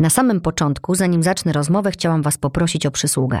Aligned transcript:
Na 0.00 0.10
samym 0.10 0.40
początku, 0.40 0.94
zanim 0.94 1.22
zacznę 1.22 1.52
rozmowę, 1.52 1.90
chciałam 1.90 2.22
Was 2.22 2.38
poprosić 2.38 2.86
o 2.86 2.90
przysługę. 2.90 3.40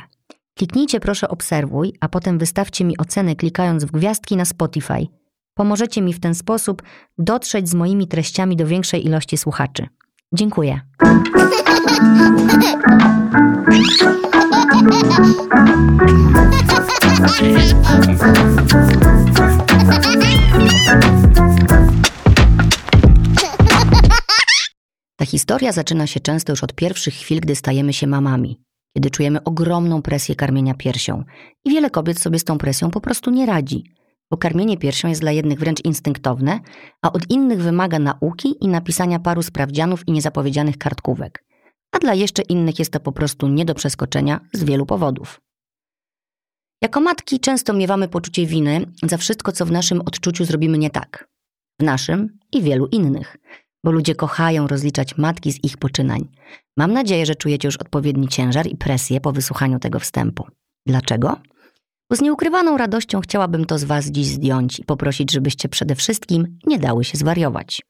Kliknijcie 0.54 1.00
proszę 1.00 1.28
obserwuj, 1.28 1.92
a 2.00 2.08
potem 2.08 2.38
wystawcie 2.38 2.84
mi 2.84 2.98
oceny 2.98 3.36
klikając 3.36 3.84
w 3.84 3.90
gwiazdki 3.90 4.36
na 4.36 4.44
Spotify. 4.44 5.06
Pomożecie 5.54 6.02
mi 6.02 6.12
w 6.12 6.20
ten 6.20 6.34
sposób 6.34 6.82
dotrzeć 7.18 7.68
z 7.68 7.74
moimi 7.74 8.08
treściami 8.08 8.56
do 8.56 8.66
większej 8.66 9.06
ilości 9.06 9.36
słuchaczy. 9.36 9.86
Dziękuję. 10.32 10.80
Ta 25.20 25.26
historia 25.26 25.72
zaczyna 25.72 26.06
się 26.06 26.20
często 26.20 26.52
już 26.52 26.64
od 26.64 26.74
pierwszych 26.74 27.14
chwil, 27.14 27.40
gdy 27.40 27.56
stajemy 27.56 27.92
się 27.92 28.06
mamami, 28.06 28.60
kiedy 28.96 29.10
czujemy 29.10 29.44
ogromną 29.44 30.02
presję 30.02 30.36
karmienia 30.36 30.74
piersią. 30.74 31.24
I 31.64 31.70
wiele 31.70 31.90
kobiet 31.90 32.20
sobie 32.20 32.38
z 32.38 32.44
tą 32.44 32.58
presją 32.58 32.90
po 32.90 33.00
prostu 33.00 33.30
nie 33.30 33.46
radzi, 33.46 33.84
bo 34.30 34.36
karmienie 34.36 34.78
piersią 34.78 35.08
jest 35.08 35.20
dla 35.20 35.32
jednych 35.32 35.58
wręcz 35.58 35.84
instynktowne, 35.84 36.60
a 37.02 37.12
od 37.12 37.30
innych 37.30 37.62
wymaga 37.62 37.98
nauki 37.98 38.54
i 38.60 38.68
napisania 38.68 39.18
paru 39.18 39.42
sprawdzianów 39.42 40.08
i 40.08 40.12
niezapowiedzianych 40.12 40.78
kartkówek. 40.78 41.44
A 41.92 41.98
dla 41.98 42.14
jeszcze 42.14 42.42
innych 42.42 42.78
jest 42.78 42.92
to 42.92 43.00
po 43.00 43.12
prostu 43.12 43.48
nie 43.48 43.64
do 43.64 43.74
przeskoczenia 43.74 44.40
z 44.52 44.64
wielu 44.64 44.86
powodów. 44.86 45.40
Jako 46.82 47.00
matki 47.00 47.40
często 47.40 47.72
miewamy 47.72 48.08
poczucie 48.08 48.46
winy 48.46 48.86
za 49.02 49.16
wszystko, 49.16 49.52
co 49.52 49.66
w 49.66 49.72
naszym 49.72 50.00
odczuciu 50.00 50.44
zrobimy 50.44 50.78
nie 50.78 50.90
tak. 50.90 51.28
W 51.80 51.82
naszym 51.82 52.38
i 52.52 52.62
wielu 52.62 52.86
innych 52.86 53.36
bo 53.84 53.90
ludzie 53.90 54.14
kochają 54.14 54.66
rozliczać 54.66 55.18
matki 55.18 55.52
z 55.52 55.64
ich 55.64 55.76
poczynań. 55.76 56.28
Mam 56.76 56.92
nadzieję, 56.92 57.26
że 57.26 57.34
czujecie 57.34 57.68
już 57.68 57.76
odpowiedni 57.76 58.28
ciężar 58.28 58.66
i 58.66 58.76
presję 58.76 59.20
po 59.20 59.32
wysłuchaniu 59.32 59.78
tego 59.78 60.00
wstępu. 60.00 60.46
Dlaczego? 60.86 61.36
Bo 62.10 62.16
z 62.16 62.20
nieukrywaną 62.20 62.76
radością 62.76 63.20
chciałabym 63.20 63.64
to 63.64 63.78
z 63.78 63.84
Was 63.84 64.06
dziś 64.06 64.26
zdjąć 64.26 64.78
i 64.78 64.84
poprosić, 64.84 65.32
żebyście 65.32 65.68
przede 65.68 65.94
wszystkim 65.94 66.58
nie 66.66 66.78
dały 66.78 67.04
się 67.04 67.18
zwariować. 67.18 67.82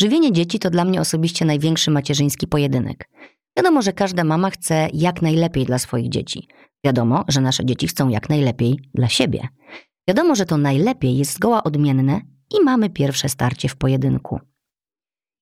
Żywienie 0.00 0.32
dzieci 0.32 0.58
to 0.58 0.70
dla 0.70 0.84
mnie 0.84 1.00
osobiście 1.00 1.44
największy 1.44 1.90
macierzyński 1.90 2.46
pojedynek. 2.46 3.08
Wiadomo, 3.56 3.82
że 3.82 3.92
każda 3.92 4.24
mama 4.24 4.50
chce 4.50 4.88
jak 4.92 5.22
najlepiej 5.22 5.64
dla 5.64 5.78
swoich 5.78 6.08
dzieci. 6.08 6.48
Wiadomo, 6.84 7.24
że 7.28 7.40
nasze 7.40 7.64
dzieci 7.64 7.88
chcą 7.88 8.08
jak 8.08 8.28
najlepiej 8.28 8.78
dla 8.94 9.08
siebie. 9.08 9.48
Wiadomo, 10.08 10.34
że 10.34 10.46
to 10.46 10.56
najlepiej 10.56 11.16
jest 11.16 11.34
zgoła 11.34 11.64
odmienne 11.64 12.20
i 12.60 12.64
mamy 12.64 12.90
pierwsze 12.90 13.28
starcie 13.28 13.68
w 13.68 13.76
pojedynku. 13.76 14.40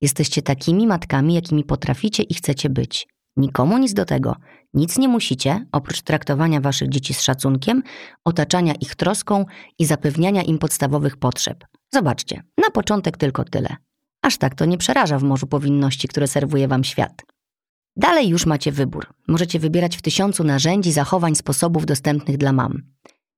Jesteście 0.01 0.43
takimi 0.43 0.87
matkami, 0.87 1.35
jakimi 1.35 1.65
potraficie 1.65 2.23
i 2.23 2.35
chcecie 2.35 2.71
być. 2.71 3.09
Nikomu 3.37 3.79
nic 3.79 3.95
do 3.95 4.05
tego. 4.05 4.37
Nic 4.75 4.99
nie 4.99 5.09
musicie, 5.09 5.67
oprócz 5.73 6.03
traktowania 6.03 6.61
waszych 6.61 6.89
dzieci 6.89 7.15
z 7.15 7.23
szacunkiem, 7.23 7.83
otaczania 8.25 8.75
ich 8.75 8.95
troską 8.95 9.45
i 9.79 9.87
zapewniania 9.87 10.43
im 10.43 10.59
podstawowych 10.59 11.17
potrzeb. 11.17 11.65
Zobaczcie, 11.95 12.43
na 12.59 12.71
początek 12.71 13.17
tylko 13.17 13.45
tyle. 13.45 13.77
Aż 14.23 14.39
tak 14.39 14.55
to 14.55 14.65
nie 14.65 14.79
przeraża 14.79 15.19
w 15.19 15.23
morzu 15.23 15.47
powinności, 15.47 16.09
które 16.09 16.27
serwuje 16.27 16.69
wam 16.69 16.85
świat. 16.85 17.23
Dalej 17.97 18.29
już 18.29 18.47
macie 18.47 18.73
wybór. 18.73 19.07
Możecie 19.29 19.59
wybierać 19.59 19.97
w 19.97 20.03
tysiącu 20.03 20.45
narzędzi, 20.45 20.93
zachowań, 20.93 21.35
sposobów 21.35 21.87
dostępnych 21.87 22.37
dla 22.37 22.53
mam. 22.53 22.83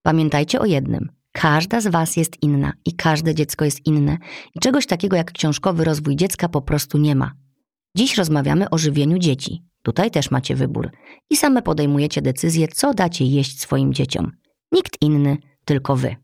Pamiętajcie 0.01 0.59
o 0.59 0.65
jednym. 0.65 1.09
Każda 1.41 1.81
z 1.81 1.87
Was 1.87 2.17
jest 2.17 2.43
inna 2.43 2.73
i 2.85 2.95
każde 2.95 3.35
dziecko 3.35 3.65
jest 3.65 3.85
inne 3.85 4.17
i 4.55 4.59
czegoś 4.59 4.85
takiego 4.85 5.17
jak 5.17 5.31
książkowy 5.31 5.83
rozwój 5.83 6.15
dziecka 6.15 6.49
po 6.49 6.61
prostu 6.61 6.97
nie 6.97 7.15
ma. 7.15 7.31
Dziś 7.97 8.17
rozmawiamy 8.17 8.69
o 8.69 8.77
żywieniu 8.77 9.17
dzieci. 9.17 9.63
Tutaj 9.83 10.11
też 10.11 10.31
macie 10.31 10.55
wybór 10.55 10.91
i 11.29 11.37
same 11.37 11.61
podejmujecie 11.61 12.21
decyzję, 12.21 12.67
co 12.67 12.93
dacie 12.93 13.25
jeść 13.25 13.61
swoim 13.61 13.93
dzieciom. 13.93 14.31
Nikt 14.71 15.01
inny, 15.01 15.37
tylko 15.65 15.95
Wy. 15.95 16.15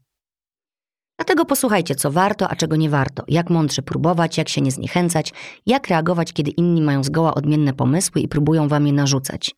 Dlatego 1.19 1.45
posłuchajcie, 1.45 1.95
co 1.95 2.11
warto, 2.11 2.49
a 2.49 2.55
czego 2.55 2.75
nie 2.75 2.89
warto, 2.89 3.23
jak 3.27 3.49
mądrze 3.49 3.81
próbować, 3.81 4.37
jak 4.37 4.49
się 4.49 4.61
nie 4.61 4.71
zniechęcać, 4.71 5.33
jak 5.65 5.87
reagować, 5.87 6.33
kiedy 6.33 6.51
inni 6.51 6.81
mają 6.81 7.03
zgoła 7.03 7.35
odmienne 7.35 7.73
pomysły 7.73 8.21
i 8.21 8.27
próbują 8.27 8.67
Wam 8.67 8.87
je 8.87 8.93
narzucać 8.93 9.55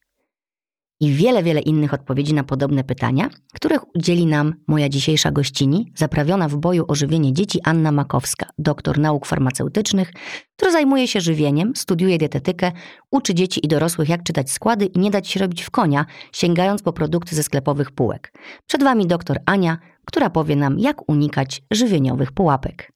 i 0.99 1.11
wiele, 1.11 1.43
wiele 1.43 1.61
innych 1.61 1.93
odpowiedzi 1.93 2.33
na 2.33 2.43
podobne 2.43 2.83
pytania, 2.83 3.29
których 3.53 3.95
udzieli 3.95 4.25
nam 4.25 4.53
moja 4.67 4.89
dzisiejsza 4.89 5.31
gościni, 5.31 5.91
zaprawiona 5.95 6.47
w 6.47 6.55
boju 6.57 6.85
o 6.87 6.95
żywienie 6.95 7.33
dzieci 7.33 7.59
Anna 7.63 7.91
Makowska, 7.91 8.49
doktor 8.57 8.99
nauk 8.99 9.25
farmaceutycznych, 9.25 10.13
która 10.55 10.71
zajmuje 10.71 11.07
się 11.07 11.21
żywieniem, 11.21 11.75
studiuje 11.75 12.17
dietetykę, 12.17 12.71
uczy 13.11 13.33
dzieci 13.33 13.65
i 13.65 13.67
dorosłych 13.67 14.09
jak 14.09 14.23
czytać 14.23 14.51
składy 14.51 14.85
i 14.85 14.99
nie 14.99 15.11
dać 15.11 15.27
się 15.27 15.39
robić 15.39 15.61
w 15.63 15.71
konia, 15.71 16.05
sięgając 16.33 16.81
po 16.81 16.93
produkty 16.93 17.35
ze 17.35 17.43
sklepowych 17.43 17.91
półek. 17.91 18.33
Przed 18.67 18.83
Wami 18.83 19.07
doktor 19.07 19.37
Ania, 19.45 19.77
która 20.05 20.29
powie 20.29 20.55
nam, 20.55 20.79
jak 20.79 21.09
unikać 21.09 21.61
żywieniowych 21.71 22.31
pułapek. 22.31 22.91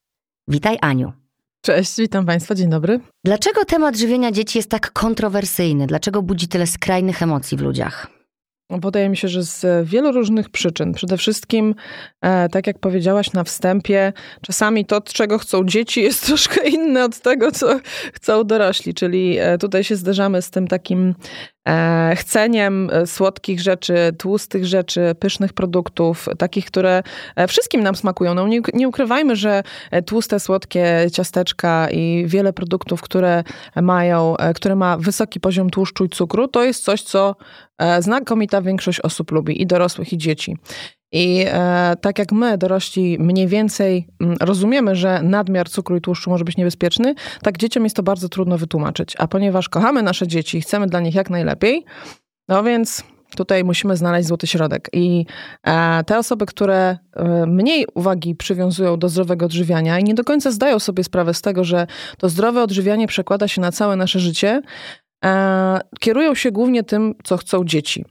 Witaj 0.47 0.77
Aniu. 0.81 1.20
Cześć, 1.65 1.97
witam 1.97 2.25
Państwa, 2.25 2.55
dzień 2.55 2.69
dobry. 2.69 2.99
Dlaczego 3.25 3.65
temat 3.65 3.97
żywienia 3.97 4.31
dzieci 4.31 4.57
jest 4.57 4.69
tak 4.69 4.91
kontrowersyjny? 4.91 5.87
Dlaczego 5.87 6.21
budzi 6.21 6.47
tyle 6.47 6.67
skrajnych 6.67 7.21
emocji 7.23 7.57
w 7.57 7.61
ludziach? 7.61 8.20
Wydaje 8.79 9.09
mi 9.09 9.17
się, 9.17 9.27
że 9.27 9.43
z 9.43 9.87
wielu 9.87 10.11
różnych 10.11 10.49
przyczyn. 10.49 10.93
Przede 10.93 11.17
wszystkim, 11.17 11.75
e, 12.21 12.49
tak 12.49 12.67
jak 12.67 12.79
powiedziałaś 12.79 13.33
na 13.33 13.43
wstępie, 13.43 14.13
czasami 14.41 14.85
to, 14.85 15.01
czego 15.01 15.37
chcą 15.37 15.65
dzieci, 15.65 16.01
jest 16.11 16.25
troszkę 16.25 16.69
inne 16.69 17.03
od 17.03 17.19
tego, 17.19 17.51
co 17.51 17.79
chcą 18.13 18.43
dorośli. 18.43 18.93
Czyli 18.93 19.37
e, 19.39 19.57
tutaj 19.57 19.83
się 19.83 19.95
zderzamy 19.95 20.41
z 20.41 20.49
tym 20.49 20.67
takim 20.67 21.15
e, 21.67 22.15
chceniem 22.15 22.89
słodkich 23.05 23.59
rzeczy, 23.59 23.95
tłustych 24.17 24.65
rzeczy, 24.65 25.15
pysznych 25.19 25.53
produktów, 25.53 26.29
takich, 26.37 26.65
które 26.65 27.03
wszystkim 27.47 27.83
nam 27.83 27.95
smakują. 27.95 28.33
No, 28.33 28.47
nie, 28.47 28.61
nie 28.73 28.87
ukrywajmy, 28.87 29.35
że 29.35 29.63
tłuste, 30.05 30.39
słodkie 30.39 31.07
ciasteczka 31.13 31.87
i 31.91 32.23
wiele 32.27 32.53
produktów, 32.53 33.01
które 33.01 33.43
mają, 33.81 34.35
które 34.55 34.75
ma 34.75 34.97
wysoki 34.97 35.39
poziom 35.39 35.69
tłuszczu 35.69 36.05
i 36.05 36.09
cukru, 36.09 36.47
to 36.47 36.63
jest 36.63 36.83
coś, 36.83 37.01
co 37.01 37.35
znakomita 37.99 38.61
większość 38.61 38.99
osób 38.99 39.31
lubi, 39.31 39.61
i 39.61 39.67
dorosłych, 39.67 40.13
i 40.13 40.17
dzieci. 40.17 40.57
I 41.11 41.45
e, 41.47 41.95
tak 42.01 42.19
jak 42.19 42.31
my, 42.31 42.57
dorośli, 42.57 43.17
mniej 43.19 43.47
więcej 43.47 44.07
m, 44.21 44.35
rozumiemy, 44.39 44.95
że 44.95 45.21
nadmiar 45.23 45.69
cukru 45.69 45.95
i 45.95 46.01
tłuszczu 46.01 46.29
może 46.29 46.43
być 46.43 46.57
niebezpieczny, 46.57 47.15
tak 47.43 47.57
dzieciom 47.57 47.83
jest 47.83 47.95
to 47.95 48.03
bardzo 48.03 48.29
trudno 48.29 48.57
wytłumaczyć. 48.57 49.15
A 49.17 49.27
ponieważ 49.27 49.69
kochamy 49.69 50.03
nasze 50.03 50.27
dzieci 50.27 50.57
i 50.57 50.61
chcemy 50.61 50.87
dla 50.87 50.99
nich 50.99 51.15
jak 51.15 51.29
najlepiej, 51.29 51.85
no 52.47 52.63
więc 52.63 53.03
tutaj 53.35 53.63
musimy 53.63 53.97
znaleźć 53.97 54.27
złoty 54.27 54.47
środek. 54.47 54.89
I 54.93 55.25
e, 55.63 56.03
te 56.03 56.17
osoby, 56.17 56.45
które 56.45 56.97
e, 57.15 57.45
mniej 57.45 57.85
uwagi 57.93 58.35
przywiązują 58.35 58.99
do 58.99 59.09
zdrowego 59.09 59.45
odżywiania 59.45 59.99
i 59.99 60.03
nie 60.03 60.13
do 60.13 60.23
końca 60.23 60.51
zdają 60.51 60.79
sobie 60.79 61.03
sprawę 61.03 61.33
z 61.33 61.41
tego, 61.41 61.63
że 61.63 61.87
to 62.17 62.29
zdrowe 62.29 62.63
odżywianie 62.63 63.07
przekłada 63.07 63.47
się 63.47 63.61
na 63.61 63.71
całe 63.71 63.95
nasze 63.95 64.19
życie, 64.19 64.49
e, 64.49 64.61
kierują 65.99 66.35
się 66.35 66.51
głównie 66.51 66.83
tym, 66.83 67.15
co 67.23 67.37
chcą 67.37 67.65
dzieci. 67.65 68.05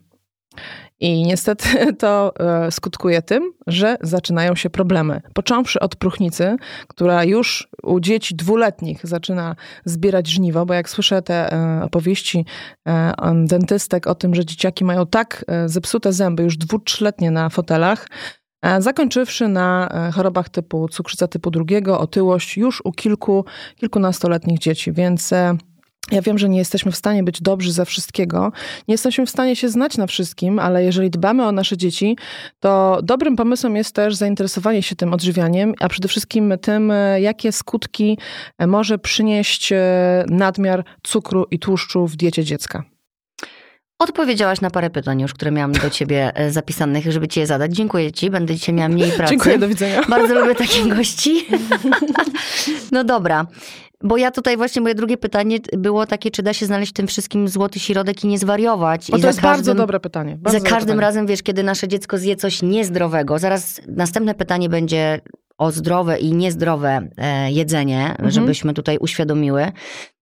I 1.00 1.22
niestety 1.22 1.68
to 1.98 2.32
e, 2.40 2.70
skutkuje 2.70 3.22
tym, 3.22 3.52
że 3.66 3.96
zaczynają 4.00 4.54
się 4.54 4.70
problemy. 4.70 5.20
Począwszy 5.34 5.80
od 5.80 5.96
próchnicy, 5.96 6.56
która 6.88 7.24
już 7.24 7.68
u 7.82 8.00
dzieci 8.00 8.34
dwuletnich 8.34 9.06
zaczyna 9.06 9.56
zbierać 9.84 10.28
żniwo, 10.28 10.66
bo 10.66 10.74
jak 10.74 10.90
słyszę 10.90 11.22
te 11.22 11.52
e, 11.52 11.84
opowieści 11.84 12.44
e, 12.88 13.12
dentystek 13.44 14.06
o 14.06 14.14
tym, 14.14 14.34
że 14.34 14.44
dzieciaki 14.44 14.84
mają 14.84 15.06
tak 15.06 15.44
zepsute 15.66 16.12
zęby 16.12 16.42
już 16.42 16.56
dwu, 16.56 16.78
trzyletnie 16.78 17.30
na 17.30 17.48
fotelach, 17.48 18.08
zakończywszy 18.78 19.48
na 19.48 19.88
chorobach 20.14 20.48
typu 20.48 20.88
cukrzyca 20.88 21.28
typu 21.28 21.50
drugiego, 21.50 22.00
otyłość 22.00 22.56
już 22.56 22.82
u 22.84 22.92
kilku, 22.92 23.44
kilkunastoletnich 23.76 24.58
dzieci. 24.58 24.92
Więc 24.92 25.34
ja 26.10 26.22
wiem, 26.22 26.38
że 26.38 26.48
nie 26.48 26.58
jesteśmy 26.58 26.92
w 26.92 26.96
stanie 26.96 27.22
być 27.22 27.42
dobrzy 27.42 27.72
ze 27.72 27.84
wszystkiego, 27.84 28.52
nie 28.88 28.94
jesteśmy 28.94 29.26
w 29.26 29.30
stanie 29.30 29.56
się 29.56 29.68
znać 29.68 29.96
na 29.96 30.06
wszystkim, 30.06 30.58
ale 30.58 30.84
jeżeli 30.84 31.10
dbamy 31.10 31.46
o 31.46 31.52
nasze 31.52 31.76
dzieci, 31.76 32.16
to 32.60 33.00
dobrym 33.02 33.36
pomysłem 33.36 33.76
jest 33.76 33.94
też 33.94 34.14
zainteresowanie 34.14 34.82
się 34.82 34.96
tym 34.96 35.14
odżywianiem, 35.14 35.74
a 35.80 35.88
przede 35.88 36.08
wszystkim 36.08 36.54
tym, 36.60 36.90
e, 36.90 37.20
jakie 37.20 37.52
skutki 37.52 38.18
e, 38.58 38.66
może 38.66 38.98
przynieść 38.98 39.72
e, 39.72 40.24
nadmiar 40.28 40.84
cukru 41.02 41.46
i 41.50 41.58
tłuszczu 41.58 42.06
w 42.06 42.16
diecie 42.16 42.44
dziecka. 42.44 42.89
Odpowiedziałaś 44.00 44.60
na 44.60 44.70
parę 44.70 44.90
pytań 44.90 45.20
już, 45.20 45.34
które 45.34 45.50
miałam 45.50 45.72
do 45.72 45.90
ciebie 45.90 46.32
zapisanych, 46.50 47.12
żeby 47.12 47.28
ci 47.28 47.40
je 47.40 47.46
zadać. 47.46 47.72
Dziękuję 47.72 48.12
ci, 48.12 48.30
będę 48.30 48.54
dzisiaj 48.54 48.74
miała 48.74 48.88
mniej 48.88 49.12
pracy. 49.12 49.30
Dziękuję, 49.30 49.58
do 49.58 49.68
widzenia. 49.68 50.02
Bardzo 50.08 50.40
lubię 50.40 50.54
takich 50.54 50.96
gości. 50.96 51.46
no 52.92 53.04
dobra. 53.04 53.46
Bo 54.02 54.16
ja 54.16 54.30
tutaj 54.30 54.56
właśnie 54.56 54.82
moje 54.82 54.94
drugie 54.94 55.16
pytanie 55.16 55.58
było 55.72 56.06
takie, 56.06 56.30
czy 56.30 56.42
da 56.42 56.52
się 56.52 56.66
znaleźć 56.66 56.92
w 56.92 56.94
tym 56.94 57.06
wszystkim 57.06 57.48
złoty 57.48 57.80
środek 57.80 58.24
i 58.24 58.26
nie 58.26 58.38
zwariować. 58.38 59.08
I 59.08 59.12
to 59.12 59.16
jest 59.18 59.24
każdym, 59.28 59.42
bardzo 59.42 59.74
dobre 59.74 60.00
pytanie. 60.00 60.36
Bardzo 60.40 60.58
za 60.58 60.64
każdym 60.64 60.80
pytanie. 60.80 61.00
razem, 61.00 61.26
wiesz, 61.26 61.42
kiedy 61.42 61.62
nasze 61.62 61.88
dziecko 61.88 62.18
zje 62.18 62.36
coś 62.36 62.62
niezdrowego, 62.62 63.38
zaraz 63.38 63.80
następne 63.88 64.34
pytanie 64.34 64.68
będzie 64.68 65.20
o 65.60 65.70
zdrowe 65.70 66.18
i 66.18 66.32
niezdrowe 66.32 67.08
e, 67.16 67.52
jedzenie, 67.52 68.10
mhm. 68.10 68.30
żebyśmy 68.30 68.74
tutaj 68.74 68.98
uświadomiły, 68.98 69.72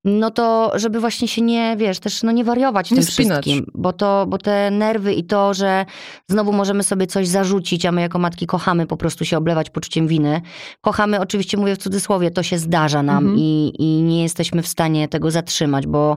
no 0.04 0.30
to 0.30 0.72
żeby 0.74 1.00
właśnie 1.00 1.28
się 1.28 1.42
nie, 1.42 1.76
wiesz, 1.76 1.98
też 1.98 2.22
no 2.22 2.32
nie 2.32 2.44
wariować 2.44 2.90
nie 2.90 2.96
tym 2.96 3.06
spinać. 3.06 3.44
wszystkim, 3.44 3.70
bo 3.74 3.92
to, 3.92 4.26
bo 4.28 4.38
te 4.38 4.70
nerwy 4.70 5.14
i 5.14 5.24
to, 5.24 5.54
że 5.54 5.86
znowu 6.28 6.52
możemy 6.52 6.82
sobie 6.82 7.06
coś 7.06 7.28
zarzucić, 7.28 7.86
a 7.86 7.92
my 7.92 8.00
jako 8.00 8.18
matki 8.18 8.46
kochamy 8.46 8.86
po 8.86 8.96
prostu 8.96 9.24
się 9.24 9.38
oblewać 9.38 9.70
poczuciem 9.70 10.08
winy. 10.08 10.40
Kochamy, 10.80 11.20
oczywiście 11.20 11.56
mówię 11.56 11.74
w 11.74 11.78
cudzysłowie, 11.78 12.30
to 12.30 12.42
się 12.42 12.58
zdarza 12.58 13.02
nam 13.02 13.18
mhm. 13.18 13.38
i, 13.38 13.72
i 13.78 14.02
nie 14.02 14.22
jesteśmy 14.22 14.62
w 14.62 14.68
stanie 14.68 15.08
tego 15.08 15.30
zatrzymać, 15.30 15.86
bo 15.86 16.16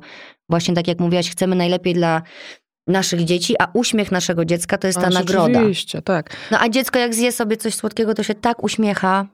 właśnie 0.49 0.73
tak 0.75 0.87
jak 0.87 0.99
mówiłaś, 0.99 1.29
chcemy 1.29 1.55
najlepiej 1.55 1.93
dla 1.93 2.21
naszych 2.87 3.23
dzieci, 3.23 3.55
a 3.59 3.67
uśmiech 3.73 4.11
naszego 4.11 4.45
dziecka 4.45 4.77
to 4.77 4.87
jest 4.87 4.99
ta 4.99 5.09
nagroda. 5.09 5.59
Oczywiście, 5.59 6.01
tak. 6.01 6.29
No 6.51 6.59
a 6.59 6.69
dziecko 6.69 6.99
jak 6.99 7.15
zje 7.15 7.31
sobie 7.31 7.57
coś 7.57 7.75
słodkiego, 7.75 8.13
to 8.13 8.23
się 8.23 8.35
tak 8.35 8.63
uśmiecha, 8.63 9.25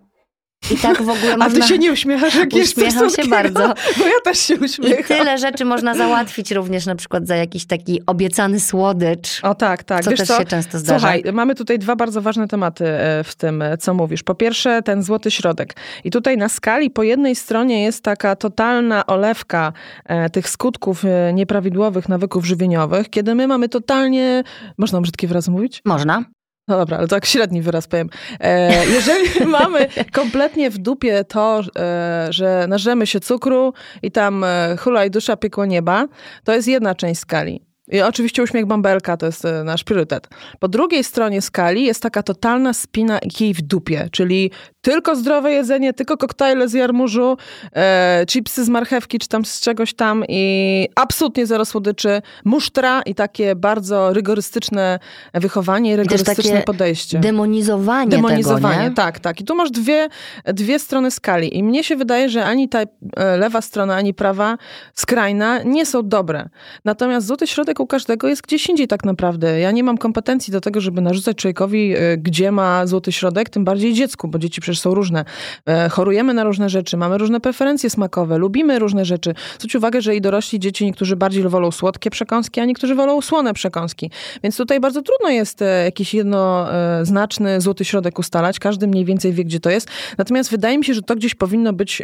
i 0.71 0.77
tak 0.77 0.98
w 0.98 1.09
ogóle 1.09 1.38
można... 1.38 1.45
A 1.45 1.50
ty 1.50 1.68
się 1.68 1.77
nie 1.77 1.92
uśmiechasz, 1.92 2.36
jak 2.36 2.54
Uśmiecham 2.54 3.09
się 3.09 3.27
bardzo. 3.30 3.74
Bo 3.98 4.06
ja 4.06 4.19
też 4.24 4.39
się 4.39 4.56
uśmiecham. 4.59 5.00
I 5.00 5.04
tyle 5.04 5.38
rzeczy 5.38 5.65
można 5.65 5.95
załatwić 5.95 6.51
również 6.51 6.86
na 6.86 6.95
przykład 6.95 7.27
za 7.27 7.36
jakiś 7.36 7.65
taki 7.65 8.01
obiecany 8.06 8.59
słodycz. 8.59 9.39
O 9.44 9.56
tak, 9.56 9.83
tak. 9.83 10.04
Co 10.04 10.09
Wiesz 10.09 10.19
też 10.19 10.27
co? 10.27 10.38
się 10.38 10.45
często 10.45 10.80
zdarza. 10.80 11.00
Słuchaj, 11.00 11.24
mamy 11.33 11.56
tutaj 11.56 11.80
dwa 11.80 11.95
bardzo 11.95 12.21
ważne 12.21 12.48
tematy 12.48 12.88
e, 12.88 13.24
w 13.24 13.36
tym, 13.36 13.62
e, 13.62 13.77
co 13.77 13.94
mówisz. 13.94 14.24
Po 14.24 14.36
pierwsze, 14.36 14.81
ten 14.81 15.04
złoty 15.04 15.31
środek. 15.31 15.75
I 16.04 16.12
tutaj 16.12 16.38
na 16.38 16.50
skali 16.50 16.89
po 16.89 17.03
jednej 17.03 17.36
stronie 17.36 17.83
jest 17.83 18.03
taka 18.03 18.36
totalna 18.36 19.06
olewka 19.06 19.74
e, 20.06 20.30
tych 20.30 20.50
skutków 20.50 21.03
nieprawidłowych 21.33 22.10
nawyków 22.10 22.45
żywieniowych, 22.45 23.10
kiedy 23.10 23.36
my 23.36 23.48
mamy 23.48 23.69
totalnie... 23.69 24.44
Można 24.77 25.01
brzydkie 25.01 25.27
wyrazy 25.27 25.51
mówić? 25.51 25.81
Można. 25.86 26.37
No 26.67 26.77
dobra, 26.77 26.97
ale 26.97 27.07
tak 27.07 27.25
średni 27.25 27.61
wyraz 27.61 27.87
powiem. 27.87 28.09
E, 28.39 28.85
jeżeli 28.85 29.45
mamy 29.59 29.87
kompletnie 30.11 30.69
w 30.69 30.77
dupie 30.77 31.23
to, 31.23 31.61
e, 31.79 32.27
że 32.29 32.65
narzemy 32.69 33.07
się 33.07 33.19
cukru 33.19 33.73
i 34.01 34.11
tam 34.11 34.43
e, 34.43 34.75
hula 34.79 35.05
i 35.05 35.09
dusza 35.09 35.37
piekło 35.37 35.65
nieba, 35.65 36.07
to 36.43 36.53
jest 36.53 36.67
jedna 36.67 36.95
część 36.95 37.21
skali. 37.21 37.66
I 37.92 38.01
oczywiście 38.01 38.44
uśmiech 38.44 38.66
bąbelka 38.66 39.18
to 39.18 39.25
jest 39.25 39.45
e, 39.45 39.63
nasz 39.63 39.84
priorytet. 39.84 40.28
Po 40.60 40.68
drugiej 40.68 41.04
stronie 41.04 41.42
skali 41.42 41.86
jest 41.86 42.01
taka 42.01 42.24
totalna 42.24 42.74
spina 42.74 43.19
kij 43.19 43.54
w 43.54 43.62
dupie, 43.62 44.10
czyli 44.12 44.51
tylko 44.81 45.16
zdrowe 45.16 45.51
jedzenie, 45.51 45.94
tylko 45.94 46.18
koktajle 46.18 46.69
z 46.69 46.74
jarmużu, 46.74 47.38
e, 47.75 48.25
chipsy 48.28 48.66
z 48.66 48.69
marchewki 48.69 49.19
czy 49.19 49.28
tam 49.28 49.45
z 49.45 49.62
czegoś 49.62 49.94
tam 49.94 50.24
i 50.30 50.88
absolutnie 50.95 51.45
zero 51.45 51.66
słodyczy, 51.66 52.22
musztra 52.45 53.01
i 53.01 53.16
takie 53.16 53.56
bardzo 53.56 54.13
rygorystyczne 54.13 55.00
wychowanie 55.34 55.92
i 55.92 55.95
rygorystyczne 55.95 56.62
podejście. 56.62 57.19
Demonizowanie 57.19 58.12
Demonizowanie, 58.12 58.84
tego, 58.84 58.95
tak, 58.95 59.19
tak. 59.19 59.42
I 59.42 59.44
tu 59.44 59.56
masz 59.56 59.72
dwie, 59.72 60.07
dwie 60.45 60.80
strony 60.80 61.12
skali 61.12 61.57
i 61.57 61.63
mnie 61.63 61.84
się 61.84 61.95
wydaje, 61.95 62.30
że 62.30 62.45
ani 62.45 62.69
ta 62.69 62.80
e, 62.81 63.38
lewa 63.38 63.62
strona, 63.62 63.95
ani 63.95 64.13
prawa 64.13 64.57
skrajna 64.94 65.63
nie 65.63 65.86
są 65.86 66.10
dobre. 66.10 66.50
Natomiast 66.86 67.28
złoty 67.28 67.48
środek 67.48 67.76
u 67.79 67.88
każdego 67.88 68.27
jest 68.27 68.41
gdzieś 68.41 68.69
indziej 68.69 68.88
tak 68.88 69.06
naprawdę. 69.06 69.59
Ja 69.59 69.71
nie 69.71 69.83
mam 69.83 69.97
kompetencji 69.97 70.51
do 70.51 70.62
tego, 70.62 70.81
żeby 70.81 71.01
narzucać 71.01 71.38
człowiekowi, 71.38 71.95
e, 71.95 72.18
gdzie 72.18 72.51
ma 72.51 72.88
złoty 72.88 73.12
środek, 73.12 73.50
tym 73.50 73.65
bardziej 73.65 73.94
dziecku, 73.94 74.27
bo 74.27 74.39
dzieci 74.39 74.62
przecież 74.62 74.79
są 74.79 74.94
różne. 74.94 75.25
E, 75.65 75.89
chorujemy 75.89 76.33
na 76.33 76.44
różne 76.44 76.69
rzeczy, 76.69 76.97
mamy 76.97 77.18
różne 77.18 77.39
preferencje 77.39 77.89
smakowe, 77.89 78.38
lubimy 78.38 78.79
różne 78.79 79.06
rzeczy. 79.06 79.33
Zwróć 79.57 79.75
uwagę, 79.75 80.01
że 80.01 80.15
i 80.15 80.21
dorośli 80.21 80.59
dzieci 80.59 80.85
niektórzy 80.85 81.15
bardziej 81.15 81.44
wolą 81.44 81.71
słodkie 81.71 82.09
przekąski, 82.09 82.59
a 82.59 82.65
niektórzy 82.65 82.95
wolą 82.95 83.21
słone 83.21 83.53
przekąski. 83.53 84.12
Więc 84.44 84.57
tutaj 84.57 84.79
bardzo 84.79 85.01
trudno 85.01 85.29
jest 85.29 85.62
e, 85.62 85.83
jakiś 85.83 86.13
jednoznaczny 86.13 87.62
złoty 87.62 87.85
środek 87.85 88.19
ustalać. 88.19 88.59
Każdy 88.59 88.88
mniej 88.88 89.06
więcej 89.06 89.33
wie, 89.33 89.44
gdzie 89.45 89.59
to 89.59 89.69
jest. 89.69 89.88
Natomiast 90.18 90.51
wydaje 90.51 90.77
mi 90.77 90.85
się, 90.85 90.94
że 90.94 91.01
to 91.01 91.15
gdzieś 91.15 91.35
powinno 91.35 91.74
być 91.74 92.01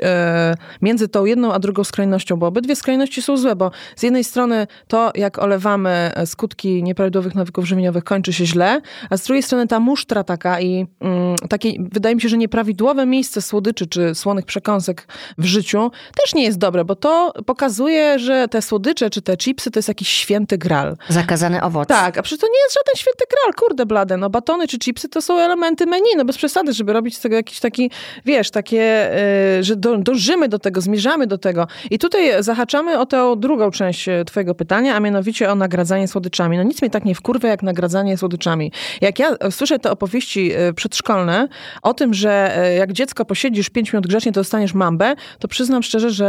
między 0.82 1.08
tą 1.08 1.26
jedną 1.26 1.54
a 1.54 1.60
drugą 1.60 1.84
skrajnością, 1.84 2.36
bo 2.36 2.48
obydwie 2.48 2.76
skrajności 2.76 3.22
są 3.22 3.38
złe, 3.38 3.56
bo 3.56 3.72
z 3.96 4.04
jednej 4.04 4.24
strony 4.24 4.68
to, 4.88 5.12
jak 5.16 5.40
olewamy 5.64 6.12
skutki 6.26 6.84
nieprawidłowych 6.84 7.36
nawyków 7.36 7.66
żywieniowych, 7.66 8.04
kończy 8.04 8.34
się 8.34 8.46
źle, 8.46 8.82
a 9.10 9.18
z 9.18 9.24
drugiej 9.24 9.44
strony 9.44 9.68
ta 9.68 9.80
musztra 9.80 10.24
taka 10.24 10.62
i 10.62 10.88
mm, 11.00 11.36
takie, 11.50 11.74
wydaje 11.80 12.16
mi 12.16 12.22
się, 12.22 12.30
że 12.30 12.38
nieprawidłowe 12.38 12.64
prawidłowe 12.64 13.06
miejsce 13.06 13.42
słodyczy 13.42 13.88
czy 13.88 14.16
słonych 14.16 14.46
przekąsek 14.46 15.08
w 15.38 15.46
życiu 15.46 15.92
też 16.24 16.34
nie 16.36 16.44
jest 16.44 16.58
dobre, 16.58 16.86
bo 16.86 16.96
to 16.96 17.34
pokazuje, 17.46 18.20
że 18.20 18.48
te 18.48 18.62
słodycze 18.62 19.10
czy 19.10 19.22
te 19.22 19.38
chipsy 19.38 19.72
to 19.72 19.80
jest 19.80 19.88
jakiś 19.88 20.08
święty 20.08 20.58
gral. 20.58 20.98
Zakazany 21.10 21.62
owoc. 21.62 21.88
Tak, 21.88 22.18
a 22.18 22.22
przecież 22.22 22.40
to 22.40 22.48
nie 22.48 22.60
jest 22.64 22.76
żaden 22.76 22.96
święty 22.96 23.26
gral, 23.30 23.54
kurde 23.54 23.86
blade. 23.86 24.18
No 24.18 24.30
batony 24.30 24.68
czy 24.68 24.80
chipsy 24.80 25.10
to 25.10 25.22
są 25.22 25.40
elementy 25.40 25.86
menu, 25.86 26.10
no 26.18 26.26
bez 26.26 26.38
przesady, 26.38 26.74
żeby 26.74 26.94
robić 26.94 27.18
z 27.18 27.20
tego 27.20 27.36
jakiś 27.36 27.60
taki, 27.60 27.92
wiesz, 28.26 28.52
takie, 28.52 29.12
yy, 29.56 29.64
że 29.64 29.76
do, 29.76 29.98
dążymy 29.98 30.50
do 30.50 30.60
tego, 30.60 30.82
zmierzamy 30.82 31.28
do 31.28 31.38
tego. 31.38 31.68
I 31.92 32.00
tutaj 32.00 32.44
zahaczamy 32.44 33.00
o 33.00 33.06
tę 33.06 33.36
drugą 33.38 33.72
część 33.72 34.10
e, 34.10 34.26
twojego 34.26 34.56
pytania, 34.56 34.96
a 34.96 35.00
mianowicie 35.00 35.52
o 35.52 35.53
nagradzanie 35.56 36.08
słodyczami. 36.08 36.58
No 36.58 36.64
nic 36.64 36.82
mnie 36.82 36.92
tak 36.92 37.06
nie 37.06 37.16
wkurwia, 37.16 37.50
jak 37.50 37.64
nagradzanie 37.64 38.18
słodyczami. 38.18 38.72
Jak 39.02 39.20
ja 39.20 39.36
słyszę 39.52 39.80
te 39.80 39.92
opowieści 39.92 40.52
e, 40.52 40.74
przedszkolne 40.74 41.48
o 41.82 41.94
tym, 41.94 42.14
że 42.14 42.44
E, 42.58 42.76
jak 42.76 42.94
dziecko 42.94 43.26
posiedzisz 43.26 43.70
5 43.70 43.94
minut 43.94 44.08
grzecznie, 44.08 44.32
to 44.32 44.40
dostaniesz 44.40 44.74
mambę, 44.74 45.16
to 45.40 45.48
przyznam 45.48 45.84
szczerze, 45.84 46.12
że 46.12 46.28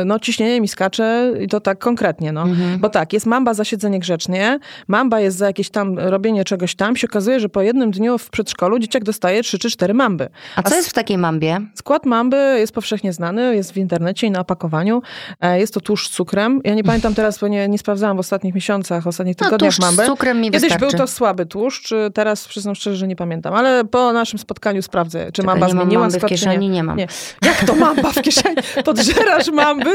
e, 0.00 0.04
no, 0.04 0.18
ciśnienie 0.18 0.60
mi 0.60 0.68
skacze 0.68 1.32
i 1.40 1.48
to 1.48 1.60
tak 1.60 1.78
konkretnie. 1.78 2.32
No. 2.32 2.42
Mhm. 2.42 2.78
Bo 2.78 2.88
tak, 2.88 3.12
jest 3.12 3.26
mamba 3.26 3.54
za 3.54 3.64
siedzenie 3.64 3.98
grzecznie, 3.98 4.58
mamba 4.88 5.20
jest 5.20 5.36
za 5.36 5.46
jakieś 5.46 5.70
tam 5.70 5.98
robienie 5.98 6.44
czegoś 6.44 6.74
tam. 6.74 6.96
Się 6.96 7.06
okazuje, 7.06 7.40
że 7.40 7.48
po 7.48 7.62
jednym 7.62 7.90
dniu 7.90 8.18
w 8.18 8.30
przedszkolu 8.30 8.78
dzieciak 8.78 9.04
dostaje 9.04 9.42
3 9.42 9.58
czy 9.58 9.70
4 9.70 9.94
mamby. 9.94 10.28
A 10.56 10.62
co 10.62 10.74
A 10.74 10.76
jest 10.76 10.88
w 10.88 10.92
takiej 10.92 11.18
mambie? 11.18 11.60
Skład 11.74 12.06
mamby 12.06 12.56
jest 12.58 12.72
powszechnie 12.72 13.12
znany, 13.12 13.56
jest 13.56 13.72
w 13.72 13.76
internecie 13.76 14.26
i 14.26 14.30
na 14.30 14.40
opakowaniu. 14.40 15.02
E, 15.40 15.60
jest 15.60 15.74
to 15.74 15.80
tłuszcz 15.80 16.08
z 16.08 16.10
cukrem. 16.10 16.60
Ja 16.64 16.74
nie 16.74 16.84
pamiętam 16.84 17.14
teraz, 17.14 17.38
bo 17.38 17.48
nie, 17.48 17.68
nie 17.68 17.78
sprawdzałam 17.78 18.16
w 18.16 18.20
ostatnich 18.48 18.54
miesiącach, 18.54 19.06
ostatnich 19.06 19.36
no, 19.40 19.44
tygodniach 19.44 19.78
mamby. 19.78 20.02
z 20.04 20.06
cukrem 20.06 20.40
mi 20.40 20.50
Kiedyś 20.50 20.60
wystarczy. 20.60 20.96
był 20.96 20.98
to 20.98 21.06
słaby 21.06 21.46
tłuszcz, 21.46 21.94
teraz 22.14 22.48
przyznam 22.48 22.74
szczerze, 22.74 22.96
że 22.96 23.06
nie 23.06 23.16
pamiętam. 23.16 23.54
Ale 23.54 23.84
po 23.84 24.12
naszym 24.12 24.38
spotkaniu 24.38 24.82
sprawdzę, 24.82 25.32
czy 25.32 25.42
mamba 25.42 25.66
nie 25.66 25.72
zmieniła 25.72 26.02
mam 26.02 26.10
w 26.10 26.26
kieszeni, 26.26 26.68
nie, 26.68 26.74
nie 26.74 26.82
mam. 26.82 26.96
Nie. 26.96 27.06
Jak 27.42 27.64
to 27.64 27.74
mamba 27.74 28.10
w 28.10 28.22
kieszeni? 28.22 28.56
Podżerasz 28.84 29.48
mamby 29.48 29.90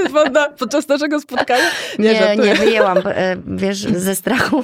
podczas 0.60 0.88
naszego 0.88 1.22
spotkania? 1.22 1.64
Nie, 2.00 2.14
nie, 2.14 2.38
nie 2.44 2.56
wyjęłam, 2.56 2.98
e, 3.06 3.36
wiesz, 3.48 3.78
ze 3.78 4.16
strachu. 4.16 4.64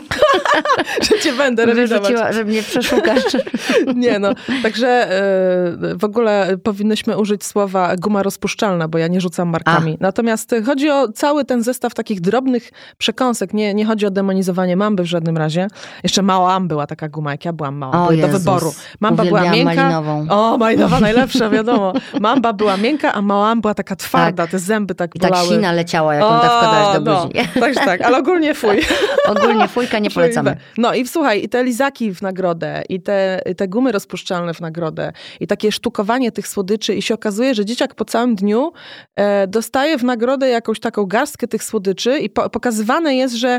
że 1.09 1.19
cię 1.19 1.33
będę 1.33 1.65
Wyrzuciła, 1.65 2.31
że 2.31 2.45
mnie 2.45 2.63
przeszukasz. 2.63 3.23
nie 3.95 4.19
no, 4.19 4.33
także 4.63 4.87
e, 4.87 5.95
w 5.95 6.03
ogóle 6.03 6.57
powinnyśmy 6.63 7.17
użyć 7.17 7.45
słowa 7.45 7.95
guma 7.95 8.23
rozpuszczalna, 8.23 8.87
bo 8.87 8.97
ja 8.97 9.07
nie 9.07 9.21
rzucam 9.21 9.49
markami. 9.49 9.93
A. 9.93 9.97
Natomiast 9.99 10.55
chodzi 10.65 10.89
o 10.89 11.11
cały 11.11 11.45
ten 11.45 11.63
zestaw 11.63 11.93
takich 11.93 12.21
drobnych 12.21 12.71
przekąsek. 12.97 13.53
Nie, 13.53 13.73
nie 13.79 13.85
chodzi 13.85 14.05
o 14.05 14.11
demonizowanie 14.11 14.77
mamby 14.77 15.03
w 15.03 15.05
żadnym 15.05 15.37
razie. 15.37 15.67
Jeszcze 16.03 16.21
mała 16.21 16.59
była 16.59 16.87
taka 16.87 17.09
guma, 17.09 17.31
jak 17.31 17.45
ja 17.45 17.53
byłam 17.53 17.75
mała. 17.75 18.07
O, 18.07 18.13
do 18.13 18.27
wyboru. 18.27 18.73
Mamba 18.99 19.25
była 19.25 19.41
miękka. 19.41 19.75
malinową. 19.75 20.25
O, 20.29 20.57
malinowa 20.57 20.99
najlepsza, 20.99 21.49
wiadomo. 21.49 21.93
Mamba 22.19 22.53
była 22.53 22.77
miękka, 22.77 23.13
a 23.13 23.21
małam 23.21 23.61
była 23.61 23.73
taka 23.73 23.95
twarda, 23.95 24.43
tak. 24.43 24.51
te 24.51 24.59
zęby 24.59 24.95
tak 24.95 25.15
I 25.15 25.19
tak 25.19 25.31
bolały. 25.31 25.47
tak 25.47 25.57
sina 25.57 25.71
leciała, 25.71 26.15
jak 26.15 26.23
on 26.23 26.41
tak 26.41 26.51
wkładałeś 26.51 26.99
do 26.99 27.01
buzi. 27.01 27.47
No, 27.55 27.61
także 27.65 27.79
tak, 27.79 28.01
ale 28.01 28.17
ogólnie 28.17 28.55
fuj. 28.55 28.81
ogólnie 29.35 29.67
fujka 29.67 29.99
nie 29.99 30.09
polecamy. 30.09 30.57
No 30.77 30.93
i 30.93 31.07
słuchaj, 31.07 31.43
i 31.43 31.49
te 31.49 31.63
lizaki 31.63 32.15
w 32.15 32.21
nagrodę, 32.21 32.83
i 32.89 33.01
te, 33.01 33.41
i 33.45 33.55
te 33.55 33.67
gumy 33.67 33.91
rozpuszczalne 33.91 34.53
w 34.53 34.61
nagrodę, 34.61 35.13
i 35.39 35.47
takie 35.47 35.71
sztukowanie 35.71 36.31
tych 36.31 36.47
słodyczy 36.47 36.95
i 36.95 37.01
się 37.01 37.13
okazuje, 37.13 37.55
że 37.55 37.65
dzieciak 37.65 37.95
po 37.95 38.05
całym 38.05 38.35
dniu 38.35 38.71
e, 39.15 39.47
dostaje 39.47 39.97
w 39.97 40.03
nagrodę 40.03 40.49
jakąś 40.49 40.79
taką 40.79 41.05
garstkę 41.05 41.47
tych 41.47 41.63
słodyczy 41.63 42.19
i 42.19 42.29
po, 42.29 42.49
pokazywane 42.49 43.15
jest, 43.15 43.35
że 43.35 43.58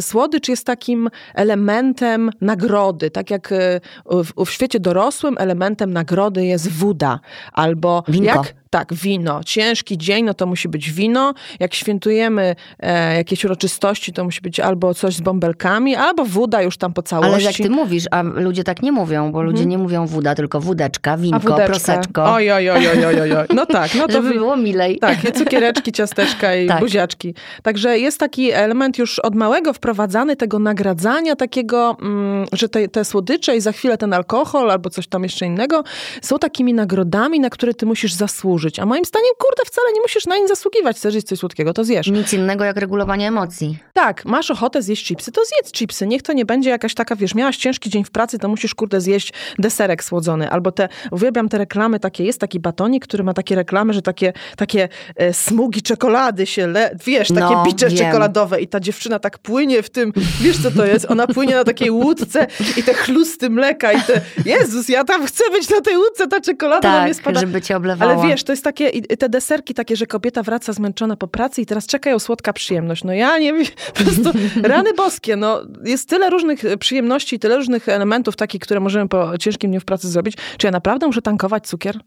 słodycz 0.00 0.48
jest 0.48 0.66
takim 0.66 1.10
elementem 1.34 2.30
nagrody, 2.40 3.10
tak 3.10 3.30
jak 3.30 3.52
e, 3.52 3.80
w, 4.06 4.44
w 4.46 4.50
świecie 4.50 4.80
dorosłym 4.80 5.36
elementem 5.38 5.92
nagrody 5.92 6.46
jest 6.46 6.72
woda 6.72 7.20
albo 7.52 8.04
Winko. 8.08 8.26
jak 8.26 8.59
tak, 8.70 8.94
wino. 8.94 9.44
Ciężki 9.44 9.98
dzień, 9.98 10.24
no 10.24 10.34
to 10.34 10.46
musi 10.46 10.68
być 10.68 10.92
wino. 10.92 11.34
Jak 11.60 11.74
świętujemy 11.74 12.56
e, 12.78 13.16
jakieś 13.16 13.44
uroczystości, 13.44 14.12
to 14.12 14.24
musi 14.24 14.40
być 14.40 14.60
albo 14.60 14.94
coś 14.94 15.14
z 15.14 15.20
bąbelkami, 15.20 15.96
albo 15.96 16.24
woda 16.24 16.62
już 16.62 16.76
tam 16.76 16.92
po 16.92 17.02
całości. 17.02 17.34
Ale 17.34 17.42
jak 17.42 17.54
ty 17.54 17.70
mówisz, 17.70 18.04
a 18.10 18.22
ludzie 18.22 18.64
tak 18.64 18.82
nie 18.82 18.92
mówią, 18.92 19.32
bo 19.32 19.42
ludzie 19.42 19.56
hmm. 19.56 19.70
nie 19.70 19.78
mówią 19.78 20.06
woda, 20.06 20.34
tylko 20.34 20.60
wódeczka, 20.60 21.16
winko, 21.16 21.56
proseczko. 21.66 22.34
Oj, 22.34 22.50
oj, 22.50 22.70
oj, 22.70 22.88
oj, 22.88 23.04
oj, 23.06 23.20
oj. 23.20 23.46
No 23.54 23.66
tak. 23.66 23.94
No 23.94 24.06
to 24.06 24.12
Żeby 24.12 24.34
było 24.34 24.56
milej. 24.56 24.98
Tak, 24.98 25.18
cukiereczki, 25.38 25.92
ciasteczka 25.92 26.56
i 26.56 26.68
tak. 26.68 26.80
buziaczki. 26.80 27.34
Także 27.62 27.98
jest 27.98 28.18
taki 28.18 28.50
element 28.50 28.98
już 28.98 29.18
od 29.18 29.34
małego 29.34 29.72
wprowadzany 29.72 30.36
tego 30.36 30.58
nagradzania 30.58 31.36
takiego, 31.36 31.96
mm, 32.02 32.46
że 32.52 32.68
te, 32.68 32.88
te 32.88 33.04
słodycze 33.04 33.56
i 33.56 33.60
za 33.60 33.72
chwilę 33.72 33.98
ten 33.98 34.12
alkohol 34.12 34.70
albo 34.70 34.90
coś 34.90 35.06
tam 35.06 35.22
jeszcze 35.22 35.46
innego 35.46 35.84
są 36.22 36.38
takimi 36.38 36.74
nagrodami, 36.74 37.40
na 37.40 37.50
które 37.50 37.74
ty 37.74 37.86
musisz 37.86 38.12
zasłużyć 38.12 38.59
zasłużyć. 38.60 38.78
A 38.78 38.86
moim 38.86 39.04
zdaniem, 39.04 39.30
kurde, 39.38 39.62
wcale 39.66 39.92
nie 39.92 40.00
musisz 40.00 40.26
na 40.26 40.36
nic 40.36 40.48
zasługiwać. 40.48 40.96
Chcesz 40.96 41.14
jeść 41.14 41.26
coś 41.26 41.38
słodkiego, 41.38 41.72
to 41.72 41.84
zjesz. 41.84 42.06
Nic 42.06 42.32
innego 42.32 42.64
jak 42.64 42.76
regulowanie 42.76 43.28
emocji. 43.28 43.78
Tak, 43.92 44.24
masz 44.24 44.50
ochotę 44.50 44.82
zjeść 44.82 45.06
chipsy, 45.06 45.32
to 45.32 45.40
zjedz 45.44 45.72
chipsy. 45.72 46.06
Niech 46.06 46.22
to 46.22 46.32
nie 46.32 46.44
będzie 46.44 46.70
jakaś 46.70 46.94
taka, 46.94 47.16
wiesz, 47.16 47.34
miałaś 47.34 47.56
ciężki 47.56 47.90
dzień 47.90 48.04
w 48.04 48.10
pracy, 48.10 48.38
to 48.38 48.48
musisz, 48.48 48.74
kurde, 48.74 49.00
zjeść 49.00 49.32
deserek 49.58 50.04
słodzony. 50.04 50.50
Albo 50.50 50.72
te, 50.72 50.88
uwielbiam 51.10 51.48
te 51.48 51.58
reklamy 51.58 52.00
takie, 52.00 52.24
jest 52.24 52.40
taki 52.40 52.60
batonik, 52.60 53.04
który 53.04 53.24
ma 53.24 53.34
takie 53.34 53.54
reklamy, 53.54 53.92
że 53.92 54.02
takie, 54.02 54.32
takie 54.56 54.88
e, 55.16 55.32
smugi 55.32 55.82
czekolady 55.82 56.46
się, 56.46 56.66
le, 56.66 56.96
wiesz, 57.06 57.28
takie 57.28 57.40
No, 57.54 57.64
bicze 57.66 57.88
wiem. 57.88 57.98
czekoladowe 57.98 58.60
i 58.60 58.68
ta 58.68 58.80
dziewczyna 58.80 59.18
tak 59.18 59.38
płynie 59.38 59.82
w 59.82 59.90
tym, 59.90 60.12
wiesz 60.40 60.62
co 60.62 60.70
to 60.70 60.86
jest? 60.86 61.10
Ona 61.10 61.26
płynie 61.26 61.54
na 61.54 61.64
takiej 61.64 61.90
łódce 61.90 62.46
i 62.76 62.82
te 62.82 62.94
chlusty 62.94 63.50
mleka 63.50 63.92
i 63.92 64.02
te, 64.02 64.20
Jezus, 64.44 64.88
ja 64.88 65.04
tam 65.04 65.26
chcę 65.26 65.44
być 65.52 65.70
na 65.70 65.80
tej 65.80 65.96
łódce, 65.96 66.26
ta 66.26 66.40
czekolada 66.40 66.92
na 66.92 67.02
mnie 67.04 67.14
Tak, 67.14 67.22
spada. 67.22 67.40
żeby 67.40 67.62
cię 67.62 67.76
oblewała. 67.76 68.12
Ale 68.12 68.28
wiesz, 68.28 68.44
to 68.50 68.52
jest 68.52 68.64
takie, 68.64 69.02
te 69.02 69.28
deserki 69.28 69.74
takie, 69.74 69.96
że 69.96 70.06
kobieta 70.06 70.42
wraca 70.42 70.72
zmęczona 70.72 71.16
po 71.16 71.28
pracy 71.28 71.62
i 71.62 71.66
teraz 71.66 71.86
czeka 71.86 72.10
ją 72.10 72.18
słodka 72.18 72.52
przyjemność. 72.52 73.04
No 73.04 73.12
ja 73.12 73.38
nie 73.38 73.52
wiem, 73.52 73.64
po 73.98 74.04
prostu 74.04 74.30
rany 74.62 74.94
boskie, 74.94 75.36
no 75.36 75.62
jest 75.84 76.08
tyle 76.08 76.30
różnych 76.30 76.62
przyjemności, 76.78 77.38
tyle 77.38 77.56
różnych 77.56 77.88
elementów 77.88 78.36
takich, 78.36 78.60
które 78.60 78.80
możemy 78.80 79.08
po 79.08 79.38
ciężkim 79.38 79.70
dniu 79.70 79.80
w 79.80 79.84
pracy 79.84 80.08
zrobić. 80.08 80.36
Czy 80.58 80.66
ja 80.66 80.70
naprawdę 80.70 81.06
muszę 81.06 81.22
tankować 81.22 81.66
cukier? 81.66 82.00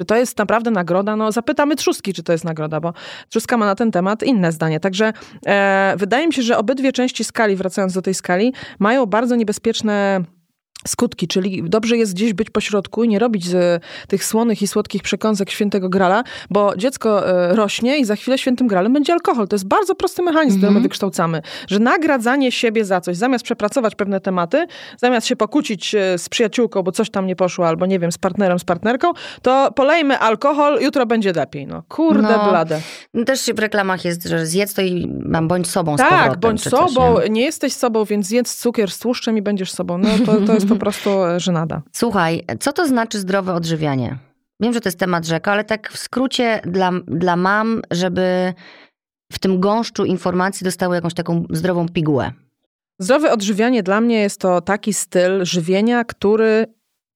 Czy 0.00 0.04
to 0.04 0.16
jest 0.16 0.38
naprawdę 0.38 0.70
nagroda? 0.70 1.16
No 1.16 1.32
zapytamy 1.32 1.76
Trzustki, 1.76 2.14
czy 2.14 2.22
to 2.22 2.32
jest 2.32 2.44
nagroda, 2.44 2.80
bo 2.80 2.92
Trzuska 3.28 3.56
ma 3.56 3.66
na 3.66 3.74
ten 3.74 3.90
temat 3.90 4.22
inne 4.22 4.52
zdanie. 4.52 4.80
Także 4.80 5.12
e, 5.46 5.94
wydaje 5.96 6.26
mi 6.26 6.32
się, 6.32 6.42
że 6.42 6.58
obydwie 6.58 6.92
części 6.92 7.24
skali, 7.24 7.56
wracając 7.56 7.92
do 7.92 8.02
tej 8.02 8.14
skali, 8.14 8.52
mają 8.78 9.06
bardzo 9.06 9.36
niebezpieczne 9.36 10.24
skutki, 10.88 11.28
czyli 11.28 11.62
dobrze 11.62 11.96
jest 11.96 12.14
gdzieś 12.14 12.32
być 12.32 12.50
pośrodku 12.50 13.04
i 13.04 13.08
nie 13.08 13.18
robić 13.18 13.44
z 13.46 13.82
tych 14.08 14.24
słonych 14.24 14.62
i 14.62 14.66
słodkich 14.68 15.02
przekąsek 15.02 15.50
świętego 15.50 15.88
grala, 15.88 16.24
bo 16.50 16.76
dziecko 16.76 17.28
e, 17.28 17.54
rośnie 17.56 17.98
i 17.98 18.04
za 18.04 18.16
chwilę 18.16 18.38
świętym 18.38 18.66
gralem 18.66 18.92
będzie 18.92 19.12
alkohol. 19.12 19.48
To 19.48 19.54
jest 19.54 19.68
bardzo 19.68 19.94
prosty 19.94 20.22
mechanizm, 20.22 20.58
który 20.58 20.72
my 20.72 20.80
wykształcamy, 20.80 21.42
że 21.68 21.78
nagradzanie 21.78 22.52
siebie 22.52 22.84
za 22.84 23.00
coś, 23.00 23.16
zamiast 23.16 23.44
przepracować 23.44 23.94
pewne 23.94 24.20
tematy, 24.20 24.66
zamiast 24.96 25.26
się 25.26 25.36
pokłócić 25.36 25.94
e, 25.94 26.18
z 26.18 26.28
przyjaciółką, 26.28 26.82
bo 26.82 26.92
coś 26.92 27.10
tam 27.10 27.26
nie 27.26 27.36
poszło, 27.36 27.68
albo 27.68 27.86
nie 27.86 27.98
wiem, 27.98 28.12
z 28.12 28.18
partnerem, 28.18 28.58
z 28.58 28.64
partnerką, 28.64 29.12
to 29.42 29.72
polejmy 29.76 30.18
alkohol, 30.18 30.78
jutro 30.80 31.06
będzie 31.06 31.32
lepiej. 31.32 31.66
No 31.66 31.82
kurde 31.88 32.22
No, 32.36 32.50
blade. 32.50 32.80
Też 33.26 33.50
w 33.54 33.58
reklamach 33.58 34.04
jest, 34.04 34.24
że 34.24 34.46
zjedz 34.46 34.74
to 34.74 34.82
i 34.82 35.08
mam 35.24 35.48
bądź 35.48 35.68
sobą 35.68 35.96
Tak, 35.96 36.10
powrotem. 36.10 36.40
bądź 36.40 36.62
sobą, 36.62 37.20
nie? 37.20 37.28
nie 37.28 37.42
jesteś 37.42 37.72
sobą, 37.72 38.04
więc 38.04 38.26
zjedz 38.26 38.56
cukier 38.56 38.90
z 38.90 38.98
tłuszczem 38.98 39.38
i 39.38 39.42
będziesz 39.42 39.72
sobą. 39.72 39.98
No 39.98 40.08
to, 40.26 40.40
to 40.46 40.54
jest 40.54 40.69
po 40.74 40.80
prostu 40.80 41.24
e, 41.24 41.40
żenada. 41.40 41.82
Słuchaj, 41.92 42.44
co 42.60 42.72
to 42.72 42.88
znaczy 42.88 43.18
zdrowe 43.18 43.54
odżywianie? 43.54 44.18
Wiem, 44.60 44.72
że 44.72 44.80
to 44.80 44.88
jest 44.88 44.98
temat 44.98 45.26
rzeka, 45.26 45.52
ale 45.52 45.64
tak 45.64 45.92
w 45.92 45.98
skrócie 45.98 46.60
dla, 46.64 46.90
dla 47.06 47.36
mam, 47.36 47.82
żeby 47.90 48.54
w 49.32 49.38
tym 49.38 49.60
gąszczu 49.60 50.04
informacji 50.04 50.64
dostały 50.64 50.94
jakąś 50.94 51.14
taką 51.14 51.44
zdrową 51.50 51.88
pigułę. 51.88 52.32
Zdrowe 52.98 53.32
odżywianie 53.32 53.82
dla 53.82 54.00
mnie 54.00 54.20
jest 54.20 54.40
to 54.40 54.60
taki 54.60 54.92
styl 54.92 55.44
żywienia, 55.44 56.04
który, 56.04 56.66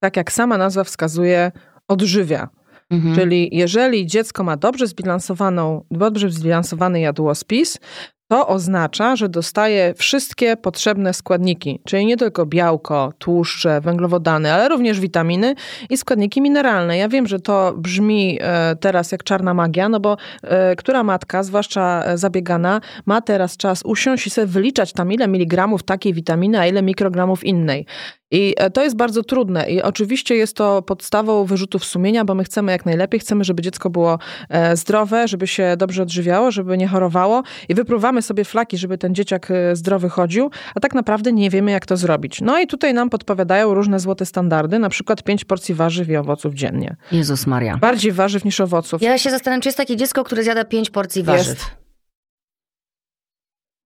tak 0.01 0.17
jak 0.17 0.33
sama 0.33 0.59
nazwa 0.59 0.85
wskazuje, 0.85 1.53
odżywia. 1.89 2.49
Mhm. 2.91 3.15
Czyli 3.15 3.49
jeżeli 3.53 4.07
dziecko 4.07 4.45
ma 4.45 4.57
dobrze 4.57 4.87
zbilansowaną, 4.87 5.85
dobrze 5.91 6.31
zbilansowany 6.31 7.01
jadłospis, 7.01 7.79
to 8.29 8.49
oznacza, 8.49 9.17
że 9.17 9.29
dostaje 9.29 9.95
wszystkie 9.95 10.57
potrzebne 10.57 11.15
składniki, 11.15 11.81
czyli 11.85 12.07
nie 12.07 12.17
tylko 12.17 12.47
białko, 12.47 13.13
tłuszcze, 13.19 13.81
węglowodany, 13.81 14.53
ale 14.53 14.69
również 14.69 15.01
witaminy 15.01 15.55
i 15.91 15.97
składniki 15.97 16.41
mineralne. 16.41 16.99
Ja 16.99 17.09
wiem, 17.09 17.27
że 17.27 17.41
to 17.41 17.75
brzmi 17.77 18.39
e, 18.41 18.77
teraz 18.77 19.13
jak 19.13 19.25
czarna 19.25 19.55
magia, 19.55 19.89
no 19.89 20.01
bo 20.01 20.17
e, 20.43 20.77
która 20.77 21.03
matka, 21.03 21.43
zwłaszcza 21.43 22.05
e, 22.05 22.19
zabiegana, 22.19 22.81
ma 23.07 23.21
teraz 23.21 23.57
czas 23.57 23.83
usiąść 23.85 24.27
i 24.27 24.31
sobie 24.31 24.47
wyliczać 24.47 24.93
tam 24.93 25.13
ile 25.13 25.29
miligramów 25.29 25.83
takiej 25.83 26.15
witaminy, 26.15 26.61
a 26.61 26.67
ile 26.67 26.83
mikrogramów 26.83 27.45
innej. 27.45 27.87
I 28.31 28.55
e, 28.57 28.71
to 28.71 28.83
jest 28.83 28.97
bardzo 28.97 29.23
trudne 29.23 29.71
i 29.71 29.83
oczywiście 29.83 30.35
jest 30.35 30.57
to 30.57 30.83
podstawą 30.83 31.45
wyrzutów 31.45 31.85
sumienia, 31.85 32.25
bo 32.25 32.35
my 32.35 32.45
chcemy 32.45 32.73
jak 32.73 32.87
najlepiej, 32.87 33.21
chcemy, 33.21 33.45
żeby 33.45 33.63
dziecko 33.63 33.91
było 33.91 34.19
e, 34.49 34.77
zdrowe, 34.77 35.29
żeby 35.29 35.47
się 35.47 35.77
dobrze 35.77 36.03
odżywiało, 36.03 36.51
żeby 36.51 36.79
nie 36.79 36.89
chorowało 36.89 37.43
i 37.69 37.75
wypruwamy 37.75 38.23
sobie 38.23 38.45
flaki, 38.45 38.79
żeby 38.79 38.99
ten 38.99 39.15
dzieciak 39.15 39.51
e, 39.51 39.77
zdrowy 39.77 40.09
chodził, 40.09 40.51
a 40.75 40.81
tak 40.81 40.95
naprawdę 40.95 41.33
nie 41.33 41.51
wiemy 41.51 41.71
jak 41.71 41.87
to 41.87 41.97
zrobić. 41.97 42.41
No 42.41 42.61
i 42.61 42.67
tutaj 42.67 42.95
nam 42.95 43.11
podpowiadają 43.11 43.75
różne 43.75 44.01
złote 44.01 44.27
standardy, 44.27 44.79
na 44.79 44.89
przykład 44.89 45.23
5 45.23 45.45
porcji 45.45 45.75
warzyw 45.75 46.09
i 46.09 46.17
owoców 46.17 46.55
dziennie. 46.55 46.97
Jezus 47.13 47.47
Maria. 47.47 47.77
Bardziej 47.77 48.13
warzyw 48.13 48.45
niż 48.45 48.61
owoców. 48.61 49.03
Ja 49.03 49.19
się 49.19 49.31
zastanawiam, 49.31 49.61
czy 49.61 49.69
jest 49.69 49.79
takie 49.79 49.97
dziecko, 49.97 50.25
które 50.25 50.43
zjada 50.43 50.65
pięć 50.65 50.91
porcji 50.91 51.23
warzyw. 51.23 51.49
Jest. 51.49 51.84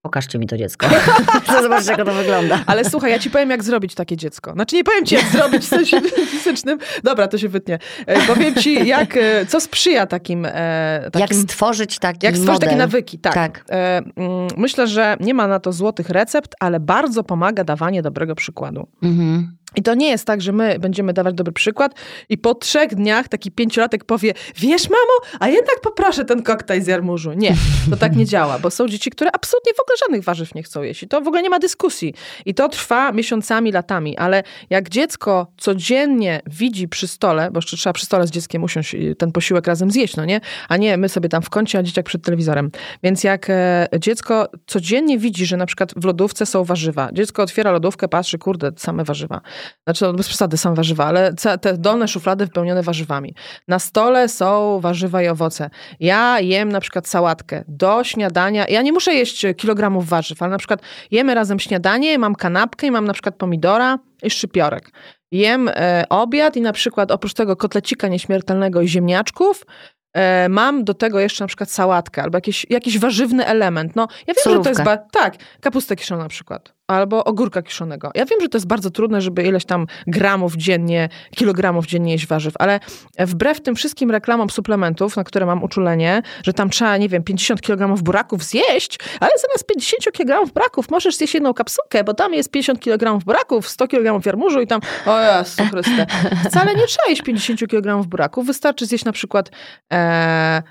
Pokażcie 0.03 0.39
mi 0.39 0.47
to 0.47 0.57
dziecko. 0.57 0.87
Zobaczyć, 1.63 1.89
jak 1.89 2.05
to 2.05 2.13
wygląda. 2.15 2.61
Ale 2.67 2.85
słuchaj, 2.91 3.11
ja 3.11 3.19
ci 3.19 3.31
powiem, 3.31 3.51
jak 3.51 3.65
zrobić 3.65 3.95
takie 3.95 4.17
dziecko. 4.17 4.53
Znaczy, 4.53 4.77
nie 4.77 4.85
powiem 4.85 5.07
ci, 5.07 5.15
jak 5.15 5.25
zrobić 5.25 5.63
w 5.63 5.69
sensie 5.69 6.01
fizycznym. 6.33 6.79
Dobra, 7.05 7.29
to 7.29 7.39
się 7.39 7.49
wytnie. 7.49 7.79
E, 8.07 8.27
Powiem 8.27 8.55
ci, 8.55 8.87
jak, 8.87 9.17
e, 9.17 9.47
co 9.47 9.61
sprzyja 9.61 10.07
takim... 10.07 10.47
e, 10.47 11.01
takim 11.13 11.21
Jak 11.21 11.35
stworzyć 11.35 11.99
taki 11.99 12.27
Jak 12.27 12.35
stworzyć 12.37 12.55
model. 12.55 12.69
takie 12.69 12.79
nawyki, 12.79 13.19
tak. 13.19 13.35
Tak. 13.35 13.65
Mm, 13.69 14.49
myślę, 14.57 14.87
że 14.87 15.17
nie 15.21 15.35
ma 15.35 15.49
na 15.49 15.61
to 15.61 15.73
złotych 15.73 16.11
recept, 16.11 16.55
ale 16.61 16.81
bardzo 16.81 17.25
pomaga 17.25 17.65
dawanie 17.65 18.03
dobrego 18.03 18.35
przykładu. 18.35 18.89
Mhm. 19.03 19.59
I 19.77 19.83
to 19.83 19.95
nie 19.95 20.09
jest 20.09 20.25
tak, 20.25 20.43
że 20.43 20.53
my 20.53 20.79
będziemy 20.79 21.13
dawać 21.13 21.35
dobry 21.35 21.53
przykład 21.53 21.95
i 22.29 22.39
po 22.39 22.55
trzech 22.55 22.95
dniach 22.95 23.29
taki 23.29 23.51
pięciolatek 23.51 24.05
powie, 24.05 24.35
wiesz 24.57 24.91
mamo, 24.91 25.37
a 25.41 25.49
jednak 25.49 25.81
poproszę 25.83 26.25
ten 26.25 26.43
koktajl 26.43 26.83
z 26.83 26.87
jarmużu. 26.87 27.33
Nie, 27.33 27.55
to 27.91 27.97
tak 27.97 28.17
nie 28.17 28.27
działa, 28.27 28.59
bo 28.59 28.71
są 28.71 28.89
dzieci, 28.89 29.11
które 29.11 29.31
absolutnie 29.33 29.75
w 29.75 29.81
ogóle 29.89 29.97
żadnych 30.01 30.25
warzyw 30.25 30.55
nie 30.55 30.63
chcą 30.63 30.83
jeść 30.83 31.03
i 31.03 31.09
to 31.09 31.21
w 31.21 31.29
ogóle 31.29 31.43
nie 31.43 31.51
ma 31.51 31.59
dyskusji. 31.59 32.15
I 32.47 32.55
to 32.55 32.69
trwa 32.69 33.13
miesiącami, 33.13 33.73
latami, 33.73 34.17
ale 34.17 34.43
jak 34.71 34.89
dziecko 34.89 35.47
codziennie 35.57 36.41
widzi 36.47 36.89
przy 36.89 37.09
stole, 37.09 37.51
bo 37.51 37.59
jeszcze 37.59 37.77
trzeba 37.77 37.93
przy 37.93 38.07
stole 38.07 38.27
z 38.27 38.31
dzieckiem 38.31 38.65
usiąść 38.65 38.97
ten 39.19 39.33
posiłek 39.33 39.67
razem 39.67 39.91
zjeść, 39.91 40.17
no 40.17 40.25
nie? 40.25 40.41
A 40.69 40.77
nie 40.77 40.97
my 40.97 41.09
sobie 41.09 41.29
tam 41.29 41.43
w 41.43 41.51
kącie, 41.51 41.79
a 41.79 41.83
dzieciak 41.83 42.07
przed 42.07 42.25
telewizorem. 42.25 42.71
Więc 43.03 43.25
jak 43.25 43.51
e, 43.51 43.89
dziecko 43.99 44.49
codziennie 44.67 45.19
widzi, 45.19 45.47
że 45.47 45.57
na 45.57 45.67
przykład 45.67 45.95
w 45.97 46.05
lodówce 46.05 46.47
są 46.47 46.65
warzywa, 46.65 47.09
dziecko 47.13 47.43
otwiera 47.43 47.71
lodówkę, 47.71 48.09
patrzy, 48.09 48.39
kurde, 48.39 48.71
same 48.77 49.05
warzywa. 49.05 49.41
Znaczy, 49.87 50.05
no, 50.05 50.13
bez 50.13 50.29
przesady 50.29 50.57
same 50.57 50.77
warzywa, 50.77 51.05
ale 51.05 51.35
te 51.61 51.79
dolne 51.79 52.09
szuflady 52.09 52.45
wypełnione 52.45 52.83
warzywami. 52.83 53.35
Na 53.69 53.79
stole 53.79 54.29
są 54.29 54.81
warzywa 54.81 55.23
i 55.23 55.29
owoce. 55.29 55.71
Ja 56.01 56.41
jem 56.41 56.73
na 56.73 56.81
przykład 56.81 57.09
sałatkę 57.09 57.65
do 57.69 58.05
śniadania. 58.05 58.67
Ja 58.69 58.83
nie 58.83 58.93
muszę 58.93 59.15
jeść 59.15 59.47
kilogramów 59.79 60.09
warzyw, 60.09 60.43
ale 60.43 60.51
na 60.51 60.59
przykład 60.59 60.81
jemy 61.11 61.35
razem 61.35 61.59
śniadanie, 61.59 62.19
mam 62.19 62.35
kanapkę 62.35 62.87
i 62.87 62.91
mam 62.91 63.05
na 63.05 63.13
przykład 63.13 63.35
pomidora 63.37 63.99
i 64.23 64.31
szczypiorek. 64.31 64.91
Jem 65.33 65.69
e, 65.69 66.05
obiad 66.09 66.57
i 66.57 66.61
na 66.61 66.73
przykład 66.73 67.11
oprócz 67.11 67.35
tego 67.35 67.57
kotlecika 67.57 68.09
nieśmiertelnego 68.09 68.83
i 68.83 68.89
ziemniaczków, 68.89 69.67
e, 70.15 70.49
mam 70.49 70.85
do 70.85 70.95
tego 70.95 71.21
jeszcze 71.21 71.45
na 71.45 71.49
przykład 71.49 71.71
sałatkę 71.71 72.23
albo 72.23 72.37
jakiś, 72.37 72.67
jakiś 72.71 72.99
warzywny 72.99 73.47
element. 73.47 73.97
No, 73.97 74.09
ja 74.27 74.35
wiem, 74.35 74.57
że 74.57 74.63
to 74.63 74.69
jest... 74.69 74.83
Ba- 74.83 74.97
tak, 74.97 75.35
kapustę 75.61 75.97
kiszoną 75.97 76.23
na 76.23 76.29
przykład. 76.29 76.78
Albo 76.89 77.25
ogórka 77.25 77.63
kiszonego. 77.63 78.11
Ja 78.15 78.25
wiem, 78.25 78.41
że 78.41 78.49
to 78.49 78.59
jest 78.59 78.67
bardzo 78.67 78.91
trudne, 78.91 79.21
żeby 79.21 79.43
ileś 79.43 79.65
tam 79.65 79.87
gramów 80.07 80.57
dziennie, 80.57 81.09
kilogramów 81.37 81.87
dziennie 81.87 82.13
jeść 82.13 82.27
warzyw, 82.27 82.55
ale 82.59 82.81
wbrew 83.19 83.61
tym 83.61 83.75
wszystkim 83.75 84.11
reklamom 84.11 84.51
suplementów, 84.51 85.17
na 85.17 85.25
które 85.25 85.47
mam 85.47 85.63
uczulenie, 85.63 86.23
że 86.43 86.53
tam 86.53 86.71
trzeba, 86.71 86.97
nie 86.97 87.09
wiem, 87.09 87.23
50 87.23 87.61
kg 87.61 88.03
buraków 88.03 88.45
zjeść, 88.45 88.99
ale 89.21 89.31
zamiast 89.43 89.67
50 89.67 90.17
kg 90.17 90.53
buraków 90.53 90.91
możesz 90.91 91.17
zjeść 91.17 91.35
jedną 91.35 91.55
kapsułkę, 91.55 92.05
bo 92.05 92.15
tam 92.15 92.35
jest 92.35 92.51
50 92.51 92.81
kg 92.81 93.25
buraków, 93.25 93.69
100 93.69 93.89
kg 93.89 94.27
jarmużu 94.27 94.61
i 94.61 94.67
tam, 94.67 94.81
o 95.07 95.21
Jezu 95.21 95.63
Chryste. 95.71 96.07
Wcale 96.51 96.75
nie 96.75 96.87
trzeba 96.87 97.09
jeść 97.09 97.23
50 97.23 97.61
kg 97.71 98.09
buraków, 98.09 98.47
wystarczy 98.47 98.87
zjeść 98.87 99.05
na 99.05 99.13
przykład 99.13 99.51
e, 99.93 100.63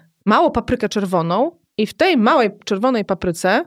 paprykę 0.54 0.90
czerwoną 0.90 1.52
i 1.78 1.88
w 1.88 1.94
tej 1.94 2.18
małej 2.18 2.50
czerwonej 2.66 3.06
papryce 3.06 3.66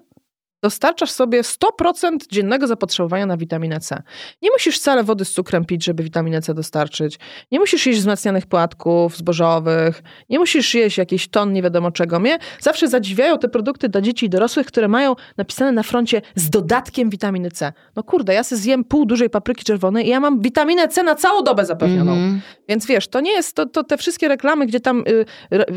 dostarczasz 0.62 1.10
sobie 1.10 1.42
100% 1.42 2.16
dziennego 2.30 2.66
zapotrzebowania 2.66 3.26
na 3.26 3.36
witaminę 3.36 3.80
C. 3.80 4.02
Nie 4.42 4.50
musisz 4.50 4.76
wcale 4.76 5.04
wody 5.04 5.24
z 5.24 5.32
cukrem 5.32 5.64
pić, 5.64 5.84
żeby 5.84 6.02
witaminę 6.02 6.42
C 6.42 6.54
dostarczyć. 6.54 7.18
Nie 7.52 7.58
musisz 7.58 7.86
jeść 7.86 7.98
wzmacnianych 7.98 8.46
płatków 8.46 9.16
zbożowych. 9.16 10.02
Nie 10.28 10.38
musisz 10.38 10.74
jeść 10.74 10.98
jakiś 10.98 11.28
ton 11.28 11.52
nie 11.52 11.62
wiadomo 11.62 11.90
czego. 11.90 12.20
Mnie 12.20 12.38
zawsze 12.60 12.88
zadziwiają 12.88 13.38
te 13.38 13.48
produkty 13.48 13.88
dla 13.88 14.00
dzieci 14.00 14.26
i 14.26 14.30
dorosłych, 14.30 14.66
które 14.66 14.88
mają 14.88 15.16
napisane 15.36 15.72
na 15.72 15.82
froncie 15.82 16.22
z 16.34 16.50
dodatkiem 16.50 17.10
witaminy 17.10 17.50
C. 17.50 17.72
No 17.96 18.02
kurde, 18.02 18.34
ja 18.34 18.44
sobie 18.44 18.60
zjem 18.60 18.84
pół 18.84 19.06
dużej 19.06 19.30
papryki 19.30 19.64
czerwonej 19.64 20.06
i 20.06 20.08
ja 20.08 20.20
mam 20.20 20.40
witaminę 20.40 20.88
C 20.88 21.02
na 21.02 21.14
całą 21.14 21.42
dobę 21.42 21.66
zapewnioną. 21.66 22.12
Mhm. 22.12 22.40
Więc 22.68 22.86
wiesz, 22.86 23.08
to 23.08 23.20
nie 23.20 23.32
jest 23.32 23.56
to, 23.56 23.66
to 23.66 23.84
te 23.84 23.96
wszystkie 23.96 24.28
reklamy, 24.28 24.66
gdzie 24.66 24.80
tam 24.80 25.04
y, 25.08 25.24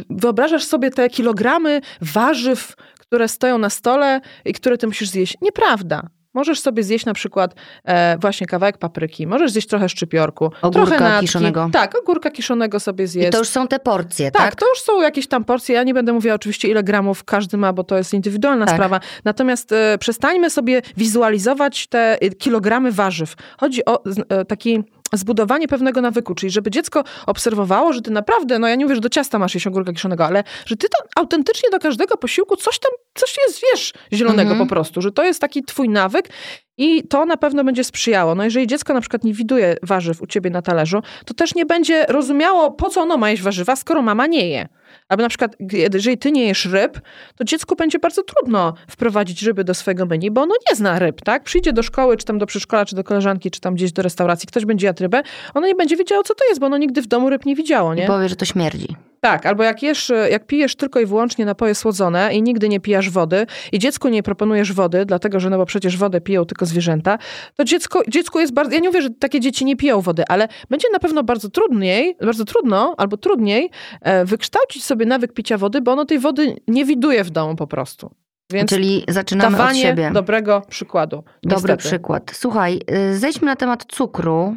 wyobrażasz 0.09 0.63
sobie 0.63 0.91
te 0.91 1.09
kilogramy 1.09 1.81
warzyw, 2.01 2.75
które 3.13 3.27
stoją 3.27 3.58
na 3.58 3.70
stole 3.70 4.22
i 4.46 4.53
które 4.53 4.77
ty 4.77 4.88
musisz 4.88 5.10
zjeść. 5.10 5.38
Nieprawda. 5.41 6.08
Możesz 6.34 6.60
sobie 6.60 6.84
zjeść 6.84 7.05
na 7.05 7.13
przykład 7.13 7.55
e, 7.86 8.17
właśnie 8.17 8.48
kawałek 8.48 8.77
papryki, 8.77 9.27
możesz 9.27 9.51
zjeść 9.51 9.67
trochę 9.67 9.89
szczypiorku, 9.89 10.46
Ogórka 10.62 10.88
trochę 10.88 11.03
natki. 11.03 11.25
kiszonego. 11.27 11.70
Tak, 11.72 12.00
ogórka 12.00 12.32
kiszonego 12.32 12.79
sobie 12.79 13.08
zjeść. 13.08 13.27
I 13.27 13.32
to 13.32 13.38
już 13.38 13.48
są 13.48 13.67
te 13.67 13.79
porcje, 13.79 14.32
tak, 14.32 14.41
tak? 14.41 14.55
to 14.55 14.70
już 14.70 14.79
są 14.82 15.01
jakieś 15.01 15.27
tam 15.27 15.43
porcje. 15.43 15.75
Ja 15.75 15.84
nie 15.84 15.93
będę 15.93 16.13
mówiła 16.13 16.36
oczywiście, 16.36 16.67
ile 16.67 16.84
gramów 16.84 17.24
każdy 17.24 17.58
ma, 17.58 17.74
bo 17.74 17.84
to 17.84 17.98
jest 17.98 18.13
indywidualna 18.13 18.65
Tak. 18.65 18.75
sprawa. 18.75 19.00
Natomiast 19.24 19.72
e, 19.72 19.98
przestańmy 19.98 20.50
sobie 20.50 20.82
wizualizować 20.98 21.88
te 21.88 22.22
e, 22.22 22.29
kilogramy 22.29 22.91
warzyw. 22.91 23.36
Chodzi 23.60 23.86
o 23.86 24.03
e, 24.29 24.46
taki 24.46 24.84
zbudowanie 25.13 25.67
pewnego 25.67 26.01
nawyku, 26.01 26.36
czyli 26.36 26.50
żeby 26.50 26.72
dziecko 26.72 27.03
obserwowało, 27.25 27.93
że 27.93 28.01
ty 28.01 28.12
naprawdę, 28.12 28.60
no 28.60 28.67
ja 28.67 28.75
nie 28.75 28.86
mówię, 28.86 28.96
że 28.96 29.01
do 29.01 29.10
ciasta 29.10 29.39
masz 29.39 29.53
jeść 29.55 29.67
ogórka 29.67 29.93
kiszonego, 29.93 30.25
ale 30.25 30.43
że 30.65 30.75
ty 30.75 30.88
to 30.89 30.98
autentycznie 31.15 31.70
do 31.70 31.79
każdego 31.79 32.17
posiłku 32.17 32.55
coś 32.55 32.79
tam, 32.79 32.91
coś 33.13 33.36
jest, 33.48 33.62
wiesz, 33.72 33.93
zielonego 34.13 34.51
Mhm. 34.51 34.67
po 34.67 34.75
prostu, 34.75 35.01
że 35.01 35.12
to 35.12 35.24
jest 35.24 35.41
taki 35.41 35.63
twój 35.63 35.89
nawyk 35.89 36.29
i 36.77 37.03
to 37.07 37.25
na 37.25 37.37
pewno 37.37 37.63
będzie 37.63 37.83
sprzyjało. 37.83 38.35
No 38.35 38.43
jeżeli 38.43 38.67
dziecko 38.67 38.93
na 38.93 39.01
przykład 39.01 39.23
nie 39.23 39.33
widuje 39.33 39.75
warzyw 39.83 40.21
u 40.21 40.27
ciebie 40.27 40.49
na 40.49 40.61
talerzu, 40.61 41.01
to 41.25 41.33
też 41.33 41.55
nie 41.55 41.65
będzie 41.65 42.05
rozumiało, 42.09 42.71
po 42.71 42.89
co 42.89 43.01
ono 43.01 43.17
ma 43.17 43.29
jeść 43.29 43.43
warzywa, 43.43 43.75
skoro 43.75 44.01
mama 44.01 44.27
nie 44.27 44.49
je. 44.49 44.67
Albo 45.09 45.23
na 45.23 45.29
przykład, 45.29 45.55
jeżeli 45.93 46.17
ty 46.17 46.31
nie 46.31 46.47
jesz 46.47 46.65
ryb, 46.65 46.99
to 47.35 47.43
dziecku 47.43 47.75
będzie 47.75 47.99
bardzo 47.99 48.23
trudno 48.23 48.73
wprowadzić 48.89 49.43
ryby 49.43 49.63
do 49.63 49.73
swojego 49.73 50.05
menu, 50.05 50.31
bo 50.31 50.41
ono 50.41 50.55
nie 50.69 50.75
zna 50.75 50.99
ryb, 50.99 51.21
tak? 51.21 51.43
Przyjdzie 51.43 51.73
do 51.73 51.83
szkoły, 51.83 52.17
czy 52.17 52.25
tam 52.25 52.37
do 52.37 52.45
przedszkola, 52.45 52.85
czy 52.85 52.95
do 52.95 53.03
koleżanki, 53.03 53.51
czy 53.51 53.61
tam 53.61 53.75
gdzieś 53.75 53.91
do 53.91 54.01
restauracji, 54.01 54.47
ktoś 54.47 54.65
będzie 54.65 54.87
jadł 54.87 55.03
rybę, 55.03 55.21
ono 55.53 55.67
nie 55.67 55.75
będzie 55.75 55.97
wiedziało, 55.97 56.23
co 56.23 56.35
to 56.35 56.45
jest, 56.49 56.59
bo 56.59 56.65
ono 56.65 56.77
nigdy 56.77 57.01
w 57.01 57.07
domu 57.07 57.29
ryb 57.29 57.45
nie 57.45 57.55
widziało, 57.55 57.93
nie? 57.93 58.03
I 58.03 58.07
powie, 58.07 58.29
że 58.29 58.35
to 58.35 58.45
śmierdzi. 58.45 58.95
Tak, 59.23 59.45
albo 59.45 59.63
jak 59.63 59.83
jesz, 59.83 60.11
jak 60.31 60.47
pijesz 60.47 60.75
tylko 60.75 60.99
i 60.99 61.05
wyłącznie 61.05 61.45
napoje 61.45 61.75
słodzone 61.75 62.33
i 62.33 62.41
nigdy 62.41 62.69
nie 62.69 62.79
pijasz 62.79 63.09
wody 63.09 63.45
i 63.71 63.79
dziecku 63.79 64.09
nie 64.09 64.23
proponujesz 64.23 64.73
wody, 64.73 65.05
dlatego 65.05 65.39
że 65.39 65.49
no 65.49 65.57
bo 65.57 65.65
przecież 65.65 65.97
wodę 65.97 66.21
piją 66.21 66.45
tylko 66.45 66.65
zwierzęta, 66.65 67.17
to 67.55 67.63
dziecko, 67.63 68.01
dziecku 68.07 68.39
jest 68.39 68.53
bardzo, 68.53 68.73
ja 68.73 68.79
nie 68.79 68.89
mówię, 68.89 69.01
że 69.01 69.09
takie 69.09 69.39
dzieci 69.39 69.65
nie 69.65 69.75
piją 69.75 70.01
wody, 70.01 70.23
ale 70.27 70.47
będzie 70.69 70.87
na 70.93 70.99
pewno 70.99 71.23
bardzo 71.23 71.49
trudniej, 71.49 72.15
bardzo 72.21 72.45
trudno 72.45 72.95
albo 72.97 73.17
trudniej 73.17 73.69
e, 74.01 74.25
wykształcić 74.25 74.83
sobie 74.83 75.05
nawyk 75.05 75.33
picia 75.33 75.57
wody, 75.57 75.81
bo 75.81 75.91
ono 75.91 76.05
tej 76.05 76.19
wody 76.19 76.55
nie 76.67 76.85
widuje 76.85 77.23
w 77.23 77.29
domu 77.29 77.55
po 77.55 77.67
prostu. 77.67 78.11
Więc 78.51 78.69
Czyli 78.69 79.03
zaczynamy 79.07 79.63
od 79.63 79.75
siebie. 79.75 80.11
dobrego 80.13 80.61
przykładu. 80.69 81.15
Dobry 81.43 81.55
niestety. 81.55 81.77
przykład. 81.77 82.31
Słuchaj, 82.33 82.79
y, 83.11 83.17
zejdźmy 83.19 83.45
na 83.45 83.55
temat 83.55 83.85
cukru. 83.87 84.55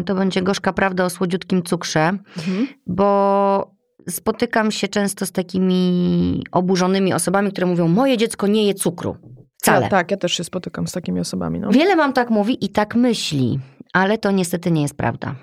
Y, 0.00 0.04
To 0.04 0.14
będzie 0.14 0.42
gorzka 0.42 0.72
prawda 0.72 1.04
o 1.04 1.10
słodziutkim 1.10 1.62
cukrze, 1.62 2.00
Mhm. 2.38 2.66
bo 2.86 3.77
spotykam 4.10 4.70
się 4.70 4.88
często 4.88 5.26
z 5.26 5.32
takimi 5.32 6.44
oburzonymi 6.52 7.14
osobami, 7.14 7.50
które 7.52 7.66
mówią: 7.66 7.88
Moje 7.88 8.16
dziecko 8.16 8.46
nie 8.46 8.66
je 8.66 8.74
cukru. 8.74 9.16
Wcale. 9.62 9.82
Ja, 9.84 9.88
tak, 9.90 10.10
ja 10.10 10.16
też 10.16 10.32
się 10.32 10.44
spotykam 10.44 10.86
z 10.88 10.92
takimi 10.92 11.20
osobami. 11.20 11.60
No, 11.60 11.70
Wiele 11.70 11.96
mam 11.96 12.12
tak 12.12 12.30
mówi 12.30 12.64
i 12.64 12.68
tak 12.68 12.94
myśli, 12.94 13.58
ale 13.92 14.18
to 14.18 14.30
niestety 14.30 14.70
nie 14.70 14.82
jest 14.82 14.96
prawda. 14.96 15.34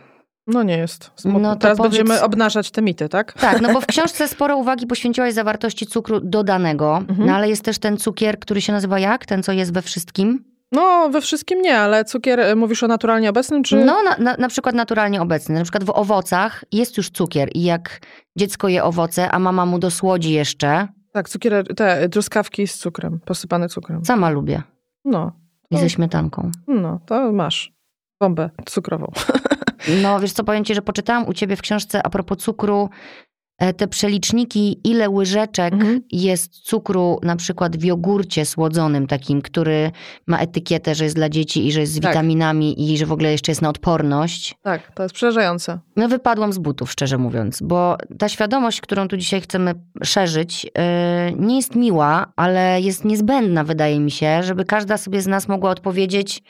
no 0.47 0.63
nie 0.63 0.77
jest. 0.77 1.11
No 1.25 1.55
Teraz 1.55 1.77
powiedz- 1.77 1.91
będziemy 1.97 2.21
obnażać 2.21 2.71
te 2.71 2.81
mity, 2.81 3.09
tak? 3.09 3.33
Tak, 3.33 3.61
no 3.61 3.73
bo 3.73 3.81
w 3.81 3.85
książce 3.95 4.27
sporo 4.27 4.57
uwagi 4.57 4.87
poświęciłaś 4.87 5.33
zawartości 5.33 5.85
cukru 5.87 6.19
dodanego, 6.19 6.97
Mhm. 6.97 7.27
no 7.29 7.35
ale 7.35 7.49
jest 7.49 7.63
też 7.63 7.79
ten 7.79 7.97
cukier, 7.97 8.39
który 8.39 8.61
się 8.61 8.73
nazywa 8.73 8.99
jak? 8.99 9.25
Ten, 9.25 9.43
co 9.43 9.51
jest 9.51 9.73
we 9.73 9.81
wszystkim? 9.81 10.43
No, 10.75 11.09
we 11.09 11.21
wszystkim 11.21 11.61
nie, 11.61 11.77
ale 11.79 12.05
cukier, 12.05 12.39
e, 12.39 12.55
mówisz 12.55 12.83
o 12.83 12.87
naturalnie 12.87 13.29
obecnym, 13.29 13.63
czy... 13.63 13.85
No, 13.85 14.03
na, 14.03 14.17
na, 14.17 14.35
na 14.37 14.47
przykład 14.47 14.75
naturalnie 14.75 15.21
obecny. 15.21 15.55
Na 15.55 15.63
przykład 15.63 15.83
w 15.83 15.89
owocach 15.89 16.63
jest 16.71 16.97
już 16.97 17.09
cukier 17.09 17.49
i 17.53 17.63
jak 17.63 17.99
dziecko 18.35 18.67
je 18.67 18.83
owoce, 18.83 19.31
a 19.31 19.39
mama 19.39 19.65
mu 19.65 19.79
dosłodzi 19.79 20.31
jeszcze, 20.33 20.87
Tak, 21.13 21.29
cukier, 21.29 21.75
te 21.75 22.09
truskawki 22.09 22.67
z 22.67 22.77
cukrem, 22.77 23.19
posypane 23.25 23.69
cukrem. 23.69 24.05
sama 24.05 24.29
lubię. 24.29 24.61
No, 25.05 25.31
I 25.71 25.77
ze 25.77 25.89
śmietanką. 25.89 26.51
no, 26.67 26.99
to 27.05 27.31
masz 27.31 27.73
bombę 28.19 28.49
cukrową. 28.65 29.11
No 30.01 30.19
wiesz 30.19 30.31
co, 30.33 30.43
powiem 30.43 30.63
ci, 30.65 30.75
że 30.75 30.81
poczytałam 30.81 31.27
u 31.27 31.33
ciebie 31.33 31.55
w 31.55 31.61
książce 31.61 32.03
a 32.03 32.09
propos 32.09 32.37
cukru 32.37 32.89
e, 32.89 33.24
te 33.77 33.87
przeliczniki, 33.87 34.79
ile 34.83 35.09
łyżeczek 35.09 35.73
Mhm. 35.73 36.01
jest 36.11 36.51
cukru 36.59 37.19
na 37.23 37.35
przykład 37.35 37.77
w 37.77 37.83
jogurcie 37.83 38.45
słodzonym 38.45 39.07
takim, 39.07 39.41
który 39.41 39.91
ma 40.27 40.39
etykietę, 40.39 40.95
że 40.95 41.03
jest 41.03 41.15
dla 41.15 41.29
dzieci 41.29 41.67
i 41.67 41.71
że 41.71 41.79
jest 41.79 41.93
z 41.93 41.99
Tak. 41.99 42.11
witaminami 42.11 42.93
i 42.93 42.97
że 42.97 43.05
w 43.05 43.11
ogóle 43.11 43.31
jeszcze 43.31 43.51
jest 43.51 43.61
na 43.61 43.69
odporność. 43.69 44.55
Tak, 44.61 44.91
to 44.95 45.03
jest 45.03 45.15
przerażające. 45.15 45.79
No 45.95 46.07
wypadłam 46.07 46.53
z 46.53 46.57
butów, 46.57 46.91
szczerze 46.91 47.17
mówiąc, 47.17 47.59
bo 47.61 47.97
ta 48.19 48.29
świadomość, 48.29 48.81
którą 48.81 49.07
tu 49.07 49.17
dzisiaj 49.17 49.41
chcemy 49.41 49.73
szerzyć, 50.03 50.63
yy, 50.63 50.71
nie 51.39 51.55
jest 51.55 51.75
miła, 51.75 52.33
ale 52.35 52.81
jest 52.81 53.05
niezbędna, 53.05 53.63
wydaje 53.63 53.99
mi 53.99 54.11
się, 54.11 54.43
żeby 54.43 54.65
każda 54.65 54.97
sobie 54.97 55.21
z 55.21 55.27
nas 55.27 55.47
mogła 55.47 55.69
odpowiedzieć, 55.71 56.43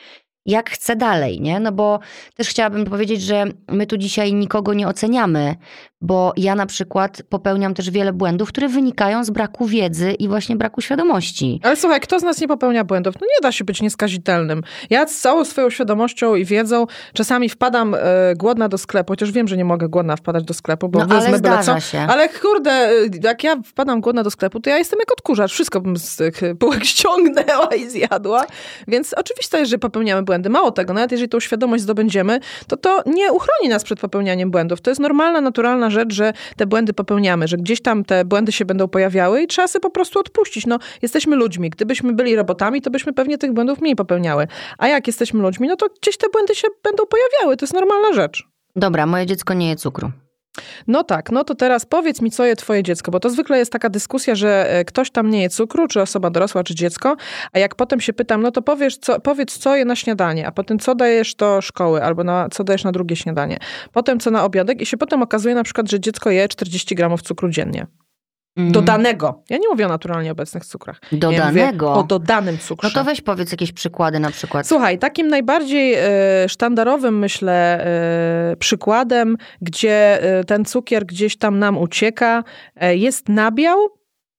jak 0.45 0.69
chce 0.69 0.95
dalej, 0.95 1.41
nie? 1.41 1.59
No 1.59 1.71
bo 1.71 1.99
też 2.35 2.47
chciałabym 2.47 2.85
powiedzieć, 2.85 3.21
że 3.21 3.45
my 3.67 3.87
tu 3.87 3.97
dzisiaj 3.97 4.33
nikogo 4.33 4.73
nie 4.73 4.87
oceniamy, 4.87 5.55
bo 6.01 6.33
ja 6.37 6.55
na 6.55 6.65
przykład 6.65 7.21
popełniam 7.29 7.73
też 7.73 7.89
wiele 7.89 8.13
błędów, 8.13 8.49
które 8.49 8.67
wynikają 8.69 9.23
z 9.23 9.29
braku 9.29 9.65
wiedzy 9.65 10.11
i 10.11 10.27
właśnie 10.27 10.55
braku 10.55 10.81
świadomości. 10.81 11.59
Ale 11.63 11.75
słuchaj, 11.75 11.99
kto 11.99 12.19
z 12.19 12.23
nas 12.23 12.41
nie 12.41 12.47
popełnia 12.47 12.83
błędów? 12.83 13.15
No 13.21 13.27
nie 13.27 13.41
da 13.43 13.51
się 13.51 13.63
być 13.63 13.81
nieskazitelnym. 13.81 14.61
Ja 14.89 15.07
z 15.07 15.19
całą 15.19 15.45
swoją 15.45 15.69
świadomością 15.69 16.35
i 16.35 16.45
wiedzą 16.45 16.85
czasami 17.13 17.49
wpadam 17.49 17.95
e, 17.95 17.99
głodna 18.35 18.69
do 18.69 18.77
sklepu, 18.77 19.13
chociaż 19.13 19.31
wiem, 19.31 19.47
że 19.47 19.57
nie 19.57 19.65
mogę 19.65 19.89
głodna 19.89 20.15
wpadać 20.15 20.43
do 20.43 20.53
sklepu, 20.53 20.89
bo 20.89 20.99
No 20.99 21.05
ale 21.09 21.21
wezmę 21.21 21.39
byle 21.39 21.63
co. 21.63 21.79
się. 21.79 21.99
Ale 21.99 22.29
kurde, 22.29 22.71
e, 22.71 22.91
jak 23.23 23.43
ja 23.43 23.55
wpadam 23.65 24.01
głodna 24.01 24.23
do 24.23 24.31
sklepu, 24.31 24.59
to 24.59 24.69
ja 24.69 24.77
jestem 24.77 24.99
jak 24.99 25.11
odkurzacz. 25.11 25.51
Wszystko 25.51 25.81
bym 25.81 25.97
z 25.97 26.15
tych 26.15 26.41
półek 26.59 26.85
ściągnęła 26.95 27.69
i 27.77 27.89
zjadła. 27.89 28.45
Więc 28.87 29.13
oczywiste 29.13 29.59
jest, 29.59 29.71
że 29.71 29.77
popełniamy 29.77 30.23
błędy. 30.23 30.34
Mało 30.49 30.71
tego, 30.71 30.93
nawet 30.93 31.11
jeżeli 31.11 31.29
tą 31.29 31.39
świadomość 31.39 31.83
zdobędziemy, 31.83 32.39
to 32.67 32.77
to 32.77 33.03
nie 33.05 33.31
uchroni 33.31 33.69
nas 33.69 33.83
przed 33.83 33.99
popełnianiem 33.99 34.51
błędów. 34.51 34.81
To 34.81 34.91
jest 34.91 35.01
normalna, 35.01 35.41
naturalna 35.41 35.89
rzecz, 35.89 36.13
że 36.13 36.33
te 36.57 36.65
błędy 36.65 36.93
popełniamy, 36.93 37.47
że 37.47 37.57
gdzieś 37.57 37.81
tam 37.81 38.05
te 38.05 38.25
błędy 38.25 38.51
się 38.51 38.65
będą 38.65 38.87
pojawiały 38.87 39.41
i 39.41 39.47
trzeba 39.47 39.67
sobie 39.67 39.81
po 39.81 39.89
prostu 39.89 40.19
odpuścić. 40.19 40.65
No, 40.65 40.79
jesteśmy 41.01 41.35
ludźmi. 41.35 41.69
Gdybyśmy 41.69 42.13
byli 42.13 42.35
robotami, 42.35 42.81
to 42.81 42.91
byśmy 42.91 43.13
pewnie 43.13 43.37
tych 43.37 43.53
błędów 43.53 43.81
mniej 43.81 43.95
popełniały. 43.95 44.47
A 44.77 44.87
jak 44.87 45.07
jesteśmy 45.07 45.41
ludźmi, 45.41 45.67
no 45.67 45.75
to 45.75 45.87
gdzieś 46.01 46.17
te 46.17 46.29
błędy 46.29 46.55
się 46.55 46.67
będą 46.83 47.03
pojawiały. 47.05 47.57
To 47.57 47.63
jest 47.65 47.73
normalna 47.73 48.13
rzecz. 48.13 48.47
Dobra, 48.75 49.05
moje 49.05 49.25
dziecko 49.25 49.53
nie 49.53 49.69
je 49.69 49.75
cukru. 49.75 50.11
No 50.87 51.03
tak, 51.03 51.31
no 51.31 51.43
to 51.43 51.55
teraz 51.55 51.85
powiedz 51.85 52.21
mi, 52.21 52.31
co 52.31 52.45
je 52.45 52.55
twoje 52.55 52.83
dziecko, 52.83 53.11
bo 53.11 53.19
to 53.19 53.29
zwykle 53.29 53.57
jest 53.57 53.71
taka 53.71 53.89
dyskusja, 53.89 54.35
że 54.35 54.71
e, 54.71 54.85
ktoś 54.85 55.11
tam 55.11 55.29
nie 55.29 55.41
je 55.41 55.49
cukru, 55.49 55.87
czy 55.87 56.01
osoba 56.01 56.29
dorosła, 56.29 56.63
czy 56.63 56.75
dziecko, 56.75 57.15
a 57.53 57.59
jak 57.59 57.75
potem 57.75 58.01
się 58.01 58.13
pytam, 58.13 58.41
no 58.41 58.51
to 58.51 58.61
powiesz, 58.61 58.97
co, 58.97 59.19
powiedz, 59.19 59.57
co 59.57 59.75
je 59.75 59.85
na 59.85 59.95
śniadanie, 59.95 60.47
a 60.47 60.51
potem 60.51 60.79
co 60.79 60.95
dajesz 60.95 61.35
do 61.35 61.61
szkoły, 61.61 62.03
albo 62.03 62.23
na, 62.23 62.49
co 62.51 62.63
dajesz 62.63 62.83
na 62.83 62.91
drugie 62.91 63.15
śniadanie, 63.15 63.57
potem 63.91 64.19
co 64.19 64.31
na 64.31 64.43
obiadek 64.43 64.81
i 64.81 64.85
się 64.85 64.97
potem 64.97 65.21
okazuje 65.21 65.55
na 65.55 65.63
przykład, 65.63 65.89
że 65.89 65.99
dziecko 65.99 66.29
je 66.29 66.47
40 66.47 66.95
gramów 66.95 67.21
cukru 67.21 67.49
dziennie. 67.49 67.87
Mhm. 68.57 68.71
Dodanego. 68.71 69.43
Ja 69.49 69.57
nie 69.57 69.67
mówię 69.69 69.85
o 69.85 69.89
naturalnie 69.89 70.31
obecnych 70.31 70.65
cukrach. 70.65 70.99
Ja 71.11 71.17
Dodanego? 71.17 71.93
o 71.93 72.03
dodanym 72.03 72.57
cukrze. 72.57 72.87
No 72.87 72.93
to 72.93 73.03
weź 73.03 73.21
powiedz 73.21 73.51
jakieś 73.51 73.71
przykłady 73.71 74.19
na 74.19 74.31
przykład. 74.31 74.67
Słuchaj, 74.67 74.99
takim 74.99 75.27
najbardziej 75.27 75.93
e, 75.93 76.49
sztandarowym, 76.49 77.19
myślę, 77.19 77.85
e, 78.51 78.55
przykładem, 78.55 79.37
gdzie 79.61 80.23
e, 80.23 80.43
ten 80.43 80.65
cukier 80.65 81.05
gdzieś 81.05 81.37
tam 81.37 81.59
nam 81.59 81.77
ucieka, 81.77 82.43
e, 82.75 82.95
jest 82.95 83.29
nabiał 83.29 83.77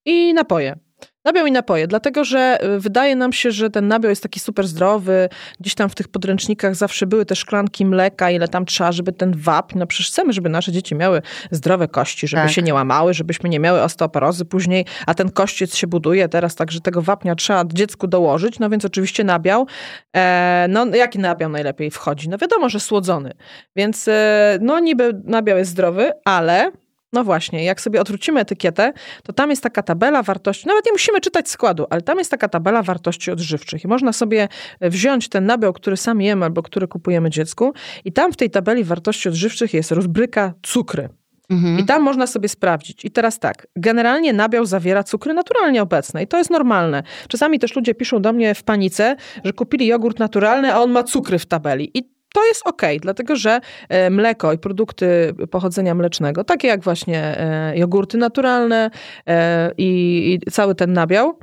i 0.04 0.34
napoje. 0.34 0.85
Nabiał 1.26 1.46
i 1.46 1.52
napoje, 1.52 1.86
dlatego 1.86 2.24
że 2.24 2.58
e, 2.60 2.78
wydaje 2.78 3.16
nam 3.16 3.32
się, 3.32 3.50
że 3.50 3.70
ten 3.70 3.88
nabiał 3.88 4.10
jest 4.10 4.22
taki 4.22 4.40
super 4.40 4.66
zdrowy. 4.66 5.28
Gdzieś 5.60 5.74
tam 5.74 5.88
w 5.88 5.94
tych 5.94 6.08
podręcznikach 6.08 6.74
zawsze 6.74 7.06
były 7.06 7.26
te 7.26 7.36
szklanki 7.36 7.86
mleka, 7.86 8.30
ile 8.30 8.48
tam 8.48 8.66
trzeba, 8.66 8.92
żeby 8.92 9.12
ten 9.12 9.32
wapń. 9.36 9.78
No 9.78 9.86
przecież 9.86 10.06
chcemy, 10.06 10.32
żeby 10.32 10.48
nasze 10.48 10.72
dzieci 10.72 10.94
miały 10.94 11.22
zdrowe 11.50 11.88
kości, 11.88 12.28
żeby 12.28 12.42
Tak. 12.42 12.52
się 12.52 12.62
nie 12.62 12.74
łamały, 12.74 13.14
żebyśmy 13.14 13.48
nie 13.48 13.60
miały 13.60 13.82
osteoporozy 13.82 14.44
później, 14.44 14.84
a 15.06 15.14
ten 15.14 15.30
kościec 15.30 15.76
się 15.76 15.86
buduje 15.86 16.28
teraz, 16.28 16.54
także 16.54 16.80
tego 16.80 17.02
wapnia 17.02 17.34
trzeba 17.34 17.64
dziecku 17.72 18.06
dołożyć, 18.06 18.58
no 18.58 18.70
więc 18.70 18.84
oczywiście 18.84 19.24
nabiał. 19.24 19.66
E, 20.16 20.66
no 20.68 20.86
jaki 20.86 21.18
nabiał 21.18 21.50
najlepiej 21.50 21.90
wchodzi? 21.90 22.28
No 22.28 22.38
wiadomo, 22.38 22.68
że 22.68 22.80
słodzony. 22.80 23.32
Więc 23.76 24.08
e, 24.08 24.58
no 24.60 24.80
niby 24.80 25.20
nabiał 25.24 25.58
jest 25.58 25.70
zdrowy, 25.70 26.12
ale 26.24 26.70
no 27.12 27.24
właśnie, 27.24 27.64
jak 27.64 27.80
sobie 27.80 28.00
odwrócimy 28.00 28.40
etykietę, 28.40 28.92
to 29.22 29.32
tam 29.32 29.50
jest 29.50 29.62
taka 29.62 29.82
tabela 29.82 30.22
wartości, 30.22 30.66
nawet 30.66 30.86
nie 30.86 30.92
musimy 30.92 31.20
czytać 31.20 31.50
składu, 31.50 31.86
ale 31.90 32.02
tam 32.02 32.18
jest 32.18 32.30
taka 32.30 32.48
tabela 32.48 32.82
wartości 32.82 33.30
odżywczych 33.30 33.84
i 33.84 33.88
można 33.88 34.12
sobie 34.12 34.48
wziąć 34.80 35.28
ten 35.28 35.46
nabiał, 35.46 35.72
który 35.72 35.96
sam 35.96 36.20
jemy 36.20 36.44
albo 36.44 36.62
który 36.62 36.88
kupujemy 36.88 37.30
dziecku 37.30 37.72
i 38.04 38.12
tam 38.12 38.32
w 38.32 38.36
tej 38.36 38.50
tabeli 38.50 38.84
wartości 38.84 39.28
odżywczych 39.28 39.74
jest 39.74 39.92
rozbryka 39.92 40.54
cukry. 40.62 41.08
Mhm. 41.50 41.78
I 41.78 41.84
tam 41.84 42.02
można 42.02 42.26
sobie 42.26 42.48
sprawdzić. 42.48 43.04
I 43.04 43.10
teraz 43.10 43.38
tak, 43.38 43.66
generalnie 43.76 44.32
nabiał 44.32 44.66
zawiera 44.66 45.02
cukry 45.02 45.34
naturalnie 45.34 45.82
obecne 45.82 46.22
i 46.22 46.26
to 46.26 46.38
jest 46.38 46.50
normalne. 46.50 47.02
Czasami 47.28 47.58
też 47.58 47.76
ludzie 47.76 47.94
piszą 47.94 48.22
do 48.22 48.32
mnie 48.32 48.54
w 48.54 48.62
panice, 48.62 49.16
że 49.44 49.52
kupili 49.52 49.86
jogurt 49.86 50.18
naturalny, 50.18 50.74
a 50.74 50.80
on 50.80 50.90
ma 50.90 51.02
cukry 51.02 51.38
w 51.38 51.46
tabeli. 51.46 51.98
I 51.98 52.15
to 52.36 52.46
jest 52.46 52.66
okej, 52.66 53.00
dlatego 53.00 53.36
że 53.36 53.60
e, 53.88 54.10
mleko 54.10 54.52
i 54.52 54.58
produkty 54.58 55.34
pochodzenia 55.50 55.94
mlecznego, 55.94 56.44
takie 56.44 56.68
jak 56.68 56.82
właśnie 56.82 57.40
e, 57.40 57.78
jogurty 57.78 58.18
naturalne 58.18 58.90
e, 59.26 59.72
i, 59.78 60.40
i 60.46 60.50
cały 60.50 60.74
ten 60.74 60.92
nabiał, 60.92 61.38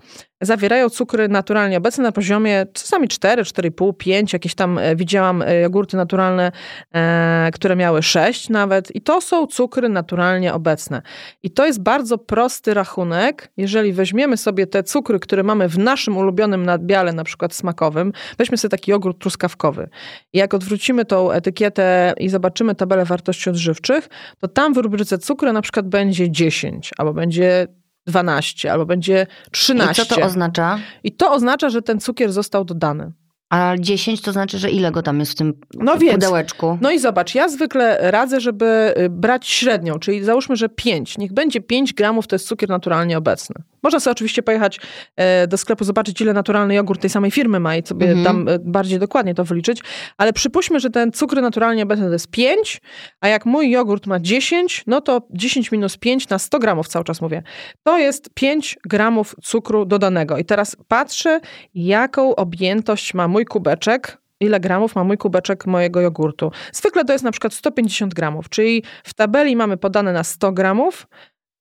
zawierają 0.46 0.90
cukry 0.90 1.28
naturalnie 1.28 1.78
obecne 1.78 2.04
na 2.04 2.12
poziomie 2.12 2.66
czasami 2.74 3.08
4, 3.08 3.44
4,5, 3.44 3.94
5. 3.98 4.34
Jakieś 4.34 4.56
tam 4.56 4.78
e, 4.78 4.96
widziałam 4.96 5.42
e, 5.42 5.62
jogurty 5.62 5.98
naturalne, 5.98 6.52
e, 6.96 7.50
które 7.54 7.76
miały 7.76 8.04
6 8.04 8.50
nawet. 8.50 8.96
I 8.96 9.02
to 9.02 9.22
są 9.22 9.48
cukry 9.48 9.90
naturalnie 9.90 10.54
obecne. 10.54 11.02
I 11.44 11.52
to 11.52 11.66
jest 11.66 11.82
bardzo 11.82 12.18
prosty 12.18 12.74
rachunek. 12.74 13.52
Jeżeli 13.58 13.94
weźmiemy 13.94 14.38
sobie 14.38 14.68
te 14.68 14.84
cukry, 14.84 15.20
które 15.20 15.44
mamy 15.44 15.70
w 15.70 15.78
naszym 15.78 16.18
ulubionym 16.18 16.66
nadbiale, 16.66 17.14
na 17.14 17.24
przykład 17.24 17.54
smakowym, 17.54 18.14
weźmy 18.38 18.58
sobie 18.58 18.70
taki 18.70 18.92
jogurt 18.92 19.20
truskawkowy. 19.20 19.90
I 20.34 20.38
jak 20.38 20.54
odwrócimy 20.54 21.06
tą 21.06 21.32
etykietę 21.32 22.14
i 22.20 22.30
zobaczymy 22.30 22.76
tabelę 22.76 23.06
wartości 23.06 23.50
odżywczych, 23.50 24.10
to 24.40 24.48
tam 24.48 24.74
w 24.74 24.78
rubryce 24.78 25.18
cukry 25.18 25.54
na 25.54 25.62
przykład 25.62 25.88
będzie 25.88 26.32
10 26.32 26.92
albo 26.98 27.14
będzie 27.14 27.68
12 28.06 28.72
albo 28.72 28.86
będzie 28.86 29.28
13. 29.52 30.04
I 30.04 30.06
co 30.06 30.16
to 30.16 30.22
oznacza? 30.22 30.80
I 31.04 31.12
to 31.12 31.32
oznacza, 31.32 31.70
że 31.70 31.82
ten 31.82 32.00
cukier 32.00 32.32
został 32.32 32.66
dodany. 32.66 33.12
A 33.54 33.76
10 33.80 34.22
to 34.22 34.32
znaczy, 34.32 34.58
że 34.58 34.70
ile 34.72 34.92
go 34.92 35.02
tam 35.02 35.20
jest 35.20 35.32
w 35.32 35.36
tym 35.36 35.54
no 35.74 35.98
więc, 35.98 36.14
pudełeczku? 36.14 36.78
No 36.82 36.92
i 36.92 37.00
zobacz, 37.00 37.36
ja 37.36 37.50
zwykle 37.50 38.12
radzę, 38.12 38.42
żeby 38.42 38.94
y, 38.98 39.10
brać 39.10 39.48
średnią, 39.48 40.00
czyli 40.00 40.24
załóżmy, 40.24 40.56
że 40.56 40.70
5. 40.70 41.18
Niech 41.18 41.34
będzie 41.34 41.62
5 41.62 41.94
gramów, 41.94 42.28
to 42.28 42.36
jest 42.36 42.48
cukier 42.48 42.70
naturalnie 42.70 43.18
obecny. 43.18 43.56
Można 43.84 44.00
sobie 44.00 44.12
oczywiście 44.12 44.44
pojechać 44.44 44.80
e, 45.16 45.48
do 45.48 45.58
sklepu, 45.58 45.84
zobaczyć, 45.84 46.22
ile 46.22 46.34
naturalny 46.34 46.74
jogurt 46.74 47.02
tej 47.02 47.10
samej 47.10 47.32
firmy 47.32 47.60
ma 47.60 47.76
i 47.76 47.86
sobie 47.86 48.08
mhm. 48.08 48.26
tam 48.26 48.50
e, 48.50 48.60
bardziej 48.60 49.00
dokładnie 49.00 49.36
to 49.36 49.44
wyliczyć, 49.44 49.82
ale 50.18 50.34
przypuśćmy, 50.34 50.80
że 50.80 50.90
ten 50.90 51.12
cukry 51.12 51.42
naturalnie 51.42 51.84
obecny 51.84 52.06
to 52.06 52.14
jest 52.14 52.28
5, 52.28 52.82
a 53.22 53.28
jak 53.28 53.46
mój 53.46 53.72
jogurt 53.72 54.08
ma 54.08 54.20
10, 54.20 54.84
no 54.88 55.02
to 55.02 55.28
10 55.32 55.72
minus 55.72 55.98
5 55.98 56.30
na 56.30 56.40
100 56.40 56.60
gramów 56.60 56.88
cały 56.88 57.06
czas 57.06 57.22
mówię. 57.22 57.44
To 57.84 57.98
jest 57.98 58.30
5 58.34 58.78
gramów 58.86 59.36
cukru 59.44 59.86
dodanego. 59.86 60.38
I 60.38 60.46
teraz 60.46 60.76
patrzę, 60.88 61.40
jaką 61.76 62.36
objętość 62.36 63.14
ma 63.14 63.28
mój 63.28 63.43
kubeczek, 63.46 64.18
ile 64.40 64.60
gramów 64.60 64.96
ma 64.96 65.04
mój 65.04 65.18
kubeczek 65.18 65.66
mojego 65.66 66.02
jogurtu. 66.02 66.52
Zwykle 66.74 67.06
to 67.06 67.14
jest 67.14 67.26
na 67.26 67.32
przykład 67.32 67.54
150 67.54 68.14
gramów, 68.14 68.50
czyli 68.50 68.84
w 69.04 69.14
tabeli 69.14 69.56
mamy 69.56 69.78
podane 69.78 70.14
na 70.14 70.24
100 70.24 70.52
gramów, 70.52 71.08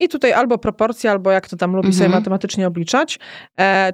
i 0.03 0.09
tutaj 0.09 0.33
albo 0.33 0.59
proporcja, 0.59 1.11
albo 1.11 1.31
jak 1.31 1.49
to 1.49 1.57
tam 1.57 1.77
lubi 1.77 1.89
mhm. 1.89 1.99
sobie 1.99 2.09
matematycznie 2.09 2.67
obliczać. 2.67 3.19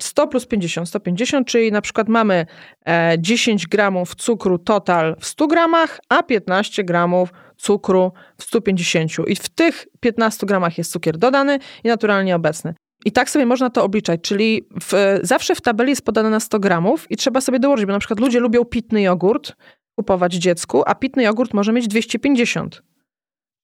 100 0.00 0.22
e, 0.22 0.26
plus 0.26 0.46
50, 0.46 0.88
150, 0.88 1.46
czyli 1.46 1.72
na 1.72 1.80
przykład 1.80 2.08
mamy 2.08 2.46
10 3.18 3.64
e, 3.64 3.66
gramów 3.68 4.14
cukru 4.14 4.58
total 4.58 5.16
w 5.20 5.26
100 5.26 5.46
gramach, 5.46 6.00
a 6.08 6.22
15 6.22 6.84
gramów 6.84 7.32
cukru 7.56 8.12
w 8.38 8.42
150. 8.42 9.28
I 9.28 9.36
w 9.36 9.48
tych 9.48 9.86
15 10.00 10.46
gramach 10.46 10.78
jest 10.78 10.92
cukier 10.92 11.18
dodany 11.18 11.58
i 11.84 11.88
naturalnie 11.88 12.36
obecny. 12.36 12.74
I 13.08 13.12
tak 13.12 13.30
sobie 13.30 13.46
można 13.46 13.70
to 13.70 13.84
obliczać, 13.84 14.20
czyli 14.20 14.68
w, 14.82 15.18
zawsze 15.22 15.54
w 15.54 15.60
tabeli 15.60 15.90
jest 15.90 16.04
podane 16.04 16.30
na 16.30 16.40
100 16.40 16.58
gramów 16.60 17.06
i 17.10 17.16
trzeba 17.16 17.40
sobie 17.40 17.58
dołożyć, 17.58 17.86
bo 17.86 17.92
na 17.92 17.98
przykład 17.98 18.20
ludzie 18.20 18.40
lubią 18.40 18.64
pitny 18.64 19.02
jogurt 19.02 19.52
kupować 19.96 20.34
dziecku, 20.34 20.82
a 20.86 20.94
pitny 20.94 21.22
jogurt 21.22 21.54
może 21.54 21.72
mieć 21.72 21.88
250. 21.88 22.82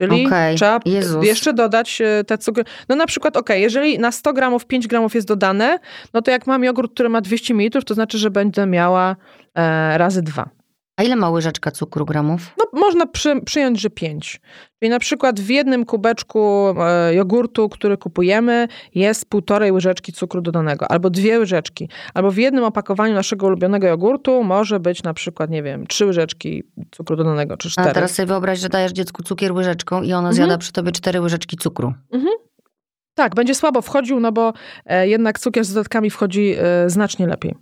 Czyli 0.00 0.26
okay. 0.26 0.54
trzeba 0.54 0.80
Jezus. 0.84 1.26
jeszcze 1.26 1.52
dodać 1.52 2.00
e, 2.00 2.24
te 2.24 2.38
cukry. 2.38 2.64
No 2.88 2.96
na 2.96 3.06
przykład, 3.06 3.36
ok, 3.36 3.50
jeżeli 3.50 3.98
na 3.98 4.12
100 4.12 4.32
gramów 4.32 4.66
5 4.66 4.86
gramów 4.86 5.14
jest 5.14 5.26
dodane, 5.26 5.78
no 6.14 6.22
to 6.22 6.30
jak 6.30 6.46
mam 6.46 6.64
jogurt, 6.64 6.94
który 6.94 7.08
ma 7.08 7.20
200 7.20 7.54
ml, 7.54 7.84
to 7.84 7.94
znaczy, 7.94 8.18
że 8.18 8.30
będę 8.30 8.66
miała 8.66 9.16
e, 9.54 9.98
razy 9.98 10.22
dwa. 10.22 10.50
A 10.96 11.02
ile 11.02 11.16
ma 11.16 11.30
łyżeczka 11.30 11.70
cukru 11.70 12.04
gramów? 12.04 12.54
No, 12.58 12.80
można 12.80 13.06
przy, 13.06 13.40
przyjąć, 13.40 13.80
że 13.80 13.90
5. 13.90 14.40
Czyli 14.78 14.90
na 14.90 14.98
przykład 14.98 15.40
w 15.40 15.48
jednym 15.48 15.84
kubeczku 15.84 16.74
e, 16.80 17.14
jogurtu, 17.14 17.68
który 17.68 17.96
kupujemy, 17.96 18.68
jest 18.94 19.26
półtorej 19.26 19.72
łyżeczki 19.72 20.12
cukru 20.12 20.40
dodanego, 20.40 20.90
albo 20.90 21.10
dwie 21.10 21.38
łyżeczki. 21.38 21.88
Albo 22.14 22.30
w 22.30 22.36
jednym 22.36 22.64
opakowaniu 22.64 23.14
naszego 23.14 23.46
ulubionego 23.46 23.86
jogurtu 23.86 24.44
może 24.44 24.80
być 24.80 25.02
na 25.02 25.14
przykład, 25.14 25.50
nie 25.50 25.62
wiem, 25.62 25.86
trzy 25.86 26.06
łyżeczki 26.06 26.62
cukru 26.90 27.16
dodanego, 27.16 27.56
czy 27.56 27.70
cztery. 27.70 27.90
A 27.90 27.94
teraz 27.94 28.14
sobie 28.14 28.26
wyobraź, 28.26 28.58
że 28.58 28.68
dajesz 28.68 28.92
dziecku 28.92 29.22
cukier 29.22 29.52
łyżeczką 29.52 30.02
i 30.02 30.12
ono 30.12 30.18
mhm. 30.18 30.34
zjada 30.34 30.58
przy 30.58 30.72
tobie 30.72 30.92
cztery 30.92 31.20
łyżeczki 31.20 31.56
cukru. 31.56 31.94
Mhm. 32.12 32.34
Tak, 33.14 33.34
będzie 33.34 33.54
słabo 33.54 33.82
wchodził, 33.82 34.20
no 34.20 34.32
bo 34.32 34.52
e, 34.86 35.08
jednak 35.08 35.38
cukier 35.38 35.64
z 35.64 35.72
dodatkami 35.72 36.10
wchodzi 36.10 36.54
e, 36.58 36.90
znacznie 36.90 37.26
lepiej. 37.26 37.54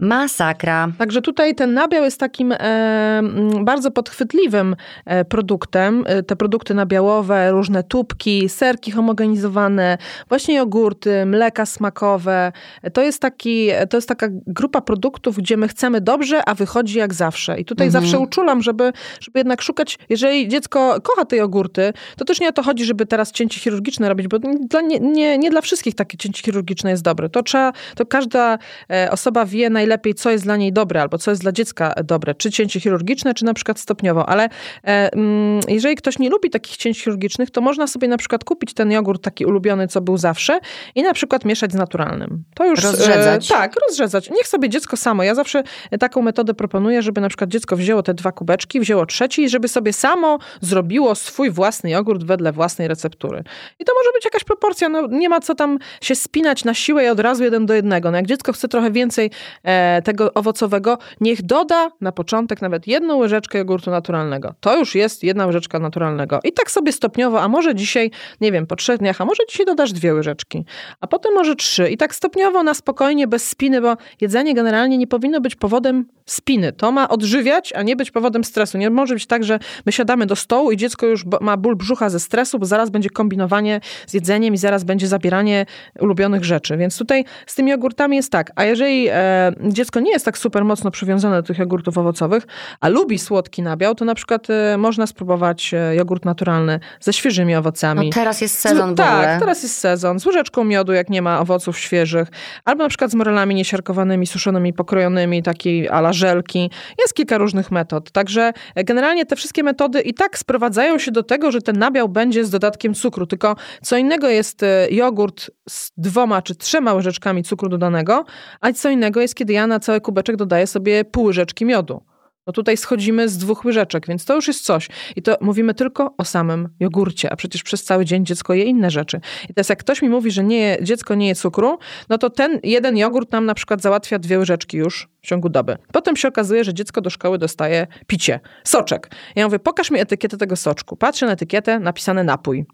Masakra. 0.00 0.88
Także 0.98 1.22
tutaj 1.22 1.54
ten 1.54 1.74
nabiał 1.74 2.04
jest 2.04 2.20
takim 2.20 2.52
e, 2.52 3.22
bardzo 3.64 3.90
podchwytliwym 3.90 4.76
e, 5.04 5.24
produktem. 5.24 6.04
E, 6.06 6.22
te 6.22 6.36
produkty 6.36 6.74
nabiałowe, 6.74 7.50
różne 7.50 7.82
tubki, 7.82 8.48
serki 8.48 8.90
homogenizowane, 8.90 9.98
właśnie 10.28 10.54
jogurty, 10.54 11.26
mleka 11.26 11.66
smakowe. 11.66 12.52
To 12.92 13.02
jest, 13.02 13.22
taki, 13.22 13.68
to 13.90 13.96
jest 13.96 14.08
taka 14.08 14.26
grupa 14.46 14.80
produktów, 14.80 15.36
gdzie 15.36 15.56
my 15.56 15.68
chcemy 15.68 16.00
dobrze, 16.00 16.48
a 16.48 16.54
wychodzi 16.54 16.98
jak 16.98 17.14
zawsze. 17.14 17.60
I 17.60 17.64
tutaj 17.64 17.86
mhm. 17.86 18.02
zawsze 18.04 18.18
uczulam, 18.18 18.62
żeby, 18.62 18.92
żeby 19.20 19.38
jednak 19.38 19.62
szukać, 19.62 19.98
jeżeli 20.08 20.48
dziecko 20.48 21.00
kocha 21.02 21.24
te 21.24 21.36
jogurty, 21.36 21.92
to 22.16 22.24
też 22.24 22.40
nie 22.40 22.48
o 22.48 22.52
to 22.52 22.62
chodzi, 22.62 22.84
żeby 22.84 23.06
teraz 23.06 23.32
cięcie 23.32 23.60
chirurgiczne 23.60 24.08
robić, 24.08 24.28
bo 24.28 24.38
dla, 24.38 24.80
nie, 24.80 25.00
nie, 25.00 25.38
nie 25.38 25.50
dla 25.50 25.60
wszystkich 25.60 25.94
takie 25.94 26.18
cięcie 26.18 26.42
chirurgiczne 26.42 26.90
jest 26.90 27.02
dobre. 27.02 27.28
To 27.28 27.42
trzeba, 27.42 27.72
to 27.94 28.06
każda 28.06 28.58
e, 28.90 29.10
osoba 29.10 29.44
wie 29.44 29.70
najlepiej, 29.70 29.85
najlepiej, 29.86 30.14
co 30.14 30.30
jest 30.30 30.44
dla 30.44 30.56
niej 30.56 30.72
dobre, 30.72 31.02
albo 31.02 31.18
co 31.18 31.30
jest 31.30 31.42
dla 31.42 31.52
dziecka 31.52 31.94
dobre, 32.04 32.34
czy 32.34 32.50
cięcie 32.50 32.80
chirurgiczne, 32.80 33.34
czy 33.34 33.44
na 33.44 33.54
przykład 33.54 33.80
stopniowo. 33.80 34.28
Ale 34.28 34.44
e, 34.84 35.12
mm, 35.12 35.60
jeżeli 35.68 35.96
ktoś 35.96 36.18
nie 36.18 36.30
lubi 36.30 36.50
takich 36.50 36.76
cięć 36.76 37.02
chirurgicznych, 37.02 37.50
to 37.50 37.60
można 37.60 37.86
sobie 37.86 38.08
na 38.08 38.16
przykład 38.16 38.44
kupić 38.44 38.74
ten 38.74 38.92
jogurt 38.92 39.22
taki 39.22 39.46
ulubiony, 39.46 39.88
co 39.88 40.00
był 40.00 40.16
zawsze 40.16 40.60
i 40.94 41.02
na 41.02 41.12
przykład 41.12 41.44
mieszać 41.44 41.72
z 41.72 41.74
naturalnym. 41.74 42.44
To 42.54 42.66
już... 42.66 42.82
Rozrzedzać. 42.82 43.50
E, 43.50 43.54
tak, 43.54 43.74
rozrzedzać. 43.88 44.30
Niech 44.30 44.48
sobie 44.48 44.68
dziecko 44.68 44.96
samo. 44.96 45.22
Ja 45.22 45.34
zawsze 45.34 45.62
taką 46.00 46.22
metodę 46.22 46.54
proponuję, 46.54 47.02
żeby 47.02 47.20
na 47.20 47.28
przykład 47.28 47.50
dziecko 47.50 47.76
wzięło 47.76 48.02
te 48.02 48.14
dwa 48.14 48.32
kubeczki, 48.32 48.80
wzięło 48.80 49.06
trzeci 49.06 49.42
i 49.42 49.48
żeby 49.48 49.68
sobie 49.68 49.92
samo 49.92 50.38
zrobiło 50.60 51.14
swój 51.14 51.50
własny 51.50 51.90
jogurt 51.90 52.24
wedle 52.24 52.52
własnej 52.52 52.88
receptury. 52.88 53.44
I 53.78 53.84
to 53.84 53.92
może 54.00 54.12
być 54.14 54.24
jakaś 54.24 54.44
proporcja. 54.44 54.88
No, 54.88 55.06
nie 55.06 55.28
ma 55.28 55.40
co 55.40 55.54
tam 55.54 55.78
się 56.00 56.14
spinać 56.14 56.64
na 56.64 56.74
siłę 56.74 57.04
i 57.04 57.08
od 57.08 57.20
razu 57.20 57.44
jeden 57.44 57.66
do 57.66 57.74
jednego. 57.74 58.10
No, 58.10 58.16
jak 58.16 58.26
dziecko 58.26 58.52
chce 58.52 58.68
trochę 58.68 58.90
więcej 58.90 59.30
e, 59.64 59.75
tego 60.04 60.34
owocowego, 60.34 60.98
niech 61.20 61.42
doda 61.42 61.90
na 62.00 62.12
początek 62.12 62.62
nawet 62.62 62.86
jedną 62.86 63.16
łyżeczkę 63.16 63.58
jogurtu 63.58 63.90
naturalnego. 63.90 64.54
To 64.60 64.78
już 64.78 64.94
jest 64.94 65.22
jedna 65.22 65.46
łyżeczka 65.46 65.78
naturalnego. 65.78 66.40
I 66.44 66.52
tak 66.52 66.70
sobie 66.70 66.92
stopniowo, 66.92 67.42
a 67.42 67.48
może 67.48 67.74
dzisiaj, 67.74 68.10
nie 68.40 68.52
wiem, 68.52 68.66
po 68.66 68.76
trzech 68.76 68.98
dniach, 68.98 69.20
a 69.20 69.24
może 69.24 69.42
dzisiaj 69.48 69.66
dodasz 69.66 69.92
dwie 69.92 70.14
łyżeczki, 70.14 70.64
a 71.00 71.06
potem 71.06 71.34
może 71.34 71.56
trzy. 71.56 71.90
I 71.90 71.96
tak 71.96 72.14
stopniowo 72.14 72.62
na 72.62 72.74
spokojnie, 72.74 73.26
bez 73.26 73.48
spiny, 73.48 73.80
bo 73.80 73.96
jedzenie 74.20 74.54
generalnie 74.54 74.98
nie 74.98 75.06
powinno 75.06 75.40
być 75.40 75.56
powodem 75.56 76.06
spiny. 76.26 76.72
To 76.72 76.92
ma 76.92 77.08
odżywiać, 77.08 77.72
a 77.72 77.82
nie 77.82 77.96
być 77.96 78.10
powodem 78.10 78.44
stresu. 78.44 78.78
Nie 78.78 78.90
może 78.90 79.14
być 79.14 79.26
tak, 79.26 79.44
że 79.44 79.58
my 79.86 79.92
siadamy 79.92 80.26
do 80.26 80.36
stołu 80.36 80.72
i 80.72 80.76
dziecko 80.76 81.06
już 81.06 81.24
ma 81.40 81.56
ból 81.56 81.76
brzucha 81.76 82.10
ze 82.10 82.20
stresu, 82.20 82.58
bo 82.58 82.66
zaraz 82.66 82.90
będzie 82.90 83.10
kombinowanie 83.10 83.80
z 84.06 84.14
jedzeniem 84.14 84.54
i 84.54 84.56
zaraz 84.56 84.84
będzie 84.84 85.08
zabieranie 85.08 85.66
ulubionych 86.00 86.44
rzeczy. 86.44 86.76
Więc 86.76 86.98
tutaj 86.98 87.24
z 87.46 87.54
tymi 87.54 87.70
jogurtami 87.70 88.16
jest 88.16 88.32
tak. 88.32 88.52
A 88.56 88.64
jeżeli 88.64 89.08
e, 89.08 89.52
dziecko 89.72 90.00
nie 90.00 90.10
jest 90.10 90.24
tak 90.24 90.38
super 90.38 90.64
mocno 90.64 90.90
przywiązane 90.90 91.36
do 91.36 91.42
tych 91.42 91.58
jogurtów 91.58 91.98
owocowych, 91.98 92.46
a 92.80 92.88
lubi 92.88 93.18
słodki 93.18 93.62
nabiał, 93.62 93.94
to 93.94 94.04
na 94.04 94.14
przykład 94.14 94.50
e, 94.50 94.78
można 94.78 95.06
spróbować 95.06 95.74
e, 95.74 95.94
jogurt 95.96 96.24
naturalny 96.24 96.80
ze 97.00 97.12
świeżymi 97.12 97.54
owocami. 97.56 98.06
No 98.06 98.12
teraz 98.12 98.40
jest 98.40 98.58
sezon 98.58 98.94
z, 98.94 98.96
Tak, 98.96 99.40
teraz 99.40 99.62
jest 99.62 99.78
sezon. 99.78 100.20
Z 100.20 100.26
łyżeczką 100.26 100.64
miodu, 100.64 100.92
jak 100.92 101.10
nie 101.10 101.22
ma 101.22 101.40
owoców 101.40 101.78
świeżych. 101.78 102.28
Albo 102.64 102.82
na 102.82 102.88
przykład 102.88 103.10
z 103.10 103.14
morelami 103.14 103.54
niesiarkowanymi, 103.54 104.26
suszonymi, 104.26 104.72
pokrojonymi, 104.72 105.42
takiej 105.42 105.88
ala 105.88 106.12
żelki. 106.12 106.70
Jest 106.98 107.14
kilka 107.14 107.38
różnych 107.38 107.70
metod. 107.70 108.10
Także 108.10 108.52
e, 108.74 108.84
generalnie 108.84 109.26
te 109.26 109.36
wszystkie 109.36 109.62
metody 109.62 110.00
i 110.00 110.14
tak 110.14 110.38
sprowadzają 110.38 110.98
się 110.98 111.10
do 111.10 111.22
tego, 111.22 111.50
że 111.50 111.62
ten 111.62 111.78
nabiał 111.78 112.08
będzie 112.08 112.44
z 112.44 112.50
dodatkiem 112.50 112.94
cukru. 112.94 113.26
Tylko 113.26 113.56
co 113.82 113.96
innego 113.96 114.28
jest 114.28 114.64
jogurt 114.90 115.50
z 115.68 115.92
dwoma 115.96 116.42
czy 116.42 116.54
trzema 116.54 116.94
łyżeczkami 116.94 117.42
cukru 117.42 117.68
dodanego, 117.68 118.24
a 118.60 118.72
co 118.72 118.90
innego 118.90 119.20
jest, 119.20 119.34
kiedy 119.34 119.52
ja 119.56 119.66
na 119.66 119.80
cały 119.80 120.00
kubeczek 120.00 120.36
dodaję 120.36 120.66
sobie 120.66 121.04
pół 121.04 121.24
łyżeczki 121.24 121.64
miodu. 121.64 122.02
No 122.46 122.52
tutaj 122.52 122.76
schodzimy 122.76 123.28
z 123.28 123.38
dwóch 123.38 123.64
łyżeczek, 123.64 124.06
więc 124.06 124.24
to 124.24 124.34
już 124.34 124.48
jest 124.48 124.64
coś. 124.64 124.88
I 125.16 125.22
to 125.22 125.36
mówimy 125.40 125.74
tylko 125.74 126.14
o 126.18 126.24
samym 126.24 126.68
jogurcie, 126.80 127.32
a 127.32 127.36
przecież 127.36 127.62
przez 127.62 127.84
cały 127.84 128.04
dzień 128.04 128.26
dziecko 128.26 128.54
je 128.54 128.64
inne 128.64 128.90
rzeczy. 128.90 129.20
I 129.50 129.54
teraz 129.54 129.68
jak 129.68 129.78
ktoś 129.78 130.02
mi 130.02 130.08
mówi, 130.08 130.30
że 130.30 130.44
nie, 130.44 130.78
dziecko 130.82 131.14
nie 131.14 131.28
je 131.28 131.34
cukru, 131.34 131.78
no 132.08 132.18
to 132.18 132.30
ten 132.30 132.60
jeden 132.62 132.96
jogurt 132.96 133.32
nam 133.32 133.46
na 133.46 133.54
przykład 133.54 133.82
załatwia 133.82 134.18
dwie 134.18 134.38
łyżeczki 134.38 134.76
już 134.76 135.08
w 135.22 135.26
ciągu 135.26 135.48
doby. 135.48 135.76
Potem 135.92 136.16
się 136.16 136.28
okazuje, 136.28 136.64
że 136.64 136.74
dziecko 136.74 137.00
do 137.00 137.10
szkoły 137.10 137.38
dostaje 137.38 137.86
picie, 138.06 138.40
soczek. 138.64 139.10
Ja 139.36 139.44
mówię, 139.44 139.58
pokaż 139.58 139.90
mi 139.90 140.00
etykietę 140.00 140.36
tego 140.36 140.56
soczku. 140.56 140.96
Patrzę 140.96 141.26
na 141.26 141.32
etykietę, 141.32 141.78
napisane 141.80 142.24
napój. 142.24 142.66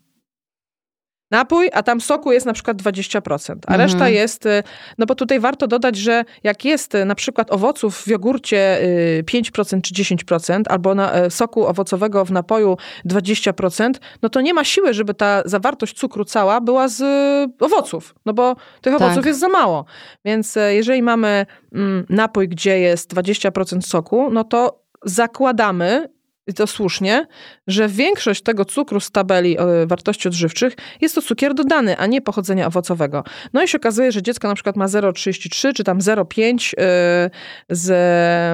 Napój, 1.32 1.70
a 1.72 1.82
tam 1.82 2.00
soku 2.00 2.32
jest 2.32 2.46
na 2.46 2.52
przykład 2.52 2.76
20%, 2.76 3.52
a 3.66 3.72
Mhm. 3.72 3.80
reszta 3.80 4.08
jest, 4.08 4.46
y, 4.46 4.62
no 4.98 5.06
bo 5.06 5.14
tutaj 5.14 5.40
warto 5.40 5.66
dodać, 5.66 5.96
że 5.96 6.24
jak 6.42 6.64
jest 6.64 6.94
y, 6.94 7.04
na 7.04 7.14
przykład 7.14 7.52
owoców 7.52 7.96
w 8.02 8.08
jogurcie 8.08 8.82
y, 8.82 9.24
5% 9.26 9.80
czy 9.82 9.94
10%, 9.94 10.62
albo 10.68 10.94
na, 10.94 11.30
soku 11.30 11.66
owocowego 11.66 12.24
w 12.24 12.30
napoju 12.32 12.76
20%, 13.06 13.90
no 14.22 14.28
to 14.28 14.40
nie 14.40 14.54
ma 14.54 14.64
siły, 14.64 14.94
żeby 14.94 15.14
ta 15.14 15.42
zawartość 15.44 15.96
cukru 15.96 16.24
cała 16.24 16.60
była 16.60 16.88
z 16.88 17.00
y, 17.00 17.64
owoców, 17.64 18.14
no 18.26 18.32
bo 18.34 18.56
tych 18.80 18.92
Tak. 18.92 19.02
owoców 19.02 19.26
jest 19.26 19.40
za 19.40 19.48
mało. 19.48 19.84
Więc 20.24 20.58
jeżeli 20.68 21.02
mamy 21.02 21.46
mm, 21.74 22.06
napój, 22.08 22.48
gdzie 22.48 22.78
jest 22.78 23.14
20% 23.14 23.80
soku, 23.82 24.30
no 24.32 24.44
to 24.44 24.82
zakładamy, 25.04 26.08
i 26.46 26.54
to 26.54 26.66
słusznie, 26.66 27.26
że 27.66 27.88
większość 27.88 28.42
tego 28.42 28.64
cukru 28.64 29.00
z 29.00 29.10
tabeli 29.10 29.58
e, 29.58 29.86
wartości 29.86 30.28
odżywczych 30.28 30.76
jest 31.00 31.14
to 31.14 31.22
cukier 31.22 31.54
dodany, 31.54 31.98
a 31.98 32.06
nie 32.06 32.20
pochodzenia 32.20 32.66
owocowego. 32.66 33.24
No 33.52 33.62
i 33.62 33.68
się 33.68 33.78
okazuje, 33.78 34.12
że 34.12 34.22
dziecko 34.22 34.48
na 34.48 34.54
przykład 34.54 34.76
ma 34.76 34.86
0,33 34.86 35.72
czy 35.72 35.84
tam 35.84 35.98
0,5 35.98 36.72
e, 36.78 37.30
z 37.70 37.90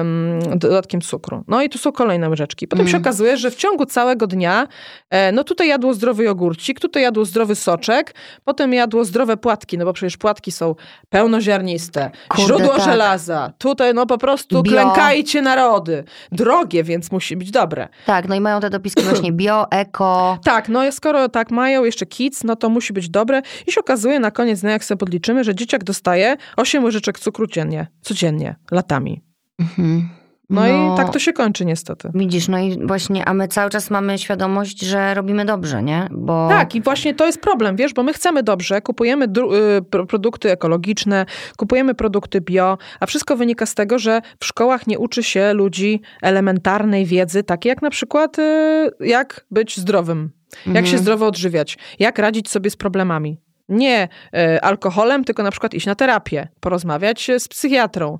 mm, 0.01 0.59
dodatkiem 0.59 1.01
cukru. 1.01 1.43
No 1.47 1.61
i 1.61 1.69
tu 1.69 1.77
są 1.77 1.91
kolejne 1.91 2.29
łyżeczki. 2.29 2.67
Potem 2.67 2.87
się 2.87 2.89
Mm. 2.89 3.01
okazuje, 3.01 3.37
że 3.37 3.51
w 3.51 3.55
ciągu 3.55 3.85
całego 3.85 4.27
dnia 4.27 4.67
e, 5.09 5.31
no 5.31 5.43
tutaj 5.43 5.67
jadło 5.67 5.93
zdrowy 5.93 6.23
jogurcik, 6.23 6.79
tutaj 6.79 7.03
jadło 7.03 7.25
zdrowy 7.25 7.55
soczek, 7.55 8.15
potem 8.43 8.73
jadło 8.73 9.05
zdrowe 9.05 9.37
płatki, 9.37 9.77
no 9.77 9.85
bo 9.85 9.93
przecież 9.93 10.17
płatki 10.17 10.51
są 10.51 10.75
pełnoziarniste, 11.09 12.11
Kurde, 12.27 12.43
źródło 12.43 12.75
tak. 12.75 12.85
żelaza. 12.85 13.53
Tutaj 13.57 13.93
no 13.93 14.05
po 14.05 14.17
prostu 14.17 14.63
Bio. 14.63 14.71
klękajcie 14.73 15.41
narody. 15.41 16.03
Drogie, 16.31 16.83
więc 16.83 17.11
musi 17.11 17.37
być 17.37 17.51
dobre. 17.51 17.78
Tak, 18.05 18.27
no 18.27 18.35
i 18.35 18.41
mają 18.41 18.59
te 18.59 18.69
dopiski 18.69 19.03
właśnie 19.03 19.31
bio, 19.31 19.71
eko. 19.71 20.37
Tak, 20.43 20.69
no 20.69 20.85
i 20.85 20.91
skoro 20.91 21.29
tak 21.29 21.51
mają 21.51 21.83
jeszcze 21.83 22.05
kids, 22.05 22.43
no 22.43 22.55
to 22.55 22.69
musi 22.69 22.93
być 22.93 23.09
dobre. 23.09 23.41
I 23.67 23.71
się 23.71 23.81
okazuje 23.81 24.19
na 24.19 24.31
koniec 24.31 24.61
dnia, 24.61 24.71
jak 24.71 24.83
sobie 24.83 24.97
podliczymy, 24.99 25.43
że 25.43 25.55
dzieciak 25.55 25.83
dostaje 25.83 26.35
8 26.57 26.83
łyżeczek 26.83 27.19
cukru 27.19 27.47
dziennie, 27.47 27.87
codziennie, 28.01 28.55
latami. 28.71 29.23
Mhm. 29.59 30.18
No, 30.49 30.67
i 30.67 30.97
tak 30.97 31.09
to 31.13 31.19
się 31.19 31.33
kończy 31.33 31.65
niestety. 31.65 32.11
Widzisz, 32.13 32.47
no 32.47 32.59
i 32.59 32.87
właśnie, 32.87 33.25
a 33.25 33.33
my 33.33 33.47
cały 33.47 33.69
czas 33.69 33.89
mamy 33.89 34.17
świadomość, 34.17 34.81
że 34.81 35.13
robimy 35.13 35.45
dobrze, 35.45 35.83
nie? 35.83 36.07
Bo 36.11 36.49
Tak, 36.49 36.75
i 36.75 36.81
właśnie 36.81 37.13
to 37.13 37.25
jest 37.25 37.41
problem, 37.41 37.75
wiesz, 37.75 37.93
bo 37.93 38.03
my 38.03 38.13
chcemy 38.13 38.43
dobrze, 38.43 38.81
kupujemy 38.81 39.25
y, 39.25 39.81
pro- 39.81 40.05
produkty 40.05 40.51
ekologiczne, 40.51 41.25
kupujemy 41.57 41.95
produkty 41.95 42.41
bio, 42.41 42.77
a 42.99 43.05
wszystko 43.05 43.35
wynika 43.37 43.65
z 43.65 43.75
tego, 43.75 43.99
że 43.99 44.21
w 44.39 44.45
szkołach 44.45 44.87
nie 44.87 44.99
uczy 44.99 45.23
się 45.23 45.53
ludzi 45.53 46.01
elementarnej 46.21 47.05
wiedzy, 47.05 47.43
takiej 47.43 47.69
jak 47.69 47.81
na 47.81 47.89
przykład 47.89 48.39
y, 48.39 48.91
jak 48.99 49.45
być 49.51 49.77
zdrowym, 49.77 50.31
jak 50.57 50.67
Mhm. 50.67 50.85
się 50.85 50.97
zdrowo 50.97 51.25
odżywiać, 51.27 51.77
jak 51.99 52.19
radzić 52.19 52.49
sobie 52.49 52.69
z 52.69 52.75
problemami. 52.75 53.37
Nie 53.69 54.07
y, 54.55 54.61
alkoholem, 54.61 55.23
tylko 55.23 55.43
na 55.43 55.51
przykład 55.51 55.73
iść 55.73 55.85
na 55.85 55.95
terapię, 55.95 56.47
porozmawiać 56.59 57.31
z 57.39 57.47
psychiatrą. 57.47 58.17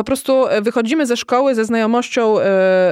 Po 0.00 0.04
prostu 0.04 0.46
y, 0.46 0.60
wychodzimy 0.60 1.06
ze 1.06 1.16
szkoły 1.16 1.54
ze 1.54 1.64
znajomością 1.64 2.38
y, 2.38 2.42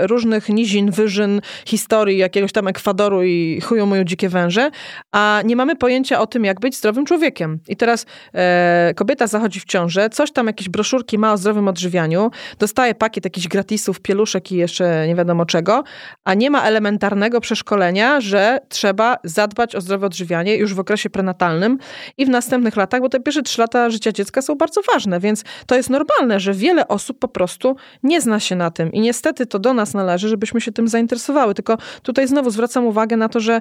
różnych 0.06 0.48
nizin, 0.48 0.90
wyżyn, 0.90 1.40
historii 1.66 2.18
jakiegoś 2.18 2.52
tam 2.52 2.68
Ekwadoru 2.68 3.22
i 3.22 3.60
chują 3.60 3.86
moją 3.86 4.04
dzikie 4.04 4.28
węże, 4.28 4.70
a 5.12 5.42
nie 5.44 5.56
mamy 5.56 5.76
pojęcia 5.76 6.20
o 6.20 6.26
tym, 6.26 6.44
jak 6.44 6.60
być 6.60 6.76
zdrowym 6.76 7.06
człowiekiem. 7.06 7.58
I 7.68 7.76
teraz 7.76 8.06
e, 8.34 8.92
kobieta 8.96 9.26
zachodzi 9.26 9.60
w 9.60 9.64
ciążę, 9.64 10.10
coś 10.10 10.32
tam, 10.32 10.46
jakieś 10.46 10.68
broszurki 10.68 11.18
ma 11.18 11.32
o 11.32 11.36
zdrowym 11.36 11.68
odżywianiu, 11.68 12.30
dostaje 12.58 12.94
pakiet 12.94 13.24
jakichś 13.24 13.48
gratisów, 13.48 14.00
pieluszek 14.00 14.52
i 14.52 14.56
jeszcze 14.56 15.06
nie 15.06 15.14
wiadomo 15.14 15.46
czego, 15.46 15.84
a 16.24 16.34
nie 16.34 16.50
ma 16.50 16.62
elementarnego 16.62 17.40
przeszkolenia, 17.40 18.20
że 18.20 18.58
trzeba 18.68 19.16
zadbać 19.24 19.76
o 19.76 19.80
zdrowe 19.80 20.06
odżywianie 20.06 20.56
już 20.56 20.74
w 20.74 20.80
okresie 20.80 21.10
prenatalnym 21.10 21.78
i 22.18 22.26
w 22.26 22.28
następnych 22.28 22.76
latach, 22.76 23.00
bo 23.00 23.08
te 23.08 23.20
pierwsze 23.20 23.42
trzy 23.42 23.60
lata 23.60 23.90
życia 23.90 24.12
dziecka 24.12 24.42
są 24.42 24.54
bardzo 24.54 24.80
ważne, 24.92 25.20
więc 25.20 25.44
to 25.66 25.74
jest 25.74 25.90
normalne, 25.90 26.40
że 26.40 26.54
wiele 26.54 26.88
osób 26.88 26.97
po 27.20 27.28
prostu 27.28 27.76
nie 28.02 28.20
zna 28.20 28.40
się 28.40 28.56
na 28.56 28.70
tym 28.70 28.92
i 28.92 29.00
niestety 29.00 29.46
to 29.46 29.58
do 29.58 29.74
nas 29.74 29.94
należy, 29.94 30.28
żebyśmy 30.28 30.60
się 30.60 30.72
tym 30.72 30.88
zainteresowały. 30.88 31.54
Tylko 31.54 31.78
tutaj 32.02 32.28
znowu 32.28 32.50
zwracam 32.50 32.86
uwagę 32.86 33.16
na 33.16 33.28
to, 33.28 33.40
że 33.40 33.60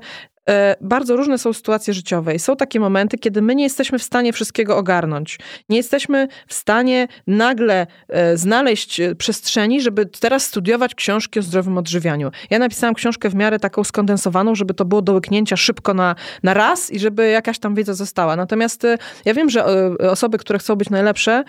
e, 0.50 0.76
bardzo 0.82 1.16
różne 1.16 1.38
są 1.38 1.54
sytuacje 1.54 1.94
życiowe 1.94 2.36
i 2.36 2.40
są 2.40 2.56
takie 2.56 2.80
momenty, 2.80 3.18
kiedy 3.18 3.42
my 3.42 3.56
nie 3.56 3.64
jesteśmy 3.64 4.00
w 4.00 4.04
stanie 4.04 4.34
wszystkiego 4.34 4.78
ogarnąć. 4.78 5.40
Nie 5.70 5.78
jesteśmy 5.78 6.28
w 6.48 6.54
stanie 6.54 7.08
nagle 7.28 7.88
e, 8.08 8.38
znaleźć 8.38 9.00
e, 9.00 9.16
przestrzeni, 9.16 9.82
żeby 9.82 10.06
teraz 10.06 10.46
studiować 10.46 10.96
książki 10.96 11.40
o 11.40 11.42
zdrowym 11.42 11.78
odżywianiu. 11.78 12.32
Ja 12.50 12.60
napisałam 12.60 12.96
książkę 12.96 13.30
w 13.30 13.36
miarę 13.36 13.60
taką 13.60 13.84
skondensowaną, 13.84 14.56
żeby 14.56 14.74
to 14.74 14.86
było 14.86 15.02
do 15.02 15.14
łyknięcia 15.14 15.58
szybko 15.58 15.94
na, 15.94 16.16
na 16.44 16.54
raz 16.54 16.92
i 16.92 17.00
żeby 17.00 17.30
jakaś 17.30 17.60
tam 17.60 17.76
wiedza 17.76 17.94
została. 17.94 18.36
Natomiast 18.36 18.88
ja 19.26 19.34
wiem, 19.34 19.50
że 19.50 19.66
osoby, 19.98 20.38
które 20.38 20.60
chcą 20.60 20.76
być 20.76 20.90
najlepsze, 20.90 21.44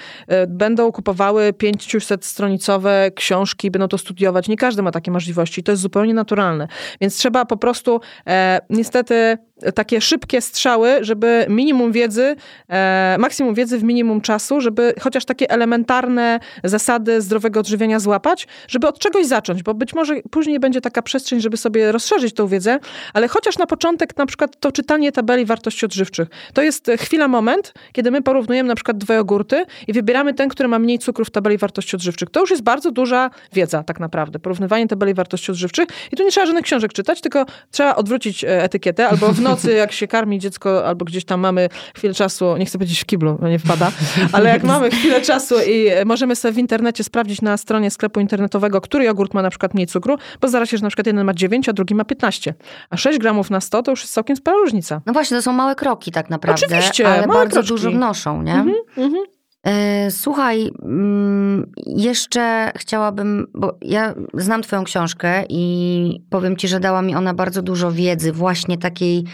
będą 0.48 0.92
kupowały 0.92 1.52
500-stronicowe 1.72 3.10
książki, 3.14 3.70
będą 3.70 3.88
to 3.88 3.98
studiować. 3.98 4.48
Nie 4.48 4.56
każdy 4.56 4.82
ma 4.82 4.90
takie 4.90 5.10
możliwości. 5.10 5.62
To 5.62 5.72
jest 5.72 5.82
zupełnie 5.82 6.14
naturalne. 6.14 6.68
Więc 7.00 7.16
trzeba 7.16 7.44
po 7.44 7.56
prostu 7.56 8.00
e, 8.26 8.60
niestety 8.70 9.38
takie 9.74 10.00
szybkie 10.00 10.40
strzały, 10.40 10.98
żeby 11.00 11.46
minimum 11.48 11.92
wiedzy, 11.92 12.36
e, 12.68 13.16
maksimum 13.18 13.54
wiedzy 13.54 13.78
w 13.78 13.82
minimum 13.82 14.20
czasu, 14.20 14.60
żeby 14.60 14.94
chociaż 15.00 15.24
takie 15.24 15.50
elementarne 15.50 16.40
zasady 16.64 17.20
zdrowego 17.20 17.60
odżywiania 17.60 18.00
złapać, 18.00 18.46
żeby 18.68 18.86
od 18.86 18.98
czegoś 18.98 19.26
zacząć, 19.26 19.62
bo 19.62 19.74
być 19.74 19.94
może 19.94 20.14
później 20.30 20.60
będzie 20.60 20.80
taka 20.80 21.02
przestrzeń, 21.02 21.40
żeby 21.40 21.56
sobie 21.56 21.92
rozszerzyć 21.92 22.34
tą 22.34 22.46
wiedzę, 22.46 22.78
ale 23.14 23.28
chociaż 23.28 23.58
na 23.58 23.66
początek 23.66 24.16
na 24.16 24.26
przykład 24.26 24.60
to 24.60 24.72
czytanie 24.72 25.12
tabeli 25.12 25.44
wartości 25.44 25.86
odżywczych. 25.86 26.28
To 26.52 26.62
jest 26.62 26.90
chwila, 26.98 27.28
moment, 27.28 27.74
kiedy 27.92 28.10
my 28.10 28.22
porównujemy 28.22 28.68
na 28.68 28.74
przykład 28.74 28.98
dwa 28.98 29.14
jogurty 29.14 29.64
i 29.86 29.92
wybieramy 29.92 30.34
ten, 30.34 30.48
który 30.48 30.68
ma 30.68 30.78
mniej 30.78 30.98
cukru 30.98 31.24
w 31.24 31.30
tabeli 31.30 31.58
wartości 31.58 31.96
odżywczych. 31.96 32.30
To 32.30 32.40
już 32.40 32.50
jest 32.50 32.62
bardzo 32.62 32.90
duża 32.90 33.30
wiedza 33.52 33.82
tak 33.82 34.00
naprawdę, 34.00 34.38
porównywanie 34.38 34.86
tabeli 34.86 35.14
wartości 35.14 35.52
odżywczych 35.52 35.88
i 36.12 36.16
tu 36.16 36.24
nie 36.24 36.30
trzeba 36.30 36.46
żadnych 36.46 36.64
książek 36.64 36.92
czytać, 36.92 37.20
tylko 37.20 37.46
trzeba 37.70 37.96
odwrócić 37.96 38.44
e, 38.44 38.62
etykietę 38.62 39.08
albo 39.08 39.32
w 39.32 39.40
nocy, 39.50 39.72
jak 39.72 39.92
się 39.92 40.06
karmi 40.08 40.38
dziecko, 40.38 40.86
albo 40.86 41.04
gdzieś 41.04 41.24
tam 41.24 41.40
mamy 41.40 41.68
chwilę 41.96 42.14
czasu, 42.14 42.56
nie 42.56 42.64
chcę 42.66 42.78
powiedzieć 42.78 43.00
w 43.00 43.04
kiblu, 43.06 43.38
bo 43.40 43.48
nie 43.48 43.58
wpada, 43.58 43.92
ale 44.32 44.50
jak 44.50 44.62
mamy 44.62 44.90
chwilę 44.90 45.20
czasu 45.20 45.54
i 45.66 45.88
możemy 46.06 46.36
sobie 46.36 46.52
w 46.52 46.58
internecie 46.58 47.04
sprawdzić 47.04 47.42
na 47.42 47.56
stronie 47.56 47.90
sklepu 47.90 48.20
internetowego, 48.20 48.80
który 48.80 49.04
jogurt 49.04 49.34
ma 49.34 49.42
na 49.42 49.50
przykład 49.50 49.74
mniej 49.74 49.86
cukru, 49.86 50.16
bo 50.40 50.48
zdarza 50.48 50.66
się, 50.66 50.76
że 50.76 50.82
na 50.82 50.88
przykład 50.88 51.06
jeden 51.06 51.26
ma 51.26 51.34
9, 51.34 51.68
a 51.68 51.72
drugi 51.72 51.94
ma 51.94 52.04
15. 52.04 52.54
A 52.90 52.96
6 52.96 53.18
gramów 53.18 53.50
na 53.50 53.60
100 53.60 53.82
to 53.82 53.90
już 53.90 54.00
jest 54.00 54.12
całkiem 54.14 54.36
spora 54.36 54.56
różnica. 54.56 55.00
No 55.06 55.12
właśnie, 55.12 55.36
to 55.36 55.42
są 55.42 55.52
małe 55.52 55.74
kroki 55.74 56.12
tak 56.12 56.30
naprawdę, 56.30 56.66
Oczywiście, 56.66 57.08
ale 57.08 57.26
bardzo 57.26 57.52
kroczki. 57.52 57.68
dużo 57.68 57.90
wnoszą, 57.90 58.42
nie? 58.42 58.54
Mhm, 58.54 58.76
mhm. 58.96 59.24
E, 59.68 60.10
Słuchaj, 60.10 60.70
mm, 60.82 61.72
jeszcze 61.86 62.72
chciałabym, 62.76 63.46
bo 63.54 63.78
ja 63.82 64.14
znam 64.34 64.62
Twoją 64.62 64.84
książkę 64.84 65.44
i 65.48 66.26
powiem 66.30 66.56
Ci, 66.56 66.68
że 66.68 66.80
dała 66.80 67.02
mi 67.02 67.14
ona 67.14 67.34
bardzo 67.34 67.62
dużo 67.62 67.92
wiedzy, 67.92 68.32
właśnie 68.32 68.78
takiej. 68.78 69.24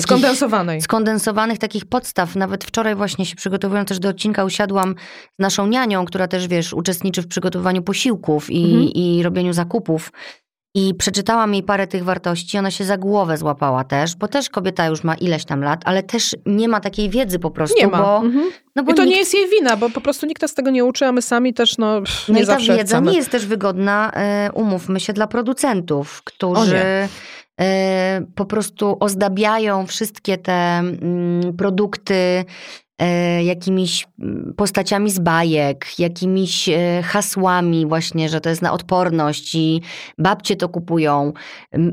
Skondensowanej. 0.00 0.82
Skondensowanych 0.82 1.58
takich 1.58 1.84
podstaw. 1.84 2.36
Nawet 2.36 2.64
wczoraj 2.64 2.94
właśnie 2.94 3.26
się 3.26 3.36
przygotowując 3.36 3.88
też 3.88 3.98
do 3.98 4.08
odcinka 4.08 4.44
usiadłam 4.44 4.94
z 5.38 5.42
naszą 5.42 5.66
nianią, 5.66 6.04
która 6.04 6.28
też, 6.28 6.48
wiesz, 6.48 6.72
uczestniczy 6.72 7.22
w 7.22 7.28
przygotowaniu 7.28 7.82
posiłków 7.82 8.50
i, 8.50 8.64
Mhm. 8.64 8.82
i 8.84 9.22
robieniu 9.22 9.52
zakupów. 9.52 10.12
I 10.74 10.94
przeczytałam 10.94 11.54
jej 11.54 11.62
parę 11.62 11.86
tych 11.86 12.04
wartości, 12.04 12.58
ona 12.58 12.70
się 12.70 12.84
za 12.84 12.96
głowę 12.96 13.36
złapała 13.38 13.84
też, 13.84 14.16
bo 14.16 14.28
też 14.28 14.48
kobieta 14.50 14.86
już 14.86 15.04
ma 15.04 15.14
ileś 15.14 15.44
tam 15.44 15.62
lat, 15.62 15.80
ale 15.84 16.02
też 16.02 16.36
nie 16.46 16.68
ma 16.68 16.80
takiej 16.80 17.10
wiedzy 17.10 17.38
po 17.38 17.50
prostu, 17.50 17.78
Nie 17.80 17.86
ma. 17.86 18.02
bo, 18.02 18.16
Mhm. 18.16 18.50
no 18.76 18.82
bo 18.82 18.92
I 18.92 18.94
to 18.94 19.02
nikt 19.04 19.14
nie 19.14 19.18
jest 19.20 19.34
jej 19.34 19.48
wina, 19.50 19.76
bo 19.76 19.90
po 19.90 20.00
prostu 20.00 20.26
nikt 20.26 20.42
nas 20.42 20.54
tego 20.54 20.70
nie 20.70 20.84
uczy, 20.84 21.06
a 21.06 21.12
my 21.12 21.22
sami 21.22 21.54
też 21.54 21.78
no, 21.78 22.00
pff, 22.00 22.28
No 22.28 22.34
nie 22.34 22.42
i 22.42 22.46
ta 22.46 22.56
wiedza 22.58 22.82
chcemy. 22.84 23.10
nie 23.10 23.16
jest 23.16 23.30
też 23.30 23.46
wygodna, 23.46 24.12
e, 24.14 24.50
umówmy 24.54 25.00
się, 25.00 25.12
dla 25.12 25.26
producentów, 25.26 26.22
którzy 26.24 26.80
e, 27.60 28.20
po 28.34 28.44
prostu 28.44 28.96
ozdabiają 29.00 29.86
wszystkie 29.86 30.38
te 30.38 30.52
mm, 30.78 31.56
produkty 31.56 32.44
jakimiś 33.44 34.06
mm, 34.20 34.54
postaciami 34.56 35.10
z 35.10 35.18
bajek, 35.18 35.86
jakimiś 35.98 36.68
e, 36.68 37.02
hasłami 37.04 37.86
właśnie, 37.86 38.28
że 38.28 38.40
to 38.40 38.48
jest 38.48 38.62
na 38.62 38.72
odporność 38.72 39.54
i 39.54 39.82
babcie 40.18 40.56
to 40.56 40.68
kupują, 40.68 41.32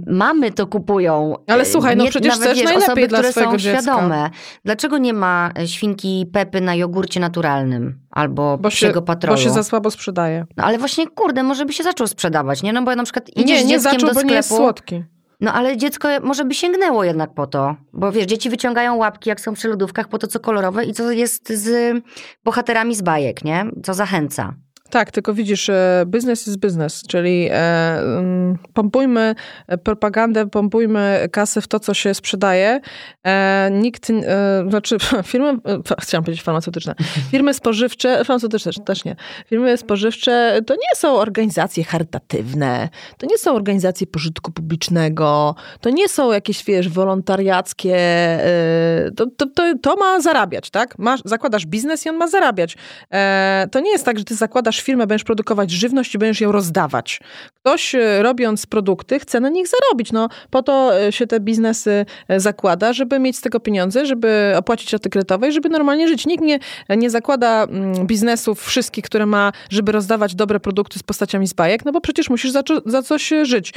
mamy 0.08 0.52
to 0.52 0.68
kupują. 0.68 1.36
Ale 1.48 1.62
E, 1.62 1.66
słuchaj, 1.66 1.98
no 1.98 2.04
nie- 2.04 2.10
przecież 2.10 2.40
nawet, 2.40 2.56
wiesz, 2.56 2.64
najlepiej 2.66 2.84
osoby, 2.84 3.08
dla 3.08 3.18
które 3.18 3.32
swojego 3.32 3.52
są 3.52 3.58
dziecka. 3.58 3.82
świadome. 3.82 4.30
Dlaczego 4.66 4.98
nie 4.98 5.14
ma 5.14 5.52
e, 5.60 5.68
świnki 5.68 6.26
Pepy 6.34 6.62
na 6.62 6.76
jogurcie 6.76 7.20
naturalnym 7.20 8.00
albo 8.12 8.58
Bo 8.58 8.70
się, 8.70 9.02
patrolu? 9.06 9.38
bo 9.38 9.44
się 9.44 9.50
za 9.50 9.64
słabo 9.64 9.92
sprzedaje. 9.92 10.46
No 10.58 10.64
ale 10.64 10.78
właśnie, 10.78 11.08
kurde, 11.08 11.44
może 11.44 11.66
by 11.66 11.74
się 11.74 11.84
zaczął 11.84 12.08
sprzedawać, 12.08 12.64
nie? 12.64 12.74
No 12.74 12.82
bo 12.82 12.96
na 12.96 13.04
przykład 13.04 13.30
idziesz 13.30 13.60
Nie, 13.60 13.64
z 13.64 13.70
nie 13.70 13.80
zaczął, 13.80 14.00
do 14.00 14.06
bo 14.08 14.12
sklepu, 14.14 14.30
nie 14.30 14.36
jest 14.36 14.50
słodki. 14.50 15.04
No 15.40 15.54
ale 15.54 15.78
dziecko 15.78 16.08
może 16.24 16.46
by 16.46 16.54
sięgnęło 16.54 17.04
jednak 17.04 17.34
po 17.34 17.48
to. 17.48 17.76
Bo 17.94 18.12
wiesz, 18.12 18.26
dzieci 18.26 18.50
wyciągają 18.50 18.96
łapki, 18.96 19.30
jak 19.30 19.42
są 19.42 19.54
przy 19.54 19.68
lodówkach, 19.68 20.08
po 20.08 20.18
to 20.18 20.28
co 20.28 20.40
kolorowe 20.40 20.86
i 20.86 20.94
co 20.94 21.12
jest 21.12 21.50
z 21.50 21.98
bohaterami 22.44 22.96
z 22.96 23.02
bajek, 23.02 23.44
nie? 23.44 23.66
Co 23.84 23.94
zachęca. 23.94 24.54
Tak, 24.90 25.12
tylko 25.12 25.34
widzisz, 25.34 25.70
e, 25.70 26.04
biznes 26.08 26.48
jest 26.48 26.60
biznes, 26.60 27.04
czyli 27.08 27.48
e, 27.52 28.00
mm, 28.00 28.58
pompujmy 28.74 29.36
propagandę, 29.84 30.50
pompujmy 30.50 31.28
kasę 31.32 31.62
w 31.62 31.68
to, 31.68 31.80
co 31.80 31.94
się 31.94 32.14
sprzedaje. 32.14 32.82
E, 33.24 33.70
nikt, 33.72 34.10
e, 34.10 34.66
znaczy 34.70 34.98
firmy, 35.24 35.58
chciałam 36.02 36.24
powiedzieć 36.24 36.44
farmaceutyczne, 36.44 36.96
firmy 37.32 37.54
spożywcze, 37.54 38.26
farmaceutyczne 38.26 38.72
też 38.86 39.06
nie, 39.06 39.16
firmy 39.46 39.78
spożywcze 39.78 40.60
to 40.66 40.74
nie 40.74 40.96
są 40.96 41.16
organizacje 41.16 41.84
charytatywne, 41.84 42.90
to 43.18 43.28
nie 43.30 43.38
są 43.38 43.56
organizacje 43.56 44.08
pożytku 44.08 44.52
publicznego, 44.52 45.56
to 45.82 45.90
nie 45.90 46.10
są 46.10 46.32
jakieś, 46.32 46.64
wiesz, 46.64 46.90
wolontariackie, 46.90 47.96
e, 47.96 49.12
to, 49.16 49.26
to, 49.38 49.46
to, 49.46 49.64
to 49.82 49.96
ma 49.96 50.22
zarabiać, 50.22 50.70
tak? 50.70 51.00
Masz, 51.00 51.22
zakładasz 51.26 51.66
biznes 51.66 52.06
i 52.06 52.10
on 52.10 52.16
ma 52.16 52.28
zarabiać. 52.28 52.78
E, 53.12 53.68
to 53.72 53.80
nie 53.80 53.92
jest 53.92 54.06
tak, 54.06 54.18
że 54.20 54.26
ty 54.26 54.36
zakładasz 54.36 54.79
firmę, 54.82 55.08
będziesz 55.08 55.24
produkować 55.24 55.72
żywność 55.72 56.16
i 56.16 56.18
będziesz 56.18 56.42
ją 56.42 56.52
rozdawać. 56.52 57.20
Ktoś 57.62 57.96
e, 57.96 58.24
robiąc 58.24 58.66
produkty 58.66 59.20
chce 59.20 59.40
na 59.40 59.50
nich 59.50 59.68
zarobić. 59.68 60.12
No, 60.12 60.30
po 60.50 60.64
to 60.64 61.02
e, 61.02 61.12
się 61.12 61.28
te 61.28 61.40
biznesy 61.40 62.06
zakłada, 62.38 62.94
żeby 62.94 63.20
mieć 63.20 63.38
z 63.38 63.42
tego 63.42 63.60
pieniądze, 63.60 64.06
żeby 64.06 64.54
opłacić 64.58 64.94
raty 64.94 65.10
kredytowe 65.10 65.50
i 65.50 65.52
żeby 65.52 65.70
normalnie 65.70 66.08
żyć. 66.08 66.26
Nikt 66.26 66.44
nie, 66.44 66.60
nie 66.90 67.10
zakłada 67.10 67.64
mm, 67.64 68.08
biznesów 68.08 68.64
wszystkich, 68.64 69.06
które 69.06 69.26
ma, 69.26 69.52
żeby 69.70 69.92
rozdawać 69.92 70.36
dobre 70.36 70.60
produkty 70.60 71.00
z 71.00 71.04
postaciami 71.04 71.48
z 71.48 71.54
bajek, 71.54 71.86
no 71.86 71.92
bo 71.92 72.02
przecież 72.02 72.30
musisz 72.30 72.52
za, 72.52 72.64
za 72.86 73.04
coś 73.04 73.34
żyć. 73.44 73.74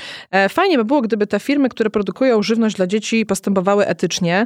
Fajnie 0.49 0.79
by 0.79 0.85
było, 0.85 1.01
gdyby 1.01 1.27
te 1.27 1.41
firmy, 1.41 1.69
które 1.69 1.91
produkują 1.91 2.43
żywność 2.43 2.77
dla 2.77 2.87
dzieci 2.87 3.27
postępowały 3.27 3.87
etycznie 3.87 4.45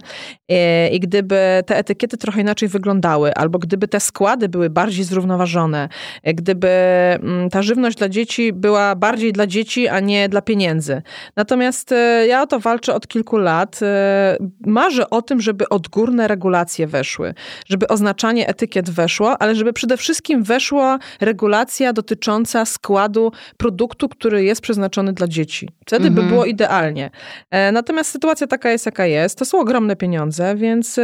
i 0.93 1.01
gdyby 1.01 1.63
te 1.67 1.77
etykiety 1.77 2.17
trochę 2.17 2.41
inaczej 2.41 2.69
wyglądały, 2.69 3.35
albo 3.35 3.59
gdyby 3.59 3.89
te 3.89 4.01
składy 4.01 4.49
były 4.49 4.71
bardziej 4.71 5.05
zrównoważone, 5.05 5.89
gdyby 6.25 6.69
mm, 6.69 7.51
ta 7.51 7.63
żywność 7.63 7.99
dla 7.99 8.09
dzieci 8.09 8.53
była 8.53 8.95
bardziej 8.95 9.27
dla 9.37 9.47
dzieci, 9.47 9.89
a 9.89 10.01
nie 10.01 10.29
dla 10.29 10.43
pieniędzy. 10.43 11.03
Natomiast 11.37 11.93
e, 11.93 12.27
ja 12.27 12.43
o 12.43 12.47
to 12.47 12.61
walczę 12.61 12.95
od 12.95 13.09
kilku 13.09 13.37
lat. 13.37 13.81
E, 13.83 14.37
marzę 14.67 15.11
o 15.11 15.23
tym, 15.23 15.41
żeby 15.41 15.69
odgórne 15.69 16.29
regulacje 16.29 16.87
weszły, 16.87 17.35
żeby 17.67 17.89
oznaczanie 17.89 18.49
etykiet 18.49 18.91
weszło, 18.91 19.43
ale 19.43 19.55
żeby 19.55 19.73
przede 19.73 19.97
wszystkim 19.97 20.43
weszła 20.43 20.99
regulacja 21.21 21.93
dotycząca 21.93 22.65
składu 22.65 23.33
produktu, 23.57 24.09
który 24.09 24.45
jest 24.45 24.61
przeznaczony 24.61 25.13
dla 25.13 25.29
dzieci. 25.29 25.69
Wtedy 25.87 26.09
mhm. 26.09 26.15
by 26.27 26.33
było 26.33 26.45
idealnie. 26.45 27.11
E, 27.51 27.73
natomiast 27.73 28.11
sytuacja 28.11 28.47
taka 28.47 28.71
jest, 28.71 28.87
jaka 28.87 29.07
jest. 29.07 29.39
To 29.39 29.45
są 29.45 29.61
ogromne 29.61 29.97
pieniądze, 29.97 30.57
więc 30.57 31.01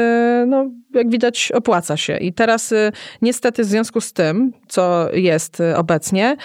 no, 0.47 0.66
jak 0.95 1.11
widać, 1.11 1.53
opłaca 1.53 1.97
się. 1.97 2.16
I 2.16 2.33
teraz 2.33 2.75
niestety 3.23 3.62
w 3.62 3.66
związku 3.66 4.01
z 4.01 4.12
tym, 4.12 4.53
co 4.68 5.09
jest 5.12 5.62
obecnie, 5.77 6.37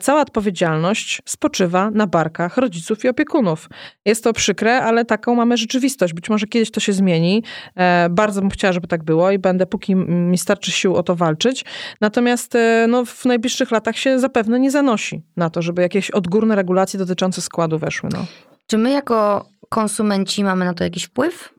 cała 0.00 0.20
odpowiedzialność 0.20 1.21
spoczywa 1.24 1.90
na 1.90 2.06
barkach 2.06 2.56
rodziców 2.56 3.04
i 3.04 3.08
opiekunów. 3.08 3.68
Jest 4.04 4.24
to 4.24 4.32
przykre, 4.32 4.82
ale 4.82 5.04
taką 5.04 5.34
mamy 5.34 5.56
rzeczywistość. 5.56 6.12
Być 6.14 6.30
może 6.30 6.46
kiedyś 6.46 6.70
to 6.70 6.80
się 6.80 6.92
zmieni. 6.92 7.42
E, 7.76 8.08
bardzo 8.10 8.40
bym 8.40 8.50
chciała, 8.50 8.72
żeby 8.72 8.86
tak 8.86 9.04
było 9.04 9.30
i 9.30 9.38
będę, 9.38 9.66
póki 9.66 9.94
mi 9.96 10.38
starczy 10.38 10.72
sił 10.72 10.96
o 10.96 11.02
to 11.02 11.16
walczyć. 11.16 11.64
Natomiast 12.00 12.54
e, 12.54 12.86
no, 12.88 13.04
w 13.04 13.24
najbliższych 13.24 13.70
latach 13.70 13.98
się 13.98 14.18
zapewne 14.18 14.60
nie 14.60 14.70
zanosi 14.70 15.22
na 15.36 15.50
to, 15.50 15.62
żeby 15.62 15.82
jakieś 15.82 16.10
odgórne 16.10 16.56
regulacje 16.56 16.98
dotyczące 16.98 17.40
składu 17.40 17.78
weszły. 17.78 18.08
No. 18.12 18.26
Czy 18.66 18.78
my 18.78 18.90
jako 18.90 19.46
konsumenci 19.68 20.44
mamy 20.44 20.64
na 20.64 20.74
to 20.74 20.84
jakiś 20.84 21.04
wpływ? 21.04 21.54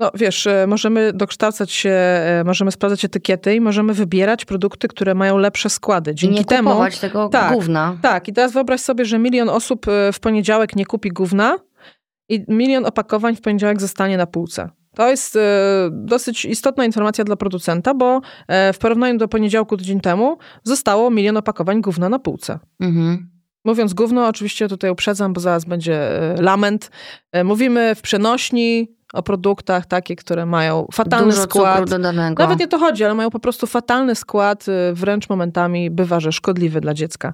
No 0.00 0.10
wiesz, 0.14 0.46
e, 0.46 0.66
możemy 0.66 1.12
dokształcać 1.12 1.70
się, 1.70 1.90
e, 1.90 2.42
możemy 2.46 2.72
sprawdzać 2.72 3.04
etykiety 3.04 3.54
i 3.54 3.60
możemy 3.60 3.94
wybierać 3.94 4.44
produkty, 4.44 4.88
które 4.88 5.14
mają 5.14 5.38
lepsze 5.38 5.70
składy. 5.70 6.14
Dzięki 6.14 6.36
I 6.36 6.38
nie 6.38 6.44
temu, 6.44 6.70
kupować 6.70 6.98
tego 6.98 7.28
tak, 7.28 7.52
gówna. 7.52 7.96
Tak, 8.02 8.28
i 8.28 8.32
teraz 8.32 8.52
wyobraź 8.52 8.80
sobie, 8.80 9.04
że 9.04 9.18
milion 9.18 9.48
osób 9.48 9.88
e, 9.88 10.12
w 10.12 10.20
poniedziałek 10.20 10.76
nie 10.76 10.86
kupi 10.86 11.08
gówna 11.08 11.58
i 12.28 12.44
milion 12.48 12.86
opakowań 12.86 13.36
w 13.36 13.40
poniedziałek 13.40 13.80
zostanie 13.80 14.16
na 14.16 14.26
półce. 14.26 14.70
To 14.94 15.10
jest 15.10 15.38
dosyć 15.90 16.44
istotna 16.44 16.84
informacja 16.84 17.24
dla 17.24 17.36
producenta, 17.36 17.94
bo 17.94 18.20
w 18.48 18.78
porównaniu 18.80 19.18
do 19.18 19.28
poniedziałku 19.28 19.76
tydzień 19.76 20.00
temu 20.00 20.38
zostało 20.62 21.10
milion 21.10 21.36
opakowań 21.36 21.80
gówna 21.80 22.08
na 22.08 22.18
półce. 22.18 22.58
Mhm. 22.80 23.30
Mówiąc 23.64 23.94
gówno, 23.94 24.26
oczywiście 24.26 24.68
tutaj 24.68 24.90
uprzedzam, 24.90 25.32
bo 25.32 25.40
zaraz 25.40 25.64
będzie 25.64 26.08
lament. 26.40 26.90
Mówimy 27.44 27.94
w 27.94 28.02
przenośni, 28.02 28.88
o 29.12 29.22
produktach 29.22 29.86
takie, 29.86 30.16
które 30.16 30.46
mają 30.46 30.86
fatalny 30.92 31.26
Dużo 31.30 31.42
skład. 31.42 31.78
Nawet 32.44 32.58
nie 32.60 32.68
to 32.68 32.78
chodzi, 32.78 33.04
ale 33.04 33.14
mają 33.14 33.30
po 33.30 33.40
prostu 33.40 33.66
fatalny 33.66 34.14
skład, 34.14 34.68
y, 34.68 34.94
wręcz 34.94 35.28
momentami 35.28 35.90
bywa, 35.90 36.20
że 36.20 36.32
szkodliwy 36.32 36.80
dla 36.80 36.94
dziecka. 36.94 37.32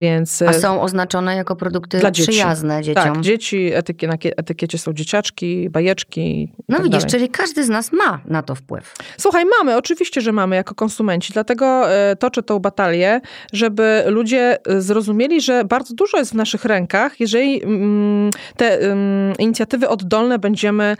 Więc, 0.00 0.42
A 0.42 0.50
e, 0.50 0.54
są 0.54 0.80
oznaczone 0.80 1.36
jako 1.36 1.56
produkty 1.56 1.98
dla 1.98 2.10
dzieci. 2.10 2.30
przyjazne 2.30 2.82
dzieciom. 2.82 3.14
Tak, 3.14 3.20
dzieci, 3.20 3.70
etykie, 3.74 4.08
na 4.08 4.14
etykiecie 4.36 4.78
są 4.78 4.92
dzieciaczki, 4.92 5.70
bajeczki. 5.70 6.52
No 6.68 6.76
tak 6.76 6.84
widzisz, 6.84 6.98
dalej. 6.98 7.10
czyli 7.10 7.28
każdy 7.28 7.64
z 7.64 7.68
nas 7.68 7.92
ma 7.92 8.20
na 8.24 8.42
to 8.42 8.54
wpływ. 8.54 8.94
Słuchaj, 9.18 9.44
mamy, 9.58 9.76
oczywiście, 9.76 10.20
że 10.20 10.32
mamy 10.32 10.56
jako 10.56 10.74
konsumenci, 10.74 11.32
dlatego 11.32 11.92
e, 11.92 12.16
toczę 12.16 12.42
tą 12.42 12.58
batalię, 12.58 13.20
żeby 13.52 14.04
ludzie 14.06 14.58
e, 14.66 14.80
zrozumieli, 14.80 15.40
że 15.40 15.64
bardzo 15.64 15.94
dużo 15.94 16.18
jest 16.18 16.30
w 16.30 16.34
naszych 16.34 16.64
rękach, 16.64 17.20
jeżeli 17.20 17.64
mm, 17.64 18.30
te 18.56 18.80
mm, 18.80 19.34
inicjatywy 19.38 19.88
oddolne 19.88 20.38
będziemy 20.38 20.96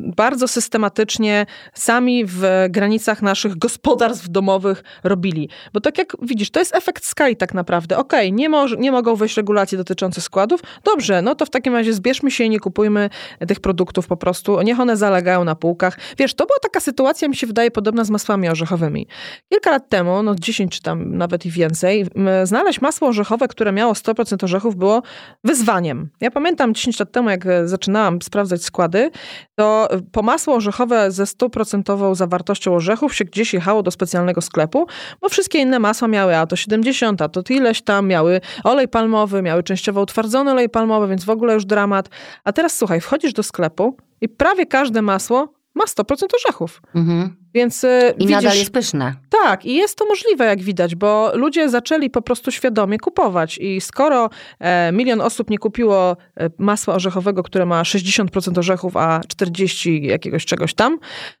bardzo 0.00 0.48
systematycznie 0.48 1.46
sami 1.74 2.24
w 2.26 2.66
granicach 2.70 3.22
naszych 3.22 3.58
gospodarstw 3.58 4.28
domowych 4.28 4.82
robili. 5.04 5.48
Bo 5.72 5.80
tak 5.80 5.98
jak 5.98 6.12
widzisz, 6.22 6.50
to 6.50 6.58
jest 6.60 6.74
efekt 6.74 7.04
skali 7.04 7.36
tak 7.36 7.54
naprawdę. 7.54 7.96
Okej, 8.06 8.28
okay, 8.28 8.32
nie, 8.32 8.48
nie 8.78 8.92
mogą 8.92 9.16
wejść 9.16 9.36
regulacje 9.36 9.78
dotyczące 9.78 10.20
składów. 10.20 10.60
Dobrze, 10.84 11.22
no 11.22 11.34
to 11.34 11.46
w 11.46 11.50
takim 11.50 11.74
razie 11.74 11.92
zbierzmy 11.92 12.30
się 12.30 12.44
i 12.44 12.50
nie 12.50 12.60
kupujmy 12.60 13.10
tych 13.48 13.60
produktów 13.60 14.06
po 14.06 14.16
prostu. 14.16 14.62
Niech 14.62 14.80
one 14.80 14.96
zalegają 14.96 15.44
na 15.44 15.54
półkach. 15.54 15.98
Wiesz, 16.18 16.34
to 16.34 16.46
była 16.46 16.58
taka 16.62 16.80
sytuacja, 16.80 17.28
mi 17.28 17.36
się 17.36 17.46
wydaje, 17.46 17.70
podobna 17.70 18.04
z 18.04 18.10
masłami 18.10 18.48
orzechowymi. 18.48 19.06
Kilka 19.52 19.70
lat 19.70 19.88
temu, 19.88 20.22
no 20.22 20.34
10 20.34 20.72
czy 20.72 20.82
tam 20.82 21.16
nawet 21.16 21.46
i 21.46 21.50
więcej, 21.50 22.06
znaleźć 22.44 22.80
masło 22.80 23.08
orzechowe, 23.08 23.48
które 23.48 23.72
miało 23.72 23.92
100% 23.92 24.44
orzechów 24.44 24.76
było 24.76 25.02
wyzwaniem. 25.44 26.08
Ja 26.20 26.30
pamiętam 26.30 26.74
10 26.74 27.00
lat 27.00 27.12
temu, 27.12 27.30
jak 27.30 27.44
zaczynałam 27.64 28.22
sprawdzać 28.22 28.64
składy, 28.64 29.10
to 29.54 29.88
po 30.12 30.22
masło 30.22 30.54
orzechowe 30.54 31.10
ze 31.10 31.24
100% 31.24 32.14
zawartością 32.14 32.74
orzechów 32.74 33.14
się 33.14 33.24
gdzieś 33.24 33.54
jechało 33.54 33.82
do 33.82 33.90
specjalnego 33.90 34.40
sklepu, 34.40 34.86
bo 35.20 35.28
wszystkie 35.28 35.58
inne 35.58 35.78
masła 35.78 36.08
miały 36.08 36.36
a 36.36 36.46
to 36.46 36.56
70, 36.56 37.22
a 37.22 37.28
to 37.28 37.42
ileś 37.50 37.82
tam, 37.82 37.95
miały 38.02 38.40
olej 38.64 38.88
palmowy, 38.88 39.42
miały 39.42 39.62
częściowo 39.62 40.02
utwardzony 40.02 40.50
olej 40.50 40.68
palmowy, 40.68 41.08
więc 41.08 41.24
w 41.24 41.30
ogóle 41.30 41.54
już 41.54 41.64
dramat. 41.64 42.08
A 42.44 42.52
teraz 42.52 42.76
słuchaj, 42.76 43.00
wchodzisz 43.00 43.32
do 43.32 43.42
sklepu 43.42 43.96
i 44.20 44.28
prawie 44.28 44.66
każde 44.66 45.02
masło 45.02 45.55
ma 45.76 45.84
100% 45.84 46.26
orzechów. 46.34 46.82
Mhm. 46.94 47.36
Więc 47.54 47.84
e, 47.84 48.10
I 48.10 48.18
widzisz, 48.18 48.30
nadal 48.30 48.58
jest 48.58 48.70
pyszne. 48.70 49.14
Tak, 49.30 49.64
i 49.64 49.74
jest 49.74 49.98
to 49.98 50.06
możliwe, 50.06 50.44
jak 50.44 50.62
widać, 50.62 50.94
bo 50.94 51.30
ludzie 51.34 51.68
zaczęli 51.68 52.10
po 52.10 52.22
prostu 52.22 52.50
świadomie 52.50 52.98
kupować. 52.98 53.58
I 53.58 53.80
skoro 53.80 54.30
e, 54.58 54.92
milion 54.92 55.20
osób 55.20 55.50
nie 55.50 55.58
kupiło 55.58 56.16
e, 56.36 56.50
masła 56.58 56.94
orzechowego, 56.94 57.42
które 57.42 57.66
ma 57.66 57.82
60% 57.82 58.58
orzechów, 58.58 58.96
a 58.96 59.20
40 59.28 60.06
jakiegoś 60.06 60.44
czegoś 60.46 60.74
tam, 60.74 60.98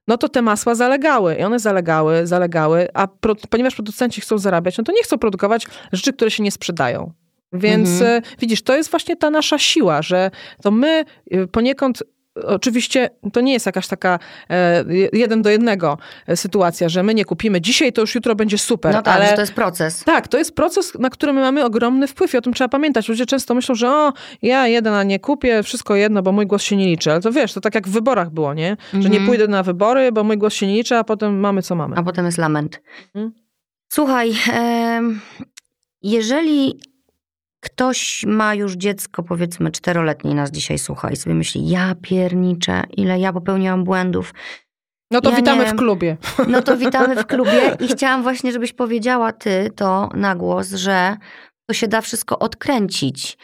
no 0.08 0.18
to 0.18 0.28
te 0.28 0.42
masła 0.42 0.74
zalegały. 0.74 1.34
I 1.34 1.42
one 1.42 1.58
zalegały, 1.58 2.26
zalegały, 2.26 2.88
a 2.94 3.06
pro, 3.06 3.34
ponieważ 3.50 3.74
producenci 3.74 4.20
chcą 4.20 4.38
zarabiać, 4.38 4.78
no 4.78 4.84
to 4.84 4.92
nie 4.92 5.02
chcą 5.02 5.18
produkować 5.18 5.66
rzeczy, 5.92 6.12
które 6.12 6.30
się 6.30 6.42
nie 6.42 6.52
sprzedają. 6.52 7.12
Więc 7.52 7.88
mhm. 7.88 8.22
widzisz, 8.38 8.62
to 8.62 8.76
jest 8.76 8.90
właśnie 8.90 9.16
ta 9.16 9.30
nasza 9.30 9.58
siła, 9.58 10.02
że 10.02 10.30
to 10.62 10.70
my 10.70 11.04
poniekąd 11.52 12.02
Oczywiście 12.44 13.10
to 13.32 13.40
nie 13.40 13.52
jest 13.52 13.66
jakaś 13.66 13.88
taka 13.88 14.18
e, 14.50 14.84
jeden 15.12 15.42
do 15.42 15.50
jednego 15.50 15.98
e, 16.26 16.36
sytuacja, 16.36 16.88
że 16.88 17.02
my 17.02 17.14
nie 17.14 17.24
kupimy 17.24 17.60
dzisiaj, 17.60 17.92
to 17.92 18.00
już 18.00 18.14
jutro 18.14 18.34
będzie 18.34 18.58
super. 18.58 18.94
No 18.94 19.02
tak, 19.02 19.16
ale 19.16 19.34
to 19.34 19.40
jest 19.40 19.52
proces. 19.52 20.04
Tak, 20.04 20.28
to 20.28 20.38
jest 20.38 20.54
proces, 20.54 20.94
na 20.94 21.10
który 21.10 21.32
my 21.32 21.40
mamy 21.40 21.64
ogromny 21.64 22.06
wpływ 22.06 22.34
i 22.34 22.36
o 22.36 22.40
tym 22.40 22.52
trzeba 22.52 22.68
pamiętać. 22.68 23.08
Ludzie 23.08 23.26
często 23.26 23.54
myślą, 23.54 23.74
że 23.74 23.90
o, 23.90 24.12
ja 24.42 24.66
jeden, 24.66 24.94
a 24.94 25.02
nie 25.02 25.20
kupię, 25.20 25.62
wszystko 25.62 25.94
jedno, 25.94 26.22
bo 26.22 26.32
mój 26.32 26.46
głos 26.46 26.62
się 26.62 26.76
nie 26.76 26.86
liczy. 26.86 27.12
Ale 27.12 27.20
to 27.20 27.32
wiesz, 27.32 27.52
to 27.52 27.60
tak 27.60 27.74
jak 27.74 27.88
w 27.88 27.92
wyborach 27.92 28.30
było, 28.30 28.54
nie? 28.54 28.70
Mhm. 28.70 29.02
Że 29.02 29.08
nie 29.08 29.18
mhm. 29.18 29.26
pójdę 29.26 29.48
na 29.48 29.62
wybory, 29.62 30.12
bo 30.12 30.24
mój 30.24 30.38
głos 30.38 30.54
się 30.54 30.66
nie 30.66 30.74
liczy, 30.74 30.96
a 30.96 31.04
potem 31.04 31.40
mamy 31.40 31.62
co 31.62 31.74
mamy. 31.74 31.96
A 31.96 32.02
potem 32.02 32.26
jest 32.26 32.38
lament. 32.38 32.80
Mhm. 33.14 33.32
Słuchaj, 33.88 34.32
jeżeli 36.02 36.80
ktoś 37.66 38.24
ma 38.26 38.54
już 38.54 38.72
dziecko, 38.72 39.22
powiedzmy 39.22 39.70
czteroletnie 39.70 40.34
nas 40.34 40.50
dzisiaj 40.50 40.78
słucha 40.78 41.10
i 41.10 41.16
sobie 41.16 41.34
myśli, 41.34 41.68
ja 41.68 41.94
pierniczę, 42.02 42.82
ile 42.96 43.18
ja 43.20 43.32
popełniłam 43.32 43.84
błędów. 43.84 44.34
No 45.10 45.20
to 45.20 45.30
ja 45.30 45.36
witamy 45.36 45.66
w 45.66 45.76
klubie. 45.76 46.16
No 46.48 46.62
to 46.62 46.76
witamy 46.76 47.16
w 47.16 47.26
klubie 47.26 47.60
i 47.84 47.88
chciałam 47.88 48.22
właśnie, 48.22 48.52
żebyś 48.52 48.72
powiedziała 48.72 49.32
ty 49.32 49.70
to 49.76 50.08
na 50.14 50.36
głos, 50.36 50.70
że 50.70 51.16
to 51.70 51.74
się 51.74 51.88
da 51.88 52.00
wszystko 52.00 52.38
odkręcić. 52.38 53.38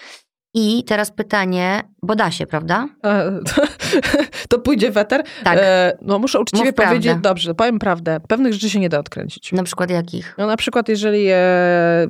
I 0.54 0.84
teraz 0.84 1.10
pytanie, 1.10 1.82
bo 2.02 2.14
da 2.14 2.30
się, 2.30 2.46
prawda? 2.46 2.88
E, 3.04 3.40
to 4.48 4.58
pójdzie 4.58 4.90
weter. 4.90 5.22
Tak. 5.44 5.58
E, 5.62 5.98
no 6.02 6.18
muszę 6.18 6.40
uczciwie 6.40 6.64
Mów 6.64 6.74
prawdę. 6.74 6.90
powiedzieć, 6.90 7.22
dobrze, 7.22 7.54
powiem 7.54 7.78
prawdę. 7.78 8.20
Pewnych 8.28 8.52
rzeczy 8.52 8.70
się 8.70 8.80
nie 8.80 8.88
da 8.88 8.98
odkręcić. 8.98 9.52
Na 9.52 9.62
przykład 9.62 9.90
jakich? 9.90 10.34
No 10.38 10.46
na 10.46 10.56
przykład 10.56 10.88
jeżeli 10.88 11.26
e, 11.30 11.36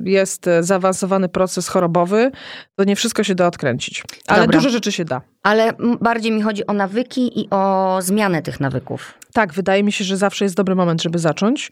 jest 0.03 0.45
zaawansowany 0.59 1.29
proces 1.29 1.67
chorobowy, 1.67 2.31
to 2.75 2.83
nie 2.83 2.95
wszystko 2.95 3.23
się 3.23 3.35
da 3.35 3.47
odkręcić. 3.47 4.03
Ale 4.27 4.41
Dobra. 4.41 4.57
dużo 4.57 4.69
rzeczy 4.69 4.91
się 4.91 5.05
da. 5.05 5.21
Ale 5.43 5.73
bardziej 6.01 6.31
mi 6.31 6.41
chodzi 6.41 6.67
o 6.67 6.73
nawyki 6.73 7.39
i 7.39 7.47
o 7.49 7.97
zmianę 8.01 8.41
tych 8.41 8.59
nawyków. 8.59 9.13
Tak, 9.33 9.53
wydaje 9.53 9.83
mi 9.83 9.91
się, 9.91 10.03
że 10.03 10.17
zawsze 10.17 10.45
jest 10.45 10.55
dobry 10.55 10.75
moment, 10.75 11.01
żeby 11.01 11.19
zacząć. 11.19 11.71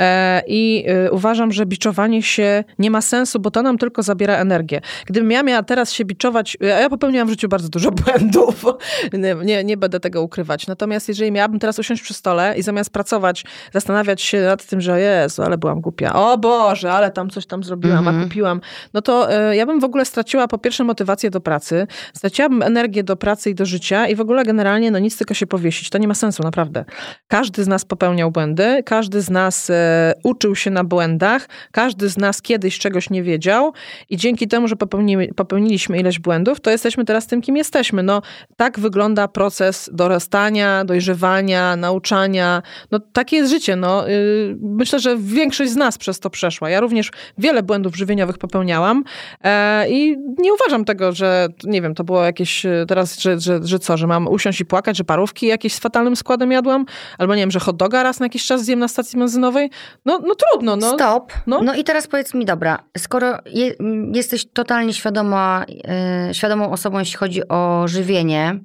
E, 0.00 0.42
I 0.46 0.84
y, 1.06 1.10
uważam, 1.12 1.52
że 1.52 1.66
biczowanie 1.66 2.22
się 2.22 2.64
nie 2.78 2.90
ma 2.90 3.00
sensu, 3.00 3.40
bo 3.40 3.50
to 3.50 3.62
nam 3.62 3.78
tylko 3.78 4.02
zabiera 4.02 4.36
energię. 4.36 4.80
Gdybym 5.06 5.30
ja 5.30 5.42
miała 5.42 5.62
teraz 5.62 5.92
się 5.92 6.04
biczować, 6.04 6.56
a 6.62 6.66
ja 6.66 6.88
popełniłam 6.90 7.26
w 7.26 7.30
życiu 7.30 7.48
bardzo 7.48 7.68
dużo 7.68 7.90
błędów, 8.04 8.64
nie, 9.12 9.34
nie, 9.44 9.64
nie 9.64 9.76
będę 9.76 10.00
tego 10.00 10.22
ukrywać. 10.22 10.66
Natomiast 10.66 11.08
jeżeli 11.08 11.32
miałabym 11.32 11.58
teraz 11.58 11.78
usiąść 11.78 12.02
przy 12.02 12.14
stole 12.14 12.54
i 12.58 12.62
zamiast 12.62 12.90
pracować, 12.90 13.44
zastanawiać 13.72 14.22
się 14.22 14.40
nad 14.40 14.66
tym, 14.66 14.80
że 14.80 15.00
Jezu, 15.00 15.42
ale 15.42 15.58
byłam 15.58 15.80
głupia, 15.80 16.12
o 16.12 16.38
Boże, 16.38 16.92
ale 16.92 17.10
tam 17.10 17.30
coś 17.30 17.46
tam 17.46 17.64
zrobiłam, 17.64 17.98
Mhm. 17.98 18.20
a 18.20 18.24
kupiłam, 18.24 18.60
no 18.94 19.02
to 19.02 19.32
e, 19.32 19.56
ja 19.56 19.66
bym 19.66 19.80
w 19.80 19.84
ogóle 19.84 20.04
straciła 20.04 20.48
po 20.48 20.58
pierwsze 20.58 20.84
motywację 20.84 21.30
do 21.30 21.40
pracy, 21.40 21.86
straciłabym 22.14 22.62
energię 22.62 23.04
do 23.04 23.16
pracy 23.16 23.50
i 23.50 23.54
do 23.54 23.66
życia 23.66 24.06
i 24.06 24.14
w 24.16 24.20
ogóle 24.20 24.44
generalnie 24.44 24.90
no 24.90 24.98
nic 24.98 25.18
tylko 25.18 25.34
się 25.34 25.46
powiesić. 25.46 25.90
To 25.90 25.98
nie 25.98 26.08
ma 26.08 26.14
sensu, 26.14 26.42
naprawdę. 26.42 26.84
Każdy 27.28 27.64
z 27.64 27.68
nas 27.68 27.84
popełniał 27.84 28.30
błędy, 28.30 28.82
każdy 28.86 29.20
z 29.20 29.30
nas 29.30 29.70
e, 29.70 29.81
uczył 30.22 30.56
się 30.56 30.70
na 30.70 30.84
błędach, 30.84 31.48
każdy 31.72 32.08
z 32.08 32.16
nas 32.16 32.42
kiedyś 32.42 32.78
czegoś 32.78 33.10
nie 33.10 33.22
wiedział 33.22 33.72
i 34.10 34.16
dzięki 34.16 34.48
temu, 34.48 34.68
że 34.68 34.76
popełnili, 34.76 35.34
popełniliśmy 35.34 35.98
ileś 35.98 36.18
błędów, 36.18 36.60
to 36.60 36.70
jesteśmy 36.70 37.04
teraz 37.04 37.26
tym, 37.26 37.42
kim 37.42 37.56
jesteśmy. 37.56 38.02
No, 38.02 38.22
tak 38.56 38.78
wygląda 38.78 39.28
proces 39.28 39.90
dorastania, 39.92 40.84
dojrzewania, 40.84 41.76
nauczania. 41.76 42.62
No, 42.90 43.00
takie 43.12 43.36
jest 43.36 43.50
życie. 43.50 43.76
No, 43.76 44.08
y, 44.10 44.56
myślę, 44.60 45.00
że 45.00 45.16
większość 45.16 45.70
z 45.70 45.76
nas 45.76 45.98
przez 45.98 46.20
to 46.20 46.30
przeszła. 46.30 46.70
Ja 46.70 46.80
również 46.80 47.10
wiele 47.38 47.62
błędów 47.62 47.96
żywieniowych 47.96 48.38
popełniałam 48.38 49.04
e, 49.44 49.90
i 49.90 50.16
nie 50.38 50.54
uważam 50.54 50.84
tego, 50.84 51.12
że, 51.12 51.48
nie 51.64 51.82
wiem, 51.82 51.94
to 51.94 52.04
było 52.04 52.24
jakieś 52.24 52.66
e, 52.66 52.84
teraz, 52.88 53.20
że, 53.20 53.40
że, 53.40 53.60
że 53.62 53.78
co, 53.78 53.96
że 53.96 54.06
mam 54.06 54.28
usiąść 54.28 54.60
i 54.60 54.64
płakać, 54.64 54.96
że 54.96 55.04
parówki 55.04 55.46
jakieś 55.46 55.72
z 55.74 55.78
fatalnym 55.78 56.16
składem 56.16 56.52
jadłam, 56.52 56.86
albo 57.18 57.34
nie 57.34 57.42
wiem, 57.42 57.50
że 57.50 57.60
hot 57.60 57.76
doga 57.76 58.02
raz 58.02 58.20
na 58.20 58.26
jakiś 58.26 58.46
czas 58.46 58.64
zjem 58.64 58.78
na 58.78 58.88
stacji 58.88 59.18
benzynowej. 59.18 59.70
No, 60.04 60.18
no 60.26 60.34
trudno, 60.34 60.76
no. 60.76 60.94
Stop. 60.94 61.32
no. 61.46 61.62
No. 61.62 61.74
i 61.74 61.84
teraz 61.84 62.06
powiedz 62.06 62.34
mi, 62.34 62.44
dobra, 62.44 62.78
skoro 62.98 63.38
je, 63.46 63.72
jesteś 64.14 64.46
totalnie 64.52 64.94
świadoma, 64.94 65.64
e, 65.88 66.34
świadomą 66.34 66.70
osobą, 66.72 66.98
jeśli 66.98 67.16
chodzi 67.16 67.48
o 67.48 67.84
żywienie, 67.88 68.60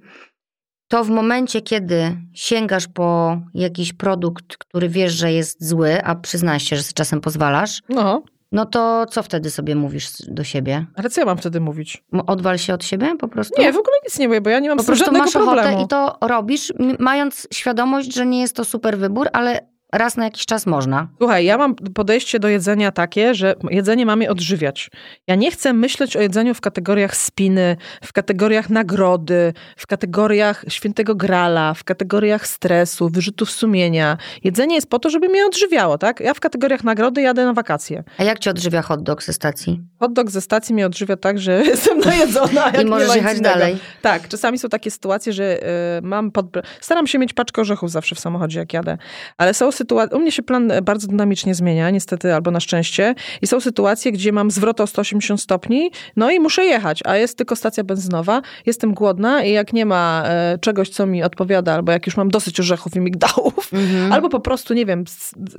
to 0.87 1.03
w 1.03 1.09
momencie, 1.09 1.61
kiedy 1.61 2.17
sięgasz 2.33 2.87
po 2.87 3.37
jakiś 3.53 3.93
produkt, 3.93 4.57
który 4.57 4.89
wiesz, 4.89 5.13
że 5.13 5.31
jest 5.33 5.67
zły, 5.67 6.03
a 6.03 6.15
przyznasz 6.15 6.63
się, 6.63 6.75
że 6.75 6.83
sobie 6.83 6.93
czasem 6.93 7.21
pozwalasz, 7.21 7.81
No, 7.89 8.23
no 8.51 8.65
to 8.65 9.05
co 9.09 9.23
wtedy 9.23 9.49
sobie 9.51 9.75
mówisz 9.75 10.09
do 10.27 10.43
siebie? 10.43 10.85
ale 10.95 11.09
co 11.09 11.21
ja 11.21 11.25
mam 11.25 11.37
wtedy 11.37 11.59
mówić? 11.59 12.03
Odwal 12.27 12.57
się 12.57 12.73
od 12.73 12.83
siebie 12.83 13.15
po 13.19 13.27
prostu? 13.27 13.61
Nie, 13.61 13.73
w 13.73 13.77
ogóle 13.77 13.97
nic 14.05 14.19
nie 14.19 14.27
mówię, 14.27 14.41
bo 14.41 14.49
ja 14.49 14.59
nie 14.59 14.69
mam 14.69 14.77
po 14.77 14.83
prostu 14.83 15.05
żadnego 15.05 15.25
masz 15.25 15.33
problemu. 15.33 15.85
i 15.85 15.87
to 15.87 16.17
robisz, 16.21 16.73
mając 16.99 17.47
świadomość, 17.53 18.13
że 18.13 18.25
nie 18.25 18.41
jest 18.41 18.55
to 18.55 18.65
super 18.65 18.97
wybór, 18.97 19.29
ale 19.33 19.67
raz 19.93 20.17
na 20.17 20.23
jakiś 20.23 20.45
czas 20.45 20.65
można. 20.65 21.07
Słuchaj, 21.17 21.45
ja 21.45 21.57
mam 21.57 21.75
podejście 21.75 22.39
do 22.39 22.47
jedzenia 22.47 22.91
takie, 22.91 23.35
że 23.35 23.55
jedzenie 23.69 24.05
ma 24.05 24.15
mnie 24.15 24.31
odżywiać. 24.31 24.91
Ja 25.27 25.35
nie 25.35 25.51
chcę 25.51 25.73
myśleć 25.73 26.17
o 26.17 26.21
jedzeniu 26.21 26.53
w 26.53 26.61
kategoriach 26.61 27.15
spiny, 27.15 27.77
w 28.03 28.13
kategoriach 28.13 28.69
nagrody, 28.69 29.53
w 29.77 29.87
kategoriach 29.87 30.65
świętego 30.67 31.15
grala, 31.15 31.73
w 31.73 31.83
kategoriach 31.83 32.47
stresu, 32.47 33.09
wyrzutów 33.09 33.51
sumienia. 33.51 34.17
Jedzenie 34.43 34.75
jest 34.75 34.89
po 34.89 34.99
to, 34.99 35.09
żeby 35.09 35.29
mnie 35.29 35.45
odżywiało, 35.45 35.97
tak? 35.97 36.19
Ja 36.19 36.33
w 36.33 36.39
kategoriach 36.39 36.83
nagrody 36.83 37.21
jadę 37.21 37.45
na 37.45 37.53
wakacje. 37.53 38.03
A 38.17 38.23
jak 38.23 38.39
cię 38.39 38.51
odżywia 38.51 38.81
hot 38.81 39.03
dog 39.03 39.23
ze 39.23 39.33
stacji? 39.33 39.81
Hot 39.99 40.13
dog 40.13 40.31
ze 40.31 40.41
stacji 40.41 40.75
mnie 40.75 40.85
odżywia 40.85 41.17
tak, 41.17 41.39
że 41.39 41.63
jestem 41.65 41.99
najedzona. 41.99 42.69
I 42.69 42.85
możesz 42.85 43.15
jechać 43.15 43.37
innego. 43.37 43.55
dalej. 43.55 43.77
Tak, 44.01 44.27
czasami 44.27 44.59
są 44.59 44.69
takie 44.69 44.91
sytuacje, 44.91 45.33
że 45.33 45.63
y, 45.97 46.01
mam 46.01 46.31
pod... 46.31 46.45
Staram 46.81 47.07
się 47.07 47.19
mieć 47.19 47.33
paczkę 47.33 47.61
orzechów 47.61 47.91
zawsze 47.91 48.15
w 48.15 48.19
samochodzie, 48.19 48.59
jak 48.59 48.73
jadę. 48.73 48.97
Ale 49.37 49.53
są 49.53 49.71
sytuacje... 49.77 50.17
U 50.17 50.19
mnie 50.19 50.31
się 50.31 50.43
plan 50.43 50.71
e, 50.71 50.81
bardzo 50.81 51.07
dynamicznie 51.07 51.55
zmienia, 51.55 51.89
niestety, 51.89 52.33
albo 52.33 52.51
na 52.51 52.59
szczęście. 52.59 53.15
I 53.41 53.47
są 53.47 53.59
sytuacje, 53.59 54.11
gdzie 54.11 54.31
mam 54.31 54.51
zwrot 54.51 54.81
o 54.81 54.87
180 54.87 55.41
stopni, 55.41 55.91
no 56.15 56.31
i 56.31 56.39
muszę 56.39 56.65
jechać, 56.65 56.99
a 57.05 57.15
jest 57.15 57.37
tylko 57.37 57.55
stacja 57.55 57.83
benzynowa. 57.83 58.41
Jestem 58.65 58.93
głodna 58.93 59.43
i 59.43 59.51
jak 59.51 59.73
nie 59.73 59.85
ma 59.85 60.23
e, 60.25 60.57
czegoś, 60.61 60.89
co 60.89 61.05
mi 61.05 61.23
odpowiada, 61.23 61.73
albo 61.73 61.91
jak 61.91 62.05
już 62.05 62.17
mam 62.17 62.29
dosyć 62.29 62.59
orzechów 62.59 62.95
i 62.95 62.99
migdałów, 62.99 63.69
Mhm. 63.73 64.13
albo 64.13 64.29
po 64.29 64.39
prostu, 64.39 64.73
nie 64.73 64.85
wiem, 64.85 65.03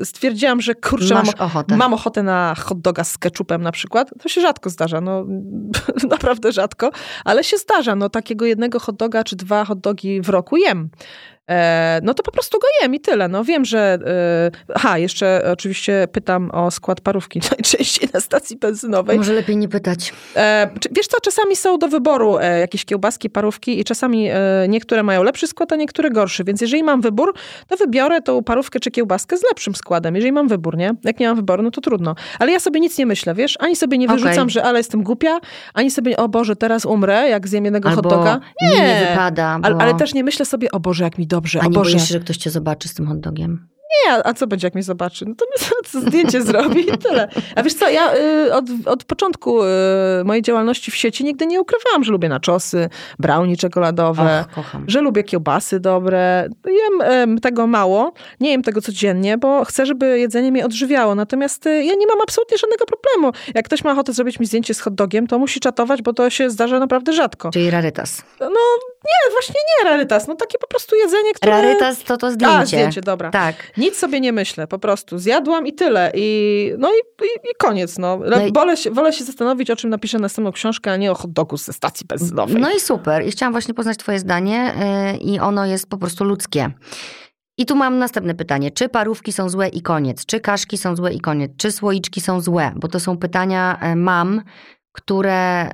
stwierdziłam, 0.04 0.60
że 0.60 0.74
kurczę, 0.74 1.14
mam, 1.14 1.26
ochotę. 1.38 1.76
mam 1.76 1.94
ochotę 1.94 2.22
na 2.22 2.54
hot 2.58 2.80
doga 2.80 3.04
z 3.04 3.18
ketchupem 3.18 3.62
na 3.62 3.72
przykład. 3.72 4.10
To 4.22 4.28
się 4.28 4.40
rzadko 4.40 4.70
zdarza, 4.70 5.00
no 5.00 5.24
naprawdę 6.10 6.52
rzadko, 6.52 6.90
ale 7.24 7.44
się 7.44 7.56
zdarza. 7.56 7.94
No 7.96 8.08
takiego 8.08 8.44
jednego 8.46 8.80
hot 8.80 8.96
doga 8.96 9.24
czy 9.24 9.36
dwa 9.36 9.64
hot 9.64 9.80
dogi 9.80 10.20
w 10.20 10.28
roku 10.28 10.56
jem. 10.56 10.88
E, 11.48 12.00
no 12.02 12.14
to 12.14 12.22
po 12.22 12.30
prostu 12.30 12.58
go 12.58 12.66
jem 12.82 12.94
i 12.94 13.00
tyle. 13.00 13.28
No 13.28 13.44
wiem, 13.44 13.64
że... 13.64 13.98
E, 14.06 14.74
aha, 14.74 14.98
jeszcze 14.98 15.50
oczywiście 15.52 16.08
pytam 16.12 16.50
o 16.50 16.70
skład 16.70 17.00
parówki 17.00 17.40
najczęściej 17.50 18.08
na 18.14 18.20
stacji 18.20 18.56
benzynowej. 18.56 19.18
Może 19.18 19.32
lepiej 19.32 19.56
nie 19.56 19.68
pytać. 19.68 20.12
E, 20.36 20.70
wiesz 20.90 21.06
co, 21.06 21.20
czasami 21.20 21.56
są 21.56 21.78
do 21.78 21.88
wyboru 21.88 22.38
jakieś 22.60 22.84
kiełbaski, 22.84 23.30
parówki 23.30 23.80
i 23.80 23.84
czasami 23.84 24.28
niektóre 24.68 25.02
mają 25.02 25.22
lepszy 25.22 25.46
skład, 25.46 25.72
a 25.72 25.76
niektóre 25.76 26.10
gorszy. 26.10 26.44
Więc 26.44 26.60
jeżeli 26.60 26.82
mam 26.82 27.00
wybór, 27.00 27.34
to 27.68 27.76
wybiorę 27.76 28.22
tą 28.22 28.44
parówkę 28.44 28.80
czy 28.80 28.90
kiełbaskę 28.90 29.36
z 29.36 29.42
lepszym 29.42 29.74
składem. 29.74 30.14
Jeżeli 30.14 30.32
mam 30.32 30.48
wybór, 30.48 30.76
nie? 30.76 30.90
Jak 31.04 31.20
nie 31.20 31.26
mam 31.26 31.36
wyboru, 31.36 31.62
no 31.62 31.70
to 31.70 31.80
trudno. 31.80 32.14
Ale 32.38 32.52
ja 32.52 32.60
sobie 32.60 32.80
nic 32.80 32.98
nie 32.98 33.06
myślę, 33.06 33.34
wiesz? 33.34 33.56
Ani 33.60 33.76
sobie 33.76 33.98
nie 33.98 34.08
wyrzucam, 34.08 34.50
że 34.50 34.64
ale 34.64 34.78
jestem 34.78 35.02
głupia, 35.02 35.40
ani 35.74 35.90
sobie, 35.90 36.16
o 36.16 36.28
Boże, 36.28 36.56
teraz 36.56 36.84
umrę, 36.84 37.28
jak 37.28 37.48
zjem 37.48 37.64
jednego 37.64 37.88
hot 37.88 37.98
Albo 37.98 38.10
doga. 38.10 38.40
nie, 38.62 38.80
nie 38.80 39.06
wypada, 39.08 39.58
bo... 39.58 39.66
Ale, 39.66 39.76
ale 39.76 39.94
też 39.94 40.14
nie 40.14 40.24
myślę 40.24 40.46
sobie, 40.46 40.70
o 40.70 40.80
Boże, 40.80 41.04
jak 41.04 41.18
mi 41.18 41.26
dobrze, 41.40 41.60
A 41.60 41.64
nie 41.64 41.70
boisz 41.70 41.92
się, 41.92 41.98
że 41.98 42.20
ktoś 42.20 42.36
cię 42.36 42.50
zobaczy 42.50 42.88
z 42.88 42.94
tym 42.94 43.06
hot 43.06 43.20
dogiem? 43.20 43.68
Nie, 44.06 44.12
a- 44.12 44.22
a 44.24 44.34
co 44.34 44.46
będzie, 44.46 44.66
jak 44.66 44.74
mnie 44.74 44.82
zobaczy? 44.82 45.24
No 45.28 45.34
to 45.34 45.44
co 45.90 46.00
zdjęcie 46.00 46.42
zrobi 46.42 46.80
i 46.94 46.98
tyle. 46.98 47.28
A 47.56 47.62
wiesz 47.62 47.74
co, 47.74 47.88
ja 47.88 48.14
y, 48.16 48.54
od, 48.54 48.64
od 48.86 49.04
początku 49.04 49.62
y, 49.62 49.66
mojej 50.24 50.42
działalności 50.42 50.90
w 50.90 50.96
sieci 50.96 51.24
nigdy 51.24 51.46
nie 51.46 51.60
ukrywałam, 51.60 52.04
że 52.04 52.12
lubię 52.12 52.28
naczosy, 52.28 52.88
brownie 53.18 53.56
czekoladowe, 53.56 54.44
Och, 54.48 54.54
kocham. 54.54 54.84
że 54.88 55.00
lubię 55.00 55.22
kiełbasy 55.24 55.80
dobre. 55.80 56.48
Jem 56.66 57.00
em, 57.10 57.38
tego 57.38 57.66
mało, 57.66 58.12
nie 58.40 58.50
jem 58.50 58.62
tego 58.62 58.80
codziennie, 58.80 59.38
bo 59.38 59.64
chcę, 59.64 59.86
żeby 59.86 60.18
jedzenie 60.18 60.52
mnie 60.52 60.64
odżywiało. 60.66 61.14
Natomiast 61.14 61.66
y, 61.66 61.84
ja 61.84 61.94
nie 61.94 62.06
mam 62.06 62.20
absolutnie 62.22 62.58
żadnego 62.58 62.84
problemu. 62.86 63.32
Jak 63.54 63.64
ktoś 63.64 63.84
ma 63.84 63.92
ochotę 63.92 64.12
zrobić 64.12 64.40
mi 64.40 64.46
zdjęcie 64.46 64.74
z 64.74 64.80
hot 64.80 64.94
dogiem, 64.94 65.26
to 65.26 65.38
musi 65.38 65.60
czatować, 65.60 66.02
bo 66.02 66.12
to 66.12 66.30
się 66.30 66.50
zdarza 66.50 66.78
naprawdę 66.78 67.12
rzadko. 67.12 67.50
Czyli 67.50 67.70
rarytas. 67.70 68.22
No 68.40 68.48
nie, 69.04 69.32
właśnie 69.32 69.54
nie 69.78 69.90
rarytas, 69.90 70.28
no 70.28 70.34
takie 70.34 70.58
po 70.58 70.66
prostu 70.66 70.96
jedzenie, 70.96 71.32
które... 71.34 71.52
Rarytas 71.52 72.02
to 72.04 72.16
to 72.16 72.30
zdjęcie. 72.30 72.56
A, 72.58 72.66
zdjęcie, 72.66 73.00
dobra. 73.00 73.30
Tak. 73.30 73.54
Nic 73.76 73.96
sobie 73.98 74.20
nie 74.20 74.32
myślę, 74.32 74.66
po 74.66 74.78
prostu 74.78 75.18
zjadłam 75.18 75.66
i 75.66 75.72
tyle. 75.72 76.12
I, 76.14 76.72
no 76.78 76.90
i, 76.92 77.24
i, 77.24 77.50
i 77.50 77.54
koniec. 77.58 77.98
No. 77.98 78.20
No 78.30 78.46
i- 78.46 78.52
Wolę, 78.52 78.76
się, 78.76 78.90
wolę 78.90 79.12
się 79.12 79.24
zastanowić, 79.24 79.70
o 79.70 79.76
czym 79.76 79.90
napiszę 79.90 80.18
następną 80.18 80.52
książkę, 80.52 80.92
a 80.92 80.96
nie 80.96 81.12
o 81.12 81.14
hot 81.14 81.32
dogu 81.32 81.56
ze 81.56 81.72
stacji 81.72 82.06
benzynowej. 82.06 82.56
No 82.62 82.70
i 82.70 82.80
super. 82.80 83.26
I 83.26 83.30
chciałam 83.30 83.52
właśnie 83.52 83.74
poznać 83.74 83.96
twoje 83.98 84.18
zdanie 84.18 84.74
yy, 85.12 85.18
i 85.18 85.40
ono 85.40 85.66
jest 85.66 85.88
po 85.90 85.98
prostu 85.98 86.24
ludzkie. 86.24 86.70
I 87.60 87.66
tu 87.66 87.76
mam 87.76 87.98
następne 87.98 88.34
pytanie. 88.34 88.70
Czy 88.70 88.88
parówki 88.88 89.32
są 89.32 89.48
złe 89.48 89.68
i 89.68 89.82
koniec? 89.82 90.26
Czy 90.26 90.40
kaszki 90.40 90.78
są 90.78 90.96
złe 90.96 91.12
i 91.12 91.20
koniec? 91.20 91.52
Czy 91.56 91.72
słoiczki 91.72 92.20
są 92.20 92.40
złe? 92.40 92.72
Bo 92.76 92.88
to 92.88 93.00
są 93.00 93.18
pytania 93.18 93.78
e, 93.82 93.96
mam, 93.96 94.42
które 94.98 95.68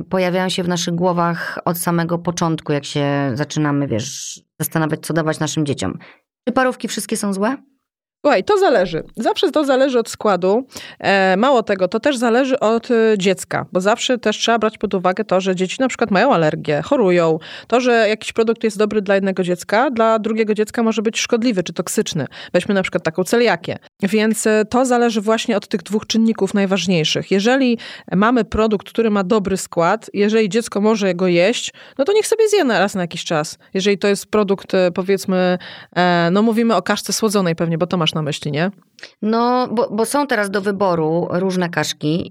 y, 0.00 0.04
pojawiają 0.04 0.48
się 0.48 0.62
w 0.62 0.68
naszych 0.68 0.94
głowach 0.94 1.58
od 1.64 1.78
samego 1.78 2.18
początku, 2.18 2.72
jak 2.72 2.84
się 2.84 3.30
zaczynamy, 3.34 3.88
wiesz, 3.88 4.40
zastanawiać, 4.60 5.00
co 5.00 5.14
dawać 5.14 5.38
naszym 5.38 5.66
dzieciom. 5.66 5.98
Czy 6.48 6.54
parówki 6.54 6.88
wszystkie 6.88 7.16
są 7.16 7.32
złe? 7.32 7.56
Słuchaj, 8.26 8.44
to 8.44 8.58
zależy. 8.58 9.02
Zawsze 9.16 9.50
to 9.50 9.64
zależy 9.64 9.98
od 9.98 10.08
składu. 10.08 10.66
E, 10.98 11.36
mało 11.36 11.62
tego, 11.62 11.88
to 11.88 12.00
też 12.00 12.16
zależy 12.16 12.60
od 12.60 12.90
e, 12.90 13.18
dziecka, 13.18 13.66
bo 13.72 13.80
zawsze 13.80 14.18
też 14.18 14.38
trzeba 14.38 14.58
brać 14.58 14.78
pod 14.78 14.94
uwagę 14.94 15.24
to, 15.24 15.40
że 15.40 15.56
dzieci 15.56 15.76
na 15.80 15.88
przykład 15.88 16.10
mają 16.10 16.34
alergię, 16.34 16.82
chorują. 16.82 17.38
To, 17.66 17.80
że 17.80 18.08
jakiś 18.08 18.32
produkt 18.32 18.64
jest 18.64 18.78
dobry 18.78 19.02
dla 19.02 19.14
jednego 19.14 19.42
dziecka, 19.42 19.90
dla 19.90 20.18
drugiego 20.18 20.54
dziecka 20.54 20.82
może 20.82 21.02
być 21.02 21.18
szkodliwy 21.20 21.62
czy 21.62 21.72
toksyczny. 21.72 22.26
Weźmy 22.52 22.74
na 22.74 22.82
przykład 22.82 23.04
taką 23.04 23.24
celiakię. 23.24 23.78
Więc 24.02 24.46
e, 24.46 24.64
to 24.64 24.84
zależy 24.84 25.20
właśnie 25.20 25.56
od 25.56 25.68
tych 25.68 25.82
dwóch 25.82 26.06
czynników 26.06 26.54
najważniejszych. 26.54 27.30
Jeżeli 27.30 27.78
mamy 28.12 28.44
produkt, 28.44 28.88
który 28.88 29.10
ma 29.10 29.24
dobry 29.24 29.56
skład, 29.56 30.10
jeżeli 30.14 30.48
dziecko 30.48 30.80
może 30.80 31.14
go 31.14 31.26
jeść, 31.26 31.72
no 31.98 32.04
to 32.04 32.12
niech 32.12 32.26
sobie 32.26 32.48
zje 32.48 32.64
na 32.64 32.78
raz 32.78 32.94
na 32.94 33.00
jakiś 33.00 33.24
czas. 33.24 33.58
Jeżeli 33.74 33.98
to 33.98 34.08
jest 34.08 34.26
produkt, 34.26 34.74
e, 34.74 34.90
powiedzmy, 34.90 35.58
e, 35.96 36.28
no 36.32 36.42
mówimy 36.42 36.76
o 36.76 36.82
kaszce 36.82 37.12
słodzonej 37.12 37.56
pewnie, 37.56 37.78
bo 37.78 37.86
to 37.86 37.96
masz 37.96 38.14
na 38.14 38.22
myśli, 38.22 38.52
nie? 38.52 38.70
No, 39.22 39.68
bo, 39.72 39.88
bo 39.90 40.04
są 40.06 40.26
teraz 40.26 40.50
do 40.50 40.60
wyboru 40.60 41.28
różne 41.30 41.68
kaszki. 41.68 42.30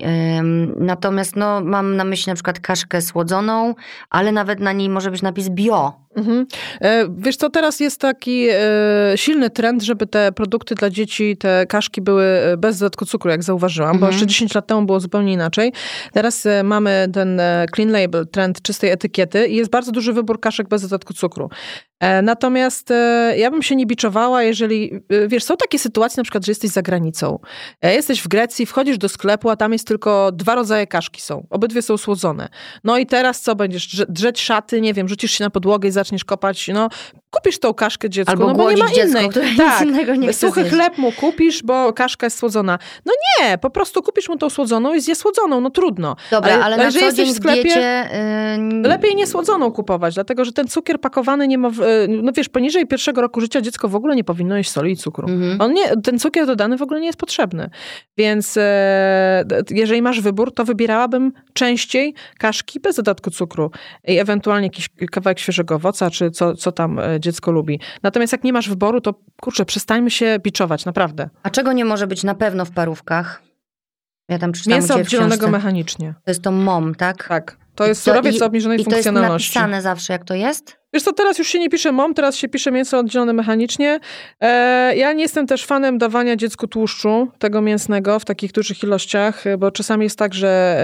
Natomiast 0.78 1.36
no, 1.36 1.62
mam 1.62 1.96
na 1.96 2.04
myśli 2.04 2.30
na 2.30 2.36
przykład 2.36 2.60
kaszkę 2.60 3.02
słodzoną, 3.02 3.76
ale 4.10 4.32
nawet 4.32 4.60
na 4.60 4.72
niej 4.72 4.90
może 4.90 5.12
być 5.12 5.22
napis 5.22 5.50
bio. 5.50 5.94
Mhm. 6.16 6.46
E, 6.82 7.06
wiesz 7.18 7.36
co, 7.38 7.50
teraz 7.50 7.80
jest 7.80 8.02
taki 8.02 8.48
e, 8.50 8.58
silny 9.16 9.50
trend, 9.50 9.84
żeby 9.84 10.08
te 10.08 10.32
produkty 10.32 10.76
dla 10.76 10.90
dzieci, 10.90 11.38
te 11.38 11.66
kaszki 11.66 12.02
były 12.02 12.24
e, 12.24 12.58
bez 12.58 12.80
dodatku 12.80 13.06
cukru, 13.06 13.32
jak 13.32 13.44
zauważyłam, 13.44 13.92
bo 13.92 13.96
Mhm. 14.06 14.12
jeszcze 14.12 14.28
10 14.28 14.56
lat 14.56 14.68
temu 14.68 14.86
było 14.86 15.00
zupełnie 15.00 15.34
inaczej. 15.34 15.74
Teraz 16.14 16.48
mamy 16.64 17.08
ten 17.14 17.42
clean 17.76 17.92
label, 17.92 18.28
trend 18.28 18.62
czystej 18.62 18.90
etykiety 18.90 19.48
i 19.48 19.56
jest 19.56 19.72
bardzo 19.72 19.92
duży 19.92 20.14
wybór 20.14 20.40
kaszek 20.40 20.68
bez 20.68 20.82
dodatku 20.82 21.14
cukru. 21.14 21.50
E, 22.02 22.22
Natomiast 22.22 22.92
e, 22.92 23.34
ja 23.38 23.52
bym 23.52 23.62
się 23.64 23.76
nie 23.76 23.86
biczowała, 23.86 24.44
jeżeli, 24.44 24.92
e, 25.10 25.28
wiesz, 25.28 25.44
są 25.44 25.58
takie 25.58 25.80
sytuacje 25.80 26.18
na 26.18 26.24
przykład, 26.24 26.46
że 26.46 26.52
jesteś 26.52 26.72
za 26.72 26.82
granicą. 26.82 27.40
Jesteś 27.82 28.22
w 28.22 28.28
Grecji, 28.28 28.66
wchodzisz 28.66 28.98
do 28.98 29.10
sklepu, 29.10 29.50
a 29.50 29.56
tam 29.56 29.74
jest 29.74 29.88
tylko 29.88 30.32
dwa 30.32 30.56
rodzaje 30.56 30.88
kaszki 30.88 31.22
są. 31.22 31.48
Obydwie 31.50 31.82
są 31.82 31.98
słodzone. 31.98 32.50
No 32.84 32.98
i 32.98 33.06
teraz 33.06 33.42
co 33.42 33.56
będziesz? 33.56 33.88
Drze- 33.88 34.06
Drzeć 34.10 34.42
szaty, 34.42 34.82
nie 34.82 34.94
wiem, 34.94 35.08
rzucisz 35.08 35.32
się 35.32 35.44
na 35.44 35.50
podłogę 35.50 35.90
i 35.90 35.92
zaczniesz 35.92 36.26
kopać, 36.26 36.68
no 36.74 36.90
kupisz 37.32 37.60
tą 37.60 37.74
kaszkę 37.74 38.10
dziecku, 38.10 38.32
Albo 38.32 38.48
no 38.48 38.54
bo 38.54 38.72
nie 38.72 38.78
ma 38.78 38.88
dziecko, 38.88 39.20
innej. 39.20 39.26
nic 39.26 39.58
tak, 39.58 39.88
innego 39.88 40.16
nie 40.16 40.34
suchy 40.34 40.70
chleb 40.70 40.98
mu 40.98 41.12
kupisz, 41.12 41.64
bo 41.64 41.94
kaszka 41.94 42.26
jest 42.26 42.38
słodzona. 42.38 42.80
No 43.06 43.14
nie, 43.40 43.58
po 43.58 43.70
prostu 43.70 44.02
kupisz 44.02 44.30
mu 44.30 44.38
tą 44.38 44.50
słodzoną 44.50 44.94
i 44.94 45.02
zje 45.02 45.16
słodzoną, 45.16 45.62
no 45.62 45.70
trudno. 45.70 46.16
Dobra, 46.32 46.54
ale, 46.54 46.64
ale 46.64 46.78
na 46.78 46.84
jeżeli 46.84 47.06
jesteś 47.06 47.30
w 47.30 47.36
sklepie, 47.36 47.64
diecie... 47.64 48.10
Yy, 48.84 48.90
Lepiej 48.90 49.16
niesłodzoną 49.16 49.72
kupować, 49.72 50.14
dlatego 50.16 50.46
że 50.46 50.52
ten 50.52 50.68
cukier 50.68 51.00
pakowany 51.00 51.48
nie 51.48 51.58
ma, 51.58 51.70
w, 51.70 51.80
no 52.10 52.32
wiesz, 52.32 52.50
poniżej 52.50 52.88
pierwszego 52.88 53.22
roku 53.22 53.42
życia 53.42 53.62
dziecko 53.62 53.88
w 53.88 53.96
ogóle 53.96 54.16
nie 54.16 54.24
powinno 54.24 54.58
jeść 54.58 54.72
soli 54.72 54.92
i 54.92 54.98
cukru. 54.98 55.28
Mhm. 55.28 55.62
On 55.62 55.74
nie, 55.74 55.84
ten 56.04 56.20
cukier 56.20 56.46
dodany 56.46 56.78
w 56.78 56.82
ogóle 56.82 57.00
nie 57.00 57.06
jest 57.06 57.20
potrzebny. 57.20 57.70
Więc 58.18 58.58
e, 58.58 59.44
jeżeli 59.70 60.02
masz 60.02 60.22
wybór, 60.22 60.54
to 60.54 60.66
wybierałabym 60.66 61.32
częściej 61.54 62.14
kaszki 62.40 62.80
bez 62.80 62.96
dodatku 62.96 63.32
cukru 63.32 63.72
i 64.08 64.20
ewentualnie 64.20 64.68
jakiś 64.68 64.90
kawałek 65.12 65.40
świeżego 65.40 65.76
owoca, 65.76 66.10
czy 66.10 66.32
co, 66.32 66.56
co 66.56 66.72
tam 66.72 67.00
e, 67.00 67.20
dziecko 67.22 67.52
lubi. 67.52 67.80
Natomiast 68.04 68.32
jak 68.34 68.44
nie 68.44 68.54
masz 68.54 68.70
wyboru, 68.70 69.02
to 69.02 69.14
kurczę, 69.42 69.66
przestańmy 69.66 70.12
się 70.12 70.40
biczować, 70.40 70.86
naprawdę. 70.86 71.30
A 71.44 71.50
czego 71.50 71.74
nie 71.74 71.86
może 71.86 72.08
być 72.08 72.24
na 72.24 72.36
pewno 72.36 72.66
w 72.66 72.72
parówkach? 72.72 73.42
Ja 74.30 74.40
tam 74.40 74.54
czytałam 74.54 74.80
Mięso 74.80 75.00
książce. 75.06 75.52
mechanicznie. 75.52 76.14
To 76.26 76.32
jest 76.32 76.42
to 76.42 76.52
MOM, 76.52 76.96
tak? 76.96 77.28
Tak. 77.28 77.58
To 77.76 77.88
jest 77.88 78.02
I 78.02 78.06
co- 78.06 78.12
surowiec 78.12 78.36
i- 78.36 78.44
obniżonej 78.44 78.82
I 78.82 78.84
to 78.86 78.90
jest 78.92 78.94
funkcjonalności. 79.08 79.60
napisane 79.60 79.82
zawsze, 79.82 80.14
jak 80.14 80.24
to 80.26 80.34
jest? 80.34 80.81
Wiesz 80.94 81.04
co, 81.04 81.14
teraz 81.14 81.38
już 81.40 81.48
się 81.48 81.60
nie 81.60 81.70
pisze 81.70 81.92
MOM, 81.92 82.14
teraz 82.14 82.36
się 82.36 82.50
pisze 82.50 82.72
mięso 82.72 83.00
oddzielone 83.00 83.34
mechanicznie. 83.34 84.00
E, 84.42 84.96
ja 84.96 85.14
nie 85.14 85.22
jestem 85.22 85.48
też 85.48 85.66
fanem 85.66 85.98
dawania 85.98 86.36
dziecku 86.36 86.68
tłuszczu, 86.68 87.28
tego 87.40 87.62
mięsnego 87.62 88.20
w 88.20 88.26
takich 88.26 88.52
dużych 88.52 88.84
ilościach, 88.84 89.48
e, 89.48 89.58
bo 89.58 89.72
czasami 89.72 90.04
jest 90.04 90.18
tak, 90.18 90.34
że 90.34 90.78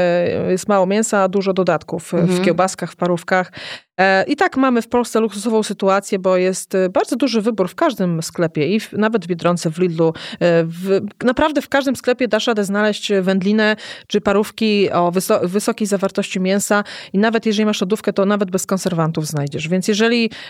e, 0.47 0.51
jest 0.51 0.67
mało 0.67 0.85
mięsa, 0.85 1.23
a 1.23 1.27
dużo 1.27 1.53
dodatków 1.53 2.03
w 2.09 2.13
Mhm. 2.13 2.45
kiełbaskach, 2.45 2.91
w 2.91 2.95
parówkach. 2.95 3.51
E, 3.99 4.23
I 4.27 4.35
tak 4.35 4.57
mamy 4.57 4.81
w 4.81 4.87
Polsce 4.87 5.19
luksusową 5.19 5.63
sytuację, 5.63 6.19
bo 6.19 6.37
jest 6.37 6.75
e, 6.75 6.89
bardzo 6.89 7.15
duży 7.15 7.41
wybór 7.41 7.69
w 7.69 7.75
każdym 7.75 8.21
sklepie 8.23 8.67
i 8.75 8.79
w, 8.79 8.93
nawet 8.93 9.25
w 9.25 9.27
Biedronce, 9.27 9.69
w 9.71 9.77
Lidlu. 9.79 10.07
e, 10.33 10.63
W, 10.63 11.01
naprawdę 11.23 11.61
w 11.61 11.69
każdym 11.69 11.95
sklepie 11.95 12.27
dasz 12.27 12.47
radę 12.47 12.63
znaleźć 12.63 13.11
wędlinę 13.21 13.75
czy 14.07 14.21
parówki 14.21 14.91
o 14.91 15.11
wyso- 15.11 15.47
wysokiej 15.47 15.87
zawartości 15.87 16.39
mięsa 16.39 16.83
i 17.13 17.17
nawet 17.17 17.45
jeżeli 17.45 17.65
masz 17.65 17.81
lodówkę, 17.81 18.13
to 18.13 18.25
nawet 18.25 18.51
bez 18.51 18.65
konserwantów 18.65 19.27
znajdziesz. 19.27 19.67
Więc 19.67 19.87
jeżeli 19.87 19.96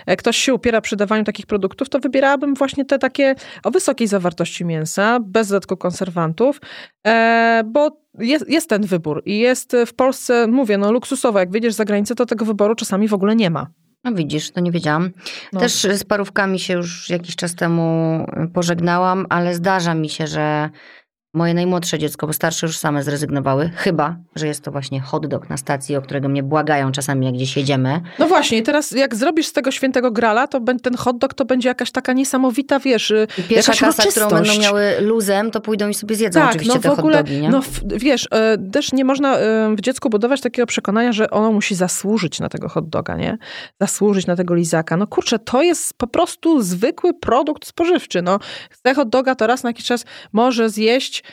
e, 0.06 0.16
ktoś 0.16 0.38
się 0.38 0.54
upiera 0.54 0.82
przy 0.82 0.96
dawaniu 0.96 1.24
takich 1.24 1.46
produktów, 1.46 1.90
to 1.90 2.00
wybierałabym 2.00 2.54
właśnie 2.54 2.86
te 2.86 3.00
takie 3.00 3.36
o 3.64 3.72
wysokiej 3.72 4.08
zawartości 4.08 4.66
mięsa, 4.66 5.20
bez 5.20 5.48
dodatku 5.48 5.78
konserwantów, 5.78 6.62
e, 7.08 7.64
bo 7.66 8.02
jest, 8.20 8.50
jest 8.50 8.70
ten 8.70 8.82
wybór 8.82 9.24
i 9.26 9.40
jest 9.40 9.76
w 9.88 9.94
Polsce, 9.94 10.48
mówię, 10.48 10.78
no 10.78 10.92
luksusowo, 10.92 11.40
jak 11.40 11.52
wyjdziesz 11.52 11.74
za 11.74 11.86
granicę, 11.86 12.16
to 12.16 12.26
tego 12.26 12.46
wyboru 12.46 12.76
czasami 12.76 13.08
w 13.08 13.14
ogóle 13.14 13.36
nie 13.36 13.50
ma. 13.50 13.68
No 14.04 14.14
widzisz, 14.14 14.52
to 14.52 14.60
nie 14.60 14.72
wiedziałam. 14.72 15.12
No. 15.54 15.60
Też 15.60 15.74
z 15.74 16.04
parówkami 16.04 16.60
się 16.60 16.74
już 16.74 17.10
jakiś 17.10 17.36
czas 17.36 17.56
temu 17.56 18.26
pożegnałam, 18.54 19.26
ale 19.30 19.56
zdarza 19.56 19.94
mi 19.94 20.10
się, 20.10 20.28
że 20.28 20.70
moje 21.38 21.54
najmłodsze 21.54 22.00
dziecko, 22.00 22.28
bo 22.28 22.34
starsze 22.34 22.68
już 22.68 22.78
same 22.78 23.04
zrezygnowały, 23.04 23.70
chyba, 23.76 24.16
że 24.36 24.48
jest 24.48 24.64
to 24.64 24.72
właśnie 24.72 25.02
hot 25.02 25.28
dog 25.28 25.50
na 25.50 25.58
stacji, 25.58 25.96
o 25.96 26.02
którego 26.02 26.30
mnie 26.30 26.44
błagają 26.44 26.92
czasami, 26.92 27.26
jak 27.26 27.36
gdzieś 27.36 27.58
jedziemy. 27.58 28.02
No 28.20 28.28
właśnie, 28.28 28.58
i 28.58 28.64
teraz 28.64 28.92
jak 28.92 29.16
zrobisz 29.16 29.48
z 29.48 29.54
tego 29.54 29.72
świętego 29.72 30.12
grala, 30.12 30.48
to 30.48 30.62
ten 30.84 30.96
hot 30.96 31.18
dog 31.18 31.34
to 31.34 31.46
będzie 31.46 31.70
jakaś 31.70 31.92
taka 31.92 32.14
niesamowita, 32.14 32.80
wiesz, 32.80 33.12
y, 33.12 33.28
I 33.38 33.44
pierwsza 33.44 33.72
jakaś 33.72 33.80
kasa, 33.80 34.12
którą 34.12 34.30
będą 34.30 34.62
miały 34.62 35.02
luzem, 35.02 35.52
to 35.52 35.62
pójdą 35.62 35.90
i 35.90 35.94
sobie 35.94 36.16
zjedzą 36.16 36.40
Tak, 36.40 36.50
oczywiście 36.50 36.74
no 36.74 36.80
w 36.80 36.84
te 36.84 36.92
ogóle, 36.92 37.18
hot 37.18 37.26
dogi, 37.26 37.42
nie? 37.42 37.50
no 37.50 37.62
w, 37.62 37.82
wiesz, 37.98 38.28
e, 38.32 38.58
też 38.72 38.94
nie 38.94 39.06
można 39.06 39.38
e, 39.38 39.76
w 39.76 39.82
dziecku 39.82 40.10
budować 40.10 40.42
takiego 40.42 40.66
przekonania, 40.66 41.12
że 41.12 41.30
ono 41.30 41.52
musi 41.52 41.76
zasłużyć 41.76 42.40
na 42.40 42.50
tego 42.50 42.70
hot 42.70 42.90
doga, 42.90 43.16
nie? 43.16 43.38
Zasłużyć 43.82 44.28
na 44.28 44.36
tego 44.36 44.56
lizaka. 44.56 44.98
No 44.98 45.08
kurczę, 45.08 45.40
to 45.40 45.62
jest 45.62 45.94
po 45.94 46.08
prostu 46.08 46.62
zwykły 46.62 47.14
produkt 47.14 47.68
spożywczy, 47.68 48.22
no. 48.22 48.40
Chce 48.70 48.94
hot 48.94 49.10
doga, 49.10 49.36
to 49.36 49.48
raz 49.48 49.64
na 49.64 49.70
jakiś 49.70 49.86
czas 49.86 50.06
może 50.34 50.70
zjeść 50.70 51.24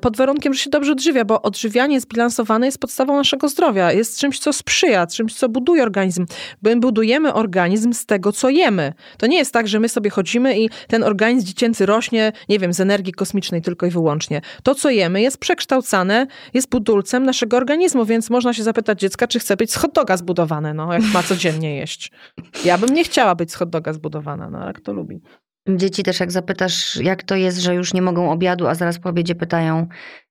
pod 0.00 0.16
warunkiem, 0.16 0.54
że 0.54 0.60
się 0.60 0.70
dobrze 0.70 0.92
odżywia, 0.92 1.24
bo 1.24 1.42
odżywianie 1.42 2.00
zbilansowane 2.00 2.66
jest 2.66 2.78
podstawą 2.78 3.16
naszego 3.16 3.48
zdrowia. 3.48 3.92
Jest 3.92 4.18
czymś, 4.18 4.38
co 4.38 4.52
sprzyja, 4.52 5.06
czymś, 5.06 5.34
co 5.34 5.48
buduje 5.48 5.82
organizm. 5.82 6.26
My 6.62 6.76
budujemy 6.76 7.34
organizm 7.34 7.92
z 7.92 8.06
tego, 8.06 8.32
co 8.32 8.48
jemy. 8.48 8.92
To 9.18 9.26
nie 9.26 9.38
jest 9.38 9.52
tak, 9.52 9.68
że 9.68 9.80
my 9.80 9.88
sobie 9.88 10.10
chodzimy 10.10 10.58
i 10.58 10.70
ten 10.88 11.02
organizm 11.02 11.46
dziecięcy 11.46 11.86
rośnie, 11.86 12.32
nie 12.48 12.58
wiem, 12.58 12.72
z 12.72 12.80
energii 12.80 13.12
kosmicznej 13.12 13.62
tylko 13.62 13.86
i 13.86 13.90
wyłącznie. 13.90 14.40
To, 14.62 14.74
co 14.74 14.90
jemy, 14.90 15.22
jest 15.22 15.38
przekształcane, 15.38 16.26
jest 16.54 16.68
budulcem 16.70 17.24
naszego 17.24 17.56
organizmu, 17.56 18.04
więc 18.04 18.30
można 18.30 18.52
się 18.52 18.62
zapytać 18.62 19.00
dziecka, 19.00 19.26
czy 19.26 19.38
chce 19.38 19.56
być 19.56 19.72
z 19.72 19.76
hot 19.76 19.92
doga 19.92 20.16
zbudowane, 20.16 20.74
no, 20.74 20.92
jak 20.92 21.02
ma 21.14 21.22
codziennie 21.22 21.76
jeść. 21.76 22.12
Ja 22.64 22.78
bym 22.78 22.94
nie 22.94 23.04
chciała 23.04 23.34
być 23.34 23.52
z 23.52 23.54
hot 23.54 23.70
doga 23.70 23.92
zbudowana, 23.92 24.50
no, 24.50 24.58
ale 24.58 24.72
kto 24.72 24.92
lubi. 24.92 25.20
Dzieci 25.68 26.02
też 26.02 26.20
jak 26.20 26.32
zapytasz, 26.32 26.96
jak 26.96 27.22
to 27.22 27.34
jest, 27.36 27.58
że 27.58 27.74
już 27.74 27.94
nie 27.94 28.02
mogą 28.02 28.30
obiadu, 28.30 28.66
a 28.66 28.74
zaraz 28.74 28.98
po 28.98 29.08
obiedzie 29.08 29.34
pytają, 29.34 29.86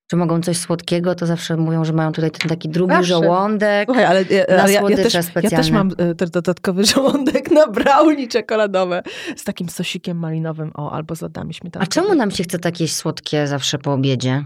czy 0.07 0.15
mogą 0.15 0.41
coś 0.41 0.57
słodkiego, 0.57 1.15
to 1.15 1.25
zawsze 1.25 1.57
mówią, 1.57 1.85
że 1.85 1.93
mają 1.93 2.11
tutaj 2.11 2.31
ten 2.31 2.49
taki 2.49 2.69
drugi 2.69 2.93
Zawsze. 2.93 3.07
żołądek. 3.07 3.85
Słuchaj, 3.85 4.05
ale, 4.05 4.23
ja- 4.23 4.55
Na 4.55 4.63
ale 4.63 4.71
ja, 4.71 4.81
ja, 4.89 4.97
też, 4.97 5.13
ja 5.43 5.49
też 5.49 5.71
mam 5.71 5.91
e, 5.97 6.15
ten 6.15 6.29
dodatkowy 6.29 6.85
żołądek 6.93 7.51
na 7.51 7.67
brownie 7.67 8.27
czekoladowe 8.27 9.03
z 9.35 9.43
takim 9.43 9.69
sosikiem 9.69 10.17
malinowym, 10.17 10.71
o, 10.75 10.91
albo 10.91 11.15
z 11.15 11.21
lodami 11.21 11.53
A 11.79 11.85
czemu 11.87 12.15
nam 12.15 12.31
się 12.31 12.43
chce 12.43 12.59
takie 12.59 12.87
słodkie 12.87 13.47
zawsze 13.47 13.77
po 13.77 13.93
obiedzie? 13.93 14.45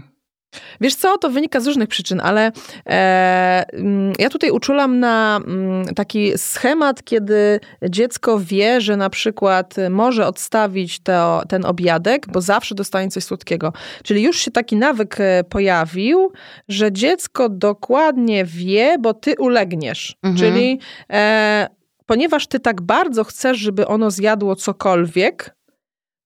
Wiesz 0.80 0.94
co, 0.94 1.18
to 1.18 1.30
wynika 1.30 1.60
z 1.60 1.66
różnych 1.66 1.88
przyczyn, 1.88 2.20
ale 2.20 2.52
e, 2.86 3.64
mm, 3.72 4.12
ja 4.18 4.28
tutaj 4.30 4.50
uczulam 4.50 5.00
na 5.00 5.40
mm, 5.46 5.94
taki 5.94 6.38
schemat, 6.38 7.04
kiedy 7.04 7.60
dziecko 7.88 8.40
wie, 8.40 8.80
że 8.80 8.96
na 8.96 9.10
przykład 9.10 9.74
może 9.90 10.26
odstawić 10.26 11.00
to, 11.00 11.42
ten 11.48 11.64
obiadek, 11.64 12.26
bo 12.32 12.40
zawsze 12.40 12.74
dostanie 12.74 13.10
coś 13.10 13.24
słodkiego. 13.24 13.72
Czyli 14.02 14.22
już 14.22 14.38
się 14.38 14.50
taki 14.50 14.76
nawyk 14.76 15.20
e, 15.20 15.44
pojawił, 15.44 16.32
że 16.68 16.92
dziecko 16.92 17.48
dokładnie 17.48 18.44
wie, 18.44 18.96
bo 19.00 19.14
ty 19.14 19.34
ulegniesz. 19.38 20.16
Mhm. 20.22 20.36
Czyli 20.36 20.78
e, 21.12 21.68
ponieważ 22.06 22.46
ty 22.46 22.60
tak 22.60 22.80
bardzo 22.80 23.24
chcesz, 23.24 23.58
żeby 23.58 23.86
ono 23.86 24.10
zjadło 24.10 24.56
cokolwiek, 24.56 25.54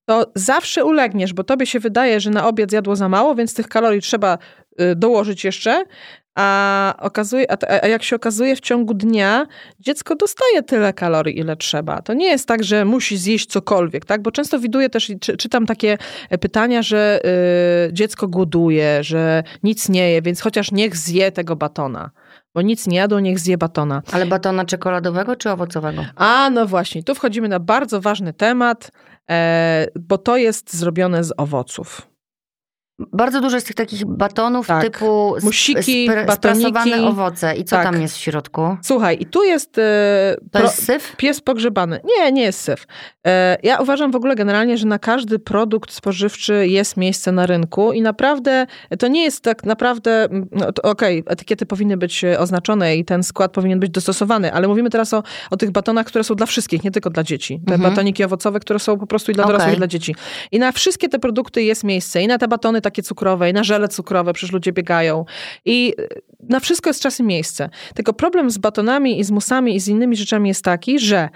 to 0.05 0.33
zawsze 0.35 0.85
ulegniesz, 0.85 1.33
bo 1.33 1.45
tobie 1.45 1.67
się 1.67 1.81
wydaje, 1.81 2.21
że 2.21 2.31
na 2.31 2.49
obiad 2.49 2.71
zjadło 2.71 2.97
za 2.97 3.09
mało, 3.09 3.35
więc 3.35 3.55
tych 3.55 3.69
kalorii 3.69 4.01
trzeba 4.01 4.39
y, 4.81 4.97
dołożyć 4.97 5.45
jeszcze. 5.45 5.85
A, 6.39 6.95
okazuje, 6.99 7.53
a, 7.53 7.57
a 7.83 7.87
jak 7.87 8.03
się 8.03 8.17
okazuje, 8.17 8.57
w 8.57 8.61
ciągu 8.61 8.95
dnia 8.95 9.47
dziecko 9.81 10.17
dostaje 10.17 10.63
tyle 10.63 10.93
kalorii, 10.93 11.39
ile 11.39 11.57
trzeba. 11.57 12.03
To 12.03 12.15
nie 12.15 12.27
jest 12.27 12.49
tak, 12.49 12.65
że 12.65 12.85
musi 12.85 13.17
zjeść 13.17 13.47
cokolwiek, 13.47 14.05
tak? 14.05 14.23
Bo 14.23 14.31
często 14.31 14.59
widuję 14.59 14.91
też 14.91 15.11
i 15.11 15.19
czy, 15.19 15.37
czytam 15.37 15.67
takie 15.67 15.99
e, 16.31 16.39
pytania, 16.39 16.83
że 16.83 17.21
y, 17.89 17.93
dziecko 17.93 18.29
głoduje, 18.29 19.05
że 19.05 19.43
nic 19.63 19.89
nie 19.89 20.11
je, 20.11 20.23
więc 20.23 20.41
chociaż 20.41 20.73
niech 20.73 20.97
zje 20.97 21.33
tego 21.33 21.57
batona. 21.57 22.11
Bo 22.55 22.63
nic 22.63 22.87
nie 22.87 22.97
jadło, 22.97 23.21
niech 23.21 23.39
zje 23.39 23.59
batona. 23.59 24.03
Ale 24.13 24.27
batona 24.27 24.65
czekoladowego 24.65 25.37
czy 25.37 25.51
owocowego? 25.51 26.05
A, 26.17 26.51
no 26.51 26.67
właśnie, 26.67 27.03
tu 27.03 27.15
wchodzimy 27.15 27.49
na 27.49 27.61
bardzo 27.61 28.01
ważny 28.01 28.33
temat, 28.33 28.91
bo 30.01 30.19
to 30.19 30.37
jest 30.37 30.75
zrobione 30.77 31.25
z 31.25 31.33
owoców. 31.37 32.03
Bardzo 33.13 33.41
dużo 33.41 33.57
jest 33.57 33.67
tych 33.67 33.77
takich 33.77 34.05
batonów 34.07 34.67
Tak. 34.67 34.83
typu 34.83 35.35
Musiki, 35.43 36.09
sprasowane 36.33 37.07
owoce. 37.09 37.57
I 37.57 37.65
co 37.65 37.77
Tak. 37.77 37.85
tam 37.85 38.03
jest 38.03 38.17
w 38.17 38.21
środku? 38.21 38.77
Słuchaj, 38.83 39.17
i 39.21 39.27
tu 39.27 39.45
jest, 39.45 39.79
e, 39.79 40.37
To 40.53 40.59
pro- 40.59 40.63
jest 40.63 40.85
syf? 40.85 41.17
pies 41.17 41.41
pogrzebany. 41.41 42.01
Nie, 42.05 42.33
nie 42.33 42.43
jest 42.43 42.61
syf. 42.61 42.87
E, 43.27 43.57
ja 43.63 43.79
uważam 43.79 44.11
w 44.11 44.17
ogóle 44.17 44.35
generalnie, 44.35 44.79
że 44.79 44.87
na 44.87 44.99
każdy 44.99 45.39
produkt 45.39 45.93
spożywczy 45.93 46.69
jest 46.69 46.97
miejsce 46.97 47.33
na 47.33 47.47
rynku 47.47 47.93
i 47.93 48.03
naprawdę 48.03 48.67
to 48.99 49.09
nie 49.09 49.25
jest 49.25 49.45
tak 49.45 49.65
naprawdę, 49.65 50.29
no, 50.31 50.67
okej, 50.83 51.21
okay, 51.21 51.33
etykiety 51.33 51.67
powinny 51.67 51.97
być 51.97 52.25
oznaczone 52.39 52.97
i 52.97 53.05
ten 53.05 53.23
skład 53.23 53.53
powinien 53.53 53.81
być 53.81 53.91
dostosowany, 53.91 54.53
ale 54.53 54.69
mówimy 54.69 54.91
teraz 54.91 55.15
o, 55.15 55.23
o 55.51 55.57
tych 55.57 55.71
batonach, 55.71 56.07
które 56.07 56.25
są 56.25 56.35
dla 56.35 56.47
wszystkich, 56.47 56.85
nie 56.85 56.91
tylko 56.91 57.11
dla 57.11 57.23
dzieci. 57.23 57.61
Te 57.67 57.75
mhm. 57.75 57.91
batoniki 57.91 58.25
owocowe, 58.25 58.61
które 58.61 58.79
są 58.79 58.99
po 58.99 59.07
prostu 59.07 59.33
i 59.33 59.35
dla 59.35 59.45
dorosłych, 59.45 59.67
okay. 59.67 59.75
i 59.75 59.79
dla 59.79 59.87
dzieci. 59.87 60.15
I 60.53 60.59
na 60.59 60.73
wszystkie 60.73 61.09
te 61.09 61.19
produkty 61.19 61.63
jest 61.63 61.85
miejsce 61.85 62.23
i 62.23 62.27
na 62.27 62.39
te 62.39 62.49
batony 62.49 62.81
takie 62.81 63.03
cukrowe, 63.03 63.51
i 63.51 63.53
na 63.53 63.65
żele 63.65 63.89
cukrowe, 63.89 64.33
przecież 64.33 64.53
ludzie 64.53 64.73
biegają. 64.73 65.25
I 65.65 65.95
na 66.49 66.61
wszystko 66.61 66.91
jest 66.91 67.01
czas 67.01 67.21
i 67.21 67.23
miejsce. 67.23 67.71
Tylko 67.95 68.13
problem 68.13 68.51
z 68.51 68.59
batonami 68.59 69.21
i 69.21 69.25
z 69.25 69.31
musami 69.31 69.77
i 69.77 69.81
z 69.81 69.89
innymi 69.89 70.17
rzeczami 70.17 70.49
jest 70.49 70.65
taki, 70.65 70.99
że 70.99 71.29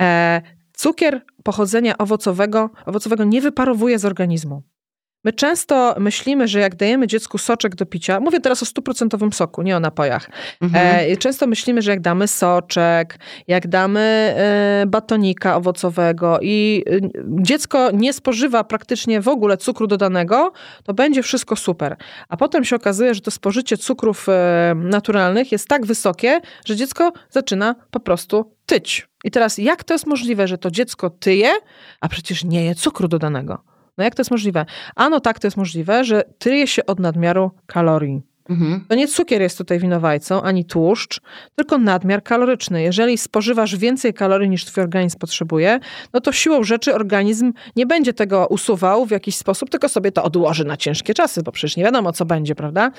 e, 0.00 0.42
cukier 0.76 1.24
pochodzenia 1.42 1.98
owocowego, 1.98 2.70
owocowego 2.86 3.24
nie 3.24 3.40
wyparowuje 3.40 3.98
z 3.98 4.04
organizmu. 4.04 4.62
My 5.26 5.32
często 5.32 5.94
myślimy, 5.98 6.48
że 6.48 6.60
jak 6.60 6.76
dajemy 6.76 7.06
dziecku 7.06 7.38
soczek 7.38 7.74
do 7.74 7.86
picia, 7.86 8.20
mówię 8.20 8.40
teraz 8.40 8.62
o 8.62 8.66
stuprocentowym 8.66 9.32
soku, 9.32 9.62
nie 9.62 9.76
o 9.76 9.80
napojach. 9.80 10.30
Mhm. 10.60 11.10
E, 11.12 11.16
często 11.16 11.46
myślimy, 11.46 11.82
że 11.82 11.90
jak 11.90 12.00
damy 12.00 12.28
soczek, 12.28 13.18
jak 13.48 13.68
damy 13.68 14.00
e, 14.00 14.84
batonika 14.86 15.56
owocowego 15.56 16.38
i 16.42 16.84
e, 16.86 17.08
dziecko 17.42 17.90
nie 17.90 18.12
spożywa 18.12 18.64
praktycznie 18.64 19.20
w 19.20 19.28
ogóle 19.28 19.56
cukru 19.56 19.86
dodanego, 19.86 20.52
to 20.84 20.94
będzie 20.94 21.22
wszystko 21.22 21.56
super. 21.56 21.96
A 22.28 22.36
potem 22.36 22.64
się 22.64 22.76
okazuje, 22.76 23.14
że 23.14 23.20
to 23.20 23.30
spożycie 23.30 23.76
cukrów 23.76 24.28
e, 24.28 24.74
naturalnych 24.76 25.52
jest 25.52 25.68
tak 25.68 25.86
wysokie, 25.86 26.40
że 26.64 26.76
dziecko 26.76 27.12
zaczyna 27.30 27.74
po 27.90 28.00
prostu 28.00 28.52
tyć. 28.66 29.08
I 29.24 29.30
teraz 29.30 29.58
jak 29.58 29.84
to 29.84 29.94
jest 29.94 30.06
możliwe, 30.06 30.48
że 30.48 30.58
to 30.58 30.70
dziecko 30.70 31.10
tyje, 31.10 31.50
a 32.00 32.08
przecież 32.08 32.44
nie 32.44 32.64
je 32.64 32.74
cukru 32.74 33.08
dodanego? 33.08 33.75
No 33.98 34.04
jak 34.04 34.14
to 34.14 34.20
jest 34.20 34.30
możliwe? 34.30 34.66
Ano 34.96 35.20
tak 35.20 35.38
to 35.38 35.46
jest 35.46 35.56
możliwe, 35.56 36.04
że 36.04 36.24
tyje 36.38 36.66
się 36.66 36.86
od 36.86 37.00
nadmiaru 37.00 37.50
kalorii. 37.66 38.22
Mhm. 38.50 38.84
To 38.88 38.94
nie 38.94 39.08
cukier 39.08 39.42
jest 39.42 39.58
tutaj 39.58 39.78
winowajcą, 39.78 40.42
ani 40.42 40.64
tłuszcz, 40.64 41.20
tylko 41.56 41.78
nadmiar 41.78 42.22
kaloryczny. 42.22 42.82
Jeżeli 42.82 43.18
spożywasz 43.18 43.76
więcej 43.76 44.14
kalorii 44.14 44.48
niż 44.48 44.64
twój 44.64 44.82
organizm 44.82 45.18
potrzebuje, 45.18 45.80
no 46.12 46.20
to 46.20 46.32
siłą 46.32 46.64
rzeczy 46.64 46.94
organizm 46.94 47.52
nie 47.76 47.86
będzie 47.86 48.12
tego 48.12 48.46
usuwał 48.50 49.06
w 49.06 49.10
jakiś 49.10 49.36
sposób, 49.36 49.70
tylko 49.70 49.88
sobie 49.88 50.12
to 50.12 50.22
odłoży 50.22 50.64
na 50.64 50.76
ciężkie 50.76 51.14
czasy, 51.14 51.42
bo 51.42 51.52
przecież 51.52 51.76
nie 51.76 51.84
wiadomo, 51.84 52.12
co 52.12 52.24
będzie, 52.24 52.54
prawda? 52.54 52.90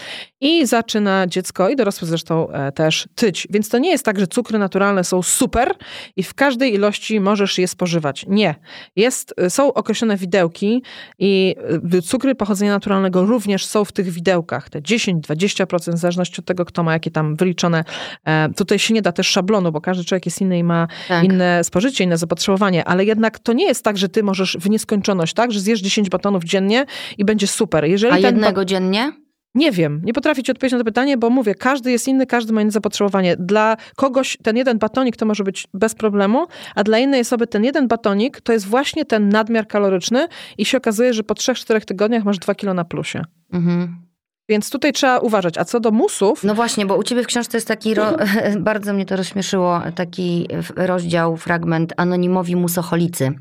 I 0.42 0.66
zaczyna 0.66 1.28
dziecko, 1.28 1.70
i 1.70 1.76
dorosły 1.76 2.08
zresztą 2.08 2.50
e, 2.50 2.72
też, 2.72 3.08
tyć. 3.16 3.48
Więc 3.50 3.70
to 3.70 3.78
nie 3.78 3.90
jest 3.90 4.06
tak, 4.06 4.20
że 4.20 4.28
cukry 4.28 4.60
naturalne 4.60 5.04
są 5.04 5.22
super 5.22 5.74
i 6.16 6.24
w 6.24 6.34
każdej 6.34 6.74
ilości 6.74 7.20
możesz 7.20 7.58
je 7.58 7.68
spożywać. 7.68 8.26
Nie. 8.28 8.56
Jest, 8.96 9.34
e, 9.38 9.50
są 9.50 9.74
określone 9.74 10.18
widełki 10.18 10.84
i 11.20 11.56
e, 11.94 12.02
cukry 12.02 12.36
pochodzenia 12.36 12.72
naturalnego 12.72 13.26
również 13.26 13.66
są 13.66 13.86
w 13.86 13.92
tych 13.92 14.10
widełkach. 14.10 14.70
Te 14.70 14.82
10, 14.82 15.24
20, 15.24 15.37
20%, 15.38 15.94
w 15.94 15.98
zależności 15.98 16.42
od 16.42 16.46
tego, 16.46 16.66
kto 16.66 16.84
ma 16.84 16.94
jakie 16.94 17.12
tam 17.12 17.36
wyliczone. 17.36 17.84
E, 18.26 18.50
tutaj 18.54 18.80
się 18.80 18.94
nie 18.94 19.02
da 19.02 19.12
też 19.12 19.28
szablonu, 19.28 19.72
bo 19.72 19.82
każdy 19.82 20.06
człowiek 20.06 20.26
jest 20.26 20.42
inny 20.42 20.58
i 20.58 20.64
ma 20.64 20.88
tak. 21.08 21.24
inne 21.24 21.64
spożycie, 21.64 22.04
inne 22.04 22.18
zapotrzebowanie, 22.18 22.86
ale 22.86 23.06
jednak 23.06 23.40
to 23.40 23.54
nie 23.54 23.66
jest 23.66 23.84
tak, 23.84 23.98
że 23.98 24.10
ty 24.10 24.24
możesz 24.24 24.58
w 24.60 24.70
nieskończoność, 24.70 25.34
tak, 25.34 25.52
że 25.52 25.60
zjesz 25.60 25.82
10 25.82 26.10
batonów 26.10 26.44
dziennie 26.44 26.86
i 27.18 27.26
będzie 27.26 27.48
super. 27.48 27.86
Jeżeli 27.86 28.14
A 28.14 28.18
jednego 28.18 28.66
dziennie? 28.66 29.12
Nie 29.56 29.72
wiem, 29.72 30.02
nie 30.04 30.14
potrafię 30.14 30.44
ci 30.44 30.52
odpowiedzieć 30.52 30.72
na 30.72 30.80
to 30.80 30.86
pytanie, 30.86 31.18
bo 31.18 31.30
mówię, 31.30 31.56
każdy 31.56 31.92
jest 31.92 32.08
inny, 32.08 32.26
każdy 32.26 32.54
ma 32.54 32.62
inne 32.62 32.72
zapotrzebowanie. 32.72 33.36
Dla 33.40 33.78
kogoś 33.96 34.38
ten 34.44 34.58
jeden 34.58 34.78
batonik 34.78 35.18
to 35.18 35.26
może 35.26 35.44
być 35.44 35.68
bez 35.74 35.96
problemu, 35.96 36.48
a 36.76 36.84
dla 36.84 37.00
innej 37.00 37.22
osoby 37.22 37.48
ten 37.48 37.64
jeden 37.64 37.88
batonik 37.88 38.42
to 38.42 38.54
jest 38.54 38.68
właśnie 38.68 39.06
ten 39.06 39.30
nadmiar 39.30 39.68
kaloryczny 39.68 40.28
i 40.58 40.66
się 40.66 40.78
okazuje, 40.78 41.14
że 41.14 41.24
po 41.24 41.34
3-4 41.34 41.86
tygodniach 41.86 42.24
masz 42.24 42.40
2 42.40 42.56
kilo 42.56 42.74
na 42.74 42.86
plusie. 42.86 43.22
Mhm. 43.54 44.07
Więc 44.50 44.70
tutaj 44.70 44.94
trzeba 44.94 45.20
uważać. 45.20 45.58
A 45.58 45.66
co 45.66 45.80
do 45.80 45.92
musów. 45.92 46.44
No 46.44 46.56
właśnie, 46.56 46.86
bo 46.86 46.96
u 46.96 47.04
ciebie 47.04 47.24
w 47.24 47.28
książce 47.28 47.58
jest 47.58 47.68
taki, 47.68 47.94
ro... 47.94 48.06
bardzo 48.60 48.94
mnie 48.94 49.06
to 49.06 49.16
rozśmieszyło, 49.16 49.82
taki 49.96 50.48
rozdział, 50.76 51.38
fragment 51.38 51.94
anonimowi 51.98 52.56
musocholicy. 52.56 53.32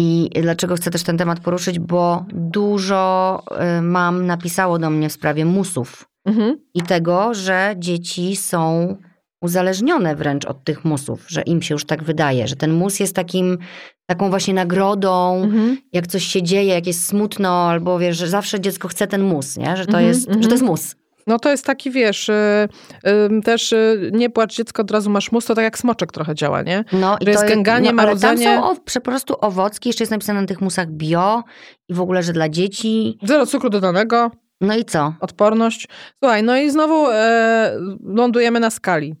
I 0.00 0.30
dlaczego 0.42 0.74
chcę 0.74 0.90
też 0.90 1.02
ten 1.02 1.18
temat 1.18 1.40
poruszyć? 1.40 1.78
Bo 1.78 2.24
dużo 2.32 3.42
y, 3.78 3.82
mam 3.82 4.26
napisało 4.26 4.78
do 4.78 4.90
mnie 4.90 5.08
w 5.08 5.12
sprawie 5.12 5.44
musów 5.44 6.08
mhm. 6.24 6.58
i 6.74 6.82
tego, 6.82 7.34
że 7.34 7.74
dzieci 7.78 8.36
są 8.36 8.96
uzależnione 9.40 10.16
wręcz 10.16 10.44
od 10.44 10.64
tych 10.64 10.84
musów, 10.84 11.24
że 11.28 11.42
im 11.42 11.62
się 11.62 11.74
już 11.74 11.84
tak 11.84 12.02
wydaje, 12.02 12.48
że 12.48 12.56
ten 12.56 12.72
mus 12.72 13.00
jest 13.00 13.14
takim 13.14 13.58
taką 14.06 14.30
właśnie 14.30 14.54
nagrodą, 14.54 15.42
mhm. 15.44 15.78
jak 15.92 16.06
coś 16.06 16.24
się 16.24 16.42
dzieje, 16.42 16.74
jak 16.74 16.86
jest 16.86 17.06
smutno, 17.06 17.68
albo 17.68 17.98
wiesz, 17.98 18.16
że 18.16 18.28
zawsze 18.28 18.60
dziecko 18.60 18.88
chce 18.88 19.06
ten 19.06 19.22
mus, 19.22 19.56
nie? 19.56 19.76
Że, 19.76 19.86
to 19.86 19.98
mhm, 19.98 20.06
jest, 20.06 20.28
że 20.40 20.48
to 20.48 20.54
jest 20.54 20.64
mus. 20.64 20.94
No 21.26 21.38
to 21.38 21.50
jest 21.50 21.64
taki, 21.64 21.90
wiesz, 21.90 22.28
yy, 22.28 23.12
yy, 23.30 23.42
też 23.42 23.72
yy, 23.72 24.10
nie 24.12 24.30
płacz 24.30 24.56
dziecko, 24.56 24.82
od 24.82 24.90
razu 24.90 25.10
masz 25.10 25.32
mus, 25.32 25.46
to 25.46 25.54
tak 25.54 25.64
jak 25.64 25.78
smoczek 25.78 26.12
trochę 26.12 26.34
działa, 26.34 26.62
nie? 26.62 26.84
No 26.92 27.16
że 27.22 27.30
i 27.30 27.32
jest 27.32 27.48
gęganie, 27.48 27.92
no, 27.92 28.02
ale 28.02 28.16
tam 28.16 28.38
są 28.38 28.70
o, 28.70 28.76
po 28.94 29.00
prostu 29.00 29.34
owocki, 29.40 29.88
jeszcze 29.88 30.02
jest 30.02 30.10
napisane 30.10 30.40
na 30.40 30.46
tych 30.46 30.60
musach 30.60 30.90
bio 30.90 31.42
i 31.88 31.94
w 31.94 32.00
ogóle, 32.00 32.22
że 32.22 32.32
dla 32.32 32.48
dzieci. 32.48 33.18
Zero 33.22 33.46
cukru 33.46 33.70
dodanego. 33.70 34.30
No 34.60 34.76
i 34.76 34.84
co? 34.84 35.14
Odporność. 35.20 35.88
Słuchaj, 36.18 36.42
no 36.42 36.56
i 36.56 36.70
znowu 36.70 37.10
e, 37.10 37.72
lądujemy 38.04 38.60
na 38.60 38.70
skali. 38.70 39.14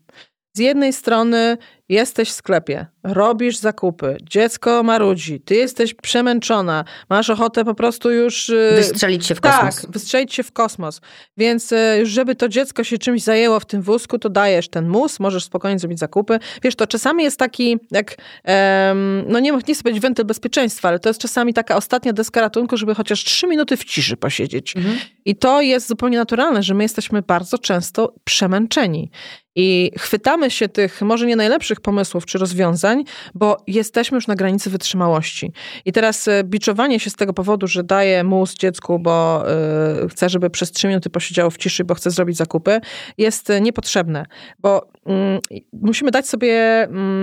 Z 0.56 0.58
jednej 0.58 0.92
strony 0.92 1.58
jesteś 1.88 2.28
w 2.28 2.32
sklepie, 2.32 2.86
robisz 3.04 3.56
zakupy, 3.56 4.16
dziecko 4.22 4.82
marudzi, 4.82 5.40
ty 5.40 5.54
jesteś 5.54 5.94
przemęczona, 5.94 6.84
masz 7.10 7.30
ochotę 7.30 7.64
po 7.64 7.74
prostu 7.74 8.10
już... 8.10 8.48
Y, 8.48 8.72
wystrzelić 8.76 9.26
się 9.26 9.34
w 9.34 9.40
kosmos. 9.40 9.82
Tak, 9.82 9.90
wystrzelić 9.90 10.34
się 10.34 10.42
w 10.42 10.52
kosmos. 10.52 11.00
Więc 11.36 11.72
y, 11.72 12.06
żeby 12.06 12.34
to 12.34 12.48
dziecko 12.48 12.84
się 12.84 12.98
czymś 12.98 13.22
zajęło 13.22 13.60
w 13.60 13.66
tym 13.66 13.82
wózku, 13.82 14.18
to 14.18 14.28
dajesz 14.28 14.68
ten 14.68 14.88
mus, 14.88 15.20
możesz 15.20 15.44
spokojnie 15.44 15.78
zrobić 15.78 15.98
zakupy. 15.98 16.38
Wiesz, 16.62 16.74
to 16.76 16.86
czasami 16.86 17.24
jest 17.24 17.38
taki, 17.38 17.78
jak, 17.90 18.16
um, 18.44 19.24
no 19.28 19.40
nie, 19.40 19.52
nie 19.52 19.74
chcę 19.74 19.82
powiedzieć 19.82 20.02
wentyl 20.02 20.24
bezpieczeństwa, 20.24 20.88
ale 20.88 20.98
to 20.98 21.08
jest 21.08 21.20
czasami 21.20 21.54
taka 21.54 21.76
ostatnia 21.76 22.12
deska 22.12 22.40
ratunku, 22.40 22.76
żeby 22.76 22.94
chociaż 22.94 23.24
trzy 23.24 23.46
minuty 23.46 23.76
w 23.76 23.84
ciszy 23.84 24.16
posiedzieć. 24.16 24.76
Mhm. 24.76 24.98
I 25.24 25.36
to 25.36 25.60
jest 25.60 25.88
zupełnie 25.88 26.18
naturalne, 26.18 26.62
że 26.62 26.74
my 26.74 26.82
jesteśmy 26.82 27.22
bardzo 27.22 27.58
często 27.58 28.14
przemęczeni. 28.24 29.10
I 29.60 29.92
chwytamy 29.98 30.50
się 30.50 30.68
tych 30.68 31.02
może 31.02 31.26
nie 31.26 31.36
najlepszych 31.36 31.77
pomysłów 31.80 32.26
czy 32.26 32.38
rozwiązań, 32.38 33.04
bo 33.34 33.56
jesteśmy 33.66 34.14
już 34.16 34.26
na 34.26 34.34
granicy 34.34 34.70
wytrzymałości. 34.70 35.52
I 35.84 35.92
teraz 35.92 36.28
e, 36.28 36.44
biczowanie 36.44 37.00
się 37.00 37.10
z 37.10 37.14
tego 37.14 37.32
powodu, 37.32 37.66
że 37.66 37.84
daję 37.84 38.24
mus 38.24 38.54
dziecku, 38.54 38.98
bo 38.98 39.44
yy, 40.00 40.08
chcę, 40.08 40.28
żeby 40.28 40.50
przez 40.50 40.72
trzy 40.72 40.88
minuty 40.88 41.10
posiedziało 41.10 41.50
w 41.50 41.56
ciszy, 41.56 41.84
bo 41.84 41.94
chcę 41.94 42.10
zrobić 42.10 42.36
zakupy, 42.36 42.80
jest 43.18 43.50
e, 43.50 43.60
niepotrzebne, 43.60 44.26
bo 44.58 44.88
yy, 45.06 45.60
musimy 45.72 46.10
dać 46.10 46.28
sobie 46.28 46.48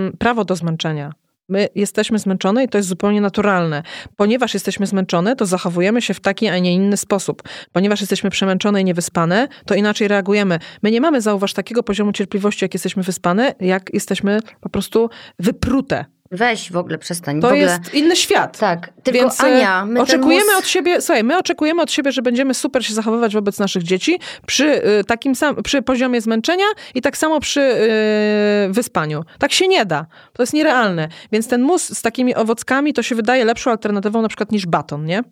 yy, 0.06 0.16
prawo 0.18 0.44
do 0.44 0.56
zmęczenia. 0.56 1.12
My 1.48 1.68
jesteśmy 1.74 2.18
zmęczone 2.18 2.64
i 2.64 2.68
to 2.68 2.78
jest 2.78 2.88
zupełnie 2.88 3.20
naturalne. 3.20 3.82
Ponieważ 4.16 4.54
jesteśmy 4.54 4.86
zmęczone, 4.86 5.36
to 5.36 5.46
zachowujemy 5.46 6.02
się 6.02 6.14
w 6.14 6.20
taki, 6.20 6.48
a 6.48 6.58
nie 6.58 6.74
inny 6.74 6.96
sposób. 6.96 7.42
Ponieważ 7.72 8.00
jesteśmy 8.00 8.30
przemęczone 8.30 8.80
i 8.80 8.84
niewyspane, 8.84 9.48
to 9.66 9.74
inaczej 9.74 10.08
reagujemy. 10.08 10.58
My 10.82 10.90
nie 10.90 11.00
mamy, 11.00 11.20
zauważ, 11.20 11.52
takiego 11.52 11.82
poziomu 11.82 12.12
cierpliwości, 12.12 12.64
jak 12.64 12.74
jesteśmy 12.74 13.02
wyspane, 13.02 13.54
jak 13.60 13.94
jesteśmy 13.94 14.40
po 14.60 14.68
prostu 14.68 15.10
wyprute. 15.38 16.15
Weź 16.30 16.72
w 16.72 16.76
ogóle 16.76 16.98
przestań. 16.98 17.40
To 17.40 17.46
ogóle... 17.46 17.62
jest 17.62 17.94
inny 17.94 18.16
świat. 18.16 18.58
Tak, 18.58 18.92
tylko 19.02 19.20
Więc 19.20 19.40
e, 19.40 19.44
Ania, 19.44 19.86
my 19.86 20.00
oczekujemy 20.00 20.44
mus... 20.44 20.58
od 20.58 20.66
siebie, 20.66 21.00
słuchaj, 21.00 21.24
my 21.24 21.38
oczekujemy 21.38 21.82
od 21.82 21.92
siebie, 21.92 22.12
że 22.12 22.22
będziemy 22.22 22.54
super 22.54 22.86
się 22.86 22.94
zachowywać 22.94 23.34
wobec 23.34 23.58
naszych 23.58 23.82
dzieci 23.82 24.18
przy 24.46 24.86
y, 25.00 25.04
takim 25.04 25.34
sam, 25.34 25.62
przy 25.62 25.82
poziomie 25.82 26.20
zmęczenia 26.20 26.64
i 26.94 27.02
tak 27.02 27.16
samo 27.16 27.40
przy 27.40 27.60
y, 27.60 28.72
wyspaniu. 28.72 29.24
Tak 29.38 29.52
się 29.52 29.68
nie 29.68 29.86
da. 29.86 30.06
To 30.32 30.42
jest 30.42 30.52
nierealne. 30.52 31.08
Więc 31.32 31.48
ten 31.48 31.62
mus 31.62 31.98
z 31.98 32.02
takimi 32.02 32.34
owockami 32.34 32.92
to 32.94 33.02
się 33.02 33.14
wydaje 33.14 33.44
lepszą 33.44 33.70
alternatywą 33.70 34.22
na 34.22 34.28
przykład 34.28 34.52
niż 34.52 34.66
baton, 34.66 35.04
nie? 35.04 35.22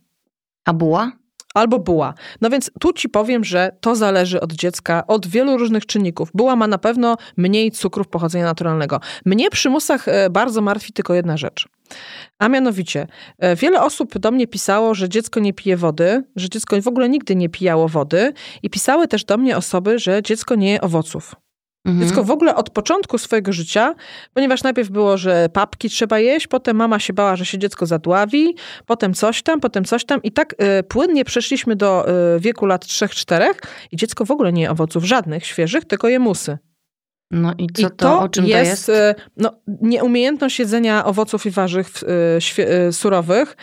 A 0.64 0.72
buła? 0.72 1.12
Albo 1.55 1.78
buła. 1.78 2.14
No 2.40 2.50
więc 2.50 2.70
tu 2.80 2.92
ci 2.92 3.09
powiem, 3.09 3.44
że 3.44 3.76
to 3.80 3.96
zależy 3.96 4.40
od 4.40 4.52
dziecka, 4.52 5.07
od 5.07 5.26
wielu 5.26 5.59
różnych 5.59 5.86
czynników. 5.86 6.30
Buła 6.34 6.57
ma 6.57 6.66
na 6.66 6.78
pewno 6.78 7.16
mniej 7.36 7.70
cukrów 7.70 8.09
pochodzenia 8.09 8.44
naturalnego. 8.44 9.00
Mnie 9.24 9.50
przy 9.50 9.70
musach 9.70 10.09
e, 10.09 10.30
bardzo 10.30 10.61
martwi 10.61 10.92
tylko 10.92 11.14
jedna 11.14 11.36
rzecz. 11.36 11.68
A 12.38 12.48
mianowicie, 12.48 13.07
e, 13.38 13.57
wiele 13.57 13.82
osób 13.82 14.18
do 14.18 14.30
mnie 14.30 14.46
pisało, 14.46 14.94
że 14.94 15.09
dziecko 15.09 15.40
nie 15.40 15.52
pije 15.52 15.76
wody, 15.76 16.24
że 16.36 16.48
dziecko 16.48 16.82
w 16.82 16.88
ogóle 16.88 17.09
nigdy 17.09 17.36
nie 17.36 17.48
pijało 17.48 17.88
wody 17.88 18.32
i 18.62 18.70
pisały 18.70 19.09
też 19.09 19.24
do 19.24 19.36
mnie 19.36 19.57
osoby, 19.57 19.98
że 19.98 20.22
dziecko 20.22 20.55
nie 20.55 20.72
je 20.72 20.80
owoców. 20.80 21.34
Mhm. 21.85 22.05
Dziecko 22.09 22.24
w 22.24 22.30
ogóle 22.30 22.57
od 22.57 22.70
początku 22.70 23.18
swojego 23.18 23.53
życia, 23.53 23.95
ponieważ 24.35 24.62
najpierw 24.62 24.91
było, 24.91 25.16
że 25.18 25.49
papki 25.53 25.91
trzeba 25.91 26.18
jeść, 26.18 26.47
potem 26.47 26.76
mama 26.76 26.99
się 26.99 27.12
bała, 27.12 27.37
że 27.37 27.47
się 27.47 27.59
dziecko 27.59 27.87
zadławi, 27.87 28.55
potem 28.87 29.14
coś 29.14 29.43
tam, 29.43 29.61
potem 29.61 29.85
coś 29.85 30.05
tam 30.05 30.22
i 30.22 30.32
tak 30.32 30.53
y, 30.53 30.82
płynnie 30.82 31.24
przeszliśmy 31.24 31.76
do 31.76 32.07
y, 32.37 32.41
wieku 32.41 32.66
lat 32.66 32.85
3-4 32.85 33.45
i 33.93 33.97
dziecko 33.97 34.24
w 34.24 34.30
ogóle 34.30 34.53
nie 34.53 34.62
je 34.62 34.70
owoców 34.70 35.05
żadnych, 35.05 35.47
świeżych, 35.47 35.85
tylko 35.85 36.09
je 36.09 36.18
musy. 36.18 36.59
No 37.30 37.53
i 37.59 37.66
co 37.74 37.82
I 37.82 37.85
to, 37.85 37.91
to 37.91 38.20
o 38.20 38.28
czym 38.28 38.47
jest, 38.47 38.87
to 38.87 38.93
jest? 38.93 39.03
e, 39.03 39.14
No, 39.37 39.51
nieumiejętność 39.80 40.59
jedzenia 40.59 41.05
owoców 41.05 41.47
i 41.47 41.51
warzyw 41.51 42.05
świe- 42.39 42.66
e, 42.68 42.93
surowych 42.93 43.57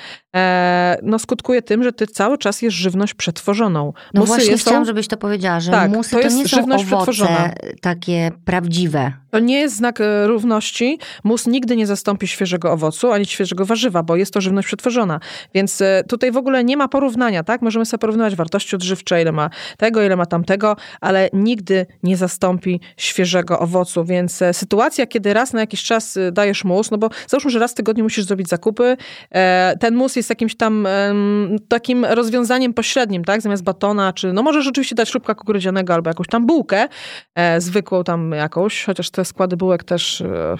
no, 1.03 1.19
skutkuje 1.19 1.61
tym, 1.61 1.83
że 1.83 1.93
ty 1.93 2.07
cały 2.07 2.37
czas 2.37 2.61
jesz 2.61 2.73
żywność 2.73 3.13
przetworzoną. 3.13 3.93
No 4.13 4.21
Musy 4.21 4.27
właśnie 4.33 4.51
jest 4.51 4.63
chciałam, 4.63 4.81
są- 4.83 4.87
żebyś 4.87 5.07
to 5.07 5.17
powiedziała, 5.17 5.59
że 5.59 5.71
Tak, 5.71 5.91
musy 5.91 6.09
to 6.11 6.17
to, 6.17 6.23
jest 6.23 6.37
nie 6.37 6.47
są 6.47 6.57
żywność 6.57 6.83
owoce 6.83 7.11
przetworzona. 7.11 7.53
takie 7.81 8.31
prawdziwe. 8.45 9.13
To 9.31 9.39
nie 9.39 9.59
jest 9.59 9.75
znak 9.75 10.01
e, 10.01 10.27
równości. 10.27 10.99
Mus 11.23 11.47
nigdy 11.47 11.75
nie 11.75 11.87
zastąpi 11.87 12.27
świeżego 12.27 12.71
owocu 12.71 13.11
ani 13.11 13.25
świeżego 13.25 13.65
warzywa, 13.65 14.03
bo 14.03 14.15
jest 14.15 14.33
to 14.33 14.41
żywność 14.41 14.67
przetworzona. 14.67 15.19
Więc 15.53 15.81
e, 15.81 16.03
tutaj 16.07 16.31
w 16.31 16.37
ogóle 16.37 16.63
nie 16.63 16.77
ma 16.77 16.87
porównania, 16.87 17.43
tak? 17.43 17.61
Możemy 17.61 17.85
sobie 17.85 17.99
porównywać 17.99 18.35
wartości 18.35 18.75
odżywcze, 18.75 19.21
ile 19.21 19.31
ma 19.31 19.49
tego, 19.77 20.03
ile 20.03 20.15
ma 20.15 20.25
tamtego, 20.25 20.75
ale 21.01 21.29
nigdy 21.33 21.85
nie 22.03 22.17
zastąpi 22.17 22.79
świeżego 22.97 23.59
owocu. 23.59 24.05
Więc 24.05 24.41
e, 24.41 24.53
sytuacja, 24.53 25.07
kiedy 25.07 25.33
raz 25.33 25.53
na 25.53 25.59
jakiś 25.59 25.83
czas 25.83 26.17
e, 26.17 26.31
dajesz 26.31 26.63
mus, 26.63 26.91
no 26.91 26.97
bo 26.97 27.09
załóżmy, 27.27 27.51
że 27.51 27.59
raz 27.59 27.71
w 27.71 27.75
tygodniu 27.75 28.03
musisz 28.03 28.25
zrobić 28.25 28.47
zakupy, 28.49 28.97
e, 29.31 29.75
ten 29.79 29.95
mus 29.95 30.15
jest 30.15 30.20
jakimś 30.29 30.55
tam 30.55 30.85
em, 30.85 31.55
takim 31.67 32.05
rozwiązaniem 32.05 32.73
pośrednim, 32.73 33.23
tak? 33.23 33.41
Zamiast 33.41 33.63
batona, 33.63 34.13
czy 34.13 34.33
no 34.33 34.43
możesz 34.43 34.65
rzeczywiście 34.65 34.95
dać 34.95 35.09
śrubka 35.09 35.35
kukurydzianego 35.35 35.93
albo 35.93 36.09
jakąś 36.09 36.27
tam 36.27 36.45
bułkę, 36.45 36.87
e, 37.35 37.61
zwykłą 37.61 38.03
tam 38.03 38.31
jakąś, 38.31 38.85
chociaż 38.85 39.09
te 39.09 39.25
składy 39.25 39.57
bułek 39.57 39.83
też 39.83 40.21
e, 40.21 40.55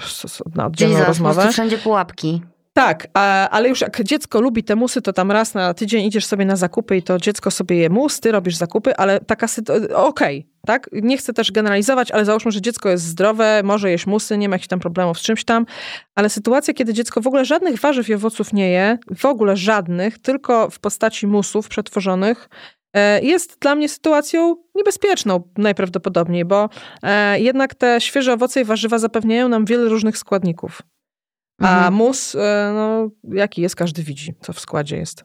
na 0.56 0.66
oddzielną 0.66 1.00
po 1.00 1.06
rozmowę. 1.06 1.48
wszędzie 1.52 1.78
pułapki. 1.78 2.42
Tak, 2.74 3.08
a, 3.14 3.50
ale 3.50 3.70
już 3.70 3.82
jak 3.82 4.04
dziecko 4.04 4.42
lubi 4.42 4.64
te 4.64 4.76
musy, 4.76 5.02
to 5.02 5.14
tam 5.14 5.32
raz 5.32 5.54
na 5.54 5.74
tydzień 5.74 6.06
idziesz 6.06 6.26
sobie 6.26 6.46
na 6.46 6.56
zakupy 6.56 6.98
i 6.98 7.04
to 7.04 7.18
dziecko 7.18 7.52
sobie 7.52 7.78
je 7.78 7.90
mus, 7.90 8.20
ty 8.20 8.32
robisz 8.32 8.56
zakupy, 8.56 8.96
ale 8.96 9.20
taka 9.20 9.48
sytuacja, 9.48 9.98
okej, 9.98 10.48
tak? 10.66 10.90
Nie 10.94 11.18
chcę 11.18 11.34
też 11.34 11.52
generalizować, 11.52 12.12
ale 12.12 12.26
załóżmy, 12.26 12.52
że 12.52 12.62
dziecko 12.62 12.90
jest 12.90 13.04
zdrowe, 13.04 13.62
może 13.64 13.92
jeść 13.92 14.08
musy, 14.08 14.38
nie 14.38 14.50
ma 14.50 14.56
jakichś 14.56 14.68
tam 14.68 14.80
problemów 14.80 15.20
z 15.20 15.22
czymś 15.22 15.44
tam, 15.44 15.66
ale 16.16 16.30
sytuacja, 16.30 16.74
kiedy 16.74 16.94
dziecko 16.94 17.22
w 17.22 17.28
ogóle 17.28 17.46
żadnych 17.46 17.80
warzyw 17.80 18.10
i 18.10 18.14
owoców 18.14 18.54
nie 18.54 18.70
je, 18.70 18.98
w 19.18 19.26
ogóle 19.26 19.58
żadnych, 19.58 20.20
tylko 20.20 20.70
w 20.70 20.80
postaci 20.80 21.28
musów 21.28 21.70
przetworzonych, 21.70 22.50
e, 22.94 23.22
jest 23.22 23.58
dla 23.60 23.76
mnie 23.76 23.90
sytuacją 23.90 24.56
niebezpieczną 24.76 25.44
najprawdopodobniej, 25.58 26.46
bo 26.46 26.70
e, 27.04 27.40
jednak 27.40 27.76
te 27.76 28.02
świeże 28.02 28.34
owoce 28.34 28.62
i 28.62 28.64
warzywa 28.64 29.00
zapewniają 29.00 29.50
nam 29.50 29.66
wiele 29.66 29.90
różnych 29.90 30.18
składników. 30.18 30.82
A 31.62 31.76
Mhm. 31.78 31.94
mus, 31.94 32.36
e, 32.36 32.72
no, 32.76 33.10
jaki 33.36 33.62
jest, 33.62 33.76
każdy 33.76 34.04
widzi, 34.04 34.34
co 34.42 34.54
w 34.54 34.60
składzie 34.60 34.98
jest. 34.98 35.24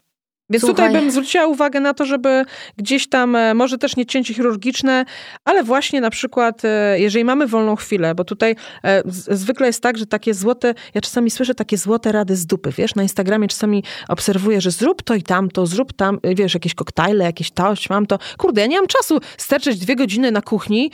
Więc 0.51 0.64
Słuchaj. 0.64 0.86
tutaj 0.86 1.03
bym 1.03 1.11
zwróciła 1.11 1.47
uwagę 1.47 1.80
na 1.80 1.94
to, 1.94 2.05
żeby 2.05 2.44
gdzieś 2.76 3.09
tam, 3.09 3.36
e, 3.36 3.55
może 3.55 3.78
też 3.78 3.97
nie 3.97 4.07
cięcie 4.07 4.34
chirurgiczne, 4.34 5.05
ale 5.44 5.64
właśnie 5.64 6.01
na 6.01 6.11
przykład, 6.11 6.64
e, 6.64 7.01
jeżeli 7.01 7.24
mamy 7.24 7.47
wolną 7.47 7.76
chwilę, 7.76 8.14
bo 8.14 8.24
tutaj 8.24 8.57
e, 8.84 9.03
zwykle 9.07 9.66
jest 9.66 9.82
tak, 9.82 9.99
że 9.99 10.07
takie 10.07 10.34
złote, 10.34 10.74
ja 10.94 11.01
czasami 11.01 11.30
słyszę 11.30 11.55
takie 11.55 11.76
złote 11.76 12.12
rady 12.12 12.36
z 12.36 12.47
dupy, 12.47 12.70
wiesz, 12.76 12.94
na 12.94 13.03
Instagramie 13.03 13.49
czasami 13.49 13.84
obserwuję, 14.09 14.61
że 14.61 14.70
zrób 14.70 15.03
to 15.03 15.14
i 15.14 15.22
tamto, 15.22 15.66
zrób 15.66 15.92
tam, 15.92 16.18
wiesz, 16.24 16.55
jakieś 16.55 16.74
koktajle, 16.74 17.24
jakieś 17.24 17.51
to, 17.51 17.74
mam 17.90 18.07
to. 18.07 18.18
Kurde, 18.38 18.61
ja 18.61 18.66
nie 18.66 18.76
mam 18.76 18.86
czasu 18.86 19.20
sterczeć 19.36 19.78
dwie 19.78 19.97
godziny 19.97 20.30
na 20.30 20.42
kuchni 20.42 20.90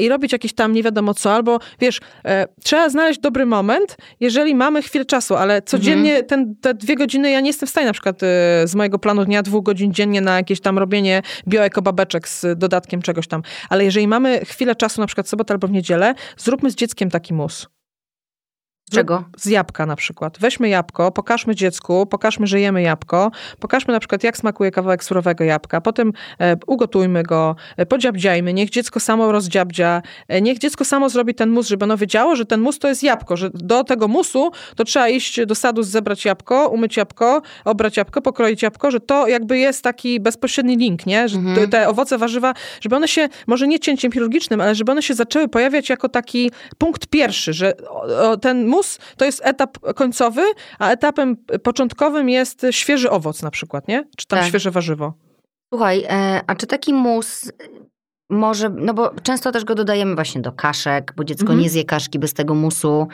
i 0.00 0.08
robić 0.08 0.32
jakieś 0.32 0.54
tam 0.54 0.72
nie 0.72 0.82
wiadomo 0.82 1.14
co, 1.14 1.34
albo 1.34 1.58
wiesz, 1.80 2.00
trzeba 2.64 2.88
znaleźć 2.88 3.20
dobry 3.20 3.46
moment, 3.46 3.96
jeżeli 4.20 4.54
mamy 4.54 4.82
chwilę 4.82 5.04
czasu, 5.04 5.34
ale 5.34 5.62
codziennie 5.62 6.22
ten, 6.22 6.56
te 6.60 6.74
dwie 6.74 6.96
godziny 6.96 7.30
ja 7.30 7.40
nie 7.40 7.46
jestem 7.48 7.66
w 7.66 7.70
stanie 7.70 7.86
na 7.86 7.92
przykład 7.92 8.20
z 8.64 8.74
mojego 8.74 8.95
planu 8.98 9.24
dnia 9.24 9.42
dwóch 9.42 9.64
godzin 9.64 9.92
dziennie 9.92 10.20
na 10.20 10.36
jakieś 10.36 10.60
tam 10.60 10.78
robienie 10.78 11.22
bioekobabeczek 11.48 12.28
z 12.28 12.58
dodatkiem 12.58 13.02
czegoś 13.02 13.28
tam. 13.28 13.42
Ale 13.68 13.84
jeżeli 13.84 14.08
mamy 14.08 14.44
chwilę 14.44 14.74
czasu, 14.74 15.00
na 15.00 15.06
przykład 15.06 15.28
sobotę 15.28 15.54
albo 15.54 15.68
w 15.68 15.70
niedzielę, 15.70 16.14
zróbmy 16.36 16.70
z 16.70 16.74
dzieckiem 16.74 17.10
taki 17.10 17.34
mus. 17.34 17.75
Z 18.90 18.94
czego? 18.94 19.24
Z 19.36 19.46
jabłka 19.46 19.86
na 19.86 19.96
przykład. 19.96 20.38
Weźmy 20.40 20.68
jabłko, 20.68 21.12
pokażmy 21.12 21.54
dziecku, 21.54 22.06
pokażmy, 22.06 22.46
że 22.46 22.60
jemy 22.60 22.82
jabłko, 22.82 23.30
pokażmy 23.60 23.92
na 23.92 24.00
przykład, 24.00 24.24
jak 24.24 24.36
smakuje 24.36 24.70
kawałek 24.70 25.04
surowego 25.04 25.44
jabłka, 25.44 25.80
potem 25.80 26.12
e, 26.40 26.56
ugotujmy 26.66 27.22
go, 27.22 27.56
e, 27.76 27.86
podziabdziajmy, 27.86 28.52
niech 28.52 28.70
dziecko 28.70 29.00
samo 29.00 29.32
rozdziabdzia, 29.32 30.02
e, 30.28 30.40
niech 30.40 30.58
dziecko 30.58 30.84
samo 30.84 31.08
zrobi 31.08 31.34
ten 31.34 31.50
mus, 31.50 31.68
żeby 31.68 31.84
ono 31.84 31.96
wiedziało, 31.96 32.36
że 32.36 32.44
ten 32.46 32.60
mus 32.60 32.78
to 32.78 32.88
jest 32.88 33.02
jabłko, 33.02 33.36
że 33.36 33.50
do 33.54 33.84
tego 33.84 34.08
musu 34.08 34.50
to 34.76 34.84
trzeba 34.84 35.08
iść 35.08 35.46
do 35.46 35.54
sadu, 35.54 35.82
zebrać 35.82 36.24
jabłko, 36.24 36.68
umyć 36.68 36.96
jabłko, 36.96 37.42
obrać 37.64 37.96
jabłko, 37.96 38.22
pokroić 38.22 38.62
jabłko, 38.62 38.90
że 38.90 39.00
to 39.00 39.26
jakby 39.28 39.58
jest 39.58 39.82
taki 39.82 40.20
bezpośredni 40.20 40.76
link, 40.76 41.06
nie? 41.06 41.28
Że 41.28 41.38
Mhm. 41.38 41.70
te 41.70 41.88
owoce, 41.88 42.18
warzywa, 42.18 42.54
żeby 42.80 42.96
one 42.96 43.08
się, 43.08 43.28
może 43.46 43.68
nie 43.68 43.78
cięciem 43.78 44.12
chirurgicznym, 44.12 44.60
ale 44.60 44.74
żeby 44.74 44.92
one 44.92 45.02
się 45.02 45.14
zaczęły 45.14 45.48
pojawiać 45.48 45.88
jako 45.88 46.08
taki 46.08 46.50
punkt 46.78 47.06
pierwszy, 47.06 47.52
że 47.52 47.72
o, 47.88 48.30
o, 48.30 48.36
ten 48.36 48.66
mus 48.66 48.75
to 49.16 49.24
jest 49.24 49.40
etap 49.44 49.78
końcowy, 49.94 50.42
a 50.78 50.90
etapem 50.90 51.36
początkowym 51.62 52.28
jest 52.28 52.66
świeży 52.70 53.10
owoc 53.10 53.42
na 53.42 53.50
przykład, 53.50 53.88
nie? 53.88 54.04
Czy 54.16 54.26
tam 54.26 54.38
Tak. 54.38 54.48
świeże 54.48 54.70
warzywo. 54.70 55.12
Słuchaj, 55.74 56.04
e, 56.08 56.40
a 56.46 56.54
czy 56.54 56.66
taki 56.66 56.94
mus 56.94 57.52
może, 58.30 58.68
no 58.68 58.94
bo 58.94 59.10
często 59.22 59.52
też 59.52 59.64
go 59.64 59.74
dodajemy 59.74 60.14
właśnie 60.14 60.40
do 60.40 60.52
kaszek, 60.52 61.12
bo 61.16 61.24
dziecko 61.24 61.42
Mhm. 61.42 61.60
nie 61.60 61.70
zje 61.70 61.84
kaszki 61.84 62.18
bez 62.18 62.34
tego 62.34 62.54
musu. 62.54 63.08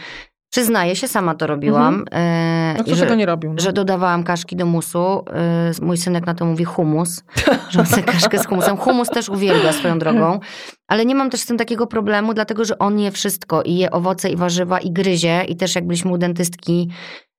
Przyznaję 0.53 0.97
się, 0.97 1.09
sama 1.09 1.35
to 1.35 1.47
robiłam. 1.47 2.05
e, 2.13 2.75
No 2.79 2.85
kto 2.85 2.95
że, 2.95 3.03
tego 3.05 3.15
nie 3.15 3.27
robił? 3.27 3.53
No. 3.53 3.61
że 3.63 3.73
dodawałam 3.73 4.25
kaszki 4.25 4.57
do 4.57 4.67
musu. 4.67 5.25
E, 5.35 5.73
mój 5.83 5.97
synek 5.97 6.27
na 6.27 6.35
to 6.35 6.45
mówi 6.45 6.65
humus, 6.65 7.23
że 7.71 7.81
on 7.81 7.87
chce 7.87 8.03
kaszkę 8.03 8.39
z 8.39 8.47
humusem. 8.47 8.77
Humus 8.77 9.09
też 9.09 9.29
uwielbia 9.29 9.73
swoją 9.73 9.99
drogą. 9.99 10.41
Ale 10.89 11.07
nie 11.07 11.15
mam 11.15 11.31
też 11.31 11.41
z 11.41 11.47
tym 11.47 11.57
takiego 11.57 11.87
problemu, 11.87 12.35
dlatego 12.35 12.65
że 12.65 12.79
on 12.79 12.99
je 12.99 13.11
wszystko 13.11 13.63
i 13.63 13.77
je 13.77 13.91
owoce 13.91 14.31
i 14.31 14.37
warzywa 14.37 14.79
i 14.81 14.91
gryzie. 14.93 15.45
I 15.49 15.57
też 15.57 15.75
jak 15.75 15.87
byliśmy 15.87 16.13
u 16.13 16.19
dentystki 16.19 16.89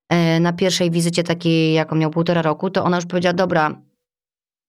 e, 0.08 0.40
na 0.40 0.52
pierwszej 0.52 0.90
wizycie 0.90 1.22
takiej, 1.22 1.72
jaką 1.72 1.96
miał 1.96 2.10
półtora 2.10 2.42
roku, 2.42 2.70
to 2.70 2.84
ona 2.84 2.96
już 2.96 3.06
powiedziała, 3.06 3.32
dobra, 3.32 3.74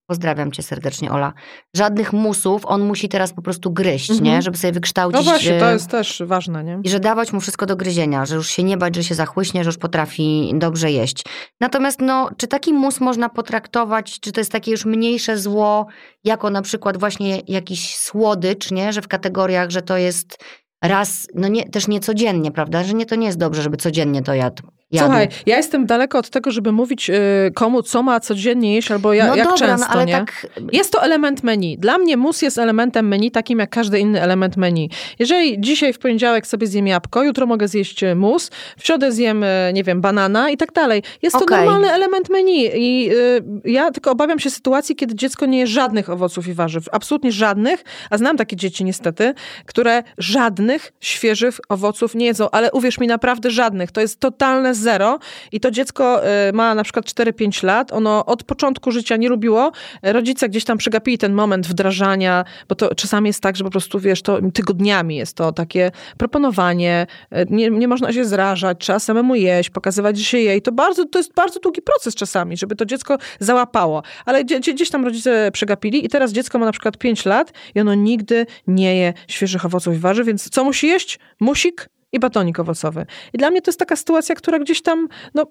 pozdrawiam 0.08 0.52
cię 0.52 0.64
serdecznie 0.64 1.12
Ola, 1.12 1.34
żadnych 1.76 2.14
musów, 2.14 2.66
on 2.66 2.82
musi 2.82 3.10
teraz 3.10 3.34
po 3.34 3.42
prostu 3.42 3.72
gryźć, 3.72 4.10
Mhm. 4.10 4.26
nie? 4.26 4.42
Żeby 4.42 4.58
sobie 4.58 4.74
wykształcić... 4.74 5.18
No 5.18 5.24
właśnie, 5.32 5.60
to 5.60 5.70
e, 5.70 5.74
jest 5.74 5.90
też 5.90 6.24
ważne, 6.26 6.64
nie? 6.64 6.80
i 6.84 6.90
że 6.90 7.00
dawać 7.00 7.34
mu 7.34 7.42
wszystko 7.42 7.66
do 7.66 7.76
gryzienia, 7.76 8.26
że 8.26 8.36
już 8.36 8.50
się 8.50 8.64
nie 8.64 8.78
bać, 8.78 8.96
że 8.96 9.04
się 9.04 9.16
zachłyśnie, 9.16 9.64
że 9.64 9.68
już 9.68 9.78
potrafi 9.78 10.52
dobrze 10.56 10.92
jeść. 10.92 11.24
Natomiast 11.62 12.02
no, 12.02 12.30
czy 12.38 12.48
taki 12.48 12.74
mus 12.74 13.00
można 13.00 13.30
potraktować, 13.30 14.20
czy 14.20 14.32
to 14.32 14.40
jest 14.40 14.52
takie 14.52 14.72
już 14.72 14.86
mniejsze 14.86 15.38
zło, 15.38 15.86
jako 16.24 16.50
na 16.50 16.62
przykład 16.62 16.98
właśnie 16.98 17.42
jakiś 17.48 17.96
słodycz, 17.96 18.72
nie? 18.72 18.94
Że 18.94 19.02
w 19.02 19.08
kategoriach, 19.08 19.70
że 19.70 19.82
to 19.82 19.98
jest 19.98 20.38
raz, 20.84 21.28
no 21.36 21.48
nie, 21.48 21.70
też 21.70 21.88
nie 21.88 22.00
codziennie, 22.00 22.52
prawda? 22.52 22.84
Że 22.84 22.94
nie, 22.94 23.06
to 23.06 23.16
nie 23.16 23.26
jest 23.26 23.38
dobrze, 23.38 23.62
żeby 23.62 23.78
codziennie 23.78 24.22
to 24.22 24.34
jadł. 24.34 24.64
Jadł. 24.96 25.08
Słuchaj, 25.08 25.28
ja 25.46 25.58
jestem 25.58 25.86
daleko 25.86 26.18
od 26.18 26.30
tego, 26.30 26.52
żeby 26.52 26.72
mówić 26.72 27.10
y, 27.10 27.14
komu, 27.54 27.84
co 27.84 28.04
ma 28.04 28.20
codziennie 28.20 28.76
jeść, 28.76 28.92
albo 28.92 29.14
ja, 29.14 29.28
no 29.28 29.36
jak 29.36 29.48
dobra, 29.48 29.68
często, 29.68 29.88
no 29.88 29.94
ale 29.94 30.06
nie? 30.06 30.14
tak... 30.14 30.48
Jest 30.72 30.92
to 30.92 31.04
element 31.04 31.44
menu. 31.44 31.78
Dla 31.78 31.98
mnie 31.98 32.18
mus 32.18 32.42
jest 32.42 32.58
elementem 32.58 33.08
menu, 33.08 33.32
takim 33.32 33.60
jak 33.60 33.70
każdy 33.70 34.00
inny 34.00 34.22
element 34.22 34.58
menu. 34.58 34.90
Jeżeli 35.20 35.62
dzisiaj 35.62 35.94
w 35.94 36.00
poniedziałek 36.00 36.48
sobie 36.48 36.68
zjem 36.68 36.88
jabłko, 36.88 37.24
jutro 37.24 37.46
mogę 37.46 37.68
zjeść 37.68 38.02
mus, 38.16 38.52
w 38.78 38.86
środę 38.86 39.12
zjem, 39.12 39.44
e, 39.44 39.74
nie 39.74 39.84
wiem, 39.84 40.02
banana 40.02 40.50
i 40.50 40.58
tak 40.58 40.72
dalej. 40.72 41.04
Jest 41.22 41.36
to 41.36 41.44
Okej. 41.44 41.58
normalny 41.58 41.92
element 41.92 42.30
menu. 42.30 42.70
I 42.76 43.10
y, 43.12 43.72
ja 43.72 43.92
tylko 43.92 44.12
obawiam 44.12 44.40
się 44.40 44.50
sytuacji, 44.50 44.96
kiedy 44.96 45.16
dziecko 45.16 45.46
nie 45.46 45.60
je 45.60 45.68
żadnych 45.68 46.10
owoców 46.10 46.48
i 46.48 46.54
warzyw. 46.54 46.86
Absolutnie 46.92 47.32
żadnych, 47.32 47.84
a 48.10 48.18
znam 48.18 48.38
takie 48.38 48.56
dzieci 48.56 48.84
niestety, 48.84 49.34
które 49.66 50.04
żadnych 50.18 50.94
świeżych 51.00 51.60
owoców 51.70 52.16
nie 52.16 52.26
jedzą, 52.26 52.50
ale 52.52 52.72
uwierz 52.72 53.00
mi, 53.00 53.08
naprawdę 53.08 53.52
żadnych. 53.52 53.92
To 53.92 54.02
jest 54.02 54.20
totalne 54.20 54.76
zero. 54.86 55.20
I 55.52 55.60
to 55.60 55.72
dziecko 55.72 56.22
y, 56.50 56.54
ma 56.54 56.76
na 56.76 56.84
przykład 56.84 57.06
4-5 57.06 57.64
lat, 57.64 57.94
ono 57.94 58.26
od 58.26 58.44
początku 58.44 58.92
życia 58.92 59.18
nie 59.18 59.30
lubiło, 59.30 59.72
rodzice 60.04 60.50
gdzieś 60.50 60.64
tam 60.64 60.78
przegapili 60.78 61.18
ten 61.18 61.34
moment 61.34 61.68
wdrażania, 61.68 62.46
bo 62.70 62.76
to 62.76 62.96
czasami 62.96 63.28
jest 63.28 63.42
tak, 63.42 63.56
że 63.56 63.64
po 63.64 63.70
prostu, 63.70 64.00
wiesz, 64.00 64.22
to 64.22 64.40
tygodniami 64.54 65.16
jest 65.16 65.38
to 65.38 65.52
takie 65.52 65.92
proponowanie, 66.18 67.08
e, 67.32 67.46
nie, 67.50 67.70
nie 67.70 67.88
można 67.88 68.14
się 68.14 68.26
zrażać, 68.26 68.78
trzeba 68.80 69.00
samemu 69.00 69.36
jeść, 69.36 69.70
pokazywać, 69.70 70.18
że 70.18 70.24
się 70.24 70.38
je. 70.38 70.58
I 70.58 70.62
to 70.62 70.72
bardzo, 70.72 71.06
to 71.06 71.20
jest 71.20 71.34
bardzo 71.34 71.60
długi 71.60 71.82
proces 71.82 72.16
czasami, 72.16 72.58
żeby 72.58 72.76
to 72.76 72.86
dziecko 72.86 73.18
załapało. 73.40 74.04
Ale 74.26 74.44
gdzie, 74.44 74.60
gdzie- 74.60 74.74
gdzieś 74.74 74.90
tam 74.90 75.06
rodzice 75.06 75.52
przegapili 75.54 76.06
i 76.06 76.10
teraz 76.10 76.32
dziecko 76.32 76.60
ma 76.60 76.66
na 76.66 76.72
przykład 76.72 76.98
5 76.98 77.26
lat 77.26 77.54
i 77.76 77.80
ono 77.80 77.96
nigdy 77.96 78.46
nie 78.68 78.96
je 78.98 79.14
świeżych 79.28 79.66
owoców 79.66 79.96
i 79.96 79.98
warzyw, 79.98 80.28
więc 80.28 80.50
co 80.50 80.64
musi 80.64 80.88
jeść? 80.88 81.20
Musik 81.40 81.90
i 82.16 82.20
batonik 82.20 82.60
owocowy. 82.60 83.06
I 83.34 83.38
dla 83.38 83.50
mnie 83.52 83.62
to 83.62 83.70
jest 83.72 83.80
taka 83.80 83.96
sytuacja, 83.96 84.36
która 84.36 84.60
gdzieś 84.60 84.82
tam, 84.82 85.08
no, 85.36 85.46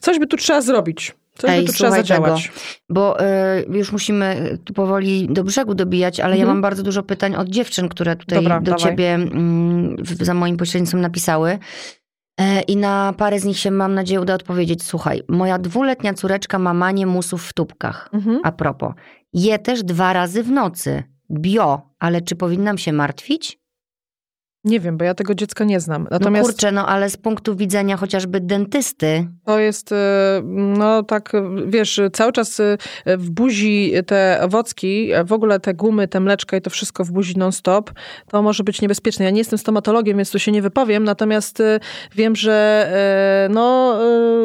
coś 0.00 0.18
by 0.18 0.26
tu 0.26 0.36
trzeba 0.36 0.60
zrobić. 0.60 1.14
Coś 1.38 1.50
Ej, 1.50 1.60
by 1.60 1.66
tu 1.66 1.72
trzeba 1.72 1.90
zadziałać. 1.90 2.52
Bo 2.88 3.20
y, 3.20 3.24
już 3.72 3.92
musimy 3.92 4.58
tu 4.64 4.72
powoli 4.74 5.28
do 5.30 5.44
brzegu 5.44 5.74
dobijać, 5.74 6.20
ale 6.20 6.36
ja 6.36 6.42
Mhm. 6.42 6.56
mam 6.56 6.62
bardzo 6.62 6.82
dużo 6.82 7.02
pytań 7.02 7.36
od 7.36 7.48
dziewczyn, 7.48 7.88
które 7.88 8.16
tutaj 8.16 8.38
Dobra, 8.38 8.60
do 8.60 8.70
dawaj. 8.70 8.78
ciebie 8.90 9.18
w- 9.98 10.24
za 10.24 10.34
moim 10.34 10.56
pośrednictwem 10.56 11.00
napisały. 11.00 11.58
E, 12.40 12.60
I 12.60 12.76
na 12.76 13.14
parę 13.18 13.40
z 13.40 13.44
nich 13.44 13.58
się, 13.58 13.70
mam 13.70 13.94
nadzieję, 13.94 14.20
uda 14.20 14.34
odpowiedzieć. 14.34 14.82
Słuchaj, 14.82 15.22
moja 15.28 15.58
dwuletnia 15.58 16.14
córeczka 16.14 16.58
ma 16.58 16.74
manię 16.74 17.06
musów 17.06 17.44
w 17.46 17.52
tubkach. 17.52 18.08
Mhm. 18.12 18.40
A 18.44 18.52
propos, 18.52 18.92
je 19.32 19.58
też 19.58 19.82
dwa 19.82 20.12
razy 20.12 20.42
w 20.42 20.50
nocy. 20.50 21.02
Bio, 21.30 21.82
ale 21.98 22.20
czy 22.20 22.36
powinnam 22.36 22.78
się 22.78 22.92
martwić? 22.92 23.58
Nie 24.64 24.80
wiem, 24.80 24.96
bo 24.96 25.04
ja 25.04 25.14
tego 25.14 25.34
dziecka 25.34 25.64
nie 25.64 25.80
znam. 25.80 26.08
Natomiast 26.10 26.48
no 26.48 26.52
kurczę, 26.52 26.72
no 26.72 26.86
ale 26.86 27.10
z 27.10 27.16
punktu 27.16 27.56
widzenia 27.56 27.96
chociażby 27.96 28.40
dentysty. 28.40 29.28
To 29.44 29.58
jest, 29.58 29.92
y, 29.92 29.96
no 30.44 31.02
tak, 31.02 31.32
wiesz, 31.66 32.00
cały 32.12 32.32
czas 32.32 32.60
y, 32.60 32.78
w 33.06 33.30
buzi 33.30 33.92
te 34.06 34.40
owocki, 34.42 35.10
w 35.24 35.32
ogóle 35.32 35.60
te 35.60 35.74
gumy, 35.74 36.08
te 36.08 36.20
mleczka 36.20 36.56
i 36.56 36.60
to 36.60 36.70
wszystko 36.70 37.04
w 37.04 37.10
buzi 37.10 37.38
non-stop, 37.38 37.90
to 38.28 38.42
może 38.42 38.64
być 38.64 38.82
niebezpieczne. 38.82 39.24
Ja 39.24 39.30
nie 39.30 39.38
jestem 39.38 39.58
stomatologiem, 39.58 40.16
więc 40.16 40.30
tu 40.30 40.38
się 40.38 40.52
nie 40.52 40.62
wypowiem, 40.62 41.04
natomiast 41.04 41.60
y, 41.60 41.80
wiem, 42.14 42.36
że 42.36 42.62
no, 43.50 43.98